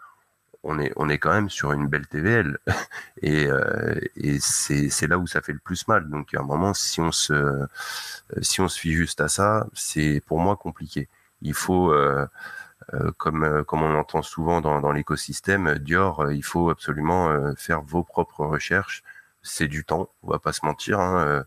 on 0.65 0.79
est, 0.79 0.93
on 0.97 1.09
est 1.09 1.19
quand 1.19 1.33
même 1.33 1.51
sur 1.51 1.73
une 1.73 1.87
belle 1.87 2.07
TVL. 2.07 2.59
Et, 3.23 3.47
euh, 3.47 3.95
et 4.17 4.39
c'est 4.41 5.07
là 5.07 5.19
où 5.19 5.27
ça 5.27 5.41
fait 5.41 5.53
le 5.53 5.59
plus 5.59 5.89
mal. 5.89 6.11
Donc, 6.11 6.35
à 6.35 6.41
un 6.41 6.43
moment, 6.43 6.75
si 6.75 7.01
on 7.01 7.11
se, 7.13 7.67
si 8.43 8.61
on 8.61 8.69
se 8.69 8.79
fie 8.79 8.93
juste 8.93 9.21
à 9.23 9.29
ça, 9.29 9.67
c'est 9.73 10.23
pour 10.27 10.41
moi 10.41 10.57
compliqué. 10.57 11.09
Il 11.41 11.55
faut, 11.55 11.91
euh, 11.93 12.27
euh, 12.93 13.13
comme, 13.17 13.65
comme 13.65 13.83
on 13.83 13.99
entend 13.99 14.23
souvent 14.23 14.61
dans, 14.61 14.81
dans 14.81 14.93
l'écosystème, 14.93 15.79
Dior, 15.79 16.33
il 16.33 16.45
faut 16.45 16.69
absolument 16.71 17.55
faire 17.57 17.81
vos 17.83 18.03
propres 18.03 18.45
recherches. 18.45 19.03
C'est 19.43 19.69
du 19.69 19.85
temps, 19.85 20.11
on 20.23 20.31
va 20.31 20.39
pas 20.39 20.53
se 20.53 20.67
mentir. 20.67 21.01
Hein. 21.01 21.45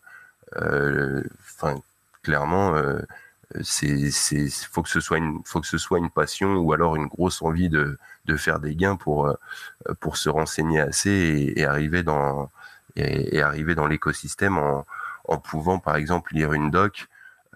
Enfin, 0.55 1.75
clairement, 2.23 2.73
c'est 3.61 4.11
c'est 4.11 4.49
faut 4.49 4.83
que 4.83 4.89
ce 4.89 4.99
soit 4.99 5.17
une 5.17 5.41
faut 5.45 5.61
que 5.61 5.67
ce 5.67 5.77
soit 5.77 5.99
une 5.99 6.09
passion 6.09 6.55
ou 6.57 6.73
alors 6.73 6.95
une 6.95 7.07
grosse 7.07 7.41
envie 7.41 7.69
de 7.69 7.97
de 8.27 8.37
faire 8.37 8.59
des 8.59 8.75
gains 8.75 8.95
pour 8.95 9.27
euh, 9.27 9.33
pour 9.99 10.17
se 10.17 10.29
renseigner 10.29 10.79
assez 10.79 11.53
et, 11.55 11.65
arriver 11.65 12.03
dans 12.03 12.49
et, 12.95 13.41
arriver 13.41 13.75
dans 13.75 13.87
l'écosystème 13.87 14.57
en 14.57 14.85
en 15.27 15.37
pouvant 15.37 15.79
par 15.79 15.95
exemple 15.95 16.33
lire 16.33 16.53
une 16.53 16.71
doc. 16.71 17.07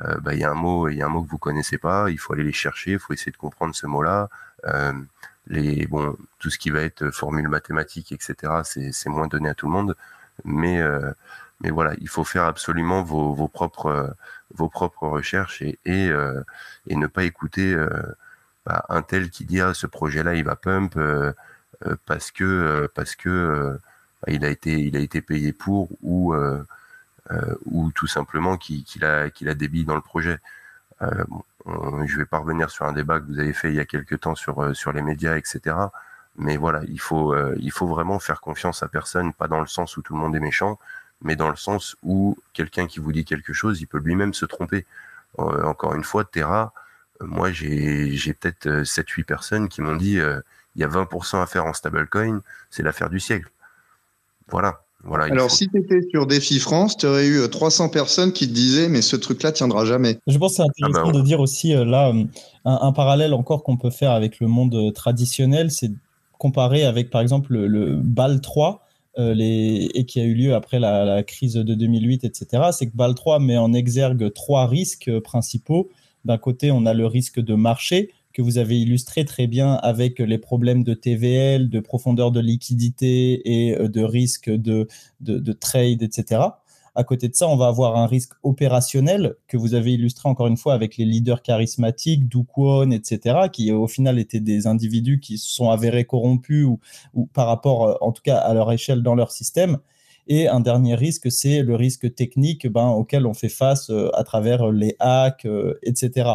Euh, 0.01 0.19
bah, 0.21 0.33
il 0.33 0.39
y 0.39 0.43
a 0.43 0.51
un 0.51 0.55
mot 0.55 0.89
il 0.89 0.97
y 0.97 1.01
a 1.01 1.05
un 1.05 1.09
mot 1.09 1.23
que 1.23 1.29
vous 1.29 1.37
connaissez 1.37 1.77
pas 1.77 2.09
il 2.09 2.17
faut 2.17 2.33
aller 2.33 2.43
les 2.43 2.53
chercher 2.53 2.91
il 2.93 2.99
faut 2.99 3.13
essayer 3.13 3.31
de 3.31 3.37
comprendre 3.37 3.75
ce 3.75 3.85
mot 3.87 4.01
là 4.01 4.29
euh, 4.65 4.93
bon 5.89 6.15
tout 6.39 6.49
ce 6.49 6.57
qui 6.57 6.69
va 6.71 6.81
être 6.81 7.11
formule 7.11 7.47
mathématique 7.49 8.11
etc 8.11 8.63
c'est 8.63 9.09
moins 9.09 9.27
donné 9.27 9.49
à 9.49 9.53
tout 9.53 9.67
le 9.67 9.73
monde. 9.73 9.95
Mais 10.45 10.81
mais 11.61 11.69
voilà 11.71 11.93
il 11.99 12.09
faut 12.09 12.23
faire 12.23 12.45
absolument 12.45 13.03
vos 13.03 13.33
vos 13.33 13.47
propres 13.47 14.15
vos 14.55 14.69
propres 14.69 15.07
recherches 15.07 15.61
et, 15.61 15.77
et, 15.85 16.95
ne 16.95 17.07
pas 17.07 17.23
écouter 17.23 17.75
bah, 18.65 18.85
un 18.89 19.01
tel 19.01 19.29
qui 19.29 19.45
dit 19.45 19.61
ah, 19.61 19.73
ce 19.73 19.87
projet-là 19.87 20.35
il 20.35 20.43
va 20.43 20.55
pump 20.55 20.95
euh, 20.97 21.33
parce 22.05 22.31
que 22.31 22.89
parce 22.93 23.15
que 23.15 23.77
il 24.27 24.45
a 24.45 24.49
été 24.49 24.79
il 24.79 24.95
a 24.95 24.99
été 24.99 25.21
payé 25.21 25.53
pour 25.53 25.89
ou 26.03 26.35
ou 27.65 27.91
tout 27.91 28.07
simplement 28.07 28.57
qu'il 28.57 29.03
a 29.03 29.29
billes 29.53 29.85
dans 29.85 29.95
le 29.95 30.01
projet. 30.01 30.39
Euh, 31.01 31.23
bon, 31.27 32.05
je 32.05 32.17
vais 32.17 32.25
pas 32.25 32.39
revenir 32.39 32.69
sur 32.69 32.85
un 32.85 32.93
débat 32.93 33.19
que 33.19 33.25
vous 33.25 33.39
avez 33.39 33.53
fait 33.53 33.69
il 33.69 33.75
y 33.75 33.79
a 33.79 33.85
quelques 33.85 34.19
temps 34.19 34.35
sur 34.35 34.75
sur 34.75 34.91
les 34.93 35.01
médias, 35.01 35.37
etc. 35.37 35.75
Mais 36.37 36.57
voilà, 36.57 36.81
il 36.87 36.99
faut 36.99 37.35
il 37.55 37.71
faut 37.71 37.87
vraiment 37.87 38.19
faire 38.19 38.41
confiance 38.41 38.83
à 38.83 38.87
personne, 38.87 39.33
pas 39.33 39.47
dans 39.47 39.61
le 39.61 39.67
sens 39.67 39.97
où 39.97 40.01
tout 40.03 40.13
le 40.13 40.19
monde 40.19 40.35
est 40.35 40.39
méchant, 40.39 40.79
mais 41.21 41.35
dans 41.35 41.49
le 41.49 41.55
sens 41.55 41.95
où 42.03 42.37
quelqu'un 42.53 42.87
qui 42.87 42.99
vous 42.99 43.11
dit 43.11 43.25
quelque 43.25 43.53
chose, 43.53 43.81
il 43.81 43.87
peut 43.87 43.99
lui-même 43.99 44.33
se 44.33 44.45
tromper. 44.45 44.85
Euh, 45.39 45.63
encore 45.63 45.93
une 45.95 46.03
fois, 46.03 46.25
Terra, 46.25 46.63
euh, 46.63 46.80
moi 47.21 47.51
j'ai 47.51 48.33
peut-être 48.39 48.67
7-8 48.83 49.21
euh, 49.21 49.23
personnes 49.23 49.69
qui 49.69 49.81
m'ont 49.81 49.95
dit 49.95 50.17
il 50.75 50.81
y 50.81 50.83
a 50.83 50.87
20% 50.87 51.41
à 51.41 51.45
faire 51.45 51.65
en 51.65 51.73
stablecoin, 51.73 52.41
c'est 52.69 52.83
l'affaire 52.83 53.09
du 53.09 53.19
siècle. 53.19 53.49
Voilà. 54.49 54.81
Voilà, 55.03 55.23
Alors, 55.23 55.49
si 55.49 55.67
tu 55.67 55.79
étais 55.79 55.99
sur 56.11 56.27
Défi 56.27 56.59
France, 56.59 56.95
tu 56.95 57.07
aurais 57.07 57.25
eu 57.25 57.49
300 57.49 57.89
personnes 57.89 58.33
qui 58.33 58.47
te 58.47 58.53
disaient 58.53 58.87
mais 58.87 59.01
ce 59.01 59.15
truc-là 59.15 59.51
tiendra 59.51 59.83
jamais. 59.83 60.19
Je 60.27 60.37
pense 60.37 60.51
que 60.51 60.57
c'est 60.57 60.61
ah 60.61 60.85
intéressant 60.85 61.11
bah 61.11 61.17
de 61.17 61.23
dire 61.23 61.39
aussi 61.39 61.73
là 61.73 62.13
un, 62.65 62.91
parallèle 62.91 63.33
encore 63.33 63.63
qu'on 63.63 63.77
peut 63.77 63.89
faire 63.89 64.11
avec 64.11 64.39
le 64.39 64.45
monde 64.45 64.93
traditionnel, 64.93 65.71
c'est 65.71 65.89
comparer 66.37 66.85
avec 66.85 67.09
par 67.09 67.21
exemple 67.21 67.53
le, 67.53 67.65
le 67.65 67.95
BAL 67.95 68.41
3 68.41 68.85
euh, 69.19 69.33
les, 69.33 69.89
et 69.93 70.05
qui 70.05 70.21
a 70.21 70.23
eu 70.23 70.33
lieu 70.33 70.55
après 70.55 70.79
la, 70.79 71.21
crise 71.23 71.55
de 71.55 71.73
2008, 71.73 72.23
etc., 72.23 72.69
c'est 72.71 72.87
que 72.87 72.95
BAL 72.95 73.13
3 73.13 73.39
met 73.39 73.57
en 73.57 73.73
exergue 73.73 74.31
trois 74.31 74.67
risques 74.67 75.09
euh, 75.09 75.19
principaux. 75.19 75.89
D'un 76.25 76.37
côté, 76.37 76.71
on 76.71 76.85
a 76.85 76.93
le 76.93 77.07
risque 77.07 77.39
de 77.39 77.55
marché, 77.55 78.11
que 78.33 78.41
vous 78.41 78.57
avez 78.57 78.79
illustré 78.79 79.25
très 79.25 79.47
bien 79.47 79.73
avec 79.73 80.19
les 80.19 80.37
problèmes 80.37 80.83
de 80.83 80.93
TVL, 80.93 81.69
de 81.69 81.79
profondeur 81.79 82.31
de 82.31 82.39
liquidité 82.39 83.41
et 83.45 83.77
euh, 83.77 83.87
de 83.87 84.01
risque 84.01 84.49
de, 84.49 84.87
de, 85.19 85.37
de 85.37 85.53
trade, 85.53 86.01
etc. 86.01 86.41
À 86.93 87.05
côté 87.05 87.29
de 87.29 87.35
ça, 87.35 87.47
on 87.47 87.55
va 87.55 87.67
avoir 87.67 87.95
un 87.95 88.05
risque 88.05 88.33
opérationnel 88.43 89.35
que 89.47 89.55
vous 89.55 89.75
avez 89.75 89.93
illustré 89.93 90.27
encore 90.27 90.47
une 90.47 90.57
fois 90.57 90.73
avec 90.73 90.97
les 90.97 91.05
leaders 91.05 91.41
charismatiques, 91.41 92.27
Dukwon, 92.27 92.91
etc., 92.91 93.47
qui 93.51 93.71
au 93.71 93.87
final 93.87 94.19
étaient 94.19 94.41
des 94.41 94.67
individus 94.67 95.21
qui 95.21 95.37
se 95.37 95.49
sont 95.49 95.69
avérés 95.69 96.03
corrompus 96.03 96.65
ou, 96.65 96.79
ou 97.13 97.27
par 97.27 97.47
rapport, 97.47 97.87
euh, 97.87 97.93
en 98.01 98.11
tout 98.11 98.21
cas, 98.21 98.37
à 98.37 98.53
leur 98.53 98.71
échelle 98.71 99.03
dans 99.03 99.15
leur 99.15 99.31
système. 99.31 99.77
Et 100.27 100.47
un 100.47 100.59
dernier 100.59 100.95
risque, 100.95 101.31
c'est 101.31 101.61
le 101.61 101.75
risque 101.75 102.13
technique 102.15 102.67
ben, 102.67 102.87
auquel 102.87 103.25
on 103.25 103.33
fait 103.33 103.49
face 103.49 103.89
euh, 103.89 104.09
à 104.13 104.23
travers 104.23 104.71
les 104.71 104.95
hacks, 104.99 105.45
euh, 105.45 105.79
etc. 105.83 106.31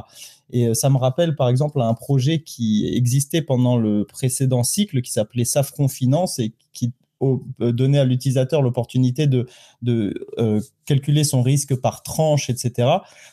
Et 0.51 0.75
ça 0.75 0.91
me 0.91 0.97
rappelle 0.97 1.35
par 1.35 1.49
exemple 1.49 1.81
un 1.81 1.95
projet 1.95 2.43
qui 2.43 2.89
existait 2.95 3.43
pendant 3.43 3.77
le 3.77 4.05
précédent 4.05 4.63
cycle 4.63 5.03
qui 5.03 5.11
s'appelait 5.11 5.45
Safron 5.45 5.89
Finance 5.89 6.39
et 6.39 6.53
qui 6.73 6.93
euh, 7.23 7.73
donner 7.73 7.99
à 7.99 8.05
l'utilisateur 8.05 8.61
l'opportunité 8.61 9.27
de, 9.27 9.47
de 9.81 10.29
euh, 10.39 10.61
calculer 10.85 11.25
son 11.25 11.41
risque 11.41 11.75
par 11.75 12.03
tranche, 12.03 12.51
etc. 12.51 12.91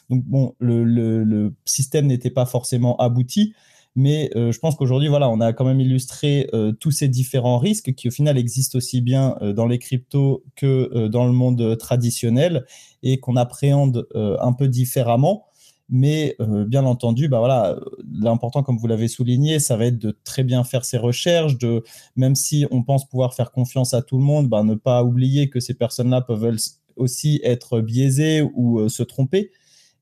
Donc 0.09 0.23
bon, 0.23 0.55
le, 0.59 0.85
le, 0.85 1.53
système 1.65 2.07
n'était 2.07 2.29
pas 2.29 2.45
forcément 2.45 2.95
abouti, 2.95 3.53
mais 3.95 4.31
euh, 4.35 4.51
je 4.51 4.59
pense 4.59 4.75
qu'aujourd'hui, 4.75 5.09
voilà, 5.09 5.29
on 5.29 5.39
a 5.39 5.53
quand 5.53 5.65
même 5.65 5.79
illustré 5.79 6.49
tous 6.79 6.91
ces 6.91 7.07
différents 7.07 7.57
risques 7.57 7.93
qui 7.93 8.07
au 8.07 8.11
final 8.11 8.37
existent 8.37 8.77
aussi 8.77 9.01
bien 9.01 9.37
dans 9.55 9.67
les 9.67 9.79
cryptos 9.79 10.43
que 10.55 11.07
dans 11.07 11.25
le 11.25 11.33
monde 11.33 11.77
traditionnel 11.77 12.65
et 13.03 13.19
qu'on 13.19 13.35
appréhende 13.35 14.07
un 14.15 14.53
peu 14.53 14.67
différemment. 14.67 15.45
Mais 15.89 16.35
euh, 16.39 16.65
bien 16.65 16.85
entendu, 16.85 17.27
bah 17.27 17.39
voilà, 17.39 17.77
l'important, 18.11 18.63
comme 18.63 18.77
vous 18.77 18.87
l'avez 18.87 19.07
souligné, 19.07 19.59
ça 19.59 19.77
va 19.77 19.85
être 19.85 19.99
de 19.99 20.17
très 20.23 20.43
bien 20.43 20.63
faire 20.63 20.85
ses 20.85 20.97
recherches, 20.97 21.57
de 21.57 21.83
même 22.15 22.35
si 22.35 22.65
on 22.71 22.83
pense 22.83 23.07
pouvoir 23.07 23.33
faire 23.33 23.51
confiance 23.51 23.93
à 23.93 24.01
tout 24.01 24.17
le 24.17 24.23
monde, 24.23 24.47
bah, 24.49 24.63
ne 24.63 24.75
pas 24.75 25.03
oublier 25.03 25.49
que 25.49 25.59
ces 25.59 25.73
personnes-là 25.73 26.21
peuvent 26.21 26.57
aussi 26.95 27.41
être 27.43 27.81
biaisées 27.81 28.41
ou 28.41 28.79
euh, 28.79 28.89
se 28.89 29.03
tromper. 29.03 29.51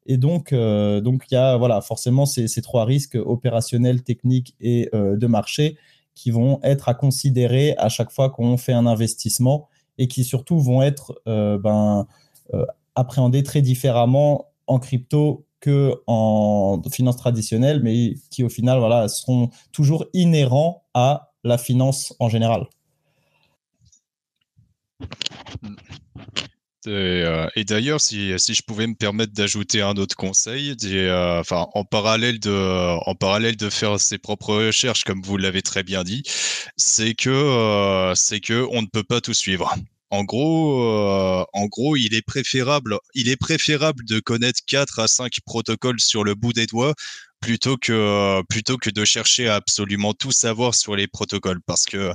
Et 0.06 0.18
donc, 0.18 0.52
euh, 0.52 1.02
donc 1.02 1.26
il 1.30 1.36
y 1.36 1.38
a 1.38 1.58
voilà, 1.58 1.82
forcément 1.82 2.26
ces, 2.26 2.48
ces, 2.48 2.62
trois 2.62 2.86
risques 2.86 3.16
opérationnels, 3.16 4.04
techniques 4.04 4.56
et 4.60 4.90
de 4.94 5.28
marché 5.28 5.78
qui 6.16 6.32
vont 6.32 6.60
être 6.64 6.90
à 6.90 6.94
considérer 6.94 7.76
à 7.78 7.90
chaque 7.90 8.12
fois 8.12 8.30
qu'on 8.30 8.58
fait 8.58 8.74
un 8.74 8.86
investissement 8.86 9.70
et 9.98 10.08
qui 10.08 10.24
surtout 10.24 10.60
vont 10.60 10.82
être 10.82 11.22
ben, 11.26 12.08
appréhendés 12.96 13.44
très 13.44 13.62
différemment 13.62 14.48
en 14.68 14.80
crypto 14.80 15.46
que 15.62 16.02
en 16.08 16.82
finance 16.92 17.18
traditionnelle, 17.18 17.82
mais 17.84 18.16
qui 18.30 18.44
au 18.44 18.50
final 18.50 18.80
voilà, 18.80 19.08
seront 19.08 19.50
toujours 19.72 20.06
inhérents 20.14 20.84
à 20.94 21.32
la 21.44 21.58
finance 21.58 22.14
en 22.20 22.30
général. 22.30 22.68
Euh, 26.88 27.48
et, 27.56 27.64
d'ailleurs, 27.64 28.02
si, 28.02 28.38
je 28.38 28.62
pouvais 28.64 28.88
me 28.88 28.96
permettre 28.96 29.34
d'ajouter 29.34 29.82
un 29.82 29.96
autre 29.98 30.16
conseil, 30.16 30.76
euh, 30.84 31.44
en 31.50 31.86
parallèle 31.86 32.40
de, 32.40 33.70
faire 33.70 34.00
ses 34.00 34.18
propres 34.18 34.56
recherches, 34.56 35.04
comme 35.04 35.22
vous 35.22 35.38
l'avez 35.38 35.62
très 35.62 35.84
bien 35.84 36.04
dit, 36.04 36.24
c'est 36.78 37.14
que, 37.14 37.30
euh, 37.30 38.14
ne 38.14 38.88
peut 38.88 39.04
pas 39.04 39.22
tout 39.22 39.34
suivre. 39.34 39.74
En 40.10 40.24
gros, 40.26 40.84
en 41.54 41.66
gros, 41.68 41.96
il 41.96 42.14
est 42.14 42.22
préférable, 42.22 42.98
il 43.14 43.30
est 43.30 43.38
préférable 43.38 44.04
de 44.06 44.20
connaître 44.20 44.60
4 44.68 45.00
à 45.00 45.08
5 45.08 45.32
protocoles 45.46 46.02
sur 46.02 46.26
le 46.26 46.36
bout 46.36 46.52
des 46.52 46.66
doigts 46.66 46.94
plutôt 47.40 47.78
que, 47.78 48.42
plutôt 48.50 48.78
que 48.78 48.90
de 48.90 49.06
chercher 49.06 49.48
à 49.48 49.56
absolument 49.56 50.14
tout 50.14 50.32
savoir 50.32 50.76
sur 50.76 50.96
les 50.98 51.08
protocoles, 51.08 51.62
parce 51.66 51.86
que 51.86 52.12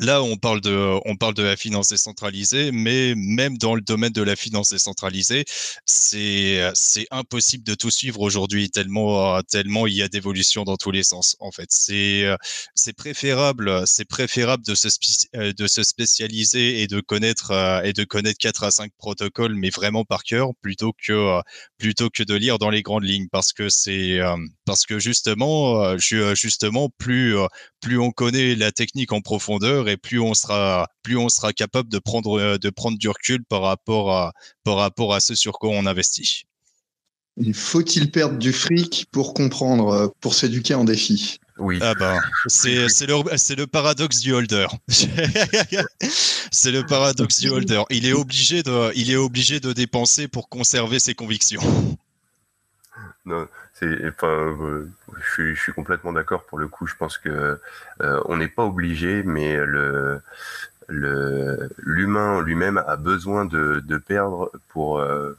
Là, 0.00 0.22
on 0.22 0.36
parle 0.36 0.60
de, 0.60 1.00
on 1.06 1.16
parle 1.16 1.34
de 1.34 1.42
la 1.42 1.56
finance 1.56 1.88
décentralisée, 1.88 2.70
mais 2.70 3.14
même 3.16 3.58
dans 3.58 3.74
le 3.74 3.80
domaine 3.80 4.12
de 4.12 4.22
la 4.22 4.36
finance 4.36 4.70
décentralisée, 4.70 5.44
c'est, 5.86 6.70
impossible 7.10 7.64
de 7.64 7.74
tout 7.74 7.90
suivre 7.90 8.20
aujourd'hui 8.20 8.70
tellement, 8.70 9.42
tellement 9.42 9.86
il 9.86 9.94
y 9.94 10.02
a 10.02 10.08
d'évolution 10.08 10.62
dans 10.64 10.76
tous 10.76 10.92
les 10.92 11.02
sens. 11.02 11.36
En 11.40 11.50
fait, 11.50 11.68
c'est, 11.70 12.26
préférable, 12.96 13.84
préférable 14.08 14.64
de 14.64 14.74
se, 14.74 14.88
de 15.34 15.66
se 15.66 15.82
spécialiser 15.82 16.82
et 16.82 16.86
de 16.86 17.00
connaître, 17.00 17.52
et 17.84 17.92
de 17.92 18.04
connaître 18.04 18.38
quatre 18.38 18.62
à 18.64 18.70
cinq 18.70 18.92
protocoles, 18.98 19.54
mais 19.54 19.70
vraiment 19.70 20.04
par 20.04 20.22
cœur, 20.22 20.50
plutôt 20.60 20.92
que, 20.92 21.40
plutôt 21.76 22.08
que 22.08 22.22
de 22.22 22.34
lire 22.34 22.58
dans 22.58 22.70
les 22.70 22.82
grandes 22.82 23.04
lignes, 23.04 23.28
parce 23.32 23.52
que 23.52 23.68
c'est, 23.68 24.20
parce 24.64 24.86
que 24.86 25.00
justement, 25.00 25.96
justement, 25.98 26.88
plus, 26.98 27.36
plus 27.80 27.98
on 27.98 28.12
connaît 28.12 28.54
la 28.54 28.70
technique 28.70 29.12
en 29.12 29.20
profondeur 29.20 29.87
et 29.88 29.96
plus 29.96 30.20
on 30.20 30.34
sera, 30.34 30.88
plus 31.02 31.16
on 31.16 31.28
sera 31.28 31.52
capable 31.52 31.88
de 31.88 31.98
prendre, 31.98 32.38
euh, 32.38 32.58
de 32.58 32.70
prendre 32.70 32.98
du 32.98 33.08
recul 33.08 33.44
par 33.44 33.62
rapport 33.62 34.12
à, 34.12 34.32
par 34.64 34.76
rapport 34.76 35.14
à 35.14 35.20
ce 35.20 35.34
sur 35.34 35.52
quoi 35.58 35.70
on 35.70 35.86
investit. 35.86 36.44
Faut-il 37.54 38.10
perdre 38.10 38.36
du 38.36 38.52
fric 38.52 39.06
pour 39.12 39.32
comprendre, 39.32 39.88
euh, 39.88 40.08
pour 40.20 40.34
s'éduquer 40.34 40.74
en 40.74 40.84
défi? 40.84 41.38
Oui. 41.58 41.78
Ah 41.82 41.94
ben, 41.94 42.20
c'est 42.46 42.74
le, 43.06 43.56
le 43.56 43.66
paradoxe 43.66 44.20
du 44.20 44.32
holder. 44.32 44.66
c'est 44.88 46.70
le 46.70 46.86
paradoxe 46.86 47.40
du 47.40 47.48
holder. 47.48 47.82
Il 47.90 48.06
est 48.06 48.12
obligé 48.12 48.62
de, 48.62 48.92
il 48.94 49.10
est 49.10 49.16
obligé 49.16 49.58
de 49.58 49.72
dépenser 49.72 50.28
pour 50.28 50.48
conserver 50.48 51.00
ses 51.00 51.14
convictions. 51.14 51.60
Non, 53.24 53.46
enfin, 53.82 54.26
euh, 54.26 54.88
je, 55.36 55.54
suis, 55.54 55.72
complètement 55.72 56.12
d'accord 56.12 56.44
pour 56.44 56.58
le 56.58 56.68
coup. 56.68 56.86
Je 56.86 56.94
pense 56.96 57.18
que 57.18 57.60
euh, 58.00 58.20
on 58.24 58.36
n'est 58.36 58.48
pas 58.48 58.64
obligé, 58.64 59.22
mais 59.22 59.56
le 59.56 60.20
l'humain 60.88 62.40
lui-même 62.40 62.78
a 62.78 62.96
besoin 62.96 63.44
de, 63.44 63.98
perdre 63.98 64.50
pour 64.68 65.00
euh, 65.00 65.36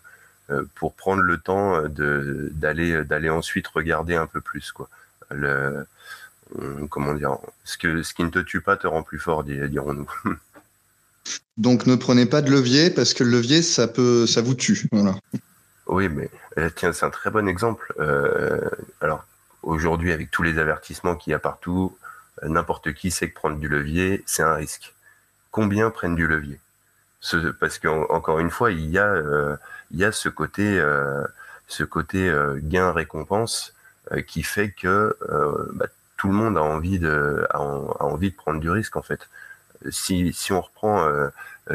pour 0.76 0.94
prendre 0.94 1.23
le 1.23 1.40
temps 1.40 1.81
de 1.88 2.49
d'aller 2.53 3.03
d'aller 3.03 3.30
ensuite 3.31 3.68
regarder 3.68 4.15
un 4.15 4.27
peu 4.27 4.41
plus 4.41 4.72
quoi. 4.72 4.90
Le 5.31 5.86
comment 6.90 7.15
dire 7.15 7.38
ce 7.64 7.80
que 7.80 8.03
ce 8.03 8.14
qui 8.14 8.23
ne 8.23 8.30
te 8.30 8.40
tue 8.40 8.61
pas 8.61 8.77
te 8.77 8.86
rend 8.86 9.02
plus 9.02 9.19
fort 9.19 9.44
dirons-nous. 9.44 10.10
Donc 11.57 11.88
ne 11.88 11.95
prenez 11.95 12.27
pas 12.27 12.41
de 12.41 12.52
levier 12.52 12.91
parce 12.91 13.15
que 13.15 13.23
le 13.23 13.31
levier 13.31 13.64
ça 13.64 13.88
peut 13.88 14.27
ça 14.27 14.41
vous 14.41 14.56
tue. 14.56 14.88
Voilà. 14.91 15.15
Oui, 15.90 16.07
mais 16.07 16.30
euh, 16.60 16.70
tiens, 16.76 16.94
c'est 16.94 17.06
un 17.06 17.10
très 17.10 17.32
bon 17.32 17.48
exemple. 17.48 17.94
Euh, 17.99 18.70
alors, 19.02 19.26
aujourd'hui, 19.64 20.14
avec 20.14 20.30
tous 20.30 20.44
les 20.44 20.60
avertissements 20.60 21.16
qu'il 21.16 21.32
y 21.32 21.34
a 21.34 21.40
partout, 21.40 21.98
euh, 22.44 22.48
n'importe 22.48 22.94
qui 22.94 23.10
sait 23.10 23.30
que 23.30 23.34
prendre 23.34 23.57
du 23.57 23.68
levier, 23.68 24.24
c'est 24.28 24.44
un 24.44 24.53
risque. 24.53 24.94
Combien 25.52 25.90
prennent 25.90 26.16
du 26.16 26.28
levier? 26.28 26.60
Parce 27.60 27.80
qu'encore 27.80 28.40
une 28.40 28.52
fois, 28.52 28.72
il 28.72 28.86
y 28.91 28.99
a, 28.99 30.11
ce 30.11 30.30
côté, 30.30 30.80
gain-récompense 32.64 33.74
qui 34.28 34.44
fait 34.44 34.72
que 34.72 35.18
bah, 35.74 35.88
tout 36.18 36.28
le 36.28 36.34
monde 36.34 36.57
a 36.57 36.61
envie, 36.61 36.99
de, 36.99 37.48
prendre 38.38 38.60
du 38.60 38.70
risque, 38.70 38.95
en 38.95 39.02
fait. 39.02 39.28
Si 39.90 40.34
on 40.52 40.61
reprend 40.61 41.10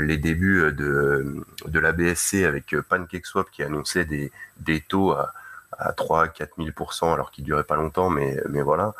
les 0.00 0.16
débuts 0.16 0.60
euh, 0.60 0.72
de, 0.72 1.44
de 1.66 1.78
la 1.78 1.92
BSC 1.92 2.44
avec 2.44 2.74
euh, 2.74 2.82
PancakeSwap 2.82 3.50
qui 3.50 3.62
annonçait 3.62 4.04
des, 4.04 4.32
des 4.58 4.80
taux 4.80 5.12
à, 5.12 5.32
à 5.78 5.92
3 5.92 6.28
4 6.28 6.54
000 6.58 6.70
alors 7.12 7.30
qu'ils 7.30 7.44
duraient 7.44 7.64
pas 7.64 7.76
longtemps, 7.76 8.10
mais, 8.10 8.40
mais 8.48 8.62
voilà. 8.62 8.94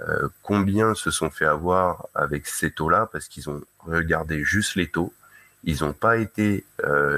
Euh, 0.00 0.28
combien 0.42 0.94
se 0.94 1.10
sont 1.10 1.30
fait 1.30 1.44
avoir 1.44 2.08
avec 2.14 2.46
ces 2.46 2.70
taux-là? 2.70 3.08
Parce 3.12 3.28
qu'ils 3.28 3.48
ont 3.48 3.62
regardé 3.86 4.42
juste 4.42 4.74
les 4.74 4.88
taux, 4.88 5.12
ils 5.62 5.82
n'ont 5.82 5.92
pas 5.92 6.16
été 6.18 6.64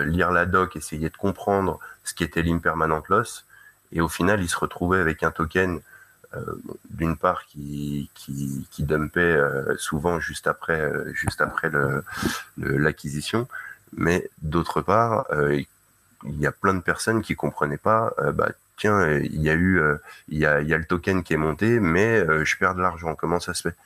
lire 0.04 0.30
la 0.30 0.46
doc, 0.46 0.76
essayer 0.76 1.08
de 1.08 1.16
comprendre 1.16 1.80
ce 2.04 2.14
qu'était 2.14 2.42
l'impermanent 2.42 3.02
loss, 3.08 3.44
et 3.92 4.00
au 4.00 4.08
final 4.08 4.40
ils 4.40 4.48
se 4.48 4.58
retrouvaient 4.58 5.00
avec 5.00 5.22
un 5.22 5.30
token 5.30 5.76
euh, 5.76 5.80
d'une 6.90 7.16
part 7.16 7.44
qui, 7.46 8.10
qui, 8.14 8.82
dumpait 8.82 9.20
euh, 9.20 9.76
souvent 9.76 10.20
juste 10.20 10.46
après, 10.46 10.80
euh, 10.80 11.12
juste 11.12 11.40
après 11.40 11.70
l'acquisition, 12.56 13.48
mais 13.96 14.28
d'autre 14.42 14.82
part, 14.82 15.26
il 16.24 16.40
y 16.40 16.46
a 16.46 16.52
plein 16.52 16.74
de 16.74 16.80
personnes 16.80 17.22
qui 17.22 17.36
comprenaient 17.36 17.76
pas, 17.76 18.14
bah, 18.34 18.50
tiens, 18.76 19.08
il 19.10 19.40
y 19.40 19.48
a 19.48 19.54
eu, 19.54 19.80
il 20.28 20.38
y 20.38 20.46
a, 20.46 20.60
le 20.60 20.84
token 20.84 21.22
qui 21.22 21.34
est 21.34 21.38
monté, 21.38 21.80
mais 21.80 22.44
je 22.44 22.56
perds 22.56 22.74
de 22.74 22.82
l'argent. 22.82 23.14
Comment 23.14 23.40
ça 23.40 23.54
se 23.54 23.68
fait? 23.68 23.76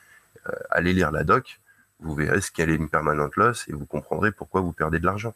Allez 0.69 0.93
lire 0.93 1.11
la 1.11 1.23
doc, 1.23 1.59
vous 1.99 2.15
verrez 2.15 2.41
ce 2.41 2.51
qu'elle 2.51 2.71
est 2.71 2.75
une 2.75 2.89
permanente 2.89 3.35
loss 3.35 3.67
et 3.69 3.73
vous 3.73 3.85
comprendrez 3.85 4.31
pourquoi 4.31 4.61
vous 4.61 4.71
perdez 4.71 4.99
de 4.99 5.05
l'argent. 5.05 5.35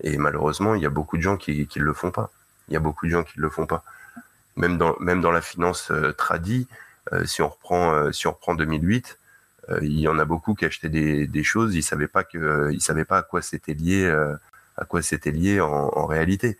Et 0.00 0.16
malheureusement, 0.16 0.74
il 0.74 0.82
y 0.82 0.86
a 0.86 0.90
beaucoup 0.90 1.16
de 1.16 1.22
gens 1.22 1.36
qui 1.36 1.68
ne 1.76 1.82
le 1.82 1.92
font 1.92 2.10
pas. 2.10 2.30
Il 2.68 2.74
y 2.74 2.76
a 2.76 2.80
beaucoup 2.80 3.06
de 3.06 3.10
gens 3.10 3.22
qui 3.22 3.38
ne 3.38 3.42
le 3.42 3.50
font 3.50 3.66
pas 3.66 3.84
même 4.56 4.78
dans, 4.78 4.96
même 5.00 5.20
dans 5.20 5.30
la 5.30 5.40
finance 5.40 5.90
euh, 5.90 6.12
tradie, 6.12 6.68
euh, 7.12 7.24
si 7.24 7.42
on 7.42 7.48
reprend, 7.48 7.94
euh, 7.94 8.12
si 8.12 8.26
on 8.26 8.32
reprend 8.32 8.54
2008, 8.54 9.18
il 9.80 9.98
y 9.98 10.08
en 10.08 10.18
a 10.18 10.26
beaucoup 10.26 10.54
qui 10.54 10.66
achetaient 10.66 10.90
des, 10.90 11.26
des 11.26 11.42
choses, 11.42 11.74
ils 11.74 11.82
savaient 11.82 12.06
pas 12.06 12.22
savaient 12.80 13.06
pas 13.06 13.18
à 13.18 13.22
quoi 13.22 13.40
c'était 13.40 13.72
lié, 13.72 14.06
à 14.76 14.84
quoi 14.84 15.00
lié 15.24 15.58
en, 15.62 15.70
en 15.70 16.04
réalité. 16.04 16.58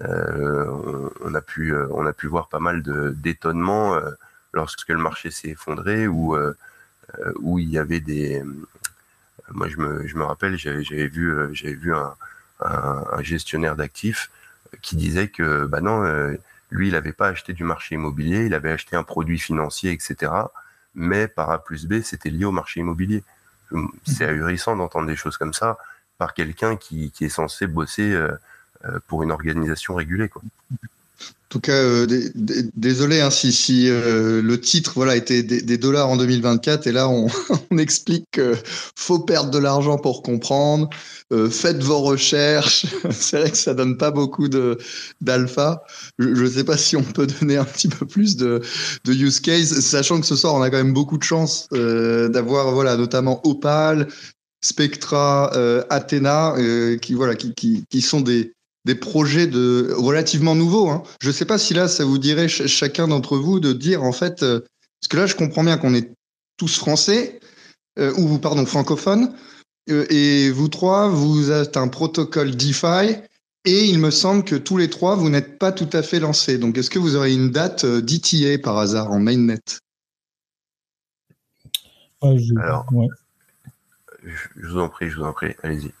On, 0.00 1.10
on, 1.22 1.34
a 1.34 1.40
pu, 1.40 1.74
on 1.74 2.04
a 2.04 2.12
pu 2.12 2.26
voir 2.26 2.50
pas 2.50 2.58
mal 2.58 2.82
d'étonnements 3.14 3.98
lorsque 4.52 4.90
le 4.90 4.98
marché 4.98 5.30
s'est 5.30 5.48
effondré 5.48 6.06
ou 6.06 6.36
où 7.36 7.58
il 7.58 7.70
y 7.70 7.78
avait 7.78 8.00
des. 8.00 8.42
Moi, 9.48 9.68
je 9.68 9.78
me, 9.78 10.06
je 10.06 10.14
me 10.16 10.24
rappelle, 10.24 10.58
j'avais 10.58 11.08
vu, 11.08 11.34
j'avais 11.54 11.72
vu 11.72 11.94
un, 11.94 12.14
un, 12.60 13.04
un 13.12 13.22
gestionnaire 13.22 13.76
d'actifs 13.76 14.30
qui 14.82 14.94
disait 14.96 15.28
que, 15.28 15.64
bah 15.64 15.80
non 15.80 16.36
lui, 16.72 16.88
il 16.88 16.92
n'avait 16.92 17.12
pas 17.12 17.28
acheté 17.28 17.52
du 17.52 17.64
marché 17.64 17.94
immobilier, 17.94 18.46
il 18.46 18.54
avait 18.54 18.70
acheté 18.70 18.96
un 18.96 19.02
produit 19.02 19.38
financier, 19.38 19.92
etc. 19.92 20.32
Mais 20.94 21.28
par 21.28 21.50
A 21.50 21.62
plus 21.62 21.86
B, 21.86 22.00
c'était 22.02 22.30
lié 22.30 22.44
au 22.44 22.52
marché 22.52 22.80
immobilier. 22.80 23.22
C'est 24.04 24.26
mhm. 24.26 24.30
ahurissant 24.30 24.76
d'entendre 24.76 25.06
des 25.06 25.16
choses 25.16 25.36
comme 25.36 25.52
ça 25.52 25.78
par 26.18 26.34
quelqu'un 26.34 26.76
qui, 26.76 27.12
est 27.20 27.28
censé 27.28 27.66
bosser 27.66 28.12
euh, 28.12 28.32
euh, 28.84 28.98
pour 29.06 29.22
une 29.22 29.32
organisation 29.32 29.94
régulée. 29.94 30.28
Quoi. 30.28 30.42
En 31.52 31.60
tout 31.60 31.60
cas, 31.60 31.72
euh, 31.72 32.06
désolé 32.74 33.20
hein, 33.20 33.28
si, 33.28 33.86
euh, 33.86 34.40
le 34.40 34.58
titre 34.58 35.06
était 35.14 35.42
des, 35.42 35.76
dollars 35.76 36.08
en 36.08 36.16
2024 36.16 36.86
et 36.86 36.92
là 36.92 37.10
on, 37.10 37.28
explique 37.78 38.24
qu'il 38.32 38.54
faut 38.96 39.18
perdre 39.18 39.50
de 39.50 39.58
l'argent 39.58 39.98
pour 39.98 40.22
comprendre. 40.22 40.88
Euh, 41.30 41.50
faites 41.50 41.82
vos 41.82 41.98
recherches. 41.98 42.86
C'est 43.10 43.38
vrai 43.38 43.50
que 43.50 43.58
ça 43.58 43.74
donne 43.74 43.98
pas 43.98 44.10
beaucoup 44.10 44.48
de 44.48 44.78
d'alpha. 45.20 45.82
Je 46.18 46.28
ne 46.28 46.48
sais 46.48 46.64
pas 46.64 46.78
si 46.78 46.96
on 46.96 47.02
peut 47.02 47.26
donner 47.26 47.58
un 47.58 47.66
petit 47.66 47.88
peu 47.88 48.06
plus 48.06 48.36
de, 48.36 48.62
use 49.06 49.38
case, 49.38 49.78
sachant 49.80 50.22
que 50.22 50.26
ce 50.26 50.36
soir 50.36 50.54
on 50.54 50.62
a 50.62 50.70
quand 50.70 50.78
même 50.78 50.94
beaucoup 50.94 51.18
de 51.18 51.22
chance 51.22 51.68
d'avoir 51.70 52.96
notamment 52.96 53.46
Opal, 53.46 54.08
Spectra, 54.62 55.52
Athena, 55.90 56.54
qui 57.02 58.00
sont 58.00 58.22
des 58.22 58.54
des 58.84 58.94
projets 58.94 59.46
de 59.46 59.94
relativement 59.96 60.54
nouveaux. 60.54 60.90
Hein. 60.90 61.02
Je 61.20 61.28
ne 61.28 61.32
sais 61.32 61.44
pas 61.44 61.58
si 61.58 61.74
là, 61.74 61.88
ça 61.88 62.04
vous 62.04 62.18
dirait 62.18 62.48
chacun 62.48 63.08
d'entre 63.08 63.36
vous 63.36 63.60
de 63.60 63.72
dire 63.72 64.02
en 64.02 64.12
fait, 64.12 64.42
euh, 64.42 64.60
parce 64.60 65.08
que 65.08 65.16
là, 65.16 65.26
je 65.26 65.36
comprends 65.36 65.64
bien 65.64 65.78
qu'on 65.78 65.94
est 65.94 66.12
tous 66.56 66.78
français 66.78 67.40
euh, 67.98 68.12
ou 68.16 68.38
pardon 68.38 68.66
francophones, 68.66 69.34
euh, 69.90 70.06
et 70.10 70.50
vous 70.50 70.68
trois, 70.68 71.08
vous 71.08 71.50
êtes 71.50 71.76
un 71.76 71.88
protocole 71.88 72.56
DeFi. 72.56 73.16
Et 73.64 73.84
il 73.84 74.00
me 74.00 74.10
semble 74.10 74.42
que 74.42 74.56
tous 74.56 74.76
les 74.76 74.90
trois, 74.90 75.14
vous 75.14 75.30
n'êtes 75.30 75.56
pas 75.56 75.70
tout 75.70 75.88
à 75.92 76.02
fait 76.02 76.18
lancés. 76.18 76.58
Donc, 76.58 76.76
est-ce 76.76 76.90
que 76.90 76.98
vous 76.98 77.14
aurez 77.14 77.32
une 77.32 77.52
date 77.52 77.86
d'ETA 77.86 78.58
par 78.60 78.76
hasard 78.76 79.12
en 79.12 79.20
mainnet? 79.20 79.60
Alors, 82.20 82.84
je 84.24 84.68
vous 84.68 84.78
en 84.78 84.88
prie, 84.88 85.10
je 85.10 85.16
vous 85.16 85.24
en 85.24 85.32
prie, 85.32 85.54
allez-y. 85.62 85.92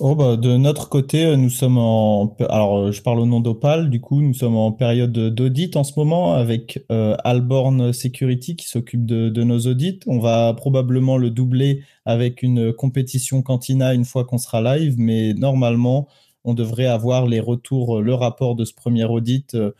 Oh 0.00 0.14
bah, 0.14 0.36
de 0.38 0.56
notre 0.56 0.88
côté, 0.88 1.36
nous 1.36 1.50
sommes 1.50 1.76
en. 1.76 2.34
Alors, 2.48 2.90
je 2.92 3.02
parle 3.02 3.20
au 3.20 3.26
nom 3.26 3.40
d'Opal, 3.40 3.90
du 3.90 4.00
coup, 4.00 4.22
nous 4.22 4.32
sommes 4.32 4.56
en 4.56 4.72
période 4.72 5.12
d'audit 5.12 5.76
en 5.76 5.84
ce 5.84 5.92
moment 5.98 6.32
avec 6.32 6.82
euh, 6.90 7.14
Alborn 7.24 7.92
Security 7.92 8.56
qui 8.56 8.66
s'occupe 8.66 9.04
de, 9.04 9.44
nos 9.44 9.58
audits. 9.60 10.00
On 10.06 10.18
va 10.18 10.54
probablement 10.54 11.18
le 11.18 11.28
doubler 11.28 11.82
avec 12.06 12.42
une 12.42 12.72
compétition 12.72 13.42
Cantina 13.42 13.92
une 13.92 14.06
fois 14.06 14.24
qu'on 14.24 14.38
sera 14.38 14.62
live, 14.62 14.94
mais 14.98 15.34
normalement, 15.34 16.08
on 16.44 16.54
devrait 16.54 16.86
avoir 16.86 17.26
les 17.26 17.40
retours, 17.40 18.00
le 18.00 18.14
rapport 18.14 18.56
de 18.56 18.64
ce 18.64 18.72
premier 18.72 19.04
audit 19.04 19.54
euh, 19.54 19.72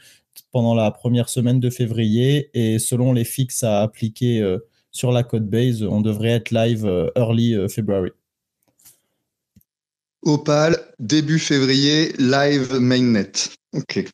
pendant 0.53 0.75
la 0.75 0.91
première 0.91 1.31
semaine 1.31 1.59
de 1.59 1.71
février. 1.71 2.51
Et 2.53 2.79
selon 2.79 3.15
les 3.15 3.25
fixes 3.25 3.65
à 3.65 3.81
appliquer 3.81 4.41
euh, 4.43 4.59
sur 4.91 5.11
la 5.11 5.23
code 5.23 5.49
base, 5.49 5.83
on 5.83 6.03
devrait 6.03 6.31
être 6.33 6.51
live 6.51 6.87
early 7.17 7.57
February. 7.71 8.11
Opal, 10.23 10.77
début 11.01 11.41
février, 11.41 12.13
live 12.17 12.79
mainnet. 12.79 13.33
Ok. 13.73 14.05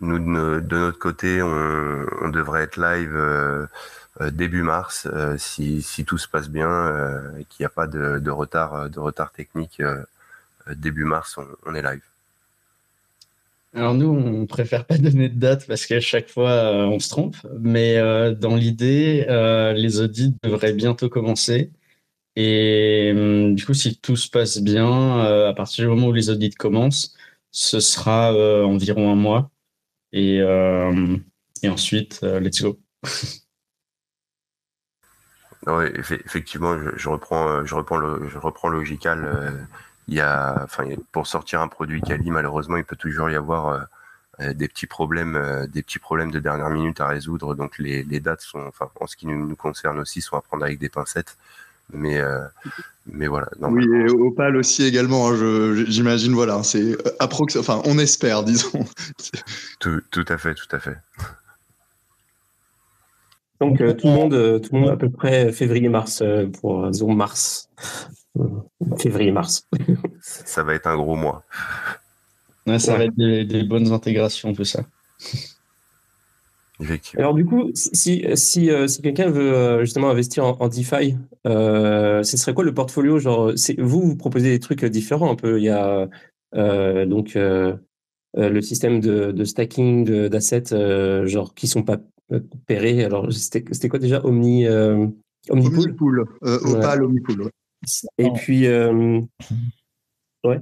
Nous, 0.00 0.18
de 0.18 0.76
notre 0.76 0.98
côté, 0.98 1.42
on, 1.42 2.28
devrait 2.28 2.64
être 2.64 2.76
live 2.76 3.16
euh, 3.16 3.66
euh, 4.20 4.30
début 4.30 4.62
mars, 4.62 5.08
euh, 5.10 5.36
si, 5.38 5.82
tout 6.06 6.18
se 6.18 6.28
passe 6.28 6.50
bien 6.50 6.92
et 7.38 7.44
qu'il 7.44 7.62
n'y 7.62 7.66
a 7.66 7.70
pas 7.70 7.86
de, 7.86 8.30
retard, 8.30 8.90
de 8.90 9.00
retard 9.00 9.32
technique. 9.32 9.82
début 10.76 11.04
mars, 11.04 11.38
on, 11.64 11.74
est 11.74 11.82
live. 11.82 12.02
Alors 13.74 13.94
nous, 13.94 14.08
on 14.08 14.44
préfère 14.44 14.84
pas 14.84 14.98
donner 14.98 15.30
de 15.30 15.38
date 15.38 15.66
parce 15.66 15.86
qu'à 15.86 16.00
chaque 16.00 16.28
fois, 16.28 16.74
on 16.86 17.00
se 17.00 17.08
trompe. 17.08 17.36
Mais 17.58 17.96
dans 18.34 18.56
l'idée, 18.56 19.24
les 19.74 20.00
audits 20.00 20.34
devraient 20.42 20.74
bientôt 20.74 21.08
commencer. 21.08 21.70
Et 22.40 23.10
hum, 23.16 23.56
du 23.56 23.66
coup, 23.66 23.74
si 23.74 23.98
tout 23.98 24.14
se 24.14 24.30
passe 24.30 24.58
bien, 24.58 25.26
euh, 25.26 25.48
à 25.48 25.54
partir 25.54 25.84
du 25.84 25.90
moment 25.90 26.06
où 26.06 26.12
les 26.12 26.30
audits 26.30 26.50
commencent, 26.50 27.16
ce 27.50 27.80
sera 27.80 28.32
euh, 28.32 28.62
environ 28.62 29.10
un 29.10 29.16
mois. 29.16 29.50
Et, 30.12 30.40
euh, 30.40 31.16
et 31.64 31.68
ensuite, 31.68 32.22
let's 32.22 32.62
go. 32.62 32.78
Oui, 35.66 35.86
effectivement, 35.96 36.78
je, 36.96 37.08
reprends, 37.08 37.64
je 37.64 37.74
reprends, 37.74 37.96
le, 37.96 38.28
je 38.28 38.38
reprends 38.38 38.68
logical. 38.68 39.68
il 40.06 40.14
y 40.14 40.20
a, 40.20 40.62
enfin, 40.62 40.84
pour 41.10 41.26
sortir 41.26 41.60
un 41.60 41.66
produit 41.66 42.00
quali, 42.00 42.30
malheureusement, 42.30 42.76
il 42.76 42.84
peut 42.84 42.96
toujours 42.96 43.28
y 43.30 43.34
avoir 43.34 43.86
des 44.38 44.68
petits 44.68 44.86
problèmes, 44.86 45.66
des 45.68 45.82
petits 45.82 45.98
problèmes 45.98 46.30
de 46.30 46.38
dernière 46.38 46.70
minute 46.70 47.00
à 47.00 47.08
résoudre. 47.08 47.56
Donc 47.56 47.78
les, 47.78 48.20
dates 48.20 48.42
sont, 48.42 48.60
enfin, 48.60 48.88
en 49.00 49.08
ce 49.08 49.16
qui 49.16 49.26
nous 49.26 49.56
concerne 49.56 49.98
aussi, 49.98 50.22
sont 50.22 50.36
à 50.36 50.40
prendre 50.40 50.64
avec 50.64 50.78
des 50.78 50.88
pincettes. 50.88 51.36
Mais, 51.92 52.18
euh, 52.18 52.40
mais 53.06 53.26
voilà. 53.28 53.48
Oui, 53.60 53.84
et 53.84 54.10
Opal 54.10 54.56
aussi 54.56 54.84
également, 54.84 55.28
hein, 55.28 55.84
j'imagine, 55.86 56.32
voilà, 56.34 56.62
c'est 56.62 56.96
approx... 57.18 57.56
enfin, 57.56 57.80
on 57.84 57.98
espère, 57.98 58.42
disons. 58.44 58.84
tout, 59.80 60.00
tout, 60.10 60.24
à 60.28 60.38
fait, 60.38 60.54
tout 60.54 60.68
à 60.76 60.78
fait. 60.78 60.96
Donc 63.60 63.80
euh, 63.80 63.92
tout 63.92 64.06
le 64.06 64.12
monde, 64.12 64.34
euh, 64.34 64.58
tout 64.58 64.74
le 64.74 64.80
monde 64.80 64.90
à 64.90 64.96
peu 64.96 65.10
près 65.10 65.50
février-mars 65.50 66.22
pour 66.60 66.92
Zoom 66.92 67.16
mars, 67.16 67.70
février-mars. 68.98 69.66
ça 70.20 70.62
va 70.62 70.74
être 70.74 70.86
un 70.86 70.96
gros 70.96 71.16
mois. 71.16 71.42
ça 72.78 72.96
va 72.96 73.04
être 73.04 73.16
des, 73.16 73.44
des 73.44 73.64
bonnes 73.64 73.92
intégrations, 73.92 74.52
tout 74.52 74.64
ça. 74.64 74.82
Alors 77.16 77.34
du 77.34 77.44
coup, 77.44 77.70
si, 77.74 78.24
si, 78.34 78.70
euh, 78.70 78.86
si 78.86 79.02
quelqu'un 79.02 79.30
veut 79.30 79.52
euh, 79.52 79.80
justement 79.80 80.10
investir 80.10 80.44
en, 80.44 80.68
DeFi, 80.68 81.16
euh, 81.46 82.22
ce 82.22 82.36
serait 82.36 82.54
quoi 82.54 82.64
le 82.64 82.72
portfolio 82.72 83.18
Genre, 83.18 83.52
vous, 83.78 84.00
vous 84.00 84.16
proposez 84.16 84.50
des 84.50 84.60
trucs 84.60 84.84
différents 84.84 85.30
un 85.30 85.34
peu. 85.34 85.58
Il 85.58 85.64
y 85.64 85.70
a 85.70 86.08
donc 86.54 87.34
le 87.34 88.60
système 88.60 89.00
de, 89.00 89.44
stacking 89.44 90.28
d'assets, 90.28 91.26
genre 91.26 91.54
qui 91.54 91.66
sont 91.66 91.82
pas 91.82 91.98
pairés. 92.66 93.04
Alors 93.04 93.32
c'était 93.32 93.88
quoi 93.88 93.98
déjà? 93.98 94.24
Omni 94.24 94.68
Omnipool, 94.68 95.80
Omnipool 95.80 96.26
Opal 96.42 97.02
Omnipool. 97.02 97.50
Et 98.18 98.30
puis 98.30 98.68
ouais. 100.44 100.60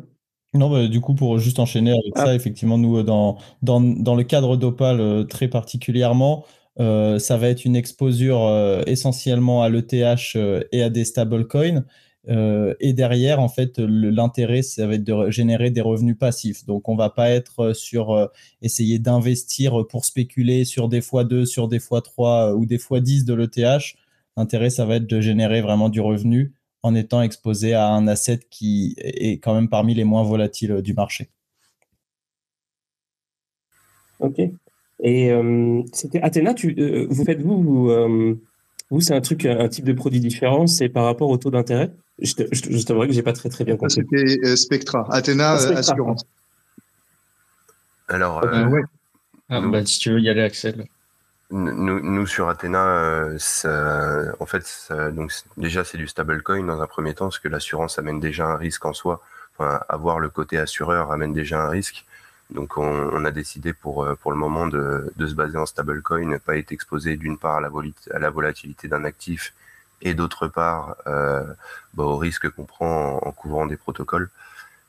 Non, 0.56 0.70
bah, 0.70 0.88
du 0.88 1.00
coup, 1.00 1.14
pour 1.14 1.38
juste 1.38 1.58
enchaîner 1.58 1.90
avec 1.90 2.12
ah. 2.16 2.26
ça, 2.26 2.34
effectivement, 2.34 2.78
nous, 2.78 2.98
euh, 2.98 3.02
dans, 3.02 3.38
dans, 3.62 3.80
dans 3.80 4.14
le 4.14 4.24
cadre 4.24 4.56
d'Opal 4.56 5.00
euh, 5.00 5.24
très 5.24 5.48
particulièrement, 5.48 6.44
euh, 6.78 7.18
ça 7.18 7.36
va 7.36 7.48
être 7.48 7.64
une 7.64 7.76
exposure 7.76 8.82
essentiellement 8.86 9.62
à 9.62 9.68
l'ETH 9.68 10.36
et 10.72 10.82
à 10.82 10.90
des 10.90 11.04
stablecoins. 11.04 11.84
et 12.28 12.92
derrière, 12.92 13.40
en 13.40 13.48
fait, 13.48 13.78
l'intérêt, 13.78 14.62
ça 14.62 14.86
va 14.86 14.94
être 14.94 15.04
de 15.04 15.30
générer 15.30 15.70
des 15.70 15.80
revenus 15.80 16.18
passifs. 16.18 16.66
Donc, 16.66 16.88
on 16.88 16.96
va 16.96 17.08
pas 17.10 17.30
être 17.30 17.72
sur 17.72 18.30
essayer 18.62 18.98
d'investir 18.98 19.86
pour 19.88 20.04
spéculer 20.04 20.64
sur 20.64 20.88
des 20.88 21.00
fois 21.00 21.24
2, 21.24 21.46
sur 21.46 21.68
des 21.68 21.78
fois 21.78 22.02
3 22.02 22.54
ou 22.54 22.66
des 22.66 22.78
fois 22.78 23.00
10 23.00 23.24
de 23.24 23.34
l'ETH. 23.34 23.96
L'intérêt, 24.36 24.68
ça 24.68 24.84
va 24.84 24.96
être 24.96 25.06
de 25.06 25.20
générer 25.20 25.62
vraiment 25.62 25.88
du 25.88 26.00
revenu 26.00 26.55
en 26.86 26.94
étant 26.94 27.22
exposé 27.22 27.74
à 27.74 27.88
un 27.88 28.06
asset 28.06 28.40
qui 28.50 28.94
est 28.98 29.38
quand 29.38 29.54
même 29.54 29.68
parmi 29.68 29.94
les 29.94 30.04
moins 30.04 30.22
volatiles 30.22 30.80
du 30.82 30.94
marché. 30.94 31.28
Ok. 34.20 34.40
Et 35.02 35.30
euh, 35.30 35.82
c'était 35.92 36.22
Athéna, 36.22 36.54
tu, 36.54 36.74
euh, 36.78 37.06
vous 37.10 37.24
faites 37.24 37.42
vous, 37.42 37.62
vous, 37.62 37.90
euh, 37.90 38.34
vous 38.90 39.00
c'est 39.00 39.14
un 39.14 39.20
truc, 39.20 39.44
un 39.44 39.68
type 39.68 39.84
de 39.84 39.92
produit 39.92 40.20
différent, 40.20 40.66
c'est 40.66 40.88
par 40.88 41.04
rapport 41.04 41.28
au 41.28 41.36
taux 41.36 41.50
d'intérêt? 41.50 41.90
Je, 42.18 42.84
t'avouerai 42.84 43.08
que 43.08 43.12
j'ai 43.12 43.22
pas 43.22 43.34
très 43.34 43.50
très 43.50 43.64
bien 43.64 43.76
compris. 43.76 44.02
C'était 44.10 44.56
Spectra, 44.56 45.06
Athéna 45.10 45.52
Assurance. 45.52 46.24
Alors, 48.08 48.42
ouais. 48.42 48.82
Ah, 49.50 49.60
bah, 49.60 49.84
si 49.84 49.98
tu 49.98 50.12
veux 50.12 50.20
y 50.20 50.30
aller, 50.30 50.40
Axel. 50.40 50.86
Nous, 51.50 52.00
nous, 52.00 52.26
sur 52.26 52.48
Athéna, 52.48 52.84
euh, 52.86 53.38
ça, 53.38 54.32
en 54.40 54.46
fait, 54.46 54.66
ça, 54.66 55.10
donc 55.12 55.32
déjà 55.56 55.84
c'est 55.84 55.96
du 55.96 56.08
stablecoin 56.08 56.64
dans 56.64 56.82
un 56.82 56.86
premier 56.88 57.14
temps, 57.14 57.26
parce 57.26 57.38
que 57.38 57.48
l'assurance 57.48 57.98
amène 58.00 58.18
déjà 58.18 58.46
un 58.46 58.56
risque 58.56 58.84
en 58.84 58.92
soi. 58.92 59.22
Enfin, 59.54 59.80
avoir 59.88 60.18
le 60.18 60.28
côté 60.28 60.58
assureur 60.58 61.12
amène 61.12 61.32
déjà 61.32 61.62
un 61.62 61.68
risque. 61.68 62.04
Donc 62.50 62.76
on, 62.78 62.84
on 63.12 63.24
a 63.24 63.30
décidé 63.30 63.72
pour 63.72 64.04
euh, 64.04 64.14
pour 64.16 64.32
le 64.32 64.38
moment 64.38 64.66
de, 64.66 65.12
de 65.16 65.26
se 65.26 65.34
baser 65.34 65.58
en 65.58 65.66
stablecoin, 65.66 66.38
pas 66.38 66.56
être 66.56 66.72
exposé 66.72 67.16
d'une 67.16 67.38
part 67.38 67.56
à 67.56 67.60
la, 67.60 67.70
à 68.12 68.18
la 68.18 68.30
volatilité 68.30 68.88
d'un 68.88 69.04
actif 69.04 69.54
et 70.02 70.14
d'autre 70.14 70.48
part 70.48 70.96
euh, 71.06 71.44
bah, 71.94 72.04
au 72.04 72.16
risque 72.16 72.48
qu'on 72.50 72.64
prend 72.64 73.18
en, 73.22 73.32
couvrant 73.32 73.66
des 73.66 73.76
protocoles. 73.76 74.30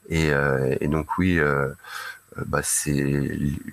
Et, 0.10 0.32
euh, 0.34 0.76
et 0.82 0.88
donc 0.88 1.18
oui, 1.18 1.40
euh, 1.40 1.70
bah, 2.46 2.62
c'est 2.64 2.92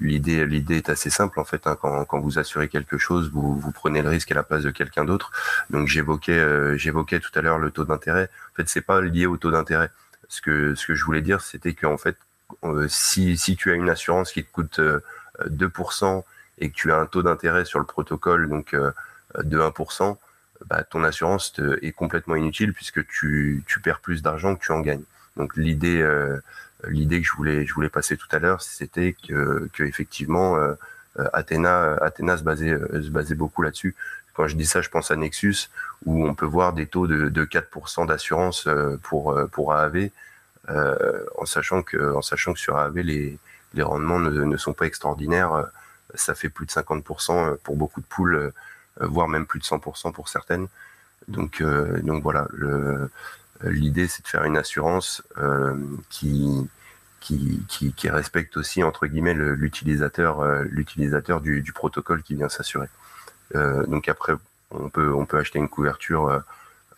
l'idée. 0.01 0.47
L'idée 0.47 0.77
est 0.77 0.89
assez 0.89 1.11
simple 1.11 1.39
en 1.41 1.45
fait. 1.45 1.67
Hein, 1.67 1.77
quand, 1.81 2.05
quand, 2.05 2.21
vous 2.21 2.39
assurez 2.39 2.69
quelque 2.69 2.99
chose, 2.99 3.31
vous, 3.31 3.59
vous 3.59 3.73
prenez 3.73 4.03
le 4.03 4.09
risque 4.09 4.33
à 4.33 4.35
la 4.35 4.43
place 4.43 4.63
de 4.63 4.71
quelqu'un 4.71 5.05
d'autre. 5.05 5.33
Donc 5.71 5.89
j'évoquais, 5.89 6.33
euh, 6.33 6.77
j'évoquais 6.77 7.21
tout 7.21 7.31
à 7.35 7.43
l'heure 7.43 7.59
le 7.59 7.71
taux 7.71 7.85
d'intérêt. 7.85 8.31
En 8.53 8.57
fait, 8.57 8.69
c'est 8.69 8.81
pas 8.81 9.01
lié 9.01 9.27
au 9.27 9.37
taux 9.37 9.51
d'intérêt. 9.51 9.91
Ce 10.29 10.41
que 10.41 10.75
ce 10.75 10.87
que 10.87 10.95
je 10.95 11.05
voulais 11.05 11.21
dire, 11.21 11.41
c'était 11.41 11.75
qu'en 11.75 11.99
fait, 11.99 12.17
euh, 12.65 12.87
si 12.89 13.37
si 13.37 13.57
tu 13.57 13.71
as 13.71 13.75
une 13.75 13.91
assurance 13.91 14.33
qui 14.33 14.45
te 14.45 14.51
coûte 14.51 14.81
2% 15.47 16.25
et 16.59 16.71
que 16.71 16.75
tu 16.75 16.93
as 16.93 16.97
un 16.97 17.07
taux 17.07 17.23
d'intérêt 17.23 17.65
sur 17.65 17.79
le 17.79 17.85
protocole 17.85 18.49
donc 18.49 18.75
de 18.75 19.59
1%, 19.59 20.17
bah, 20.67 20.85
ton 20.85 21.05
assurance 21.05 21.55
est 21.83 21.93
complètement 21.93 22.37
inutile 22.37 22.73
puisque 22.73 23.07
tu, 23.07 23.65
tu 23.67 23.81
perds 23.81 24.01
plus 24.01 24.23
d'argent 24.23 24.57
que 24.57 24.65
tu 24.65 24.73
en 24.73 24.81
gagnes. 24.81 25.05
Donc 25.37 25.57
l'idée 25.57 26.01
l'idée 26.89 27.21
que 27.21 27.27
je 27.27 27.33
voulais, 27.33 27.67
je 27.67 27.75
voulais 27.75 27.89
passer 27.89 28.17
tout 28.17 28.29
à 28.31 28.39
l'heure, 28.39 28.63
c'était 28.63 29.15
que, 29.27 29.69
que 29.73 29.83
effectivement, 29.83 30.57
euh, 30.57 30.75
euh, 31.19 31.29
Athéna, 31.33 32.37
se 32.37 32.43
basait, 32.43 32.71
euh, 32.71 33.03
se 33.03 33.11
basait 33.11 33.35
beaucoup 33.35 33.63
là-dessus. 33.63 33.95
Quand 34.35 34.49
je 34.49 34.57
dis 34.57 34.67
ça, 34.67 34.81
je 34.81 34.89
pense 34.89 35.11
à 35.11 35.17
Nexus, 35.17 35.71
où 36.07 36.27
on 36.27 36.35
peut 36.35 36.47
voir 36.47 36.73
des 36.73 36.87
taux 36.87 37.07
de, 37.07 37.29
de 37.29 37.45
4% 37.45 38.07
d'assurance 38.07 38.69
pour, 39.03 39.39
pour 39.53 39.73
AAV, 39.73 40.11
en, 40.69 41.47
sachant 41.47 41.83
que, 41.83 42.15
en 42.15 42.21
sachant 42.21 42.53
que 42.53 42.59
sur 42.59 42.77
AAV, 42.77 42.99
les, 42.99 43.39
les 43.75 43.83
rendements 43.85 44.19
ne, 44.19 44.57
sont 44.57 44.73
pas 44.73 44.87
extraordinaires. 44.87 45.69
Ça 46.17 46.35
fait 46.35 46.49
plus 46.49 46.67
de 46.67 46.73
50% 46.73 47.59
pour 47.59 47.77
beaucoup 47.77 48.01
de 48.01 48.07
poules, 48.07 48.53
voire 48.99 49.29
même 49.29 49.47
plus 49.47 49.61
de 49.61 49.65
100% 49.65 50.13
pour 50.13 50.29
certaines. 50.29 50.67
Donc, 51.29 51.63
donc 52.03 52.21
voilà, 52.25 52.49
l'idée 53.63 54.09
c'est 54.09 54.25
de 54.25 54.29
faire 54.29 54.43
une 54.43 54.57
assurance 54.57 55.23
qui, 56.11 56.69
qui, 57.25 58.09
respecte 58.11 58.57
aussi 58.57 58.83
entre 58.83 59.07
guillemets 59.07 59.35
l'utilisateur 59.35 60.41
euh, 60.41 60.65
l'utilisateur 60.69 61.41
du, 61.41 61.73
protocole 61.73 62.23
qui 62.23 62.35
vient 62.35 62.49
s'assurer. 62.49 62.89
Euh, 63.55 63.87
donc 63.87 64.09
après, 64.09 64.35
on 64.71 64.89
peut 64.91 65.13
on 65.13 65.25
peut 65.25 65.39
acheter 65.39 65.59
une 65.59 65.69
couverture 65.69 66.43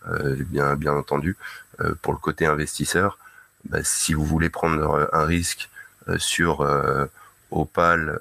euh, 0.08 0.36
bien 0.48 0.74
bien 0.76 0.94
entendu 0.94 1.36
pour 2.02 2.12
le 2.12 2.18
côté 2.18 2.46
investisseur. 2.46 3.18
Bah, 3.66 3.78
si 3.82 4.14
vous 4.14 4.24
voulez 4.24 4.50
prendre 4.50 5.08
un 5.12 5.24
risque 5.24 5.70
sur 6.18 6.60
Opal, 7.50 8.18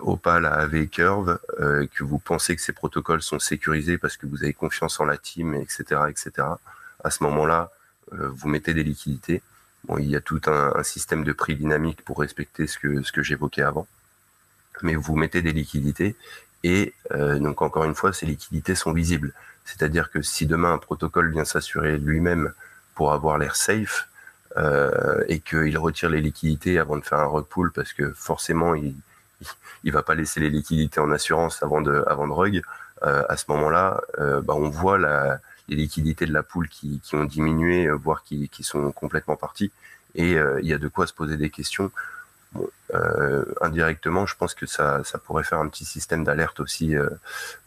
Opal 0.00 0.46
à 0.46 0.54
AV 0.54 0.88
Curve, 0.88 1.38
que 1.58 2.04
vous 2.04 2.18
pensez 2.18 2.56
que 2.56 2.62
ces 2.62 2.72
protocoles 2.72 3.22
sont 3.22 3.38
sécurisés 3.38 3.98
parce 3.98 4.16
que 4.16 4.26
vous 4.26 4.42
avez 4.42 4.54
confiance 4.54 4.98
en 5.00 5.04
la 5.04 5.18
team, 5.18 5.54
etc., 5.54 6.00
etc. 6.08 6.48
À 7.04 7.10
ce 7.10 7.22
moment-là, 7.24 7.70
vous 8.10 8.48
mettez 8.48 8.72
des 8.72 8.82
liquidités. 8.82 9.42
Bon, 9.84 9.98
il 9.98 10.10
y 10.10 10.16
a 10.16 10.20
tout 10.20 10.40
un, 10.46 10.82
système 10.82 11.24
de 11.24 11.32
prix 11.32 11.56
dynamique 11.56 12.04
pour 12.04 12.20
respecter 12.20 12.66
ce 12.66 12.78
que, 12.78 13.02
ce 13.02 13.12
que 13.12 13.22
j'évoquais 13.22 13.62
avant. 13.62 13.86
Mais 14.82 14.94
vous 14.94 15.16
mettez 15.16 15.42
des 15.42 15.52
liquidités 15.52 16.14
et 16.64 16.94
donc 17.12 17.62
encore 17.62 17.84
une 17.84 17.94
fois, 17.94 18.12
ces 18.12 18.26
liquidités 18.26 18.74
sont 18.74 18.92
visibles. 18.92 19.32
C'est-à-dire 19.64 20.10
que 20.10 20.22
si 20.22 20.46
demain 20.46 20.72
un 20.72 20.78
protocole 20.78 21.30
vient 21.30 21.44
s'assurer 21.44 21.98
lui-même 21.98 22.52
pour 22.94 23.12
avoir 23.12 23.36
l'air 23.36 23.54
safe 23.54 24.08
euh, 24.56 25.22
et 25.28 25.40
qu'il 25.40 25.76
retire 25.76 26.08
les 26.08 26.22
liquidités 26.22 26.78
avant 26.78 26.96
de 26.96 27.04
faire 27.04 27.18
un 27.18 27.26
repool 27.26 27.70
parce 27.70 27.92
que 27.92 28.10
forcément 28.12 28.74
il 28.74 28.94
il 29.84 29.92
va 29.92 30.02
pas 30.02 30.16
laisser 30.16 30.40
les 30.40 30.50
liquidités 30.50 31.00
en 31.00 31.12
assurance 31.12 31.62
avant 31.62 31.80
de 31.82 32.02
avant 32.06 32.26
de 32.26 32.32
rug. 32.32 32.62
Euh, 33.04 33.22
à 33.28 33.36
ce 33.36 33.44
moment-là, 33.50 34.00
euh, 34.18 34.40
bah, 34.40 34.54
on 34.56 34.68
voit 34.70 34.98
la, 34.98 35.38
les 35.68 35.76
liquidités 35.76 36.26
de 36.26 36.32
la 36.32 36.42
poule 36.42 36.68
qui, 36.68 37.00
ont 37.12 37.24
diminué, 37.24 37.88
voire 37.90 38.22
qui, 38.22 38.48
sont 38.60 38.90
complètement 38.92 39.36
parties. 39.36 39.70
Et 40.14 40.32
il 40.32 40.66
y 40.66 40.72
a 40.72 40.78
de 40.78 40.88
quoi 40.88 41.06
se 41.06 41.12
poser 41.12 41.36
des 41.36 41.50
questions 41.50 41.90
euh, 42.94 43.44
indirectement, 43.60 44.24
je 44.24 44.34
pense 44.34 44.54
que 44.54 44.66
ça, 44.66 45.02
pourrait 45.24 45.44
faire 45.44 45.58
un 45.58 45.68
petit 45.68 45.84
système 45.84 46.24
d'alerte 46.24 46.60
aussi, 46.60 46.96
euh, 46.96 47.08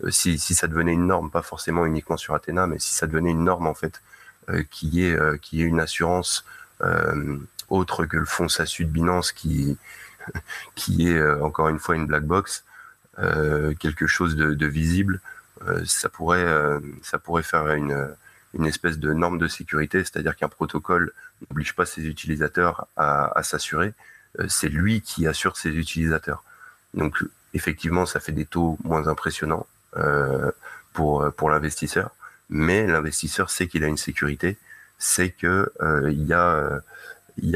si, 0.10 0.38
ça 0.40 0.68
devenait 0.68 0.94
une 0.94 1.08
norme, 1.08 1.30
pas 1.30 1.44
forcément 1.44 1.86
uniquement 1.86 2.18
sur 2.18 2.34
Athéna, 2.34 2.66
mais 2.68 2.80
si 2.80 2.94
ça 2.94 3.06
devenait 3.08 3.32
une 3.32 3.44
norme 3.44 3.68
en 3.68 3.76
fait, 3.76 4.02
euh, 4.50 4.64
qui 4.72 5.06
est 5.06 5.14
euh, 5.14 5.38
une 5.52 5.80
assurance 5.80 6.46
euh, 6.82 7.38
autre 7.70 8.06
que 8.06 8.18
le 8.18 8.26
fonds 8.26 8.50
SASU 8.50 8.86
de 8.86 8.90
Binance, 8.90 9.32
qui 9.32 9.78
est 11.00 11.22
encore 11.42 11.70
une 11.70 11.80
fois 11.80 11.96
une 11.96 12.08
black 12.08 12.24
box, 12.24 12.66
quelque 13.80 14.08
chose 14.08 14.36
de 14.36 14.66
visible, 14.66 15.22
ça 15.86 16.10
pourrait 16.10 16.46
ça 17.02 17.20
pourrait 17.20 17.44
faire 17.44 17.68
une 18.54 18.66
espèce 18.66 19.00
de 19.00 19.14
norme 19.14 19.38
de 19.38 19.48
sécurité, 19.48 20.00
c'est-à-dire 20.00 20.36
qu'un 20.36 20.50
protocole 20.50 21.14
n'oblige 21.50 21.74
pas 21.76 21.86
ses 21.86 22.04
utilisateurs 22.06 22.88
à, 22.96 23.42
s'assurer, 23.44 23.94
euh, 24.40 24.46
c'est 24.48 24.70
lui 24.70 25.02
qui 25.02 25.28
assure 25.28 25.58
ses 25.58 25.70
utilisateurs. 25.70 26.44
Donc 26.94 27.24
effectivement, 27.54 28.06
ça 28.06 28.20
fait 28.20 28.32
des 28.32 28.46
taux 28.46 28.78
moins 28.84 29.08
impressionnants 29.08 29.66
euh, 29.98 30.52
pour, 30.94 31.50
l'investisseur, 31.50 32.12
mais 32.50 32.86
l'investisseur 32.86 33.50
sait 33.50 33.68
qu'il 33.68 33.84
a 33.84 33.88
une 33.88 33.98
sécurité, 33.98 34.58
sait 34.98 35.32
que 35.32 35.72
euh, 35.82 36.12
il 36.12 36.26
y 36.26 36.34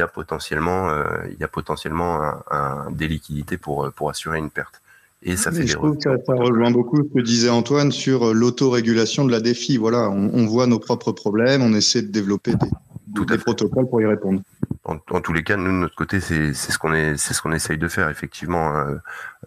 a 0.00 0.08
potentiellement 0.08 0.88
un, 2.50 2.90
des 2.90 3.08
liquidités 3.08 3.58
pour 3.58 4.10
assurer 4.10 4.38
une 4.38 4.50
perte. 4.50 4.80
Et 5.22 5.36
ça 5.36 5.50
fait 5.50 5.66
je 5.66 5.76
trouve 5.76 5.96
que 5.96 6.02
ça, 6.02 6.34
rejoint 6.34 6.70
beaucoup 6.70 6.98
ce 6.98 7.14
que 7.14 7.20
disait 7.20 7.48
Antoine 7.48 7.90
sur 7.90 8.34
l'autorégulation 8.34 9.24
de 9.24 9.32
la 9.32 9.40
défi. 9.40 9.76
Voilà, 9.76 10.10
on, 10.10 10.46
voit 10.46 10.66
nos 10.66 10.78
propres 10.78 11.12
problèmes, 11.12 11.62
on 11.62 11.72
essaie 11.74 12.02
de 12.02 12.12
développer 12.12 12.52
des, 12.54 13.24
des 13.24 13.38
protocoles 13.38 13.88
pour 13.88 14.00
y 14.00 14.06
répondre 14.06 14.40
en, 14.86 15.20
tous 15.20 15.32
les 15.32 15.42
cas, 15.42 15.56
nous 15.56 15.66
de 15.66 15.70
notre 15.70 15.94
côté, 15.94 16.20
c'est 16.20 16.52
ce 16.54 16.78
qu'on 16.78 16.92
est, 16.92 17.16
c'est 17.16 17.34
ce 17.34 17.42
qu'on 17.42 17.52
essaye 17.52 17.78
de 17.78 17.88
faire. 17.88 18.08
Effectivement, 18.08 18.76
euh, 18.76 18.94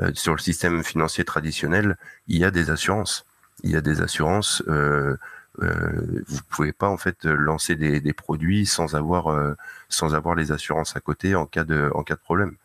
euh, 0.01 0.11
sur 0.13 0.33
le 0.33 0.39
système 0.39 0.83
financier 0.83 1.23
traditionnel, 1.23 1.97
il 2.27 2.37
y 2.37 2.43
a 2.43 2.51
des 2.51 2.69
assurances. 2.69 3.25
Il 3.63 3.71
y 3.71 3.75
a 3.75 3.81
des 3.81 4.01
assurances. 4.01 4.63
Euh, 4.67 5.15
euh, 5.61 6.23
vous 6.27 6.41
pouvez 6.49 6.71
pas 6.71 6.89
en 6.89 6.97
fait 6.97 7.25
lancer 7.25 7.75
des, 7.75 8.01
des 8.01 8.13
produits 8.13 8.65
sans 8.65 8.95
avoir 8.95 9.27
euh, 9.27 9.55
sans 9.89 10.13
avoir 10.13 10.35
les 10.35 10.51
assurances 10.51 10.95
à 10.95 10.99
côté 10.99 11.35
en 11.35 11.45
cas 11.45 11.63
de 11.63 11.89
en 11.95 12.03
cas 12.03 12.15
de 12.15 12.19
problème. 12.19 12.55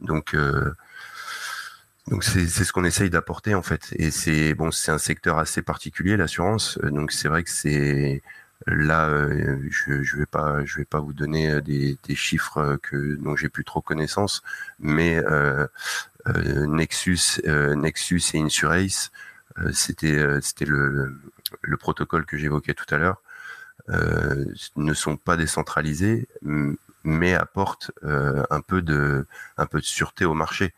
Donc 0.00 0.36
donc 2.08 2.24
c'est 2.24 2.46
ce 2.46 2.72
qu'on 2.72 2.84
essaye 2.84 3.10
d'apporter 3.10 3.54
en 3.54 3.62
fait. 3.62 3.88
Et 3.96 4.10
c'est 4.10 4.54
bon, 4.54 4.70
c'est 4.70 4.90
un 4.92 4.98
secteur 4.98 5.38
assez 5.38 5.62
particulier 5.62 6.16
l'assurance. 6.16 6.78
Donc 6.78 7.12
c'est 7.12 7.28
vrai 7.28 7.42
que 7.44 7.50
c'est 7.50 8.22
Là, 8.66 9.08
euh, 9.08 9.58
je 9.70 9.92
ne 9.92 10.18
vais 10.18 10.26
pas, 10.26 10.64
je 10.64 10.78
vais 10.78 10.84
pas 10.84 11.00
vous 11.00 11.12
donner 11.12 11.50
euh, 11.50 11.60
des, 11.60 11.98
des 12.04 12.14
chiffres 12.14 12.78
que 12.82 13.16
dont 13.16 13.34
j'ai 13.36 13.48
plus 13.48 13.64
trop 13.64 13.80
connaissance, 13.80 14.42
mais 14.78 15.16
euh, 15.16 15.66
euh, 16.28 16.66
Nexus, 16.66 17.40
Nexus 17.44 18.22
et 18.34 18.40
Insurace, 18.40 19.10
c'était 19.72 20.40
c'était 20.40 20.64
le, 20.64 21.14
le 21.60 21.76
protocole 21.76 22.24
que 22.24 22.36
j'évoquais 22.38 22.74
tout 22.74 22.86
à 22.94 22.98
l'heure, 22.98 23.20
ne 24.76 24.94
sont 24.94 25.16
pas 25.16 25.36
décentralisés, 25.36 26.28
mais 27.04 27.34
apportent 27.34 27.90
un 28.02 28.60
peu 28.60 28.80
de 28.82 29.26
un 29.58 29.66
peu 29.66 29.80
de 29.80 29.84
sûreté 29.84 30.24
au 30.24 30.34
marché. 30.34 30.72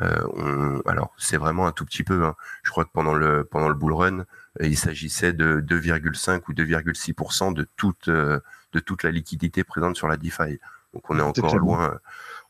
On, 0.00 0.80
alors 0.86 1.12
c'est 1.18 1.36
vraiment 1.36 1.66
un 1.66 1.72
tout 1.72 1.84
petit 1.84 2.04
peu. 2.04 2.24
Hein. 2.24 2.36
Je 2.62 2.70
crois 2.70 2.84
que 2.84 2.90
pendant 2.92 3.14
le 3.14 3.44
pendant 3.44 3.68
le 3.68 3.74
bull 3.74 3.92
run, 3.92 4.24
il 4.60 4.78
s'agissait 4.78 5.32
de 5.32 5.60
2,5 5.60 6.42
ou 6.48 6.52
2,6% 6.52 7.52
de 7.52 7.66
toute 7.76 8.08
euh, 8.08 8.40
de 8.72 8.80
toute 8.80 9.02
la 9.02 9.10
liquidité 9.10 9.64
présente 9.64 9.96
sur 9.96 10.08
la 10.08 10.16
DeFi. 10.16 10.58
Donc 10.94 11.10
on 11.10 11.18
est 11.18 11.22
encore 11.22 11.56
loin, 11.58 11.98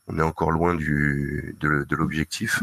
on 0.07 0.19
est 0.19 0.23
encore 0.23 0.51
loin 0.51 0.75
du 0.75 1.55
de, 1.59 1.85
de 1.89 1.95
l'objectif. 1.95 2.61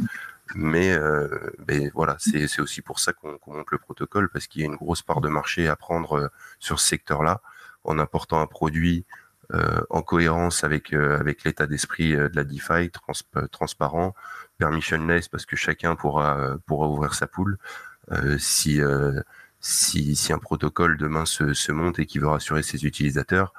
Mais, 0.54 0.92
euh, 0.92 1.28
ben, 1.58 1.90
voilà, 1.94 2.16
c'est 2.18 2.60
aussi 2.60 2.80
pour 2.80 3.00
ça 3.00 3.12
qu'on 3.12 3.38
monte 3.48 3.70
le 3.72 3.78
protocole 3.78 4.28
parce 4.30 4.46
qu'il 4.46 4.60
y 4.62 4.64
a 4.64 4.68
une 4.68 4.76
grosse 4.76 5.02
part 5.02 5.20
de 5.20 5.28
marché 5.28 5.66
à 5.66 5.74
prendre 5.76 6.12
euh, 6.18 6.28
sur 6.60 6.78
ce 6.78 6.86
secteur-là 6.86 7.40
en 7.84 7.98
apportant 7.98 8.40
un 8.40 8.46
produit 8.46 9.04
euh, 9.52 9.80
en 9.90 10.02
cohérence 10.02 10.64
avec 10.64 10.92
avec 10.92 11.44
l'état 11.44 11.66
d'esprit 11.66 12.12
de 12.12 12.30
la 12.34 12.44
DeFi, 12.44 12.90
trans, 12.90 13.12
transparent, 13.52 14.14
permissionless 14.58 15.28
parce 15.28 15.46
que 15.46 15.56
chacun 15.56 15.96
pourra 15.96 16.56
pourra 16.66 16.88
ouvrir 16.88 17.14
sa 17.14 17.26
poule. 17.26 17.58
Euh, 18.12 18.38
si 18.38 18.80
si, 19.66 20.32
un 20.32 20.38
protocole 20.38 20.96
demain 20.96 21.26
se, 21.26 21.72
monte 21.72 21.98
et 21.98 22.06
qui 22.06 22.18
veut 22.18 22.28
rassurer 22.28 22.62
ses 22.62 22.84
utilisateurs, 22.84 23.52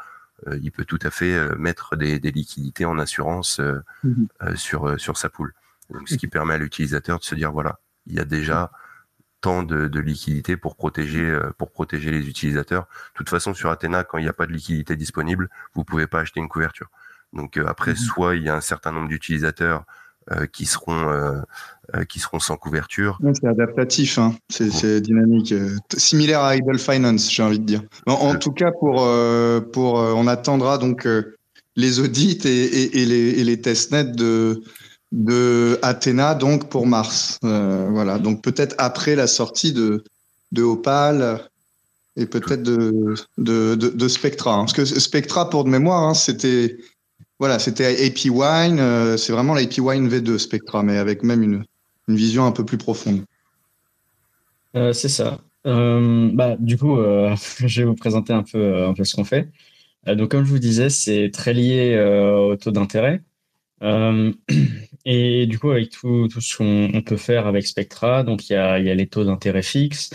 euh, 0.47 0.57
il 0.61 0.71
peut 0.71 0.85
tout 0.85 0.99
à 1.01 1.11
fait 1.11 1.33
euh, 1.33 1.55
mettre 1.57 1.95
des, 1.95 2.19
liquidités 2.19 2.85
en 2.85 2.99
assurance 2.99 3.59
euh, 3.59 3.83
mhm. 4.03 4.55
sur, 4.55 4.99
sur 4.99 5.17
sa 5.17 5.29
poule. 5.29 5.53
Donc, 5.89 6.07
ce 6.09 6.15
qui 6.15 6.27
permet 6.27 6.55
à 6.55 6.57
l'utilisateur 6.57 7.19
de 7.19 7.23
se 7.23 7.35
dire 7.35 7.51
voilà, 7.51 7.79
il 8.07 8.13
y 8.13 8.19
a 8.19 8.25
déjà 8.25 8.71
tant 9.39 9.63
de, 9.63 9.99
liquidités 9.99 10.57
pour 10.57 10.75
protéger, 10.75 11.39
pour 11.57 11.71
protéger 11.71 12.11
les 12.11 12.27
utilisateurs. 12.27 12.83
De 12.83 13.13
toute 13.13 13.29
façon, 13.29 13.53
sur 13.53 13.69
Athena, 13.69 14.03
quand 14.03 14.17
il 14.17 14.23
n'y 14.23 14.29
a 14.29 14.33
pas 14.33 14.47
de 14.47 14.51
liquidité 14.51 14.95
disponible, 14.95 15.49
vous 15.75 15.85
pouvez 15.85 16.07
pas 16.07 16.21
acheter 16.21 16.39
une 16.39 16.49
couverture. 16.49 16.89
Donc 17.33 17.57
après, 17.57 17.91
mhm. 17.91 17.97
soit 17.97 18.35
il 18.35 18.43
y 18.43 18.49
a 18.49 18.55
un 18.55 18.61
certain 18.61 18.91
nombre 18.91 19.07
d'utilisateurs 19.07 19.85
euh, 19.85 20.06
qui 20.51 20.65
seront 20.65 21.09
euh, 21.09 21.39
euh, 21.95 22.03
qui 22.03 22.19
seront 22.19 22.39
sans 22.39 22.57
couverture. 22.57 23.17
c'est 23.33 23.47
adaptatif, 23.47 24.17
hein. 24.17 24.35
c'est 24.49 25.01
dynamique, 25.01 25.53
similaire 25.95 26.41
à 26.41 26.55
Idle 26.55 26.77
Finance, 26.77 27.31
j'ai 27.31 27.43
envie 27.43 27.59
de 27.59 27.65
dire. 27.65 27.81
En, 28.05 28.35
tout 28.35 28.51
cas, 28.51 28.71
pour 28.71 29.07
pour 29.71 29.93
on 29.95 30.27
attendra 30.27 30.77
donc 30.77 31.07
les 31.75 31.99
audits 31.99 32.39
et, 32.45 33.01
et, 33.01 33.05
les, 33.05 33.39
et 33.39 33.43
les 33.43 33.61
testnets 33.61 34.03
de 34.03 34.61
de 35.13 35.79
Athena 35.81 36.35
donc 36.35 36.69
pour 36.69 36.85
mars. 36.85 37.39
voilà, 37.41 38.19
donc 38.19 38.43
peut-être 38.43 38.75
après 38.77 39.15
la 39.15 39.27
sortie 39.27 39.71
de 39.71 40.03
de 40.51 40.63
Opal 40.63 41.41
et 42.17 42.25
peut-être 42.25 42.63
de, 42.63 43.15
de, 43.37 43.75
de, 43.75 44.07
Spectra. 44.07 44.55
Hein. 44.55 44.65
Parce 44.65 44.73
que 44.73 44.85
Spectra, 44.85 45.49
pour 45.49 45.63
de 45.63 45.69
mémoire, 45.69 46.03
hein, 46.03 46.13
c'était 46.15 46.77
voilà, 47.39 47.59
c'était 47.59 47.85
AP 47.85 48.31
Wine. 48.31 48.79
Euh, 48.79 49.17
c'est 49.17 49.31
vraiment 49.31 49.53
l'AP 49.53 49.77
Wine 49.77 50.09
V2 50.09 50.37
Spectra, 50.37 50.81
mais 50.83 50.97
avec 50.97 51.23
même 51.23 51.43
une, 51.43 51.63
une 52.07 52.15
vision 52.15 52.45
un 52.45 52.51
peu 52.51 52.65
plus 52.65 52.77
profonde. 52.77 53.23
Euh, 54.75 54.91
c'est 54.93 55.09
ça. 55.09 55.39
Euh, 55.67 56.29
bah, 56.33 56.55
du 56.57 56.77
coup, 56.77 56.97
je 57.59 57.81
vais 57.81 57.85
vous 57.85 57.95
présenter 57.95 58.33
un 58.33 58.43
peu, 58.43 58.85
un 58.85 58.93
peu 58.93 59.03
ce 59.03 59.15
qu'on 59.15 59.23
fait. 59.23 59.49
donc, 60.07 60.31
comme 60.31 60.45
je 60.45 60.49
vous 60.49 60.59
disais, 60.59 60.89
c'est 60.89 61.29
très 61.31 61.53
lié 61.53 61.97
au 61.99 62.55
taux 62.55 62.71
d'intérêt. 62.71 63.21
et 65.05 65.45
du 65.45 65.59
coup, 65.59 65.69
avec 65.69 65.91
tout, 65.91 66.27
tout 66.27 66.41
ce 66.41 66.57
qu'on 66.57 67.01
peut 67.03 67.17
faire 67.17 67.45
avec 67.45 67.67
Spectra, 67.67 68.23
donc 68.23 68.49
il 68.49 68.53
y 68.53 68.55
a, 68.55 68.79
y 68.79 68.89
a 68.89 68.95
les 68.95 69.07
taux 69.07 69.23
d'intérêt 69.25 69.61
fixes, 69.61 70.09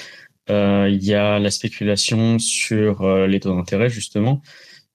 il 0.49 1.05
y 1.05 1.15
a 1.15 1.39
la 1.39 1.51
spéculation 1.53 2.41
sur 2.41 3.07
les 3.29 3.39
taux 3.39 3.55
d'intérêt, 3.55 3.91
justement. 3.91 4.43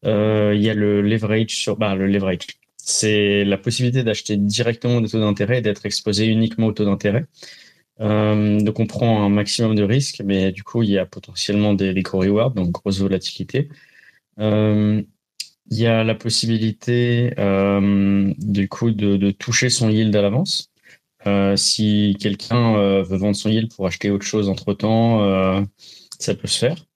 Euh, 0.05 0.53
il 0.55 0.61
y 0.61 0.69
a 0.69 0.73
le 0.73 1.01
leverage 1.01 1.55
sur 1.55 1.77
bah, 1.77 1.95
le 1.95 2.07
leverage. 2.07 2.47
C'est 2.77 3.43
la 3.43 3.57
possibilité 3.57 4.03
d'acheter 4.03 4.37
directement 4.37 5.01
des 5.01 5.09
taux 5.09 5.19
d'intérêt 5.19 5.59
et 5.59 5.61
d'être 5.61 5.85
exposé 5.85 6.25
uniquement 6.27 6.67
aux 6.67 6.71
taux 6.71 6.85
d'intérêt. 6.85 7.25
Euh, 7.99 8.59
donc 8.61 8.79
on 8.79 8.85
prend 8.87 9.23
un 9.23 9.29
maximum 9.29 9.75
de 9.75 9.83
risques, 9.83 10.21
mais 10.23 10.51
du 10.51 10.63
coup 10.63 10.83
il 10.83 10.91
y 10.91 10.97
a 10.97 11.05
potentiellement 11.05 11.73
des, 11.73 11.93
des 11.93 12.03
rewards, 12.05 12.51
donc 12.51 12.71
grosse 12.71 12.99
volatilité. 12.99 13.69
Euh, 14.39 15.01
il 15.71 15.77
y 15.79 15.87
a 15.87 16.03
la 16.03 16.15
possibilité 16.15 17.33
euh, 17.39 18.33
du 18.37 18.69
coup 18.69 18.91
de, 18.91 19.17
de, 19.17 19.31
toucher 19.31 19.69
son 19.69 19.89
yield 19.89 20.15
à 20.15 20.21
l'avance. 20.21 20.71
Euh, 21.27 21.55
si 21.57 22.15
quelqu'un 22.19 23.01
veut 23.03 23.17
vendre 23.17 23.35
son 23.35 23.49
yield 23.49 23.73
pour 23.75 23.87
acheter 23.87 24.11
autre 24.11 24.25
chose 24.25 24.49
entre 24.49 24.73
temps, 24.73 25.65
ça 26.19 26.35
peut 26.35 26.47
se 26.47 26.59
faire. 26.59 26.86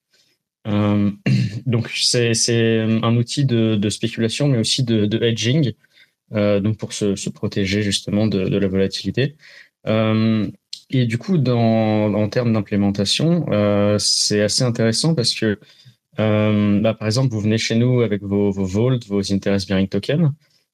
Euh, 0.68 1.12
donc 1.66 1.90
c'est 1.90 2.80
un 2.80 3.16
outil 3.16 3.46
de, 3.46 3.90
spéculation, 3.90 4.48
mais 4.48 4.58
aussi 4.58 4.84
de, 4.84 5.24
hedging, 5.24 5.74
euh, 6.34 6.60
donc 6.60 6.78
pour 6.78 6.94
se, 6.94 7.30
protéger 7.30 7.82
justement 7.82 8.28
de, 8.28 8.58
la 8.58 8.68
volatilité. 8.68 9.36
et 9.86 11.06
du 11.06 11.18
coup, 11.18 11.38
dans, 11.38 12.14
en 12.14 12.30
termes 12.30 12.54
d'implémentation, 12.54 13.46
c'est 14.00 14.42
assez 14.42 14.64
intéressant 14.64 15.16
parce 15.16 15.34
que, 15.34 15.60
bah, 16.18 16.94
par 16.94 17.08
exemple, 17.08 17.34
vous 17.34 17.42
venez 17.42 17.58
chez 17.58 17.76
nous 17.76 18.02
avec 18.02 18.22
vos, 18.24 18.52
vos 18.52 18.66
Vault, 18.66 19.00
vos 19.08 19.34
Interest 19.34 19.68
Bearing 19.68 19.88
Tokens 19.88 20.32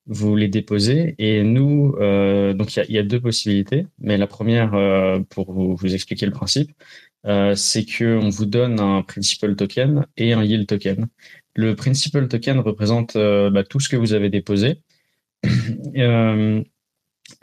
vous 0.08 0.36
les 0.36 0.48
déposez 0.48 1.16
et 1.20 1.44
nous, 1.44 1.96
euh, 2.00 2.54
donc 2.54 2.76
il 2.76 2.92
y, 2.92 2.98
a 2.98 3.04
deux 3.04 3.20
possibilités, 3.20 3.86
mais 4.00 4.18
la 4.18 4.28
première, 4.28 4.74
euh, 4.74 5.20
pour 5.30 5.52
vous, 5.52 5.78
expliquer 5.94 6.26
le 6.26 6.32
principe, 6.32 6.72
euh, 7.28 7.56
c'est 7.56 7.86
qu'on 7.86 8.30
vous 8.30 8.46
donne 8.46 8.80
un 8.80 9.02
principal 9.02 9.56
token 9.56 10.06
et 10.18 10.34
un 10.34 10.44
yield 10.44 10.68
token. 10.68 11.08
Le 11.56 11.76
principal 11.76 12.28
token 12.28 12.60
représente 12.60 13.16
bah, 13.18 13.64
tout 13.64 13.80
ce 13.80 13.90
que 13.90 13.96
vous 13.96 14.14
avez 14.14 14.30
déposé, 14.30 14.82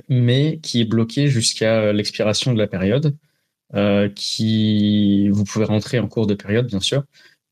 mais 0.08 0.58
qui 0.62 0.80
est 0.80 0.84
bloqué 0.84 1.28
jusqu'à 1.28 1.92
l'expiration 1.92 2.52
de 2.52 2.58
la 2.58 2.66
période, 2.68 3.16
qui 4.14 5.28
vous 5.30 5.44
pouvez 5.44 5.64
rentrer 5.64 5.98
en 5.98 6.06
cours 6.06 6.28
de 6.28 6.34
période, 6.34 6.68
bien 6.68 6.78
sûr. 6.80 7.02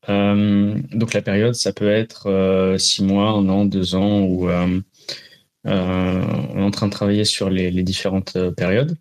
donc 0.07 1.13
la 1.13 1.21
période, 1.21 1.53
ça 1.53 1.73
peut 1.73 1.89
être 1.89 2.77
six 2.79 3.03
mois, 3.03 3.31
un 3.31 3.49
an, 3.49 3.65
deux 3.65 3.95
ans 3.95 4.21
ou 4.21 4.49
euh, 5.65 6.21
on 6.53 6.59
est 6.59 6.63
en 6.63 6.71
train 6.71 6.87
de 6.87 6.91
travailler 6.91 7.25
sur 7.25 7.49
les, 7.49 7.71
différentes 7.83 8.35
euh, 8.35 8.51
périodes. 8.51 8.97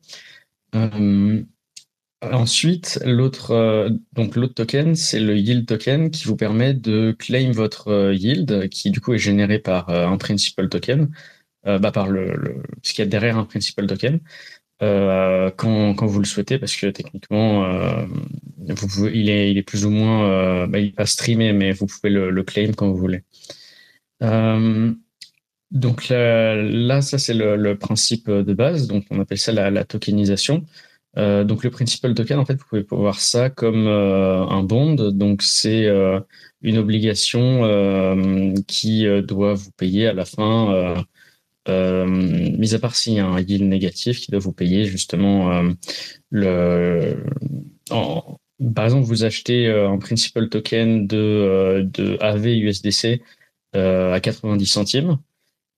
Euh, 2.23 2.33
ensuite, 2.33 3.01
l'autre 3.05 3.91
donc 4.13 4.37
l'autre 4.37 4.55
token, 4.55 4.95
c'est 4.95 5.21
le 5.21 5.37
yield 5.37 5.67
token 5.67 6.11
qui 6.11 6.25
vous 6.25 6.37
permet 6.37 6.75
de 6.75 7.15
claim 7.19 7.53
votre 7.53 8.13
yield, 8.15 8.69
qui 8.69 8.91
du 8.91 9.01
coup 9.01 9.15
est 9.15 9.19
généré 9.19 9.59
par 9.59 9.91
un 9.91 10.17
principal 10.19 10.69
token, 10.69 11.11
bah, 11.65 11.93
par 11.93 12.09
le, 12.09 12.63
ce 12.83 12.93
qu'il 12.93 13.05
y 13.05 13.07
a 13.07 13.11
derrière 13.11 13.39
un 13.39 13.45
principal 13.45 13.87
token. 13.87 14.21
quand, 14.81 15.95
quand, 15.95 16.07
vous 16.07 16.19
le 16.19 16.25
souhaitez, 16.25 16.59
parce 16.59 16.77
que 16.77 16.87
techniquement, 16.89 17.67
vous 18.59 19.09
il, 19.09 19.29
est, 19.31 19.51
il 19.51 19.59
est 19.59 19.63
plus 19.63 19.85
ou 19.87 19.91
moins, 19.91 20.67
bah, 20.69 20.79
il 20.79 20.87
n'est 20.87 20.93
pas 20.93 21.07
streamé, 21.07 21.53
mais 21.53 21.73
vous 21.73 21.87
pouvez 21.87 22.11
le, 22.11 22.31
le 22.31 22.43
claim 22.45 22.73
quand 22.77 22.89
vous 22.91 22.97
voulez. 22.99 23.23
Donc 25.73 26.09
là, 26.11 27.01
ça 27.01 27.19
c'est 27.19 27.35
le, 27.35 27.75
principe 27.79 28.31
de 28.31 28.53
base, 28.55 28.87
donc 28.87 29.05
on 29.11 29.21
appelle 29.21 29.39
ça 29.39 29.53
la, 29.53 29.85
tokenisation. 29.85 30.65
Euh, 31.19 31.45
donc 31.45 31.63
le 31.63 31.71
principal 31.71 32.15
token, 32.15 32.39
en 32.39 32.45
fait, 32.45 32.55
vous 32.55 32.65
pouvez 32.65 32.87
voir 32.91 33.21
ça 33.21 33.51
comme 33.51 33.87
euh, 33.87 34.47
un 34.47 34.63
bond. 34.63 34.95
Donc 34.95 35.43
c'est 35.43 35.87
euh, 35.87 36.21
une 36.63 36.79
obligation 36.79 37.63
qui 38.67 39.05
doit 39.23 39.55
vous 39.55 39.73
payer 39.73 40.09
à 40.09 40.13
la 40.15 40.25
fin, 40.25 41.05
mis 41.69 42.75
à 42.75 42.79
part 42.79 42.97
s'il 42.97 43.15
y 43.15 43.19
a 43.21 43.27
un 43.27 43.41
yield 43.41 43.65
négatif 43.65 44.21
qui 44.21 44.31
doit 44.31 44.41
vous 44.41 44.53
payer 44.53 44.85
justement 44.85 45.63
le. 46.31 47.25
par 47.89 48.85
exemple, 48.85 49.07
vous 49.07 49.25
achetez 49.25 49.69
un 49.69 49.99
principal 49.99 50.49
token 50.49 51.07
de, 51.07 52.17
AV 52.21 52.47
USDC 52.47 53.23
à 53.75 54.21
90 54.21 54.67
centimes. 54.67 55.19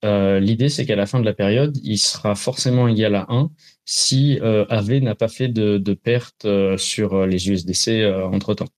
L'idée, 0.02 0.69
c'est 0.69 0.85
qu'à 0.85 0.97
la 0.97 1.06
fin 1.06 1.19
de 1.19 1.24
la 1.24 1.35
période, 1.35 1.78
il 1.82 1.98
sera 1.98 2.35
forcément 2.35 2.89
égal 2.89 3.15
à 3.15 3.27
1 3.31 3.51
si 3.85 4.39
euh, 4.40 4.65
AV 4.69 5.01
n'a 5.01 5.15
pas 5.15 5.28
fait 5.28 5.48
de, 5.48 5.94
perte 5.94 6.44
euh, 6.44 6.77
sur 6.77 7.27
les 7.27 7.48
USDC 7.48 8.05
entre-temps. 8.32 8.69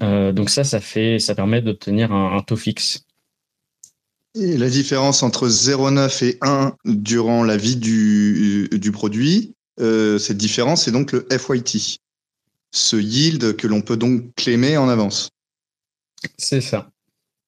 donc 0.00 0.50
ça, 0.50 0.64
ça, 0.64 0.80
fait, 0.80 1.18
ça 1.18 1.34
permet 1.34 1.62
d'obtenir 1.62 2.12
un, 2.12 2.40
taux 2.42 2.56
fixe. 2.56 3.04
Et 4.34 4.56
la 4.56 4.68
différence 4.68 5.22
entre 5.22 5.48
0,9 5.48 6.24
et 6.24 6.38
1 6.40 6.74
durant 6.84 7.44
la 7.44 7.56
vie 7.56 7.76
du, 7.76 8.68
du 8.72 8.92
produit, 8.92 9.54
cette 9.78 10.36
différence, 10.36 10.84
c'est 10.84 10.92
donc 10.92 11.12
le 11.12 11.26
FYT, 11.30 12.00
ce 12.72 12.96
yield 12.96 13.56
que 13.56 13.66
l'on 13.66 13.80
peut 13.80 13.96
donc 13.96 14.34
clémer 14.34 14.76
en 14.76 14.88
avance. 14.88 15.30
C'est 16.38 16.60
ça. 16.60 16.90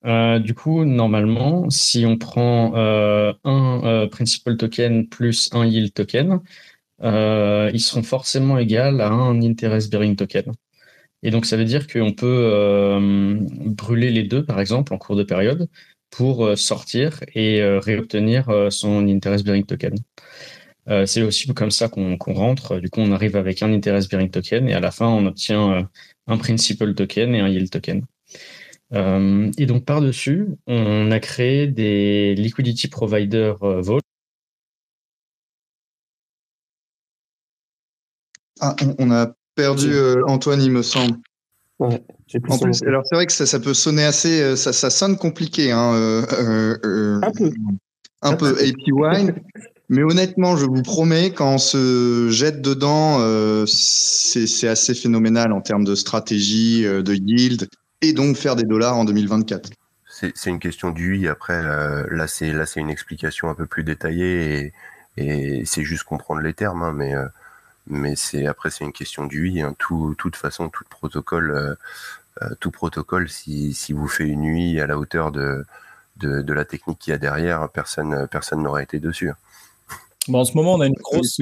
Euh, 0.07 0.39
du 0.39 0.55
coup, 0.55 0.85
normalement, 0.85 1.69
si 1.71 2.07
on 2.07 2.17
prend 2.17 2.77
euh, 2.77 3.33
un 3.45 3.83
euh, 3.85 4.07
principal 4.07 4.57
token 4.57 5.09
plus 5.09 5.51
un 5.53 5.67
yield 5.67 5.93
token, 5.93 6.41
ils 7.03 7.81
seront 7.81 8.03
forcément 8.03 8.59
égaux 8.59 9.01
à 9.01 9.09
un 9.09 9.41
interest 9.43 9.91
bearing 9.91 10.17
token. 10.17 10.53
Et 11.23 11.31
donc, 11.31 11.47
ça 11.47 11.57
veut 11.57 11.65
dire 11.65 11.87
qu'on 11.89 12.13
peut 12.13 13.39
brûler 13.67 14.11
les 14.11 14.25
deux, 14.25 14.45
par 14.45 14.61
exemple, 14.61 14.95
en 14.95 14.99
cours 14.99 15.17
de 15.17 15.25
période, 15.25 15.69
pour 16.11 16.57
sortir 16.59 17.21
et 17.35 17.63
réobtenir 17.81 18.47
son 18.71 19.09
interest 19.09 19.45
bearing 19.45 19.67
token. 19.67 19.95
c'est 21.07 21.23
aussi 21.23 21.53
comme 21.55 21.71
ça 21.71 21.89
qu'on 21.89 22.17
rentre. 22.35 22.81
Du 22.81 22.91
coup, 22.91 23.01
on 23.01 23.13
arrive 23.13 23.37
avec 23.37 23.63
un 23.63 23.73
interest 23.73 24.11
bearing 24.11 24.31
token 24.31 24.69
et 24.69 24.75
à 24.75 24.81
la 24.81 24.91
fin, 24.91 25.09
on 25.09 25.27
obtient 25.27 25.89
un 26.29 26.39
principal 26.39 26.95
token 26.95 27.35
et 27.35 27.41
un 27.41 27.49
yield 27.49 27.71
token. 27.71 28.07
Euh, 28.93 29.51
et 29.59 29.67
donc 29.67 29.85
par-dessus, 29.85 30.49
on 30.67 31.11
a 31.11 31.19
créé 31.19 31.67
des 31.67 32.35
liquidity 32.37 32.89
provider 32.89 33.55
euh, 33.63 33.81
Vault. 33.81 34.01
Ah, 38.61 38.75
on 38.99 39.11
a 39.11 39.35
perdu 39.55 39.93
euh, 39.93 40.23
Antoine, 40.27 40.63
il 40.63 40.71
me 40.71 40.83
semble. 40.83 41.19
Ouais, 41.79 42.03
en 42.49 42.59
plus, 42.59 42.83
alors 42.85 43.03
c'est 43.05 43.17
vrai 43.17 43.27
que 43.27 43.33
ça, 43.33 43.61
peut 43.61 43.75
sonner 43.75 44.05
assez, 44.05 44.57
ça, 44.57 44.89
sonne 44.89 45.19
compliqué, 45.19 45.73
hein, 45.73 46.23
un 46.83 47.31
peu, 47.33 47.53
un 48.23 48.33
peu 48.35 48.57
APY, 48.59 49.31
mais 49.91 50.03
honnêtement, 50.03 50.57
je 50.57 50.65
vous 50.65 50.81
promets, 50.81 51.33
quand 51.33 51.57
on 51.57 51.59
se 51.59 52.29
jette 52.31 52.63
dedans, 52.63 53.19
c'est 53.67 54.69
assez 54.69 54.95
phénoménal 54.95 55.53
en 55.53 55.61
termes 55.61 55.85
de 55.85 55.95
stratégie, 55.95 56.85
de 56.85 57.15
yield 57.15 57.69
et 58.03 58.13
donc 58.13 58.37
faire 58.37 58.57
des 58.57 58.65
dollars 58.65 58.97
en 58.97 59.05
2024 59.05 59.71
C'est 60.09 60.33
une 60.47 60.59
question 60.59 60.91
d'UI. 60.91 61.29
Après, 61.29 61.61
euh, 61.65 62.07
là, 62.11 62.27
c'est 62.27 62.53
là, 62.53 62.67
c'est 62.67 62.81
une 62.81 62.91
explication 62.91 63.49
un 63.49 63.55
peu 63.55 63.67
plus 63.67 63.85
détaillée 63.85 64.73
et, 65.17 65.65
c'est 65.65 65.83
juste 65.83 66.05
comprendre 66.05 66.43
les 66.43 66.55
termes. 66.55 66.83
Hein, 66.83 66.93
mais 66.93 67.15
euh, 67.15 67.27
mais 67.87 68.17
c'est 68.17 68.47
après, 68.47 68.71
c'est 68.71 68.85
une 68.85 68.93
question 68.93 69.27
d'UI. 69.27 69.63
Hein. 69.63 69.75
Tout, 69.79 70.15
toute 70.19 70.37
façon, 70.37 70.69
tout 70.69 70.85
protocole, 70.91 71.77
euh, 72.43 72.55
tout 72.61 72.71
protocole, 72.71 73.29
si, 73.29 73.73
si 73.75 73.93
vous 73.93 74.09
fait 74.09 74.27
une 74.27 74.45
UI 74.45 74.81
à 74.81 74.87
la 74.87 74.99
hauteur 74.99 75.33
de, 75.33 75.65
de, 76.17 76.53
la 76.53 76.65
technique 76.65 76.99
qu'il 76.99 77.13
y 77.13 77.15
a 77.15 77.19
derrière, 77.19 77.69
personne 77.71 78.27
personne 78.29 78.63
n'aurait 78.63 78.83
été 78.85 79.01
dessus. 79.01 79.33
Bon, 80.29 80.41
en 80.41 80.45
ce 80.45 80.55
moment, 80.55 80.75
on 80.75 80.81
a 80.81 80.87
une 80.87 80.95
grosse, 80.95 81.41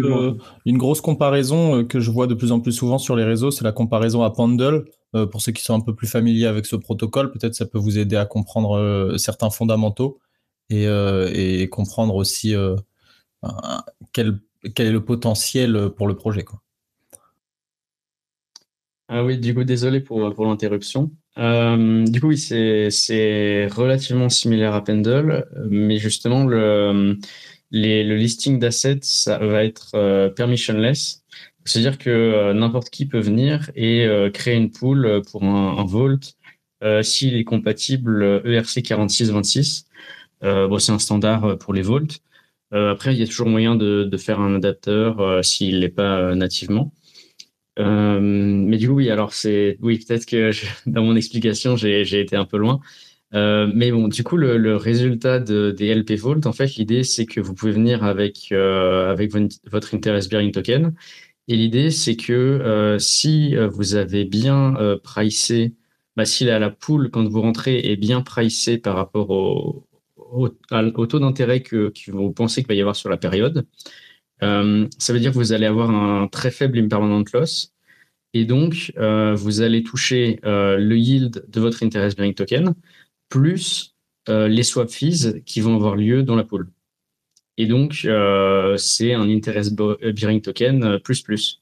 une 0.66 0.78
grosse 0.78 1.00
comparaison 1.00 1.84
que 1.84 2.00
je 2.00 2.10
vois 2.10 2.26
de 2.26 2.34
plus 2.34 2.52
en 2.52 2.60
plus 2.60 2.72
souvent 2.72 2.98
sur 2.98 3.16
les 3.16 3.24
réseaux, 3.24 3.50
c'est 3.50 3.64
la 3.64 3.72
comparaison 3.72 4.22
à 4.22 4.30
Pendle. 4.30 4.84
Euh, 5.14 5.26
pour 5.26 5.40
ceux 5.40 5.52
qui 5.52 5.62
sont 5.62 5.74
un 5.74 5.80
peu 5.80 5.94
plus 5.94 6.08
familiers 6.08 6.46
avec 6.46 6.66
ce 6.66 6.74
protocole, 6.76 7.30
peut-être 7.30 7.54
ça 7.54 7.66
peut 7.66 7.78
vous 7.78 7.98
aider 7.98 8.16
à 8.16 8.26
comprendre 8.26 8.76
euh, 8.76 9.16
certains 9.16 9.50
fondamentaux 9.50 10.18
et, 10.70 10.88
euh, 10.88 11.66
comprendre 11.68 12.16
aussi 12.16 12.54
quel, 14.12 14.40
est 14.64 14.90
le 14.90 15.04
potentiel 15.04 15.90
pour 15.96 16.08
le 16.08 16.16
projet. 16.16 16.44
Ah 19.08 19.22
oui, 19.22 19.38
du 19.38 19.54
coup, 19.54 19.64
désolé 19.64 20.00
pour, 20.00 20.18
l'interruption. 20.44 21.10
du 21.36 22.20
coup, 22.20 22.28
oui, 22.28 22.38
c'est 22.38 23.68
relativement 23.68 24.28
similaire 24.28 24.74
à 24.74 24.82
Pendle, 24.82 25.46
mais 25.68 25.98
justement, 25.98 26.44
le, 26.44 27.18
le 27.70 28.14
listing 28.16 28.58
d'assets, 28.58 29.00
ça 29.02 29.38
va 29.38 29.64
être 29.64 30.30
permissionless. 30.36 31.24
C'est-à-dire 31.64 31.98
que 31.98 32.10
euh, 32.10 32.54
n'importe 32.54 32.90
qui 32.90 33.06
peut 33.06 33.20
venir 33.20 33.70
et 33.74 34.04
euh, 34.06 34.30
créer 34.30 34.56
une 34.56 34.70
pool 34.70 35.06
euh, 35.06 35.20
pour 35.22 35.44
un, 35.44 35.78
un 35.78 35.84
Vault 35.84 36.20
s'il 37.02 37.36
est 37.36 37.44
compatible 37.44 38.42
ERC 38.44 38.82
4626. 38.82 39.86
bon, 40.42 40.78
c'est 40.78 40.92
un 40.92 40.98
standard 40.98 41.56
pour 41.56 41.72
les 41.72 41.80
Vaults. 41.80 42.18
après, 42.72 43.14
il 43.14 43.18
y 43.18 43.22
a 43.22 43.26
toujours 43.26 43.48
moyen 43.48 43.74
de, 43.74 44.16
faire 44.18 44.38
un 44.38 44.54
adapteur 44.54 45.42
s'il 45.42 45.80
n'est 45.80 45.88
pas 45.88 46.34
nativement. 46.34 46.92
mais 47.78 48.76
du 48.76 48.86
coup, 48.86 48.96
oui, 48.96 49.08
alors 49.08 49.32
c'est. 49.32 49.78
Oui, 49.80 49.98
peut-être 49.98 50.26
que 50.26 50.50
dans 50.86 51.02
mon 51.02 51.16
explication, 51.16 51.74
j'ai 51.78 52.20
été 52.20 52.36
un 52.36 52.44
peu 52.44 52.58
loin. 52.58 52.80
Mais 53.34 53.90
bon, 53.90 54.08
du 54.08 54.22
coup, 54.24 54.36
le, 54.36 54.56
le 54.56 54.76
résultat 54.76 55.40
de, 55.40 55.70
des 55.70 55.94
LP 55.94 56.12
Vault, 56.12 56.46
en 56.46 56.52
fait, 56.52 56.76
l'idée, 56.76 57.02
c'est 57.04 57.26
que 57.26 57.40
vous 57.40 57.54
pouvez 57.54 57.72
venir 57.72 58.04
avec, 58.04 58.52
avec 58.52 59.32
votre 59.70 59.94
Interest 59.94 60.30
Bearing 60.30 60.52
Token 60.52 60.94
et 61.48 61.56
l'idée, 61.56 61.90
c'est 61.90 62.16
que 62.16 62.32
euh, 62.32 62.98
si 62.98 63.56
euh, 63.56 63.68
vous 63.68 63.94
avez 63.96 64.24
bien 64.24 64.76
euh, 64.76 64.98
pricé, 64.98 65.74
bah, 66.16 66.24
si 66.24 66.44
la, 66.44 66.58
la 66.58 66.70
pool, 66.70 67.10
quand 67.10 67.28
vous 67.28 67.42
rentrez, 67.42 67.80
est 67.92 67.96
bien 67.96 68.22
pricée 68.22 68.78
par 68.78 68.96
rapport 68.96 69.30
au, 69.30 69.86
au, 70.16 70.48
taux 71.06 71.18
d'intérêt 71.18 71.60
que, 71.62 71.90
que, 71.90 72.10
vous 72.10 72.32
pensez 72.32 72.62
qu'il 72.62 72.68
va 72.68 72.74
y 72.74 72.80
avoir 72.80 72.96
sur 72.96 73.10
la 73.10 73.18
période, 73.18 73.66
euh, 74.42 74.88
ça 74.98 75.12
veut 75.12 75.20
dire 75.20 75.32
que 75.32 75.36
vous 75.36 75.52
allez 75.52 75.66
avoir 75.66 75.90
un 75.90 76.28
très 76.28 76.50
faible 76.50 76.78
impermanent 76.78 77.24
loss. 77.32 77.72
Et 78.34 78.44
donc, 78.44 78.92
euh, 78.98 79.34
vous 79.34 79.60
allez 79.62 79.82
toucher 79.84 80.40
euh, 80.44 80.76
le 80.78 80.96
yield 80.98 81.44
de 81.48 81.60
votre 81.60 81.82
interest 81.84 82.16
bearing 82.16 82.34
token 82.34 82.74
plus 83.28 83.94
les 84.28 84.62
swap 84.62 84.90
fees 84.90 85.42
qui 85.44 85.60
vont 85.60 85.74
avoir 85.74 85.96
lieu 85.96 86.22
dans 86.22 86.36
la 86.36 86.44
pool. 86.44 86.70
Et 87.56 87.66
donc, 87.66 88.06
c'est 88.76 89.14
un 89.14 89.28
interest 89.28 89.74
bearing 89.74 90.40
token 90.40 90.98
plus 91.00 91.22
plus. 91.22 91.60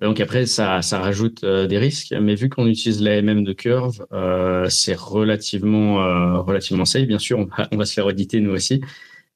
Donc 0.00 0.18
après, 0.18 0.46
ça, 0.46 0.80
ça 0.80 0.98
rajoute 0.98 1.44
des 1.44 1.78
risques, 1.78 2.14
mais 2.18 2.34
vu 2.34 2.48
qu'on 2.48 2.66
utilise 2.66 3.02
l'AMM 3.02 3.44
de 3.44 3.52
Curve, 3.52 4.06
c'est 4.68 4.96
relativement, 4.98 6.42
relativement 6.42 6.86
safe. 6.86 7.06
Bien 7.06 7.18
sûr, 7.18 7.38
on 7.38 7.44
va, 7.44 7.68
on 7.70 7.76
va 7.76 7.84
se 7.84 7.92
faire 7.92 8.06
auditer 8.06 8.40
nous 8.40 8.52
aussi, 8.52 8.80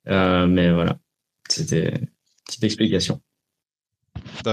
mais 0.06 0.72
voilà, 0.72 0.98
c'était 1.48 1.92
petite 2.46 2.64
explication. 2.64 3.20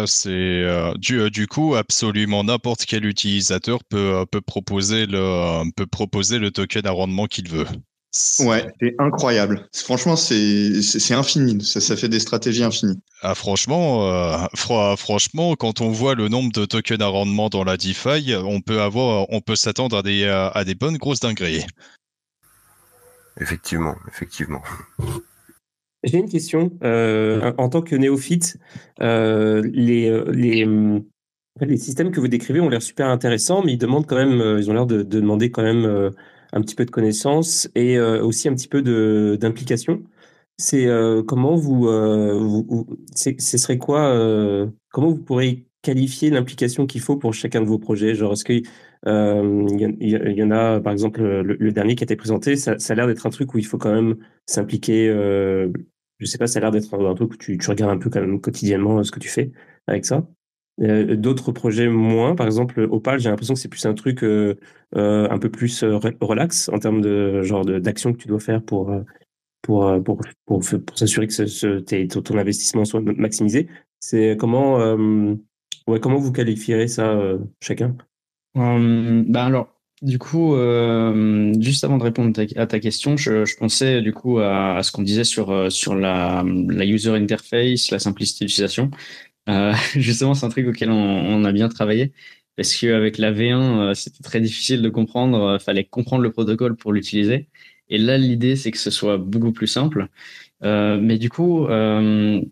C'est 0.06 0.30
euh, 0.30 0.94
du, 0.96 1.20
euh, 1.20 1.30
du, 1.30 1.48
coup 1.48 1.76
absolument 1.76 2.44
n'importe 2.44 2.86
quel 2.86 3.06
utilisateur 3.06 3.84
peut, 3.84 4.16
euh, 4.16 4.26
peut, 4.26 4.42
proposer 4.42 5.06
le, 5.06 5.70
peut 5.76 5.86
proposer 5.86 6.40
le 6.40 6.52
token 6.52 6.86
à 6.86 6.92
rendement 6.92 7.28
qu'il 7.28 7.50
veut. 7.50 7.68
Ouais, 8.40 8.68
c'est 8.82 8.96
incroyable. 9.00 9.70
Franchement, 9.74 10.18
c'est 10.18 11.14
infini. 11.14 11.64
Ça, 11.64 11.80
ça, 11.80 11.96
fait 11.96 12.10
des 12.10 12.20
stratégies 12.20 12.64
infinies. 12.64 13.00
Ah, 13.22 13.36
franchement, 13.36 14.50
franchement, 14.98 15.56
quand 15.56 15.80
on 15.80 15.92
voit 15.92 16.16
le 16.16 16.28
nombre 16.28 16.52
de 16.52 16.66
tokens 16.66 17.02
à 17.02 17.08
rendement 17.08 17.48
dans 17.48 17.64
la 17.64 17.78
DeFi, 17.78 18.36
on 18.36 18.60
peut 18.60 18.82
avoir, 18.82 19.28
on 19.30 19.40
peut 19.40 19.56
s'attendre 19.56 19.98
à 19.98 20.04
des, 20.04 20.26
à 20.26 20.64
des 20.66 20.76
bonnes 20.76 20.98
grosses 20.98 21.22
dingueries. 21.22 21.66
Effectivement, 23.40 23.96
effectivement. 24.10 24.62
J'ai 26.04 26.18
une 26.18 26.30
question. 26.30 26.72
Euh, 26.84 27.54
en 27.58 27.70
tant 27.70 27.82
que 27.82 27.96
néophyte, 27.96 28.58
euh, 29.02 29.62
les, 29.72 30.10
euh, 30.10 30.32
les, 30.32 30.66
les, 31.60 31.78
systèmes 31.78 32.12
que 32.12 32.20
vous 32.20 32.28
décrivez 32.28 32.60
ont 32.60 32.70
l'air 32.70 32.82
super 32.82 33.08
intéressants, 33.08 33.64
mais 33.64 33.74
ils 33.74 33.78
demandent 33.78 34.08
quand 34.08 34.16
même, 34.16 34.58
ils 34.58 34.70
ont 34.72 34.74
l'air 34.74 34.88
de, 34.88 35.04
demander 35.04 35.52
quand 35.52 35.64
même 35.64 36.12
un 36.54 36.62
petit 36.62 36.76
peu 36.76 36.86
de 36.86 36.92
connaissances 36.92 37.70
et 37.76 38.00
aussi 38.00 38.48
un 38.48 38.56
petit 38.56 38.68
peu 38.68 38.82
d'implication. 39.38 40.04
C'est 40.58 40.88
comment 41.28 41.56
vous, 41.56 41.84
vous, 41.84 42.88
ce 43.16 43.58
serait 43.58 43.78
quoi, 43.78 44.12
comment 44.92 45.10
vous 45.10 45.18
pourrez 45.18 45.66
qualifier 45.84 46.30
l'implication 46.30 46.86
qu'il 46.86 47.02
faut 47.02 47.18
pour 47.18 47.34
chacun 47.34 47.62
de 47.62 47.68
vos 47.68 47.80
projets? 47.80 48.16
Genre, 48.16 48.34
est-ce 48.34 48.46
qu'il 48.46 48.64
y, 49.06 50.10
y, 50.10 50.44
en 50.44 50.52
a, 50.52 50.80
par 50.80 50.94
exemple, 50.94 51.22
le, 51.22 51.72
dernier 51.72 51.96
qui 51.96 52.04
a 52.04 52.06
été 52.06 52.16
présenté, 52.16 52.56
ça, 52.56 52.80
ça 52.80 52.94
a 52.94 52.96
l'air 52.96 53.08
d'être 53.08 53.26
un 53.28 53.32
truc 53.32 53.54
où 53.54 53.60
il 53.60 53.66
faut 53.66 53.78
quand 53.78 53.94
même 53.94 54.16
s'impliquer 54.48 55.10
je 56.22 56.26
sais 56.28 56.38
pas, 56.38 56.48
ça 56.48 56.60
a 56.60 56.62
l'air 56.62 56.72
d'être 56.72 56.94
un 56.94 57.16
truc 57.16 57.34
où 57.34 57.38
tu, 57.38 57.58
regardes 57.68 57.92
un 57.92 57.98
peu 57.98 58.10
quand 58.10 58.22
même 58.22 58.40
quotidiennement 58.40 59.00
euh, 59.00 59.04
ce 59.04 59.12
que 59.12 59.20
tu 59.20 59.28
fais 59.28 59.52
avec 59.88 60.06
ça. 60.06 60.26
Euh, 60.82 61.16
d'autres 61.16 61.52
projets 61.52 61.90
moins, 61.90 62.36
par 62.36 62.46
exemple 62.46 62.88
Opal, 62.92 63.20
j'ai 63.20 63.30
l'impression 63.30 63.56
que 63.56 63.60
c'est 63.60 63.68
plus 63.68 63.86
un 63.86 63.94
truc 63.94 64.24
euh, 64.24 64.56
un 64.94 65.38
peu 65.40 65.50
plus 65.50 65.84
relax 65.84 66.70
en 66.70 66.80
termes 66.80 67.02
de 67.02 67.42
genre 67.42 67.66
d'action 67.66 68.14
que 68.14 68.18
tu 68.18 68.28
dois 68.28 68.40
faire 68.40 68.64
pour 68.64 68.94
pour 69.62 70.02
pour 70.04 70.22
pour, 70.46 70.64
s'assurer 70.64 71.28
que 71.28 71.34
ce, 71.34 71.80
ton 72.20 72.38
investissement 72.38 72.86
soit 72.86 73.02
maximisé. 73.02 73.68
C'est 74.00 74.38
comment 74.40 74.78
ouais 75.88 76.00
comment 76.00 76.18
vous 76.18 76.32
qualifierez 76.32 76.88
ça 76.88 77.20
chacun? 77.60 77.96
Hum, 78.56 79.26
bah 79.28 79.46
alors 79.46 79.81
du 80.02 80.18
coup, 80.18 80.56
euh, 80.56 81.54
juste 81.60 81.84
avant 81.84 81.98
de 81.98 82.04
répondre 82.04 82.40
à 82.56 82.68
ta 82.68 82.80
question, 82.80 83.18
je, 83.18 83.56
pensais 83.58 84.02
du 84.02 84.14
coup 84.14 84.40
à, 84.40 84.82
ce 84.84 84.92
qu'on 84.92 85.04
disait 85.04 85.24
sur, 85.24 85.52
euh, 85.52 85.70
la, 85.96 86.44
user 86.86 87.12
interface, 87.12 87.92
la 87.92 88.00
simplicité 88.00 88.46
d'utilisation. 88.46 88.90
Euh, 89.50 89.74
justement, 89.96 90.34
c'est 90.34 90.46
un 90.46 90.50
truc 90.50 90.68
auquel 90.68 90.90
on, 90.92 91.44
a 91.46 91.52
bien 91.52 91.70
travaillé 91.70 92.14
parce 92.58 92.76
qu'avec 92.76 93.18
la 93.18 93.32
V1, 93.32 93.94
c'était 93.96 94.24
très 94.24 94.42
difficile 94.42 94.82
de 94.82 94.90
comprendre. 94.90 95.60
Fallait 95.60 95.86
comprendre 95.86 96.24
le 96.24 96.32
protocole 96.32 96.76
pour 96.76 96.94
l'utiliser. 96.94 97.48
Et 97.90 97.98
là, 97.98 98.18
l'idée, 98.18 98.56
c'est 98.56 98.72
que 98.72 98.78
ce 98.78 98.92
soit 98.92 99.18
beaucoup 99.18 99.52
plus 99.52 99.68
simple. 99.68 100.08
mais 100.64 101.18
du 101.18 101.30
coup, 101.30 101.66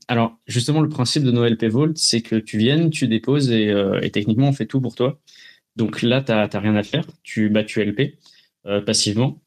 alors 0.07 0.37
justement, 0.47 0.81
le 0.81 0.89
principe 0.89 1.23
de 1.23 1.31
NoLP 1.31 1.65
Vault, 1.65 1.93
c'est 1.95 2.21
que 2.21 2.35
tu 2.35 2.57
viennes, 2.57 2.89
tu 2.91 3.07
déposes 3.07 3.51
et 3.51 4.09
techniquement, 4.13 4.49
on 4.49 4.53
fait 4.53 4.65
tout 4.67 4.81
pour 4.81 4.95
toi. 4.95 5.19
Donc 5.79 6.01
là, 6.01 6.21
tu 6.21 6.33
n'as 6.33 6.59
rien 6.59 6.75
à 6.75 6.83
faire. 6.83 7.05
Tu, 7.23 7.49
bah, 7.49 7.63
tu 7.63 7.81
LP 7.81 8.17
euh, 8.65 8.81
passivement. 8.81 9.41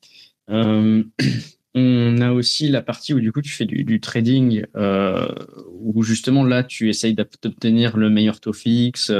Euh, 0.50 1.04
on 1.74 2.20
a 2.22 2.32
aussi 2.32 2.68
la 2.70 2.80
partie 2.80 3.12
où 3.12 3.20
du 3.20 3.32
coup 3.32 3.42
tu 3.42 3.50
fais 3.50 3.66
du, 3.66 4.00
trading, 4.00 4.64
euh, 4.76 5.28
où 5.72 6.02
justement 6.02 6.44
là 6.44 6.64
tu 6.64 6.88
essayes 6.88 7.14
d'obtenir 7.14 7.98
le 7.98 8.08
meilleur 8.10 8.40
taux 8.40 8.54
fixe, 8.54 9.12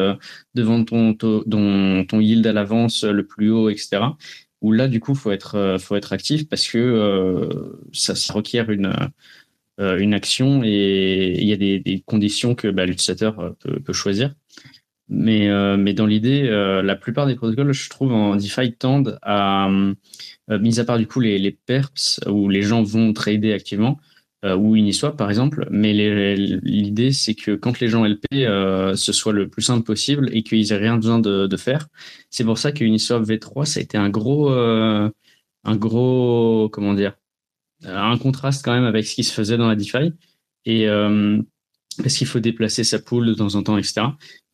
devant 0.54 0.84
ton, 0.84 1.14
ton 1.14 2.20
yield 2.20 2.46
à 2.46 2.52
l'avance 2.52 3.04
le 3.04 3.26
plus 3.26 3.50
haut, 3.50 3.68
etc. 3.68 4.00
Où 4.62 4.72
là 4.72 4.88
du 4.88 5.00
coup 5.00 5.14
faut 5.14 5.32
être, 5.32 5.76
faut 5.80 5.96
être 5.96 6.12
actif 6.12 6.48
parce 6.48 6.66
que 6.68 7.48
ça, 7.92 8.14
requiert 8.32 8.70
une, 8.70 8.92
une 9.78 10.14
action 10.14 10.62
et 10.64 11.34
il 11.38 11.48
y 11.48 11.52
a 11.52 11.56
des, 11.56 12.02
conditions 12.06 12.54
que 12.54 12.68
bah, 12.68 12.86
l'utilisateur 12.86 13.54
peut, 13.84 13.92
choisir. 13.92 14.34
Mais, 15.14 15.50
euh, 15.50 15.76
mais 15.76 15.92
dans 15.92 16.06
l'idée, 16.06 16.48
euh, 16.48 16.80
la 16.82 16.96
plupart 16.96 17.26
des 17.26 17.34
protocoles, 17.36 17.74
je 17.74 17.90
trouve, 17.90 18.12
en 18.14 18.34
DeFi 18.34 18.72
tendent 18.72 19.18
à, 19.20 19.68
euh, 19.68 20.58
mis 20.58 20.80
à 20.80 20.84
part 20.84 20.96
du 20.98 21.06
coup 21.06 21.20
les, 21.20 21.38
les 21.38 21.50
perps 21.50 22.18
où 22.26 22.48
les 22.48 22.62
gens 22.62 22.82
vont 22.82 23.12
trader 23.12 23.52
activement, 23.52 24.00
ou 24.44 24.74
Uniswap 24.74 25.16
par 25.16 25.28
exemple, 25.28 25.68
mais 25.70 25.92
l'idée 25.92 27.12
c'est 27.12 27.36
que 27.36 27.52
quand 27.54 27.78
les 27.78 27.86
gens 27.86 28.04
LP, 28.04 28.26
ce 28.32 29.12
soit 29.12 29.32
le 29.32 29.48
plus 29.48 29.62
simple 29.62 29.84
possible 29.84 30.30
et 30.32 30.42
qu'ils 30.42 30.72
aient 30.72 30.78
rien 30.78 30.96
besoin 30.96 31.20
de, 31.20 31.46
de 31.46 31.56
faire. 31.56 31.86
C'est 32.28 32.42
pour 32.42 32.58
ça 32.58 32.72
que 32.72 32.82
Uniswap 32.82 33.22
V3, 33.22 33.66
ça 33.66 33.78
a 33.78 33.82
été 33.84 33.96
un 33.98 34.08
gros, 34.10 34.50
un 34.50 35.76
gros, 35.76 36.68
comment 36.72 36.94
dire, 36.94 37.12
un 37.84 38.18
contraste 38.18 38.64
quand 38.64 38.72
même 38.72 38.84
avec 38.84 39.06
ce 39.06 39.14
qui 39.14 39.22
se 39.22 39.32
faisait 39.32 39.58
dans 39.58 39.68
la 39.68 39.76
DeFi. 39.76 40.12
Et 40.64 40.88
parce 41.98 42.16
qu'il 42.16 42.26
faut 42.26 42.40
déplacer 42.40 42.84
sa 42.84 42.98
pool 42.98 43.26
de 43.26 43.34
temps 43.34 43.54
en 43.54 43.62
temps, 43.62 43.78
etc. 43.78 44.06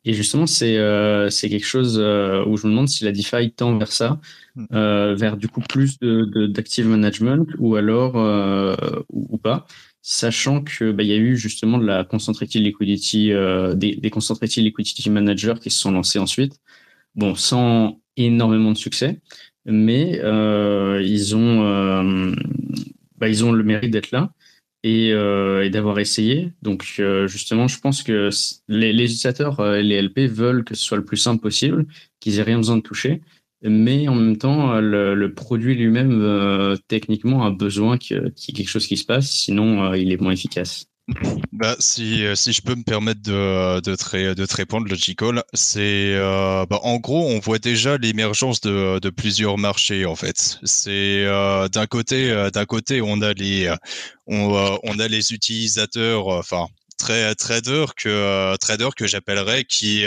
Et 0.05 0.13
justement, 0.13 0.47
c'est 0.47 0.77
euh, 0.77 1.29
c'est 1.29 1.49
quelque 1.49 1.65
chose 1.65 1.99
euh, 1.99 2.45
où 2.45 2.55
je 2.57 2.65
me 2.67 2.71
demande 2.71 2.87
si 2.87 3.03
la 3.03 3.11
DeFi 3.11 3.51
tend 3.51 3.77
vers 3.77 3.91
ça, 3.91 4.19
mm. 4.55 4.65
euh, 4.73 5.15
vers 5.15 5.35
du 5.35 5.49
coup 5.49 5.61
plus 5.61 5.99
de 5.99 6.47
d'active 6.47 6.87
management 6.87 7.47
ou 7.57 7.75
alors 7.75 8.13
euh, 8.15 8.75
ou, 9.09 9.37
pas, 9.37 9.67
sachant 10.01 10.63
que 10.63 10.91
bah, 10.91 11.03
il 11.03 11.09
y 11.09 11.13
a 11.13 11.17
eu 11.17 11.35
justement 11.35 11.77
de 11.77 11.85
la 11.85 12.05
concentrated 12.05 12.61
liquidity, 12.61 13.33
euh, 13.33 13.75
des, 13.75 13.95
des 13.95 14.09
concentrated 14.09 14.63
liquidity 14.63 15.09
managers 15.09 15.55
qui 15.61 15.69
se 15.69 15.79
sont 15.79 15.91
lancés 15.91 16.19
ensuite. 16.19 16.59
Bon, 17.15 17.35
sans 17.35 17.99
énormément 18.15 18.71
de 18.71 18.77
succès, 18.77 19.19
mais 19.65 20.19
ils 21.03 21.35
ont 21.35 22.33
bah, 23.17 23.27
ils 23.27 23.43
ont 23.43 23.51
le 23.51 23.63
mérite 23.63 23.91
d'être 23.91 24.11
là 24.11 24.31
et, 24.83 25.11
euh, 25.13 25.65
et 25.65 25.69
d'avoir 25.69 25.99
essayé. 25.99 26.53
Donc, 26.61 26.95
euh, 26.99 27.27
justement, 27.27 27.67
je 27.67 27.79
pense 27.79 28.03
que 28.03 28.29
les, 28.67 28.93
les 28.93 29.03
utilisateurs, 29.05 29.59
euh, 29.59 29.81
les 29.81 30.01
LP 30.01 30.27
veulent 30.27 30.63
que 30.63 30.75
ce 30.75 30.83
soit 30.83 30.97
le 30.97 31.05
plus 31.05 31.17
simple 31.17 31.41
possible, 31.41 31.85
qu'ils 32.19 32.39
aient 32.39 32.43
rien 32.43 32.57
besoin 32.57 32.77
de 32.77 32.81
toucher. 32.81 33.21
Mais 33.61 34.07
en 34.07 34.15
même 34.15 34.37
temps, 34.37 34.79
le, 34.79 35.15
le 35.15 35.33
produit 35.33 35.75
lui-même, 35.75 36.77
techniquement, 36.87 37.43
a 37.43 37.51
besoin 37.51 37.97
qu'il 37.97 38.17
y 38.17 38.51
ait 38.51 38.53
quelque 38.53 38.69
chose 38.69 38.87
qui 38.87 38.95
se 38.95 39.03
passe, 39.03 39.29
sinon 39.29 39.93
il 39.95 40.13
est 40.13 40.21
moins 40.21 40.31
efficace. 40.31 40.87
Bah, 41.51 41.75
si, 41.79 42.25
euh, 42.25 42.35
si 42.35 42.53
je 42.53 42.61
peux 42.61 42.75
me 42.75 42.83
permettre 42.83 43.21
de, 43.21 43.81
de, 43.81 43.95
te, 43.95 44.33
de 44.33 44.45
te 44.45 44.55
répondre, 44.55 44.87
Logical, 44.87 45.43
c'est 45.53 46.13
euh, 46.15 46.65
bah, 46.69 46.79
en 46.83 46.97
gros, 46.97 47.27
on 47.27 47.39
voit 47.39 47.59
déjà 47.59 47.97
l'émergence 47.97 48.61
de, 48.61 48.99
de 48.99 49.09
plusieurs 49.09 49.57
marchés 49.57 50.05
en 50.05 50.15
fait. 50.15 50.59
C'est 50.63 51.25
euh, 51.25 51.67
d'un 51.67 51.87
côté, 51.87 52.31
euh, 52.31 52.49
d'un 52.49 52.65
côté, 52.65 53.01
on 53.01 53.21
a 53.21 53.33
les, 53.33 53.73
on, 54.27 54.55
euh, 54.55 54.77
on 54.83 54.99
a 54.99 55.07
les 55.07 55.33
utilisateurs, 55.33 56.27
enfin 56.27 56.67
très 56.97 57.33
traders 57.35 57.95
que 57.95 58.55
traders 58.57 58.93
que 58.93 59.07
j'appellerais 59.07 59.63
qui 59.63 60.05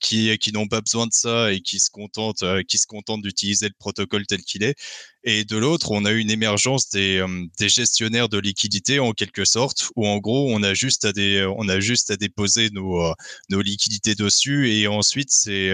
qui, 0.00 0.36
qui 0.38 0.52
n'ont 0.52 0.68
pas 0.68 0.80
besoin 0.80 1.06
de 1.06 1.12
ça 1.12 1.52
et 1.52 1.60
qui 1.60 1.80
se 1.80 1.90
contentent, 1.90 2.42
euh, 2.42 2.62
qui 2.62 2.78
se 2.78 2.86
contentent 2.86 3.22
d'utiliser 3.22 3.66
le 3.68 3.74
protocole 3.78 4.26
tel 4.26 4.42
qu'il 4.42 4.62
est. 4.62 4.74
Et 5.24 5.44
de 5.44 5.56
l'autre, 5.56 5.90
on 5.90 6.04
a 6.04 6.12
une 6.12 6.30
émergence 6.30 6.88
des, 6.90 7.18
euh, 7.18 7.46
des 7.58 7.68
gestionnaires 7.68 8.28
de 8.28 8.38
liquidités 8.38 9.00
en 9.00 9.12
quelque 9.12 9.44
sorte, 9.44 9.90
où 9.96 10.06
en 10.06 10.18
gros, 10.18 10.52
on 10.52 10.62
a 10.62 10.74
juste 10.74 11.04
à, 11.04 11.12
des, 11.12 11.46
on 11.58 11.68
a 11.68 11.80
juste 11.80 12.10
à 12.10 12.16
déposer 12.16 12.70
nos, 12.70 13.04
euh, 13.04 13.14
nos 13.50 13.60
liquidités 13.60 14.14
dessus 14.14 14.70
et 14.70 14.86
ensuite 14.88 15.30
c'est 15.30 15.72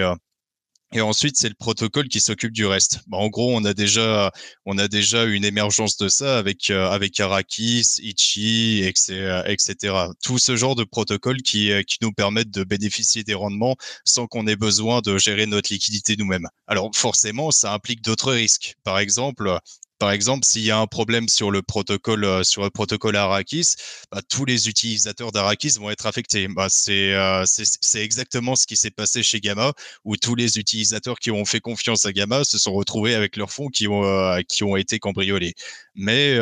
et 0.93 1.01
ensuite, 1.01 1.35
c'est 1.35 1.49
le 1.49 1.55
protocole 1.55 2.07
qui 2.07 2.21
s'occupe 2.21 2.53
du 2.53 2.65
reste. 2.65 2.99
Bah, 3.07 3.17
en 3.17 3.27
gros, 3.27 3.55
on 3.55 3.65
a 3.65 3.73
déjà, 3.73 4.31
on 4.65 4.77
a 4.77 4.87
déjà 4.87 5.25
une 5.25 5.43
émergence 5.43 5.97
de 5.97 6.07
ça 6.07 6.37
avec 6.37 6.69
euh, 6.69 6.89
avec 6.89 7.19
Arrakis, 7.19 7.95
Ichi, 7.99 8.83
etc., 8.85 9.93
Tout 10.23 10.39
ce 10.39 10.55
genre 10.55 10.75
de 10.75 10.83
protocoles 10.83 11.41
qui 11.41 11.71
euh, 11.71 11.83
qui 11.83 11.97
nous 12.01 12.11
permettent 12.13 12.51
de 12.51 12.63
bénéficier 12.63 13.23
des 13.23 13.33
rendements 13.33 13.75
sans 14.05 14.27
qu'on 14.27 14.47
ait 14.47 14.55
besoin 14.55 15.01
de 15.01 15.17
gérer 15.17 15.47
notre 15.47 15.73
liquidité 15.73 16.15
nous-mêmes. 16.17 16.47
Alors 16.67 16.91
forcément, 16.95 17.51
ça 17.51 17.73
implique 17.73 18.01
d'autres 18.01 18.31
risques. 18.31 18.75
Par 18.83 18.99
exemple, 18.99 19.59
par 19.99 20.11
exemple, 20.11 20.45
s'il 20.45 20.63
y 20.63 20.71
a 20.71 20.77
un 20.77 20.87
problème 20.87 21.29
sur 21.29 21.51
le 21.51 21.61
protocole, 21.61 22.25
euh, 22.25 22.43
sur 22.43 22.63
le 22.63 22.69
protocole 22.69 23.15
Arrakis, 23.15 23.75
bah, 24.11 24.21
tous 24.27 24.45
les 24.45 24.67
utilisateurs 24.67 25.31
d'Arrakis 25.31 25.77
vont 25.79 25.89
être 25.89 26.05
affectés. 26.05 26.47
Bah, 26.47 26.67
euh, 26.89 27.43
c'est 27.45 28.01
exactement 28.01 28.55
ce 28.55 28.67
qui 28.67 28.75
s'est 28.75 28.91
passé 28.91 29.23
chez 29.23 29.39
Gamma, 29.39 29.73
où 30.03 30.17
tous 30.17 30.35
les 30.35 30.57
utilisateurs 30.57 31.19
qui 31.19 31.31
ont 31.31 31.45
fait 31.45 31.61
confiance 31.61 32.05
à 32.05 32.11
Gamma 32.13 32.43
se 32.43 32.57
sont 32.57 32.73
retrouvés 32.73 33.15
avec 33.15 33.37
leurs 33.37 33.51
fonds 33.51 33.69
qui 33.69 33.87
ont, 33.87 34.03
euh, 34.03 34.41
qui 34.47 34.63
ont 34.63 34.75
été 34.75 34.99
cambriolés. 34.99 35.53
Mais, 35.95 36.37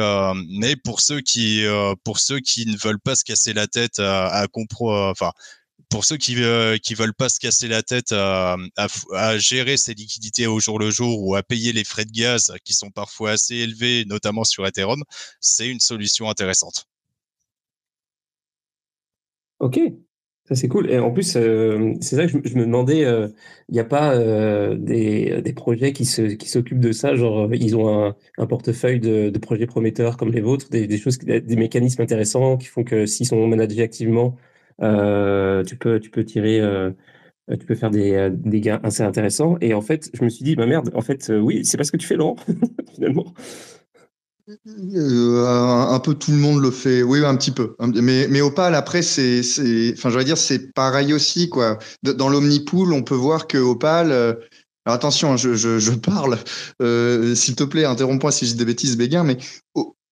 mais 0.49 0.75
pour 0.75 0.99
ceux 0.99 1.21
qui, 1.21 1.63
pour 2.03 2.17
ceux 2.19 2.39
qui 2.39 2.65
ne 2.65 2.75
veulent 2.75 2.99
pas 2.99 3.15
se 3.15 3.23
casser 3.23 3.53
la 3.53 3.67
tête 3.67 3.99
à, 3.99 4.27
à 4.29 4.47
comprendre, 4.47 5.13
pour 5.93 6.05
ceux 6.05 6.17
qui 6.17 6.43
euh, 6.43 6.77
qui 6.77 6.95
veulent 6.95 7.13
pas 7.13 7.29
se 7.29 7.39
casser 7.39 7.67
la 7.67 7.83
tête 7.83 8.13
à, 8.13 8.57
gérer 9.37 9.77
ces 9.77 9.93
liquidités 9.93 10.47
au 10.47 10.59
jour 10.59 10.79
le 10.79 10.89
jour 10.89 11.21
ou 11.21 11.35
à 11.35 11.43
payer 11.43 11.71
les 11.71 11.83
frais 11.83 12.03
de 12.03 12.11
gaz 12.11 12.51
qui 12.65 12.73
sont 12.73 12.89
parfois 12.89 13.31
assez 13.31 13.57
élevés, 13.57 14.03
notamment 14.05 14.43
sur 14.43 14.65
Ethereum, 14.65 15.03
c'est 15.39 15.69
une 15.69 15.79
solution 15.79 16.31
intéressante. 16.31 16.85
Ok, 19.59 19.79
ça 20.49 20.55
c'est 20.55 20.67
cool. 20.67 20.89
Et 20.89 20.97
en 20.97 21.11
plus, 21.11 21.35
euh, 21.35 21.93
c'est 22.01 22.15
ça 22.15 22.25
que 22.25 22.31
je, 22.43 22.55
me 22.55 22.65
demandais, 22.65 23.01
il 23.01 23.05
euh, 23.05 23.27
n'y 23.69 23.79
a 23.79 23.85
pas 23.85 24.17
des, 24.75 25.43
des, 25.43 25.53
projets 25.53 25.93
qui 25.93 26.05
s'occupent 26.05 26.79
de 26.79 26.91
ça, 26.91 27.15
genre 27.15 27.53
ils 27.53 27.75
ont 27.75 28.15
un, 28.39 28.45
portefeuille 28.47 28.99
de, 28.99 29.37
projets 29.37 29.67
prometteurs 29.67 30.17
comme 30.17 30.31
les 30.31 30.41
vôtres, 30.41 30.69
des, 30.71 30.97
choses, 30.97 31.19
des 31.19 31.55
mécanismes 31.55 32.01
intéressants 32.01 32.57
qui 32.57 32.65
font 32.65 32.83
que 32.83 33.05
s'ils 33.05 33.27
sont 33.27 33.45
managés 33.45 33.83
activement, 33.83 34.35
euh, 34.35 34.52
tu 34.79 35.77
peux, 35.77 35.99
tu 35.99 36.09
peux 36.09 36.23
tirer, 36.23 36.61
euh, 37.51 37.57
tu 37.57 37.65
peux 37.65 37.75
faire 37.75 37.91
des, 37.91 38.29
des, 38.31 38.61
gains 38.61 38.79
assez 38.83 39.03
intéressants. 39.03 39.57
Et 39.59 39.73
en 39.73 39.81
fait, 39.81 40.09
je 40.13 40.23
me 40.23 40.29
suis 40.29 40.45
dit, 40.45 40.55
bah 40.55 40.65
merde, 40.65 40.91
en 40.95 41.01
fait, 41.01 41.29
euh, 41.29 41.39
oui, 41.39 41.65
c'est 41.65 41.77
parce 41.77 41.91
que 41.91 41.97
tu 41.97 42.07
fais, 42.07 42.15
Laurent, 42.15 42.37
finalement. 42.95 43.33
un 44.47 45.99
peu 45.99 46.13
tout 46.13 46.31
le 46.31 46.37
monde 46.37 46.61
le 46.61 46.71
fait, 46.71 47.03
oui, 47.03 47.23
un 47.25 47.35
petit 47.35 47.51
peu. 47.51 47.75
Mais, 47.81 48.27
mais 48.29 48.41
Opal, 48.41 48.75
après, 48.75 49.01
c'est, 49.01 49.41
enfin, 49.93 50.09
je 50.09 50.17
vais 50.17 50.23
dire, 50.23 50.37
c'est 50.37 50.73
pareil 50.73 51.13
aussi, 51.13 51.49
quoi. 51.49 51.79
Dans 52.03 52.29
l'Omnipool, 52.29 52.93
on 52.93 53.03
peut 53.03 53.15
voir 53.15 53.47
que 53.47 53.57
Opal, 53.57 54.11
alors 54.11 54.95
attention, 54.95 55.33
hein, 55.33 55.37
je, 55.37 55.53
je, 55.53 55.79
je 55.79 55.91
parle, 55.91 56.37
s'il 57.35 57.55
te 57.55 57.63
plaît, 57.63 57.85
interromps-moi 57.85 58.31
si 58.31 58.45
j'ai 58.45 58.55
des 58.55 58.65
bêtises, 58.65 58.97
Béguin, 58.97 59.23
mais 59.23 59.37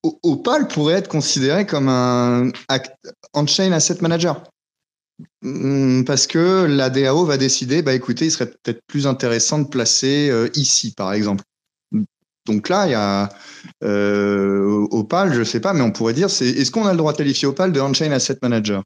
Opal 0.03 0.67
pourrait 0.67 0.95
être 0.95 1.07
considéré 1.07 1.65
comme 1.65 1.87
un 1.87 2.49
on-chain 3.33 3.71
asset 3.71 3.97
manager. 4.01 4.43
Hmm, 5.43 6.03
parce 6.03 6.25
que 6.25 6.65
la 6.65 6.89
DAO 6.89 7.25
va 7.25 7.37
décider, 7.37 7.81
bah 7.81 7.93
écoutez, 7.93 8.25
il 8.25 8.31
serait 8.31 8.47
peut-être 8.47 8.81
plus 8.87 9.05
intéressant 9.05 9.59
de 9.59 9.67
placer 9.67 10.29
euh, 10.29 10.49
ici, 10.55 10.93
par 10.93 11.13
exemple. 11.13 11.43
Donc 12.47 12.69
là, 12.69 12.87
il 12.87 12.91
y 12.91 12.95
a 12.95 13.29
euh, 13.83 14.87
Opal, 14.89 15.33
je 15.33 15.39
ne 15.39 15.43
sais 15.43 15.59
pas, 15.59 15.73
mais 15.73 15.81
on 15.81 15.91
pourrait 15.91 16.13
dire, 16.13 16.27
est-ce 16.27 16.71
qu'on 16.71 16.87
a 16.87 16.91
le 16.91 16.97
droit 16.97 17.11
de 17.11 17.17
qualifier 17.17 17.47
Opal 17.47 17.71
de 17.71 17.79
on-chain 17.79 18.11
asset 18.11 18.39
manager? 18.41 18.83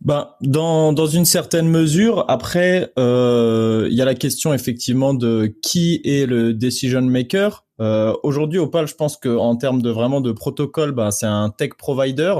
Ben, 0.00 0.28
dans, 0.40 0.92
dans 0.92 1.06
une 1.06 1.24
certaine 1.24 1.68
mesure, 1.68 2.24
après, 2.28 2.92
euh, 2.98 3.88
il 3.90 3.96
y 3.96 4.02
a 4.02 4.04
la 4.04 4.14
question 4.14 4.52
effectivement 4.54 5.14
de 5.14 5.54
qui 5.62 6.00
est 6.04 6.26
le 6.26 6.54
decision 6.54 7.02
maker. 7.02 7.64
Euh, 7.80 8.14
Aujourd'hui, 8.22 8.58
Opal, 8.58 8.86
je 8.86 8.94
pense 8.94 9.16
qu'en 9.16 9.56
termes 9.56 9.82
de 9.82 9.90
vraiment 9.90 10.20
de 10.20 10.32
protocole, 10.32 10.92
ben, 10.92 11.10
c'est 11.10 11.26
un 11.26 11.50
tech 11.50 11.70
provider. 11.78 12.34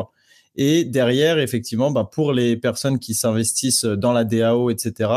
Et 0.56 0.84
derrière, 0.84 1.38
effectivement, 1.38 1.90
ben, 1.90 2.04
pour 2.04 2.32
les 2.32 2.56
personnes 2.56 2.98
qui 2.98 3.14
s'investissent 3.14 3.84
dans 3.84 4.12
la 4.12 4.24
DAO, 4.24 4.70
etc., 4.70 5.10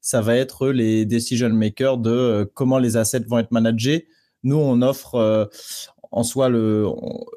ça 0.00 0.20
va 0.20 0.36
être 0.36 0.68
les 0.68 1.04
decision 1.04 1.50
makers 1.50 1.98
de 1.98 2.10
euh, 2.10 2.44
comment 2.54 2.78
les 2.78 2.96
assets 2.96 3.24
vont 3.28 3.38
être 3.38 3.52
managés. 3.52 4.08
Nous, 4.42 4.56
on 4.56 4.80
offre, 4.80 5.50
en 6.12 6.22
soi 6.22 6.48
le 6.48 6.86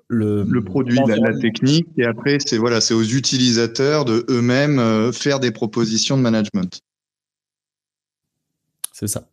le, 0.08 0.44
le 0.44 0.64
produit, 0.64 1.00
la, 1.08 1.16
la, 1.18 1.38
technique, 1.38 1.88
et 1.98 2.06
après 2.06 2.38
c'est 2.46 2.58
voilà, 2.58 2.82
c'est 2.82 2.94
aux 2.94 3.04
utilisateurs 3.04 4.06
de 4.06 4.26
eux-mêmes 4.30 4.80
euh, 4.80 5.12
faire 5.12 5.40
des 5.40 5.52
propositions 5.52 6.18
de 6.18 6.22
management. 6.22 6.82
C'est 8.92 9.08
ça. 9.08 9.28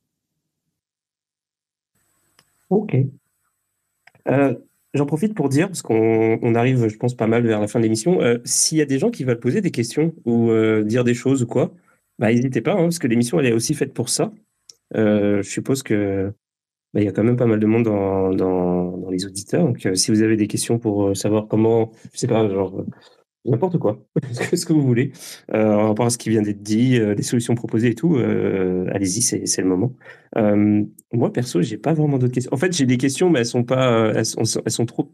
Ok. 2.69 2.97
Euh, 4.29 4.55
j'en 4.95 5.07
profite 5.07 5.35
pour 5.35 5.49
dire, 5.49 5.67
parce 5.69 5.83
qu'on 5.83 6.55
arrive, 6.55 6.89
je 6.89 6.97
pense, 6.97 7.15
pas 7.15 7.27
mal 7.27 7.47
vers 7.47 7.61
la 7.61 7.67
fin 7.67 7.79
de 7.79 7.85
l'émission, 7.85 8.21
euh, 8.21 8.39
s'il 8.45 8.79
y 8.79 8.81
a 8.81 8.87
des 8.87 8.99
gens 8.99 9.11
qui 9.11 9.25
veulent 9.25 9.41
poser 9.41 9.61
des 9.61 9.71
questions 9.71 10.15
ou 10.25 10.51
dire 10.85 11.05
des 11.05 11.15
choses 11.15 11.43
ou 11.43 11.47
quoi, 11.47 11.73
bah, 12.19 12.33
n'hésitez 12.33 12.61
pas, 12.61 12.73
hein, 12.73 12.85
parce 12.85 12.99
que 12.99 13.07
l'émission, 13.07 13.41
elle 13.41 13.47
est 13.47 13.53
aussi 13.53 13.75
faite 13.75 13.93
pour 13.93 14.09
ça. 14.09 14.33
je 14.95 15.43
suppose 15.43 15.83
que 15.83 16.33
bah, 16.93 17.01
il 17.01 17.05
y 17.05 17.09
a 17.09 17.13
quand 17.13 17.23
même 17.23 17.37
pas 17.37 17.47
mal 17.47 17.61
de 17.61 17.67
monde 17.67 17.85
dans, 17.85 18.31
dans, 18.31 18.97
dans 18.97 19.11
les 19.11 19.25
auditeurs. 19.25 19.65
Donc, 19.65 19.87
euh, 19.87 19.95
si 19.95 20.11
vous 20.11 20.23
avez 20.23 20.37
des 20.37 20.49
questions 20.49 20.79
pour 20.79 21.09
euh, 21.09 21.15
savoir 21.15 21.47
comment, 21.47 21.93
je 22.13 22.19
sais 22.19 22.27
pas, 22.27 22.49
genre 22.49 22.81
euh, 22.81 22.87
n'importe 23.45 23.79
quoi, 23.79 24.05
ce 24.33 24.67
que 24.67 24.73
vous 24.73 24.83
voulez, 24.83 25.13
en 25.53 25.89
rapport 25.89 26.07
à 26.07 26.11
ce 26.11 26.19
qui 26.19 26.31
vient 26.31 26.43
d'être 26.43 26.63
dit, 26.63 26.99
les 26.99 27.23
solutions 27.23 27.55
proposées 27.55 27.91
et 27.91 27.95
tout, 27.95 28.17
allez-y, 28.17 29.23
c'est 29.23 29.63
le 29.63 29.69
moment. 29.69 29.95
moi, 31.13 31.33
perso, 31.33 31.63
j'ai 31.63 31.79
pas 31.79 31.95
vraiment 31.95 32.19
d'autres 32.19 32.35
questions. 32.35 32.53
En 32.53 32.59
fait, 32.59 32.73
j'ai 32.77 32.87
des 32.87 32.99
questions, 32.99 33.31
mais 33.31 33.41
elles 33.41 33.47
sont 33.47 33.65
pas, 33.65 34.13
elles 34.15 34.27
sont, 34.27 34.43
elles 34.43 34.73
sont 34.73 34.85
trop, 34.85 35.11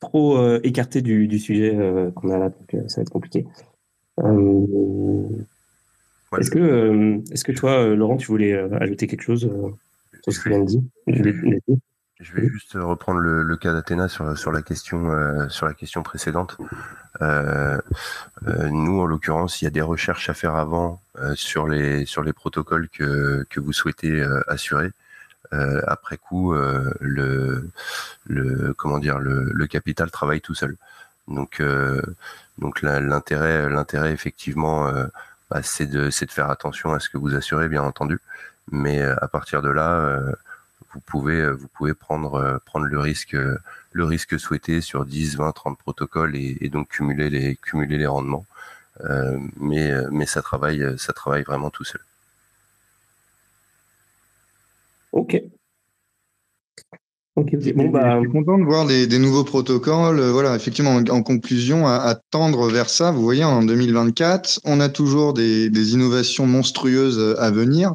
trop 0.00 0.56
écartées 0.64 1.00
du, 1.00 1.28
du 1.28 1.38
sujet 1.38 1.76
qu'on 2.16 2.30
a 2.30 2.38
là, 2.38 2.48
donc 2.48 2.88
ça 2.88 2.96
va 2.96 3.02
être 3.02 3.10
compliqué. 3.10 3.46
Est-ce 6.38 6.50
que, 6.50 7.22
est-ce 7.32 7.44
que 7.44 7.52
toi, 7.52 7.86
Laurent, 7.94 8.16
tu 8.16 8.26
voulais 8.26 8.54
ajouter 8.80 9.06
quelque 9.06 9.22
chose 9.22 9.48
je 12.20 12.32
vais, 12.34 12.48
juste 12.48 12.72
reprendre 12.74 13.20
le, 13.20 13.56
cas 13.56 13.72
d'Athéna 13.72 14.08
sur, 14.08 14.36
sur, 14.36 14.50
la 14.50 14.62
question, 14.62 15.10
euh, 15.10 15.48
sur 15.48 15.66
la 15.66 15.74
question 15.74 16.02
précédente. 16.02 16.56
Euh, 17.22 17.80
euh, 18.46 18.68
nous, 18.70 19.00
en 19.00 19.06
l'occurrence, 19.06 19.62
il 19.62 19.66
y 19.66 19.68
a 19.68 19.70
des 19.70 19.82
recherches 19.82 20.28
à 20.28 20.34
faire 20.34 20.56
avant 20.56 21.00
sur, 21.34 21.68
les, 21.68 22.06
sur 22.06 22.22
les 22.22 22.32
protocoles 22.32 22.88
que, 22.88 23.46
que 23.48 23.60
vous 23.60 23.72
souhaitez 23.72 24.20
assurer. 24.48 24.90
après 25.52 26.16
coup, 26.16 26.52
le, 26.52 27.70
le, 28.26 28.74
comment 28.74 28.98
dire, 28.98 29.18
le, 29.18 29.50
le, 29.52 29.66
capital 29.66 30.10
travaille 30.10 30.40
tout 30.40 30.54
seul. 30.54 30.76
Donc, 31.28 31.62
donc 32.58 32.82
l'intérêt, 32.82 33.68
l'intérêt 33.68 34.12
effectivement, 34.12 34.90
bah, 35.50 35.62
c'est 35.62 35.86
de, 35.86 36.06
de 36.06 36.30
faire 36.30 36.50
attention 36.50 36.92
à 36.92 37.00
ce 37.00 37.08
que 37.08 37.18
vous 37.18 37.34
assurez, 37.34 37.68
bien 37.68 37.82
entendu. 37.82 38.20
Mais 38.72 39.00
euh, 39.00 39.14
à 39.20 39.28
partir 39.28 39.62
de 39.62 39.68
là, 39.70 40.00
euh, 40.00 40.32
vous 40.92 41.00
pouvez, 41.00 41.40
euh, 41.40 41.52
vous 41.52 41.68
pouvez 41.68 41.94
prendre, 41.94 42.60
prendre 42.66 42.86
le 42.86 42.98
risque, 42.98 43.36
le 43.92 44.04
risque 44.04 44.38
souhaité 44.38 44.80
sur 44.80 45.04
10, 45.04 45.36
20, 45.36 45.52
30 45.52 45.78
protocoles 45.78 46.36
et, 46.36 46.68
donc 46.68 46.88
cumuler 46.88 47.30
les, 47.30 47.56
cumuler 47.56 47.98
les 47.98 48.06
rendements. 48.06 48.46
mais, 49.56 49.92
mais 50.10 50.26
ça 50.26 50.42
travaille, 50.42 50.98
ça 50.98 51.12
travaille 51.12 51.44
vraiment 51.44 51.70
tout 51.70 51.84
seul. 51.84 52.00
Ok. 55.12 55.40
Ok, 57.36 57.54
bon, 57.76 57.88
bah... 57.88 58.16
Je 58.16 58.22
suis 58.22 58.32
content 58.32 58.58
de 58.58 58.64
voir 58.64 58.84
des, 58.84 59.06
des 59.06 59.18
nouveaux 59.20 59.44
protocoles. 59.44 60.20
Voilà, 60.20 60.56
effectivement, 60.56 60.96
en, 60.96 61.22
conclusion, 61.22 61.86
à, 61.86 62.16
tendre 62.30 62.68
vers 62.68 62.90
ça. 62.90 63.12
Vous 63.12 63.22
voyez, 63.22 63.44
en 63.44 63.62
2024, 63.62 64.60
on 64.64 64.80
a 64.80 64.88
toujours 64.88 65.34
des, 65.34 65.70
des 65.70 65.92
innovations 65.92 66.46
monstrueuses 66.46 67.36
à 67.38 67.50
venir. 67.52 67.94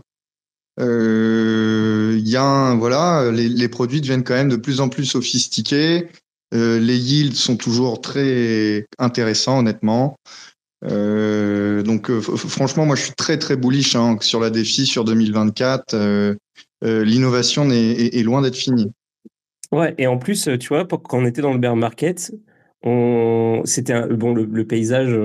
Euh, 0.80 2.20
y 2.24 2.36
a 2.36 2.74
voilà, 2.76 3.32
les, 3.32 3.68
produits 3.68 4.02
deviennent 4.02 4.24
quand 4.24 4.34
même 4.34 4.50
de 4.50 4.56
plus 4.56 4.82
en 4.82 4.90
plus 4.90 5.06
sophistiqués. 5.06 6.08
Euh, 6.54 6.80
les 6.80 6.98
yields 6.98 7.36
sont 7.36 7.58
toujours 7.58 8.02
très 8.02 8.86
intéressants, 9.00 9.60
honnêtement. 9.60 10.18
Euh, 10.86 11.82
donc, 11.84 12.12
franchement, 12.22 12.86
moi, 12.86 12.96
je 12.96 13.04
suis 13.04 13.14
très 13.14 13.38
très 13.38 13.56
bullish 13.56 13.96
hein, 13.96 14.18
sur 14.22 14.40
la 14.40 14.50
défi 14.50 14.86
sur 14.86 15.06
2024. 15.06 15.94
Euh, 15.94 16.36
euh, 16.84 17.04
l'innovation 17.04 17.70
est, 17.72 18.24
loin 18.24 18.42
d'être 18.42 18.58
finie. 18.58 18.92
Ouais, 19.72 19.96
et 19.98 20.08
en 20.08 20.18
plus, 20.18 20.50
tu 20.60 20.68
vois, 20.68 20.86
quand 20.86 21.18
on 21.18 21.26
était 21.26 21.42
dans 21.42 21.54
le 21.54 21.60
bear 21.60 21.76
market, 21.76 22.34
c'était 23.66 24.08
bon 24.10 24.34
le 24.34 24.66
paysage 24.66 25.18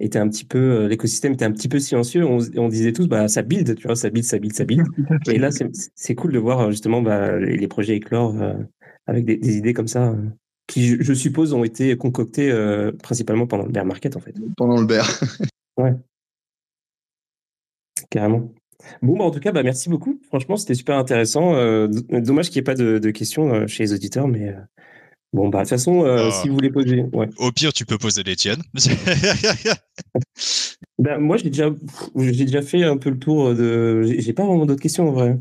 était 0.00 0.18
un 0.18 0.28
petit 0.28 0.44
peu, 0.44 0.58
euh, 0.58 0.88
l'écosystème 0.88 1.32
était 1.32 1.44
un 1.44 1.52
petit 1.52 1.68
peu 1.68 1.78
silencieux. 1.78 2.24
On, 2.24 2.38
on, 2.56 2.68
disait 2.68 2.92
tous, 2.92 3.08
bah, 3.08 3.28
ça 3.28 3.42
build, 3.42 3.76
tu 3.76 3.86
vois, 3.86 3.96
ça 3.96 4.10
build, 4.10 4.26
ça 4.26 4.38
build, 4.38 4.54
ça 4.54 4.64
build. 4.64 4.86
Et 5.28 5.38
là, 5.38 5.50
c'est 5.94 6.14
cool 6.14 6.32
de 6.32 6.38
voir 6.38 6.70
justement 6.70 7.02
bah, 7.02 7.38
les, 7.38 7.68
projets 7.68 7.96
éclore 7.96 8.40
euh, 8.40 8.54
avec 9.06 9.24
des, 9.24 9.36
des, 9.36 9.56
idées 9.56 9.72
comme 9.72 9.88
ça, 9.88 10.08
euh, 10.08 10.16
qui, 10.66 10.96
je, 11.00 11.12
suppose, 11.14 11.52
ont 11.52 11.64
été 11.64 11.96
concoctées 11.96 12.52
principalement 13.02 13.46
pendant 13.46 13.64
le 13.64 13.72
bear 13.72 13.84
market, 13.84 14.16
en 14.16 14.20
fait. 14.20 14.34
Pendant 14.56 14.80
le 14.80 14.86
bear. 14.86 15.08
ouais. 15.76 15.94
Carrément. 18.10 18.52
Bon, 19.02 19.16
bah, 19.16 19.24
en 19.24 19.30
tout 19.30 19.40
cas, 19.40 19.52
bah, 19.52 19.62
merci 19.62 19.88
beaucoup. 19.88 20.20
Franchement, 20.26 20.56
c'était 20.56 20.74
super 20.74 20.96
intéressant. 20.96 21.52
dommage 21.88 22.50
qu'il 22.50 22.56
n'y 22.56 22.60
ait 22.60 22.64
pas 22.64 22.74
de, 22.74 22.98
de 22.98 23.10
questions 23.10 23.66
chez 23.66 23.84
les 23.84 23.92
auditeurs, 23.92 24.28
mais 24.28 24.54
Bon, 25.32 25.48
bah, 25.48 25.58
de 25.58 25.64
toute 25.64 25.70
façon, 25.70 26.04
euh, 26.04 26.28
ah. 26.28 26.30
si 26.30 26.48
vous 26.48 26.54
voulez 26.54 26.70
poser. 26.70 27.04
Ouais. 27.12 27.28
Au 27.38 27.52
pire, 27.52 27.72
tu 27.72 27.84
peux 27.84 27.98
poser 27.98 28.22
les 28.22 28.36
tiennes. 28.36 28.62
ben, 30.98 31.18
moi, 31.18 31.36
j'ai 31.36 31.50
déjà, 31.50 31.70
j'ai 32.16 32.44
déjà 32.44 32.62
fait 32.62 32.84
un 32.84 32.96
peu 32.96 33.10
le 33.10 33.18
tour 33.18 33.54
de. 33.54 34.02
J'ai 34.02 34.32
pas 34.32 34.44
vraiment 34.44 34.66
d'autres 34.66 34.80
questions 34.80 35.08
en 35.08 35.12
vrai. 35.12 35.38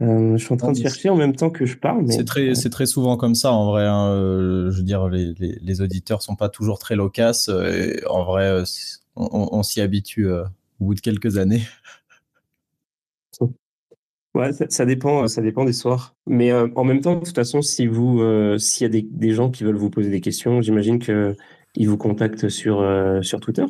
je 0.00 0.36
suis 0.38 0.52
en 0.52 0.56
train 0.56 0.72
de 0.72 0.78
chercher 0.78 1.08
en 1.08 1.16
même 1.16 1.36
temps 1.36 1.50
que 1.50 1.66
je 1.66 1.76
parle. 1.76 2.10
C'est 2.10 2.24
très, 2.24 2.54
c'est 2.54 2.70
très 2.70 2.86
souvent 2.86 3.16
comme 3.16 3.34
ça 3.34 3.52
en 3.52 3.70
vrai. 3.70 3.86
Hein. 3.86 4.70
je 4.70 4.76
veux 4.76 4.82
dire, 4.82 5.08
les, 5.08 5.34
les, 5.38 5.58
les, 5.60 5.80
auditeurs 5.80 6.22
sont 6.22 6.34
pas 6.34 6.48
toujours 6.48 6.78
très 6.78 6.96
loquaces. 6.96 7.50
en 8.08 8.24
vrai, 8.24 8.64
on, 9.14 9.62
s'y 9.62 9.80
habitue 9.80 10.30
au 10.30 10.44
bout 10.80 10.94
de 10.94 11.00
quelques 11.00 11.36
années. 11.36 11.62
Ouais, 14.34 14.50
ça, 14.52 14.86
dépend, 14.86 15.28
ça 15.28 15.42
dépend 15.42 15.64
des 15.64 15.74
soirs. 15.74 16.14
Mais 16.26 16.52
en 16.52 16.84
même 16.84 17.00
temps, 17.00 17.16
de 17.16 17.24
toute 17.24 17.34
façon, 17.34 17.60
si 17.60 17.86
vous, 17.86 18.22
s'il 18.58 18.84
y 18.84 18.86
a 18.86 18.88
des, 18.88 19.02
des, 19.02 19.32
gens 19.32 19.50
qui 19.50 19.62
veulent 19.62 19.76
vous 19.76 19.90
poser 19.90 20.08
des 20.08 20.22
questions, 20.22 20.62
j'imagine 20.62 20.98
que 20.98 21.36
ils 21.74 21.88
vous 21.88 21.98
contactent 21.98 22.48
sur 22.48 22.82
sur 23.22 23.40
Twitter 23.40 23.66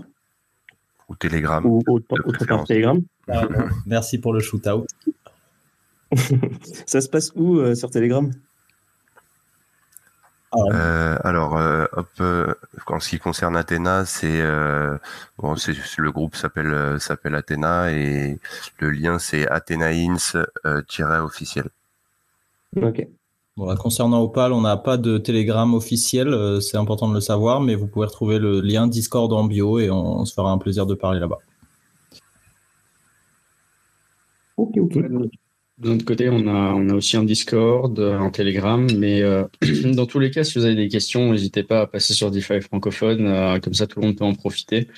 ou 1.13 1.17
Telegram. 1.17 1.65
Ou 1.65 1.83
autre 1.89 2.47
part 2.47 2.65
Telegram. 2.65 3.01
Ah, 3.29 3.47
merci 3.87 4.19
pour 4.19 4.33
le 4.33 4.41
shootout. 4.41 4.87
ça 6.87 7.01
se 7.01 7.09
passe 7.09 7.33
où 7.37 7.57
euh, 7.57 7.75
sur 7.75 7.91
Telegram? 7.91 8.31
Euh, 10.55 11.17
alors, 11.25 11.57
euh, 11.57 11.87
hop, 11.93 12.23
en 12.87 13.01
ce 13.01 13.09
qui 13.09 13.19
concerne 13.19 13.57
Athéna, 13.57 14.05
c'est 14.05 14.43
bon, 15.39 15.57
c'est 15.57 15.73
le 15.99 16.13
groupe 16.13 16.37
s'appelle 16.37 17.01
s'appelle 17.01 17.35
Athéna 17.35 17.91
et 17.93 18.39
le 18.79 18.91
lien 18.91 19.19
c'est 19.19 19.49
Athénains-officiel. 19.49 21.71
Ok. 22.77 23.09
Bon, 23.57 23.75
concernant 23.77 24.23
Opal, 24.23 24.53
on 24.53 24.63
n'a 24.63 24.79
pas 24.79 24.97
de 24.97 25.19
Telegram 25.19 25.75
officiel, 25.75 26.35
c'est 26.63 26.79
important 26.79 27.09
de 27.09 27.15
le 27.15 27.21
savoir, 27.21 27.61
mais 27.61 27.75
vous 27.75 27.87
pouvez 27.87 28.07
retrouver 28.07 28.39
le 28.39 28.61
lien 28.61 28.87
Discord 28.87 29.31
en 29.33 29.45
bio 29.45 29.79
et 29.79 29.91
on 29.91 30.25
se 30.25 30.33
fera 30.33 30.51
un 30.51 30.59
plaisir 30.59 30.87
de 30.87 30.95
parler 30.95 31.21
là-bas. 31.21 31.39
Ok, 34.57 34.79
ok. 34.79 34.99
De 35.79 35.89
notre 35.89 36.05
côté, 36.05 36.29
on 36.29 36.47
a, 36.49 36.95
aussi 36.95 37.17
un 37.17 37.25
Discord, 37.25 37.99
un 37.99 38.31
Telegram, 38.31 38.87
mais 38.99 39.23
euh, 39.23 39.45
dans 39.95 40.07
tous 40.07 40.19
les 40.19 40.31
cas, 40.31 40.45
si 40.45 40.59
vous 40.59 40.65
avez 40.65 40.75
des 40.75 40.89
questions, 40.89 41.33
n'hésitez 41.33 41.63
pas 41.63 41.83
à 41.83 41.87
passer 41.87 42.13
sur 42.13 42.31
DeFi 42.31 42.61
francophone, 42.61 43.27
euh, 43.27 43.59
comme 43.59 43.75
ça 43.75 43.87
tout 43.87 44.01
le 44.01 44.07
monde 44.07 44.17
peut 44.17 44.25
en 44.25 44.35
profiter. 44.35 44.89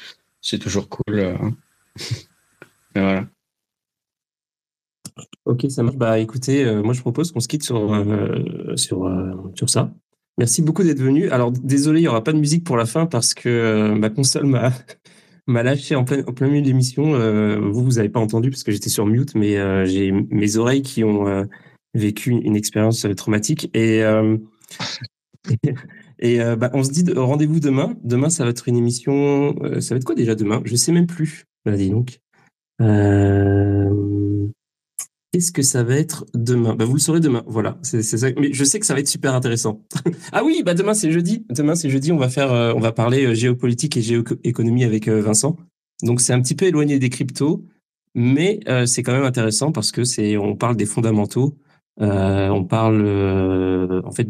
C'est 0.40 0.58
toujours 0.58 0.88
cool. 0.88 1.20
Euh. 1.20 1.36
voilà. 2.94 3.26
Ok, 5.44 5.66
ça 5.68 5.82
marche. 5.82 5.96
Bah 5.96 6.18
écoutez, 6.18 6.64
moi 6.82 6.92
je 6.92 7.00
propose 7.00 7.30
qu'on 7.30 7.40
se 7.40 7.46
quitte 7.46 7.62
sur, 7.62 8.04
sur, 8.74 9.08
sur 9.54 9.70
ça. 9.70 9.92
Merci 10.38 10.62
beaucoup 10.62 10.82
d'être 10.82 11.00
venu. 11.00 11.28
Alors 11.28 11.52
désolé, 11.52 12.00
il 12.00 12.02
n'y 12.02 12.08
aura 12.08 12.24
pas 12.24 12.32
de 12.32 12.38
musique 12.38 12.64
pour 12.64 12.76
la 12.76 12.86
fin 12.86 13.06
parce 13.06 13.32
que 13.32 13.94
ma 13.94 14.10
console 14.10 14.46
m'a 14.46 14.72
m'a 15.46 15.62
lâché 15.62 15.94
en 15.94 16.04
plein, 16.04 16.22
plein 16.22 16.48
milieu 16.48 16.62
de 16.62 16.66
l'émission. 16.66 17.14
Euh, 17.14 17.58
vous, 17.58 17.84
vous 17.84 17.92
n'avez 17.92 18.08
pas 18.08 18.20
entendu 18.20 18.50
parce 18.50 18.62
que 18.62 18.72
j'étais 18.72 18.90
sur 18.90 19.06
mute, 19.06 19.34
mais 19.34 19.56
euh, 19.56 19.84
j'ai 19.84 20.12
mes 20.12 20.56
oreilles 20.56 20.82
qui 20.82 21.04
ont 21.04 21.26
euh, 21.26 21.44
vécu 21.94 22.30
une 22.30 22.56
expérience 22.56 23.06
traumatique. 23.16 23.70
Et, 23.74 24.02
et 26.18 26.38
bah, 26.56 26.70
on 26.72 26.82
se 26.82 26.90
dit 26.90 27.04
rendez-vous 27.12 27.60
demain. 27.60 27.94
Demain, 28.02 28.30
ça 28.30 28.44
va 28.44 28.50
être 28.50 28.68
une 28.68 28.76
émission. 28.76 29.54
ça 29.80 29.94
va 29.94 29.98
être 29.98 30.04
quoi 30.04 30.14
déjà 30.14 30.34
demain? 30.34 30.62
Je 30.64 30.76
sais 30.76 30.92
même 30.92 31.06
plus. 31.06 31.44
Bah, 31.64 31.76
dis 31.76 31.90
donc. 31.90 32.20
Qu'est-ce 35.34 35.50
que 35.50 35.62
ça 35.62 35.82
va 35.82 35.96
être 35.96 36.26
demain? 36.32 36.76
Bah, 36.76 36.84
Vous 36.84 36.94
le 36.94 37.00
saurez 37.00 37.18
demain, 37.18 37.42
voilà. 37.48 37.76
C'est 37.82 38.04
ça. 38.04 38.28
Mais 38.38 38.52
je 38.52 38.62
sais 38.62 38.78
que 38.78 38.86
ça 38.86 38.94
va 38.94 39.00
être 39.00 39.08
super 39.08 39.34
intéressant. 39.34 39.82
ah 40.32 40.44
oui, 40.44 40.62
bah 40.64 40.74
demain 40.74 40.94
c'est 40.94 41.10
jeudi. 41.10 41.44
Demain 41.50 41.74
c'est 41.74 41.90
jeudi, 41.90 42.12
on 42.12 42.18
va 42.18 42.28
faire, 42.28 42.52
euh, 42.52 42.72
on 42.76 42.78
va 42.78 42.92
parler 42.92 43.26
euh, 43.26 43.34
géopolitique 43.34 43.96
et 43.96 44.00
géoéconomie 44.00 44.84
avec 44.84 45.08
euh, 45.08 45.20
Vincent. 45.20 45.56
Donc 46.04 46.20
c'est 46.20 46.32
un 46.32 46.40
petit 46.40 46.54
peu 46.54 46.66
éloigné 46.66 47.00
des 47.00 47.10
cryptos, 47.10 47.64
mais 48.14 48.60
c'est 48.86 49.02
quand 49.02 49.10
même 49.10 49.24
intéressant 49.24 49.72
parce 49.72 49.90
que 49.90 50.04
c'est, 50.04 50.36
on 50.36 50.54
parle 50.54 50.76
des 50.76 50.86
fondamentaux, 50.86 51.58
on 51.98 52.64
parle 52.64 54.02
en 54.04 54.12
fait 54.12 54.28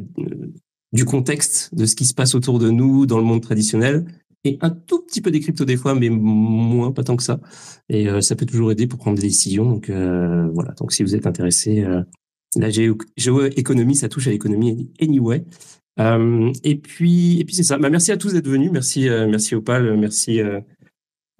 du 0.94 1.04
contexte 1.04 1.74
de 1.74 1.84
ce 1.84 1.96
qui 1.96 2.06
se 2.06 2.14
passe 2.14 2.34
autour 2.34 2.58
de 2.58 2.70
nous 2.70 3.04
dans 3.04 3.18
le 3.18 3.24
monde 3.24 3.42
traditionnel 3.42 4.06
et 4.44 4.58
un 4.60 4.70
tout 4.70 5.00
petit 5.00 5.22
peu 5.22 5.30
des 5.30 5.40
cryptos 5.40 5.64
des 5.64 5.76
fois, 5.76 5.94
mais 5.94 6.10
moins, 6.10 6.92
pas 6.92 7.02
tant 7.02 7.16
que 7.16 7.22
ça. 7.22 7.40
Et 7.88 8.08
euh, 8.08 8.20
ça 8.20 8.36
peut 8.36 8.44
toujours 8.44 8.70
aider 8.70 8.86
pour 8.86 8.98
prendre 8.98 9.16
des 9.16 9.26
décisions. 9.26 9.64
Donc 9.64 9.88
euh, 9.88 10.46
voilà. 10.52 10.72
Donc 10.72 10.92
si 10.92 11.02
vous 11.02 11.14
êtes 11.14 11.26
intéressé, 11.26 11.82
euh, 11.82 12.02
la 12.56 12.68
géoéconomie, 12.70 13.96
ça 13.96 14.08
touche 14.08 14.28
à 14.28 14.30
l'économie 14.30 14.92
anyway. 15.00 15.44
Euh, 15.98 16.52
et 16.62 16.76
puis, 16.76 17.40
et 17.40 17.44
puis 17.44 17.54
c'est 17.54 17.62
ça. 17.62 17.78
Bah, 17.78 17.88
merci 17.88 18.12
à 18.12 18.18
tous 18.18 18.34
d'être 18.34 18.48
venus. 18.48 18.70
Merci, 18.70 19.08
merci 19.08 19.54
Opal, 19.54 19.96
merci 19.96 20.40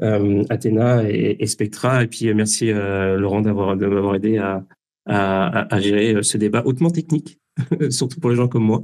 Athéna 0.00 1.08
et, 1.08 1.46
Spectra. 1.46 2.04
Et 2.04 2.06
puis 2.06 2.32
merci 2.32 2.72
Laurent 2.72 3.42
d'avoir 3.42 3.76
de 3.76 3.86
m'avoir 3.86 4.14
aidé 4.14 4.38
à, 4.38 4.64
à, 5.06 5.74
à, 5.74 5.80
gérer 5.80 6.22
ce 6.22 6.38
débat 6.38 6.62
hautement 6.64 6.90
technique, 6.90 7.38
surtout 7.90 8.18
pour 8.18 8.30
les 8.30 8.36
gens 8.36 8.48
comme 8.48 8.64
moi. 8.64 8.82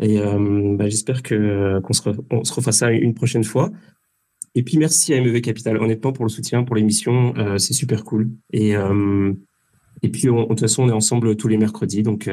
Et 0.00 0.20
euh, 0.20 0.76
bah, 0.76 0.88
j'espère 0.88 1.22
que 1.22 1.80
qu'on 1.80 1.92
se, 1.92 2.02
on 2.30 2.44
se 2.44 2.52
refera 2.52 2.72
ça 2.72 2.90
une 2.90 3.14
prochaine 3.14 3.44
fois. 3.44 3.70
Et 4.54 4.62
puis 4.62 4.78
merci 4.78 5.12
à 5.14 5.20
MEV 5.20 5.40
Capital, 5.40 5.76
honnêtement, 5.76 6.12
pour 6.12 6.24
le 6.24 6.30
soutien, 6.30 6.64
pour 6.64 6.76
l'émission. 6.76 7.34
Euh, 7.36 7.58
c'est 7.58 7.74
super 7.74 8.04
cool. 8.04 8.30
Et, 8.52 8.76
euh, 8.76 9.32
et 10.02 10.08
puis, 10.08 10.22
de 10.22 10.46
toute 10.48 10.60
façon, 10.60 10.84
on 10.84 10.88
est 10.88 10.92
ensemble 10.92 11.36
tous 11.36 11.48
les 11.48 11.56
mercredis. 11.56 12.02
Donc, 12.02 12.30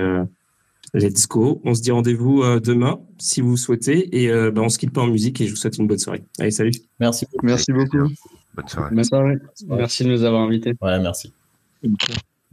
let's 0.94 1.28
go. 1.28 1.62
On 1.64 1.74
se 1.74 1.82
dit 1.82 1.92
rendez-vous 1.92 2.44
demain, 2.60 3.00
si 3.18 3.42
vous 3.42 3.56
souhaitez. 3.56 4.22
Et 4.22 4.30
bah, 4.52 4.62
on 4.62 4.70
se 4.70 4.78
quitte 4.78 4.92
pas 4.92 5.02
en 5.02 5.08
musique 5.08 5.40
et 5.40 5.46
je 5.46 5.52
vous 5.52 5.58
souhaite 5.58 5.78
une 5.78 5.88
bonne 5.88 5.98
soirée. 5.98 6.24
Allez, 6.40 6.52
salut. 6.52 6.74
Merci. 7.00 7.26
Merci 7.42 7.72
beaucoup. 7.72 8.10
Bonne 8.56 8.68
soirée. 8.68 8.94
Bonne 8.94 9.04
soirée. 9.04 9.36
Merci 9.68 10.04
de 10.04 10.10
nous 10.10 10.24
avoir 10.24 10.42
invités. 10.44 10.74
Ouais, 10.82 11.00
merci. 11.00 11.34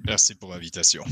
Merci 0.07 0.35
pour 0.37 0.51
l'invitation. 0.51 1.03